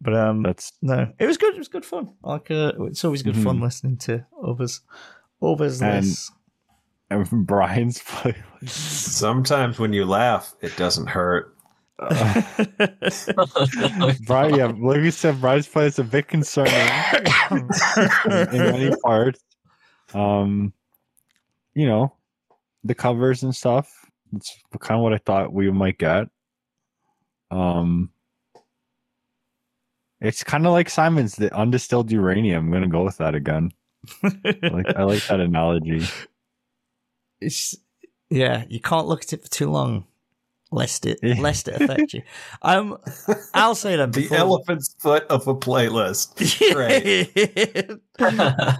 But 0.00 0.14
um, 0.14 0.42
that's 0.42 0.72
no, 0.82 1.12
it 1.18 1.26
was 1.26 1.36
good. 1.38 1.54
It 1.54 1.58
was 1.58 1.68
good 1.68 1.84
fun. 1.84 2.14
Like, 2.22 2.50
uh, 2.50 2.72
it's 2.86 3.04
always 3.04 3.22
good 3.22 3.36
fun 3.36 3.58
Mhm. 3.58 3.62
listening 3.62 3.96
to 3.98 4.26
others, 4.42 4.80
others 5.42 5.80
And- 5.82 6.04
lists. 6.06 6.32
and 7.10 7.28
Brian's 7.46 8.00
playlist. 8.00 8.68
Sometimes 8.70 9.78
when 9.78 9.92
you 9.92 10.04
laugh, 10.06 10.54
it 10.60 10.74
doesn't 10.76 11.08
hurt. 11.08 11.54
Uh, 11.98 12.42
Brian, 14.26 14.54
yeah, 14.56 14.72
like 14.78 15.02
you 15.02 15.10
said, 15.10 15.40
Brian's 15.40 15.68
playlist 15.68 15.86
is 15.88 15.98
a 16.00 16.04
bit 16.04 16.28
concerning 16.28 16.74
in, 17.50 17.68
in 18.52 18.58
many 18.72 18.96
parts. 19.04 19.40
Um, 20.14 20.72
you 21.74 21.86
know, 21.86 22.14
the 22.84 22.94
covers 22.94 23.42
and 23.42 23.54
stuff. 23.54 23.90
It's 24.34 24.56
kind 24.80 24.98
of 24.98 25.02
what 25.02 25.12
I 25.12 25.18
thought 25.18 25.52
we 25.52 25.70
might 25.70 25.98
get. 25.98 26.28
Um, 27.50 28.10
it's 30.20 30.42
kind 30.44 30.66
of 30.66 30.72
like 30.72 30.88
Simon's 30.88 31.36
the 31.36 31.54
undistilled 31.54 32.10
uranium. 32.10 32.66
I'm 32.66 32.72
gonna 32.72 32.88
go 32.88 33.04
with 33.04 33.18
that 33.18 33.34
again. 33.34 33.72
I 34.24 34.58
like 34.72 34.96
I 34.96 35.02
like 35.04 35.26
that 35.26 35.40
analogy. 35.40 36.06
it's 37.40 37.76
yeah, 38.30 38.64
you 38.68 38.80
can't 38.80 39.06
look 39.06 39.22
at 39.24 39.32
it 39.34 39.42
for 39.42 39.50
too 39.50 39.70
long, 39.70 40.06
lest 40.70 41.04
it 41.06 41.18
Yeah. 41.22 41.40
lest 41.40 41.68
it 41.68 41.80
affect 41.80 42.14
you. 42.14 42.22
Um, 42.62 42.98
I'll 43.54 43.74
say 43.74 43.96
that 43.96 44.12
The 44.12 44.28
elephant's 44.32 44.94
foot 44.98 45.24
of 45.24 45.46
a 45.46 45.54
playlist. 45.54 46.38
Right. 46.74 47.28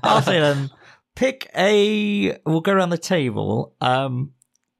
I'll 0.03 0.23
say 0.23 0.41
then. 0.41 0.70
Pick 1.14 1.51
a. 1.56 2.39
We'll 2.47 2.60
go 2.60 2.72
around 2.72 2.90
the 2.90 2.98
table. 2.98 3.74
Um, 3.80 4.32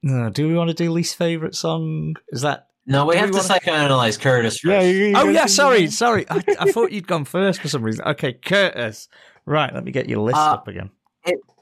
do 0.03 0.47
we 0.47 0.55
want 0.55 0.69
to 0.69 0.73
do 0.73 0.91
least 0.91 1.15
favorite 1.15 1.55
song? 1.55 2.15
Is 2.29 2.41
that 2.41 2.67
No, 2.85 3.05
we 3.05 3.13
Do 3.13 3.19
have 3.19 3.29
we 3.29 3.39
to 3.39 3.47
wanna- 3.47 3.59
psychoanalyze 3.59 4.19
Curtis 4.19 4.59
first. 4.59 4.65
Yeah. 4.65 4.81
You, 4.81 5.05
you 5.07 5.13
Oh 5.15 5.29
yeah, 5.29 5.41
can- 5.41 5.49
sorry, 5.49 5.87
sorry. 5.89 6.25
I, 6.29 6.43
I 6.59 6.71
thought 6.71 6.91
you'd 6.91 7.07
gone 7.07 7.25
first 7.25 7.61
for 7.61 7.67
some 7.69 7.83
reason. 7.83 8.05
Okay, 8.05 8.33
Curtis. 8.33 9.07
Right, 9.45 9.73
let 9.73 9.83
me 9.83 9.91
get 9.91 10.09
your 10.09 10.19
list 10.19 10.37
Uh, 10.37 10.53
up 10.53 10.67
again. 10.67 10.89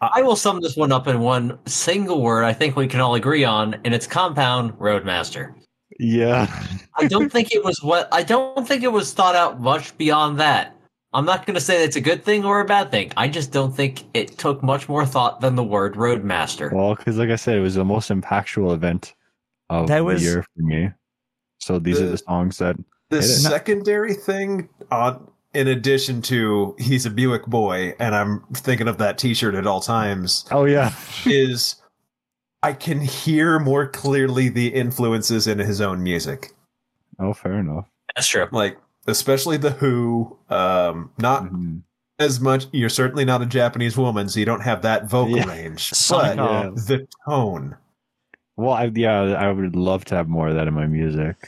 I 0.02 0.24
will 0.24 0.36
sum 0.36 0.62
this 0.62 0.76
one 0.76 0.92
up 0.92 1.08
in 1.08 1.20
one 1.20 1.60
single 1.68 2.22
word 2.22 2.44
I 2.44 2.54
think 2.54 2.76
we 2.76 2.88
can 2.88 3.00
all 3.00 3.14
agree 3.14 3.44
on, 3.44 3.76
and 3.86 3.94
it's 3.94 4.08
compound 4.08 4.74
roadmaster. 4.80 5.56
Yeah. 6.00 6.48
I 6.98 7.06
don't 7.06 7.32
think 7.32 7.52
it 7.54 7.64
was 7.64 7.80
what 7.84 8.08
I 8.12 8.24
don't 8.24 8.68
think 8.68 8.82
it 8.84 8.92
was 8.92 9.14
thought 9.14 9.36
out 9.36 9.62
much 9.62 9.96
beyond 10.00 10.40
that. 10.40 10.76
I'm 11.14 11.26
not 11.26 11.46
going 11.46 11.56
to 11.56 11.62
say 11.62 11.84
it's 11.84 11.96
a 11.98 12.02
good 12.02 12.24
thing 12.24 12.46
or 12.46 12.62
a 12.62 12.66
bad 12.66 12.90
thing. 12.92 13.12
I 13.18 13.28
just 13.28 13.52
don't 13.52 13.74
think 13.76 14.04
it 14.14 14.38
took 14.38 14.64
much 14.64 14.88
more 14.88 15.06
thought 15.06 15.42
than 15.42 15.56
the 15.56 15.64
word 15.64 15.96
roadmaster. 15.98 16.72
Well, 16.74 16.96
because 16.96 17.18
like 17.18 17.30
I 17.30 17.36
said, 17.36 17.58
it 17.58 17.62
was 17.62 17.76
the 17.76 17.84
most 17.86 18.10
impactful 18.10 18.74
event 18.74 19.14
of 19.70 19.88
There 19.88 20.04
was- 20.04 20.22
the 20.22 20.28
year 20.30 20.44
for 20.56 20.62
me. 20.64 20.92
So 21.60 21.80
these 21.80 22.00
are 22.00 22.06
The- 22.06 22.12
the 22.12 22.18
songs 22.20 22.58
that 22.60 22.78
The 23.10 23.18
Hit 23.18 23.26
it. 23.26 23.28
secondary 23.28 24.14
thing, 24.14 24.70
uh, 24.90 25.16
in 25.54 25.68
addition 25.68 26.22
to 26.24 26.76
he's 26.80 27.06
a 27.06 27.10
Buick 27.10 27.46
boy, 27.46 27.94
and 28.00 28.16
I'm 28.16 28.42
thinking 28.54 28.88
of 28.88 28.98
that 29.00 29.18
T-shirt 29.18 29.54
at 29.54 29.68
all 29.68 29.82
times, 29.82 30.46
oh 30.50 30.64
yeah. 30.64 30.94
is 31.26 31.76
I 32.64 32.72
can 32.72 33.02
hear 33.02 33.60
more 33.60 33.86
clearly 33.86 34.48
the 34.48 34.68
influences 34.68 35.46
in 35.46 35.60
his 35.60 35.82
own 35.82 36.02
music, 36.02 36.54
Oh, 37.20 37.34
fair 37.34 37.56
enough. 37.60 37.86
That's 38.16 38.28
true. 38.30 38.48
like 38.54 38.78
especially 39.08 39.58
the 39.58 39.72
Who. 39.72 40.38
Um, 40.50 41.12
not 41.18 41.46
Mhm. 41.46 41.82
as 42.20 42.40
much. 42.40 42.68
You're 42.72 42.90
certainly 42.90 43.26
not 43.26 43.42
a 43.42 43.46
Japanese 43.46 43.98
woman, 43.98 44.30
so 44.30 44.40
you 44.40 44.46
don't 44.46 44.62
have 44.62 44.82
that 44.84 45.10
vocal 45.10 45.38
Yeah. 45.38 45.48
range. 45.48 45.92
But 46.10 46.38
Yeah. 46.38 46.70
The 46.76 47.08
tone. 47.28 47.76
Well, 48.58 48.74
I, 48.74 48.92
yeah, 48.94 49.22
I 49.22 49.52
would 49.52 49.76
love 49.76 50.06
to 50.06 50.16
have 50.16 50.28
more 50.28 50.50
of 50.50 50.56
that 50.56 50.68
in 50.68 50.74
my 50.74 50.86
music. 50.86 51.48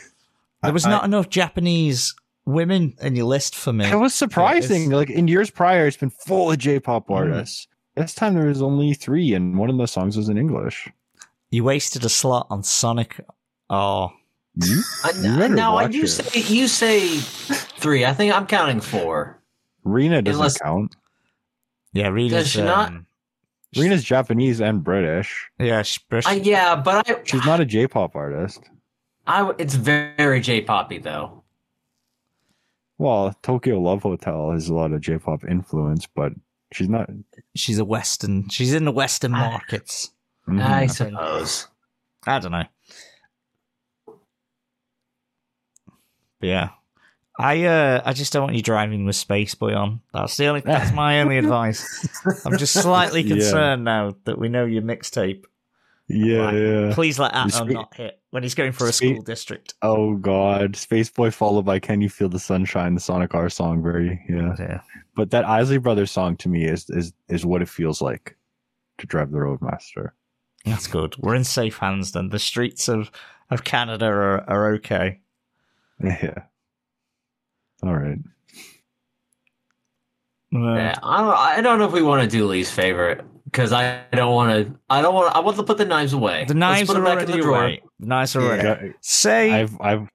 There 0.63 0.73
was 0.73 0.85
I- 0.85 0.89
not 0.89 1.03
enough 1.05 1.29
Japanese 1.29 2.15
women 2.45 2.95
in 3.01 3.15
your 3.15 3.25
list 3.25 3.55
for 3.55 3.71
me. 3.71 3.85
It 3.85 3.95
was 3.95 4.13
surprising. 4.15 4.83
it's- 4.83 4.93
Like 4.97 5.09
in 5.09 5.27
years 5.27 5.49
prior, 5.51 5.85
it's 5.87 5.97
been 5.97 6.09
full 6.09 6.51
of 6.51 6.57
J-pop 6.57 7.07
Mm. 7.07 7.15
artists. 7.15 7.67
This 7.95 8.15
time 8.15 8.33
there 8.33 8.47
was 8.47 8.61
only 8.61 8.93
three, 8.95 9.33
and 9.35 9.57
one 9.57 9.69
of 9.69 9.77
the 9.77 9.85
songs 9.85 10.17
was 10.17 10.27
in 10.27 10.37
English. 10.37 10.89
You 11.51 11.63
wasted 11.65 12.03
a 12.03 12.09
slot 12.09 12.47
on 12.49 12.63
Sonic. 12.63 13.19
Oh, 13.69 14.09
You? 14.55 14.81
I, 15.03 15.11
You 15.21 15.37
better 15.37 15.55
now, 15.55 15.77
I 15.77 15.83
watch 15.85 15.93
you 15.95 16.03
it. 16.03 16.07
say 16.07 16.41
you 16.53 16.67
say 16.67 17.17
three. 17.17 18.05
I 18.05 18.13
think 18.13 18.33
I'm 18.33 18.45
counting 18.45 18.81
four. 18.81 19.39
Rina 19.83 20.21
doesn't 20.21 20.39
Unless- 20.39 20.57
count. 20.59 20.95
yeah, 21.93 22.03
Does 22.05 22.13
Rina's 22.13 22.47
she 22.49 22.61
not? 22.61 22.89
um, 22.89 23.05
Rina's 23.75 24.03
Japanese 24.03 24.61
and 24.61 24.83
British. 24.83 25.49
Yeah, 25.59 25.81
she's 25.81 26.03
British. 26.03 26.27
I, 26.27 26.33
yeah, 26.35 26.75
but 26.75 27.09
I, 27.09 27.15
She's 27.23 27.45
not 27.45 27.59
a 27.59 27.65
J-pop 27.65 28.15
artist. 28.15 28.61
I, 29.25 29.51
it's 29.57 29.73
very 29.73 30.39
J-poppy 30.41 30.99
though. 30.99 31.43
Well, 32.99 33.33
Tokyo 33.41 33.79
Love 33.81 34.03
Hotel 34.03 34.51
has 34.51 34.69
a 34.69 34.73
lot 34.75 34.91
of 34.91 35.01
J-pop 35.01 35.43
influence, 35.45 36.05
but 36.05 36.33
she's 36.71 36.87
not. 36.89 37.09
she's 37.55 37.79
a 37.79 37.85
Western. 37.85 38.47
She's 38.49 38.73
in 38.73 38.85
the 38.85 38.91
Western 38.91 39.31
markets. 39.31 40.11
Mhm. 40.47 40.61
I 40.63 40.85
suppose. 40.87 41.67
I 42.27 42.39
don't 42.39 42.51
know. 42.51 42.63
But 46.43 46.49
yeah. 46.49 46.69
I 47.39 47.63
uh 47.63 48.01
I 48.05 48.11
just 48.13 48.33
don't 48.33 48.43
want 48.43 48.55
you 48.55 48.61
driving 48.61 49.05
with 49.05 49.15
Space 49.15 49.55
Boy 49.55 49.73
on. 49.73 50.01
That's 50.13 50.35
the 50.37 50.47
only 50.47 50.59
that's 50.61 50.91
my 50.93 51.21
only 51.21 51.37
advice. 51.43 52.05
I'm 52.45 52.57
just 52.57 52.73
slightly 52.73 53.21
Yeah. 53.21 53.35
concerned 53.35 53.85
now 53.85 54.15
that 54.25 54.37
we 54.37 54.49
know 54.49 54.65
your 54.65 54.81
mixtape. 54.81 55.45
yeah, 56.09 56.37
Right. 56.37 56.53
yeah. 56.53 56.93
Please 56.93 57.17
let 57.17 57.33
Atmo 57.33 57.51
Spa- 57.51 57.63
not 57.63 57.95
hit 57.95 58.19
when 58.31 58.43
he's 58.43 58.53
going 58.55 58.73
for 58.73 58.87
a 58.87 58.91
school 58.91 59.21
district. 59.21 59.73
Oh 59.81 60.15
God, 60.15 60.75
Space 60.75 61.09
Boy 61.09 61.31
followed 61.31 61.65
by 61.65 61.79
"Can 61.79 62.01
You 62.01 62.09
Feel 62.09 62.29
the 62.29 62.39
Sunshine," 62.39 62.93
the 62.93 62.99
Sonic 62.99 63.33
R 63.33 63.49
song. 63.49 63.81
Very 63.81 64.23
yeah. 64.29 64.55
Yeah. 64.59 64.81
But 65.15 65.31
that 65.31 65.45
Isley 65.45 65.77
Brothers 65.77 66.11
song 66.11 66.35
to 66.37 66.49
me 66.49 66.65
is 66.65 66.87
is 66.89 67.13
is 67.29 67.45
what 67.45 67.61
it 67.63 67.69
feels 67.69 67.99
like 68.01 68.37
to 68.99 69.07
drive 69.07 69.31
the 69.31 69.39
Roadmaster. 69.39 70.13
That's 70.65 70.87
good. 70.87 71.15
We're 71.17 71.35
in 71.35 71.45
safe 71.45 71.77
hands 71.77 72.11
then. 72.11 72.29
The 72.29 72.37
streets 72.39 72.87
of, 72.87 73.09
of 73.49 73.63
Canada 73.63 74.05
are, 74.05 74.49
are 74.49 74.73
okay. 74.75 75.19
Yeah. 76.03 76.33
All 77.83 77.93
right. 77.95 78.17
Uh, 80.53 80.75
Yeah, 80.75 80.95
I 81.01 81.17
don't. 81.21 81.37
I 81.37 81.61
don't 81.61 81.79
know 81.79 81.85
if 81.85 81.91
we 81.93 82.01
want 82.01 82.21
to 82.21 82.27
do 82.37 82.45
least 82.45 82.73
favorite 82.73 83.25
because 83.45 83.71
I 83.73 84.03
don't 84.11 84.33
want 84.33 84.67
to. 84.67 84.79
I 84.89 85.01
don't 85.01 85.13
want. 85.13 85.35
I 85.35 85.39
want 85.39 85.57
to 85.57 85.63
put 85.63 85.77
the 85.77 85.85
knives 85.85 86.13
away. 86.13 86.45
The 86.45 86.53
Let's 86.53 86.59
knives 86.59 86.87
put 86.89 86.97
are 86.97 87.01
them 87.01 87.05
back 87.05 87.23
in 87.23 87.29
already 87.29 87.31
the 87.33 87.43
drawer. 87.45 87.63
away. 87.63 87.83
The 87.99 88.05
knives 88.05 88.35
are 88.35 88.41
already. 88.41 88.87
Yeah, 88.87 88.93
Say 89.01 89.51
I've 89.51 89.79
I've 89.81 90.07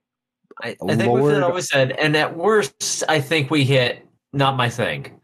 I, 0.62 0.76
I 0.88 0.96
think 0.96 1.12
we've 1.12 1.42
always 1.42 1.68
said, 1.68 1.92
and 1.92 2.16
at 2.16 2.36
worst, 2.36 3.05
I 3.09 3.20
think 3.20 3.50
we 3.50 3.64
hit 3.64 4.06
not 4.32 4.56
my 4.56 4.68
thing. 4.68 5.20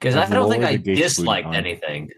Because 0.00 0.16
I 0.16 0.26
don't 0.28 0.50
think 0.50 0.64
I 0.64 0.76
disliked 0.76 1.46
booty 1.46 1.58
on. 1.58 1.64
anything. 1.66 2.10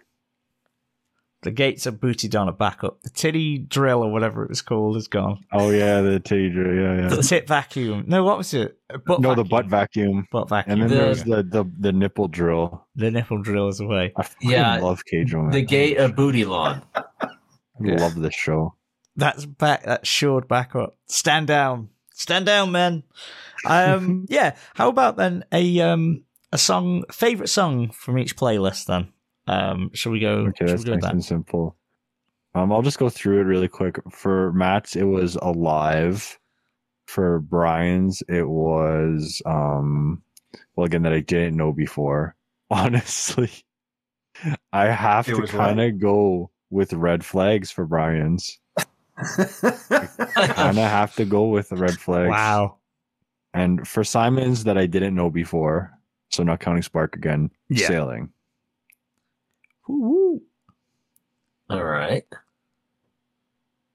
The 1.43 1.51
gates 1.51 1.87
are 1.87 1.93
booted 1.93 2.35
on 2.37 2.49
a 2.49 2.53
backup. 2.53 3.03
The 3.03 3.11
titty 3.11 3.59
drill 3.59 4.03
or 4.03 4.11
whatever 4.13 4.45
it 4.45 4.49
was 4.49 4.63
called 4.63 4.97
is 4.97 5.09
gone. 5.09 5.45
oh 5.53 5.71
yeah 5.71 6.01
the 6.01 6.21
teacher 6.21 6.75
yeah 6.75 7.03
yeah. 7.03 7.09
The 7.09 7.17
yeah 7.17 7.23
tit 7.23 7.49
vacuum. 7.49 8.05
No, 8.07 8.23
what 8.25 8.39
was 8.39 8.55
it? 8.55 8.79
A 8.91 8.99
butt 8.99 9.21
no 9.21 9.31
vacuum. 9.31 9.45
the 9.45 9.49
butt 9.51 9.67
vacuum 9.67 10.27
Butt 10.31 10.49
vacuum. 10.49 10.73
and 10.73 10.83
then 10.83 10.89
The- 10.91 11.05
there's 11.05 11.25
the, 11.25 11.43
the 11.43 11.65
the 11.79 11.93
nipple 11.93 12.29
drill. 12.29 12.87
the 12.95 13.11
nipple 13.11 13.43
drill 13.43 13.69
is 13.69 13.81
away. 13.81 14.13
I 14.17 14.27
Yeah, 14.41 14.79
love 14.79 15.05
Cage 15.05 15.35
on 15.35 15.51
The 15.51 15.63
gate 15.63 15.99
of 15.99 16.15
booty 16.17 16.45
lawn. 16.45 16.83
I 16.95 17.05
love 17.81 18.15
this 18.21 18.35
show. 18.35 18.75
That's 19.17 19.45
back. 19.45 19.83
That's 19.85 20.09
shored 20.09 20.47
back 20.49 20.75
up. 20.75 20.95
Stand 21.07 21.47
down. 21.49 21.89
Stand 22.15 22.47
down, 22.47 22.71
men. 22.73 23.03
Um, 23.67 24.27
yeah. 24.31 24.55
How 24.75 24.89
about 24.89 25.17
then 25.17 25.45
a 25.53 25.81
um 25.81 26.25
a 26.53 26.59
song 26.59 27.05
favorite 27.11 27.49
song 27.49 27.91
from 27.91 28.19
each 28.19 28.37
playlist? 28.37 28.87
Then 28.87 29.13
um, 29.47 29.91
shall 29.95 30.13
we 30.13 30.21
go? 30.21 30.47
Okay, 30.49 30.67
shall 30.67 30.69
that's 30.69 30.85
we 30.85 30.87
go 30.91 30.95
nice 30.95 31.03
that? 31.03 31.13
and 31.13 31.25
simple. 31.25 31.77
Um, 32.55 32.71
I'll 32.73 32.83
just 32.83 32.99
go 32.99 33.09
through 33.09 33.41
it 33.41 33.45
really 33.45 33.69
quick. 33.69 33.99
For 34.11 34.53
Matt's, 34.53 34.95
it 34.97 35.05
was 35.05 35.37
Alive. 35.37 36.39
For 37.07 37.41
Brian's, 37.41 38.23
it 38.29 38.49
was 38.49 39.43
um, 39.45 40.23
well 40.77 40.87
again 40.87 41.03
that 41.03 41.13
I 41.13 41.21
didn't 41.21 41.57
know 41.57 41.73
before. 41.73 42.37
Honestly, 42.71 43.51
I 44.73 44.87
have 44.87 45.29
It 45.29 45.35
to 45.37 45.47
kind 45.47 45.81
of 45.81 45.99
go 45.99 46.51
with 46.71 46.93
Red 46.95 47.25
Flags 47.25 47.71
for 47.71 47.85
Brian's. 47.87 48.59
I 48.79 48.85
kind 50.49 50.79
of 50.79 50.85
have 50.85 51.15
to 51.17 51.25
go 51.25 51.49
with 51.49 51.69
the 51.69 51.77
Red 51.77 51.99
Flags. 51.99 52.31
Wow. 52.31 52.77
And 53.55 53.87
for 53.87 54.05
Simon's, 54.05 54.65
that 54.65 54.79
I 54.79 54.87
didn't 54.87 55.15
know 55.15 55.29
before, 55.29 55.93
so 56.31 56.43
not 56.43 56.61
counting 56.61 56.83
Spark 56.83 57.15
again, 57.17 57.51
Yeah. 57.69 57.89
Sailing. 57.89 58.31
Woo-woo. 59.93 60.43
All 61.71 61.85
right. 61.85 62.25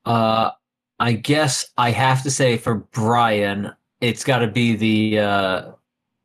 Uh, 0.05 0.51
I 0.99 1.13
guess 1.13 1.69
I 1.77 1.91
have 1.91 2.23
to 2.23 2.31
say 2.31 2.57
for 2.57 2.75
Brian, 2.75 3.73
it's 4.01 4.23
got 4.23 4.39
to 4.39 4.47
be 4.47 4.75
the 4.75 5.19
uh, 5.19 5.71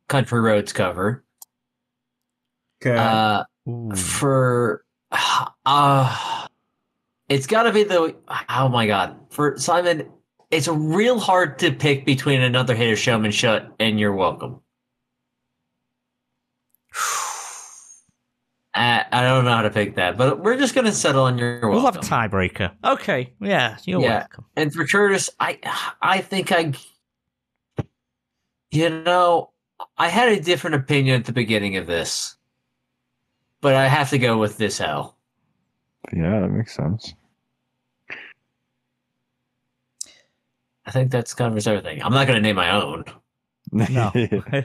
Country 0.07 0.39
Roads 0.39 0.73
cover. 0.73 1.23
Okay. 2.81 2.95
Uh, 2.97 3.43
Ooh. 3.67 3.95
for 3.95 4.83
uh 5.65 6.47
it's 7.29 7.47
got 7.47 7.63
to 7.63 7.71
be 7.71 7.83
the 7.83 8.15
oh 8.49 8.67
my 8.67 8.87
god 8.87 9.15
for 9.29 9.57
simon 9.57 10.09
it's 10.51 10.67
real 10.67 11.19
hard 11.19 11.59
to 11.59 11.71
pick 11.71 12.05
between 12.05 12.41
another 12.41 12.75
hit 12.75 12.91
of 12.91 12.97
showmanship 12.97 13.71
and 13.79 13.99
you're 13.99 14.15
welcome 14.15 14.59
I, 18.75 19.05
I 19.11 19.21
don't 19.21 19.45
know 19.45 19.51
how 19.55 19.61
to 19.61 19.69
pick 19.69 19.95
that 19.95 20.17
but 20.17 20.39
we're 20.39 20.57
just 20.57 20.73
gonna 20.75 20.91
settle 20.91 21.23
on 21.25 21.37
your 21.37 21.69
We'll 21.69 21.85
have 21.85 21.95
a 21.95 21.99
tiebreaker. 21.99 22.71
Okay. 22.83 23.33
Yeah, 23.39 23.77
you're 23.85 24.01
Yeah. 24.01 24.19
welcome. 24.19 24.45
and 24.55 24.73
for 24.73 24.85
curtis 24.87 25.29
i 25.39 25.59
i 26.01 26.19
think 26.21 26.51
i 26.51 26.73
you 28.71 28.89
know 28.89 29.51
i 29.97 30.07
had 30.09 30.29
a 30.29 30.39
different 30.41 30.75
opinion 30.75 31.19
at 31.19 31.25
the 31.25 31.33
beginning 31.33 31.77
of 31.77 31.85
this 31.87 32.35
but 33.61 33.75
i 33.75 33.87
have 33.87 34.09
to 34.09 34.17
go 34.17 34.37
with 34.37 34.57
this 34.57 34.77
hell 34.79 35.17
Yeah, 36.11 36.39
that 36.41 36.49
makes 36.49 36.75
sense. 36.75 37.13
I 40.85 40.91
think 40.91 41.11
that's 41.11 41.33
covers 41.33 41.65
everything. 41.65 42.03
I'm 42.03 42.11
not 42.11 42.27
going 42.27 42.35
to 42.35 42.41
name 42.41 42.57
my 42.57 42.71
own. 42.71 43.05
No. 43.73 44.11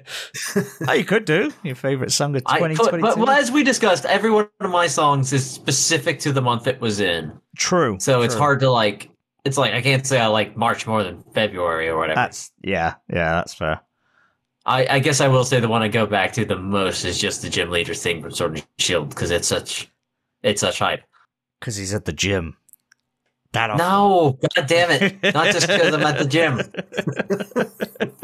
oh, 0.88 0.92
you 0.92 1.04
could 1.04 1.24
do 1.24 1.52
your 1.62 1.74
favorite 1.74 2.12
song 2.12 2.36
of 2.36 2.42
I 2.46 2.58
could, 2.58 2.68
2022. 2.76 3.00
but 3.00 3.18
well, 3.18 3.30
as 3.30 3.50
we 3.50 3.62
discussed, 3.62 4.04
every 4.04 4.30
one 4.30 4.48
of 4.60 4.70
my 4.70 4.86
songs 4.86 5.32
is 5.32 5.48
specific 5.48 6.20
to 6.20 6.32
the 6.32 6.42
month 6.42 6.66
it 6.66 6.80
was 6.80 7.00
in, 7.00 7.32
true. 7.56 7.96
so 8.00 8.22
it's 8.22 8.34
hard 8.34 8.60
to 8.60 8.70
like. 8.70 9.10
It's 9.44 9.56
like 9.56 9.72
I 9.72 9.80
can't 9.80 10.06
say 10.06 10.20
I 10.20 10.26
like 10.26 10.56
March 10.56 10.86
more 10.86 11.02
than 11.02 11.24
February 11.32 11.88
or 11.88 11.96
whatever. 11.96 12.16
That's 12.16 12.52
yeah, 12.62 12.94
yeah, 13.08 13.36
that's 13.36 13.54
fair. 13.54 13.80
I, 14.68 14.86
I 14.96 14.98
guess 14.98 15.22
I 15.22 15.28
will 15.28 15.44
say 15.44 15.60
the 15.60 15.68
one 15.68 15.80
I 15.80 15.88
go 15.88 16.04
back 16.04 16.32
to 16.34 16.44
the 16.44 16.56
most 16.58 17.04
is 17.06 17.18
just 17.18 17.40
the 17.40 17.48
gym 17.48 17.70
leader 17.70 17.94
thing 17.94 18.20
from 18.20 18.32
Sword 18.32 18.56
and 18.56 18.66
Shield 18.78 19.08
because 19.08 19.30
it's 19.30 19.48
such, 19.48 19.90
it's 20.42 20.60
such 20.60 20.78
hype. 20.78 21.02
Because 21.58 21.76
he's 21.76 21.94
at 21.94 22.04
the 22.04 22.12
gym. 22.12 22.58
that 23.52 23.70
often. 23.70 23.86
No, 23.86 24.38
god 24.54 24.66
damn 24.66 24.90
it! 24.90 25.34
Not 25.34 25.46
just 25.54 25.66
because 25.66 25.94
I'm 25.94 26.02
at 26.02 26.18
the 26.18 26.26
gym. 26.26 26.58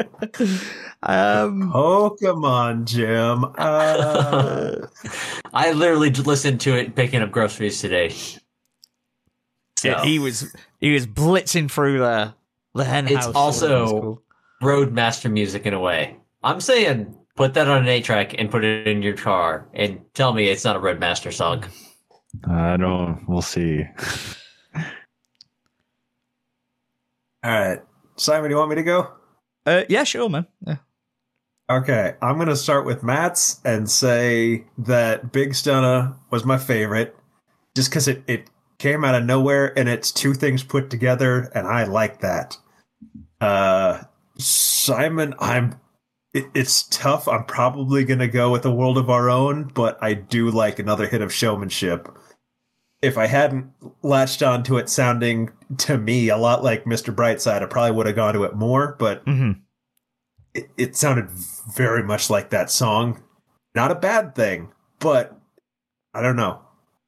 um, 1.03 1.71
Pokemon 1.73 2.85
Jim. 2.85 3.45
Uh, 3.57 4.87
I 5.53 5.71
literally 5.71 6.09
listened 6.11 6.61
to 6.61 6.75
it 6.77 6.95
picking 6.95 7.21
up 7.21 7.31
groceries 7.31 7.79
today. 7.81 8.13
yeah, 9.83 10.03
he 10.03 10.19
was 10.19 10.55
he 10.79 10.93
was 10.93 11.05
blitzing 11.07 11.69
through 11.69 11.99
the 11.99 12.33
the 12.73 12.83
hen 12.85 13.07
It's 13.07 13.25
house. 13.25 13.35
also- 13.35 14.01
cool. 14.01 14.21
Roadmaster 14.61 15.29
music 15.29 15.65
in 15.65 15.73
a 15.73 15.79
way. 15.79 16.15
I'm 16.41 16.61
saying 16.61 17.13
put 17.35 17.53
that 17.55 17.67
on 17.67 17.81
an 17.83 17.87
eight 17.89 18.05
track 18.05 18.33
and 18.37 18.49
put 18.49 18.63
it 18.63 18.87
in 18.87 19.01
your 19.01 19.15
car 19.17 19.67
and 19.73 19.99
tell 20.13 20.31
me 20.33 20.47
it's 20.47 20.63
not 20.63 20.77
a 20.77 20.79
Roadmaster 20.79 21.31
song. 21.33 21.65
I 22.49 22.77
don't. 22.77 23.23
We'll 23.27 23.41
see. 23.41 23.83
all 27.43 27.51
right, 27.51 27.79
Simon, 28.15 28.49
do 28.49 28.53
you 28.53 28.57
want 28.57 28.69
me 28.69 28.75
to 28.77 28.83
go? 28.83 29.11
Uh, 29.65 29.83
yeah, 29.89 30.03
sure, 30.03 30.29
man. 30.29 30.47
Yeah. 30.65 30.77
Okay, 31.69 32.13
I'm 32.21 32.37
gonna 32.37 32.55
start 32.55 32.85
with 32.85 33.01
Matt's 33.01 33.59
and 33.65 33.89
say 33.89 34.65
that 34.77 35.31
Big 35.31 35.51
Stunna 35.53 36.15
was 36.29 36.45
my 36.45 36.59
favorite, 36.59 37.15
just 37.75 37.89
because 37.89 38.07
it 38.07 38.23
it 38.27 38.49
came 38.77 39.03
out 39.03 39.15
of 39.15 39.23
nowhere 39.23 39.77
and 39.77 39.89
it's 39.89 40.11
two 40.11 40.35
things 40.35 40.63
put 40.63 40.91
together, 40.91 41.51
and 41.55 41.65
I 41.67 41.85
like 41.85 42.21
that. 42.21 42.57
Uh, 43.41 44.03
Simon, 44.37 45.33
I'm. 45.39 45.79
It, 46.35 46.45
it's 46.53 46.83
tough. 46.83 47.27
I'm 47.27 47.45
probably 47.45 48.03
gonna 48.03 48.27
go 48.27 48.51
with 48.51 48.65
a 48.65 48.71
world 48.71 48.99
of 48.99 49.09
our 49.09 49.29
own, 49.29 49.71
but 49.73 49.97
I 50.03 50.13
do 50.13 50.51
like 50.51 50.77
another 50.77 51.07
hit 51.07 51.21
of 51.21 51.33
showmanship. 51.33 52.09
If 53.01 53.17
I 53.17 53.27
hadn't 53.27 53.71
latched 54.01 54.41
onto 54.41 54.77
it 54.77 54.89
sounding 54.89 55.51
to 55.79 55.97
me 55.97 56.29
a 56.29 56.37
lot 56.37 56.63
like 56.63 56.85
Mr. 56.85 57.13
Brightside, 57.13 57.61
I 57.61 57.65
probably 57.65 57.91
would 57.91 58.05
have 58.07 58.15
gone 58.15 58.33
to 58.33 58.43
it 58.43 58.55
more, 58.55 58.95
but 58.97 59.23
hmm 59.25 59.51
it, 60.55 60.69
it 60.77 60.95
sounded 60.95 61.29
very 61.75 62.01
much 62.01 62.29
like 62.29 62.49
that 62.49 62.71
song. 62.71 63.21
Not 63.75 63.91
a 63.91 63.95
bad 63.95 64.33
thing, 64.33 64.71
but 64.99 65.37
I 66.13 66.21
don't 66.21 66.37
know. 66.37 66.61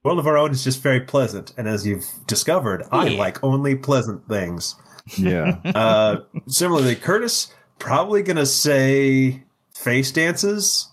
World 0.03 0.19
of 0.19 0.27
Our 0.27 0.37
Own 0.37 0.51
is 0.51 0.63
just 0.63 0.81
very 0.83 1.01
pleasant, 1.01 1.53
and 1.57 1.67
as 1.67 1.87
you've 1.87 2.05
discovered, 2.27 2.83
I 2.91 3.07
like 3.09 3.43
only 3.43 3.75
pleasant 3.75 4.27
things. 4.27 4.75
Yeah. 5.17 5.59
Uh, 5.65 6.17
similarly, 6.47 6.95
Curtis 6.95 7.53
probably 7.79 8.21
gonna 8.21 8.45
say 8.45 9.43
face 9.73 10.11
dances. 10.11 10.91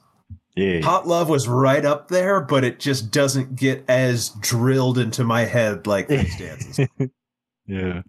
Yeah. 0.55 0.81
Hot 0.83 1.07
Love 1.07 1.29
was 1.29 1.49
right 1.49 1.85
up 1.85 2.09
there, 2.09 2.41
but 2.41 2.63
it 2.63 2.79
just 2.79 3.11
doesn't 3.11 3.57
get 3.57 3.85
as 3.89 4.31
drilled 4.41 4.99
into 4.99 5.25
my 5.25 5.45
head 5.45 5.87
like 5.87 6.09
face 6.09 6.39
dances. 6.39 6.89
Yeah. 7.67 8.03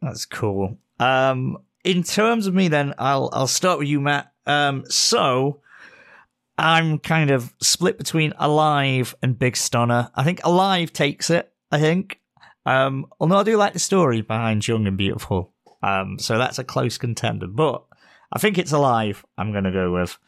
That's 0.00 0.24
cool. 0.24 0.78
Um, 0.98 1.58
in 1.84 2.02
terms 2.02 2.46
of 2.46 2.54
me, 2.54 2.68
then 2.68 2.94
I'll 2.98 3.28
I'll 3.32 3.46
start 3.46 3.78
with 3.78 3.88
you, 3.88 4.00
Matt. 4.00 4.32
Um, 4.46 4.84
so 4.88 5.60
I'm 6.58 6.98
kind 6.98 7.30
of 7.30 7.54
split 7.60 7.98
between 7.98 8.32
Alive 8.38 9.14
and 9.22 9.38
Big 9.38 9.54
Stunna. 9.54 10.10
I 10.14 10.24
think 10.24 10.40
Alive 10.44 10.92
takes 10.92 11.30
it. 11.30 11.52
I 11.70 11.78
think. 11.78 12.18
Um, 12.64 13.06
although 13.20 13.38
I 13.38 13.42
do 13.42 13.56
like 13.56 13.72
the 13.72 13.78
story 13.78 14.22
behind 14.22 14.66
Young 14.66 14.86
and 14.86 14.96
Beautiful. 14.96 15.52
Um, 15.82 16.18
so 16.18 16.38
that's 16.38 16.58
a 16.60 16.64
close 16.64 16.96
contender, 16.96 17.48
but 17.48 17.82
I 18.32 18.38
think 18.38 18.58
it's 18.58 18.72
Alive. 18.72 19.24
I'm 19.36 19.52
gonna 19.52 19.72
go 19.72 19.92
with. 19.92 20.18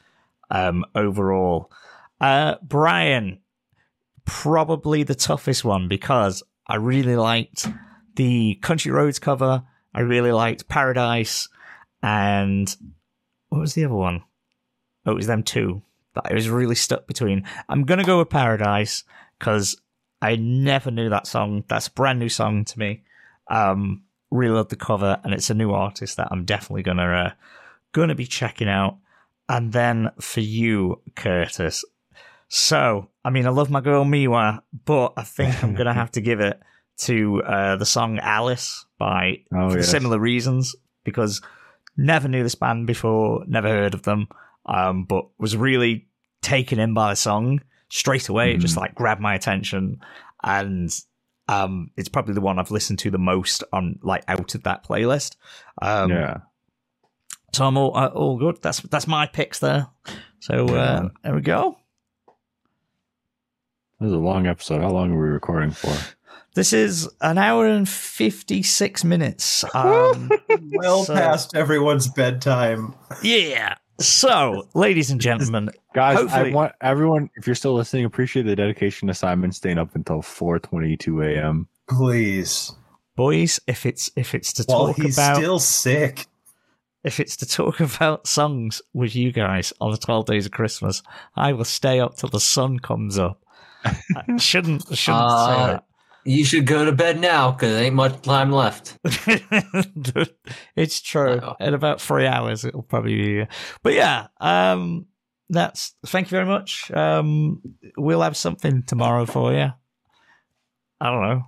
Um, 0.50 0.84
overall, 0.94 1.72
uh, 2.20 2.56
Brian, 2.62 3.40
probably 4.24 5.02
the 5.02 5.14
toughest 5.14 5.64
one 5.64 5.88
because 5.88 6.42
I 6.66 6.76
really 6.76 7.16
liked 7.16 7.66
the 8.16 8.56
Country 8.56 8.92
Roads 8.92 9.18
cover. 9.18 9.64
I 9.94 10.00
really 10.00 10.32
liked 10.32 10.68
Paradise, 10.68 11.48
and 12.02 12.74
what 13.48 13.60
was 13.60 13.74
the 13.74 13.86
other 13.86 13.94
one? 13.94 14.22
Oh, 15.06 15.12
it 15.12 15.16
was 15.16 15.26
them 15.26 15.42
two 15.42 15.82
that 16.14 16.26
I 16.30 16.34
was 16.34 16.48
really 16.48 16.74
stuck 16.74 17.06
between. 17.06 17.44
I'm 17.68 17.84
gonna 17.84 18.04
go 18.04 18.18
with 18.18 18.30
Paradise 18.30 19.04
because 19.38 19.80
I 20.20 20.36
never 20.36 20.90
knew 20.90 21.08
that 21.08 21.26
song. 21.26 21.64
That's 21.68 21.88
a 21.88 21.92
brand 21.92 22.18
new 22.18 22.28
song 22.28 22.64
to 22.64 22.78
me. 22.78 23.02
Um, 23.50 24.04
really 24.30 24.54
love 24.54 24.68
the 24.68 24.76
cover, 24.76 25.20
and 25.24 25.32
it's 25.34 25.50
a 25.50 25.54
new 25.54 25.72
artist 25.72 26.16
that 26.16 26.28
I'm 26.30 26.44
definitely 26.44 26.82
gonna 26.82 27.02
uh, 27.02 27.30
gonna 27.94 28.14
be 28.14 28.26
checking 28.26 28.68
out. 28.68 28.98
And 29.48 29.72
then 29.72 30.10
for 30.20 30.40
you, 30.40 31.00
Curtis. 31.16 31.84
So, 32.48 33.08
I 33.24 33.30
mean, 33.30 33.46
I 33.46 33.50
love 33.50 33.70
my 33.70 33.80
girl 33.80 34.04
Miwa, 34.04 34.60
but 34.84 35.14
I 35.16 35.22
think 35.22 35.64
I'm 35.64 35.74
gonna 35.74 35.94
have 35.94 36.10
to 36.12 36.20
give 36.20 36.40
it 36.40 36.60
to 36.98 37.42
uh, 37.42 37.76
the 37.76 37.86
song 37.86 38.18
Alice 38.18 38.84
by 38.98 39.38
Oh, 39.54 39.70
for 39.70 39.78
yes. 39.78 39.88
similar 39.90 40.18
reasons 40.18 40.76
because 41.04 41.40
never 41.96 42.28
knew 42.28 42.42
this 42.42 42.54
band 42.54 42.86
before, 42.86 43.44
never 43.46 43.68
heard 43.68 43.94
of 43.94 44.02
them, 44.02 44.28
um, 44.66 45.04
but 45.04 45.26
was 45.38 45.56
really 45.56 46.08
taken 46.42 46.78
in 46.78 46.94
by 46.94 47.10
the 47.10 47.16
song 47.16 47.60
straight 47.88 48.28
away. 48.28 48.54
It 48.54 48.58
just 48.58 48.76
like 48.76 48.94
grabbed 48.94 49.20
my 49.20 49.34
attention, 49.34 50.00
and 50.42 50.90
um, 51.48 51.90
it's 51.96 52.08
probably 52.08 52.34
the 52.34 52.40
one 52.40 52.58
I've 52.58 52.70
listened 52.70 52.98
to 53.00 53.10
the 53.10 53.18
most 53.18 53.64
on 53.72 53.98
like 54.02 54.24
out 54.28 54.54
of 54.54 54.62
that 54.64 54.84
playlist. 54.84 55.36
Um, 55.82 56.10
yeah. 56.10 56.38
So 57.54 57.66
I'm 57.66 57.76
all 57.76 57.96
uh, 57.96 58.08
all 58.08 58.38
good. 58.38 58.60
That's 58.62 58.80
that's 58.80 59.06
my 59.06 59.26
picks 59.26 59.58
there. 59.60 59.86
So 60.40 60.66
uh, 60.66 60.72
Yeah. 60.72 61.08
there 61.22 61.34
we 61.34 61.40
go. 61.40 61.76
This 64.00 64.08
is 64.08 64.12
a 64.12 64.18
long 64.18 64.46
episode. 64.46 64.80
How 64.82 64.90
long 64.90 65.12
are 65.12 65.20
we 65.22 65.28
recording 65.28 65.70
for? 65.70 65.94
This 66.54 66.72
is 66.72 67.08
an 67.20 67.38
hour 67.38 67.66
and 67.66 67.88
fifty 67.88 68.62
six 68.62 69.04
minutes. 69.04 69.64
Um, 69.74 70.30
well 70.76 71.04
So- 71.04 71.14
past 71.14 71.54
everyone's 71.54 72.08
bedtime. 72.08 72.94
yeah. 73.22 73.76
So, 74.00 74.68
ladies 74.74 75.12
and 75.12 75.20
gentlemen, 75.20 75.70
Guys, 75.94 76.18
Hopefully- 76.18 76.50
I 76.50 76.54
want 76.54 76.72
everyone, 76.80 77.30
if 77.36 77.46
you're 77.46 77.54
still 77.54 77.74
listening, 77.74 78.04
appreciate 78.04 78.42
the 78.44 78.56
dedication 78.56 79.06
to 79.06 79.14
Simon 79.14 79.52
staying 79.52 79.78
up 79.78 79.94
until 79.94 80.20
4:22 80.20 81.24
a.m. 81.36 81.68
Please. 81.88 82.72
boys, 83.14 83.60
if 83.68 83.86
it's 83.86 84.10
if 84.16 84.34
it's 84.34 84.52
to 84.54 84.64
While 84.64 84.88
talk 84.88 84.96
he's 84.96 85.16
about 85.16 85.36
still 85.36 85.58
sick. 85.60 86.26
If 87.04 87.20
it's 87.20 87.36
to 87.38 87.46
talk 87.46 87.80
about 87.94 88.26
songs 88.26 88.80
with 88.92 89.14
you 89.14 89.30
guys 89.32 89.72
on 89.80 89.90
the 89.92 89.98
twelve 89.98 90.26
days 90.26 90.46
of 90.46 90.52
Christmas, 90.52 91.02
I 91.36 91.52
will 91.52 91.64
stay 91.64 92.00
up 92.00 92.16
till 92.16 92.30
the 92.30 92.40
sun 92.40 92.78
comes 92.80 93.18
up. 93.18 93.42
I 93.84 93.92
shouldn't 94.38 94.84
shouldn't 94.96 95.22
Uh, 95.22 95.80
You 96.24 96.44
should 96.44 96.66
go 96.66 96.84
to 96.86 96.92
bed 96.92 97.20
now 97.20 97.50
because 97.52 97.72
there 97.74 97.84
ain't 97.84 97.94
much 97.94 98.22
time 98.22 98.50
left. 98.50 98.98
it's 100.76 101.00
true. 101.02 101.32
Uh-oh. 101.34 101.56
In 101.60 101.74
about 101.74 102.00
three 102.00 102.26
hours, 102.26 102.64
it'll 102.64 102.82
probably 102.82 103.16
be. 103.42 103.46
But 103.82 103.92
yeah, 103.92 104.28
um, 104.40 105.06
that's. 105.50 105.94
Thank 106.06 106.28
you 106.28 106.36
very 106.36 106.46
much. 106.46 106.90
Um, 106.92 107.60
we'll 107.98 108.22
have 108.22 108.36
something 108.36 108.82
tomorrow 108.84 109.26
for 109.26 109.52
you. 109.52 109.70
I 111.00 111.10
don't 111.10 111.22
know. 111.22 111.42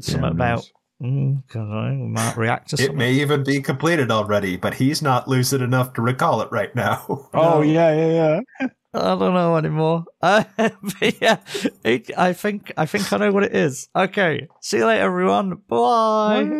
Something 0.00 0.22
Yeah, 0.24 0.30
about. 0.30 0.70
Nice. 1.00 1.10
Mm, 1.10 1.42
'cause 1.48 1.68
I 1.70 1.90
we 1.90 2.08
might 2.08 2.36
react 2.36 2.70
to 2.70 2.74
It 2.76 2.78
something. 2.78 2.96
may 2.98 3.12
even 3.12 3.44
be 3.44 3.60
completed 3.60 4.10
already, 4.10 4.56
but 4.56 4.74
he's 4.74 5.02
not 5.02 5.28
lucid 5.28 5.62
enough 5.62 5.92
to 5.94 6.02
recall 6.02 6.40
it 6.42 6.48
right 6.50 6.74
now. 6.74 7.28
Oh 7.34 7.62
yeah, 7.62 7.92
yeah, 7.94 8.40
yeah. 8.60 8.68
I 8.94 9.14
don't 9.14 9.34
know 9.34 9.56
anymore. 9.56 10.04
Uh, 10.22 10.42
but 10.56 11.20
yeah, 11.20 11.36
it, 11.84 12.10
I 12.18 12.32
think 12.32 12.72
I 12.76 12.86
think 12.86 13.12
I 13.12 13.18
know 13.18 13.30
what 13.30 13.44
it 13.44 13.54
is. 13.54 13.88
Okay, 13.94 14.48
see 14.60 14.78
you 14.78 14.86
later, 14.86 15.02
everyone. 15.04 15.54
Bye. 15.68 16.50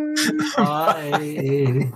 Bye. 0.56 1.90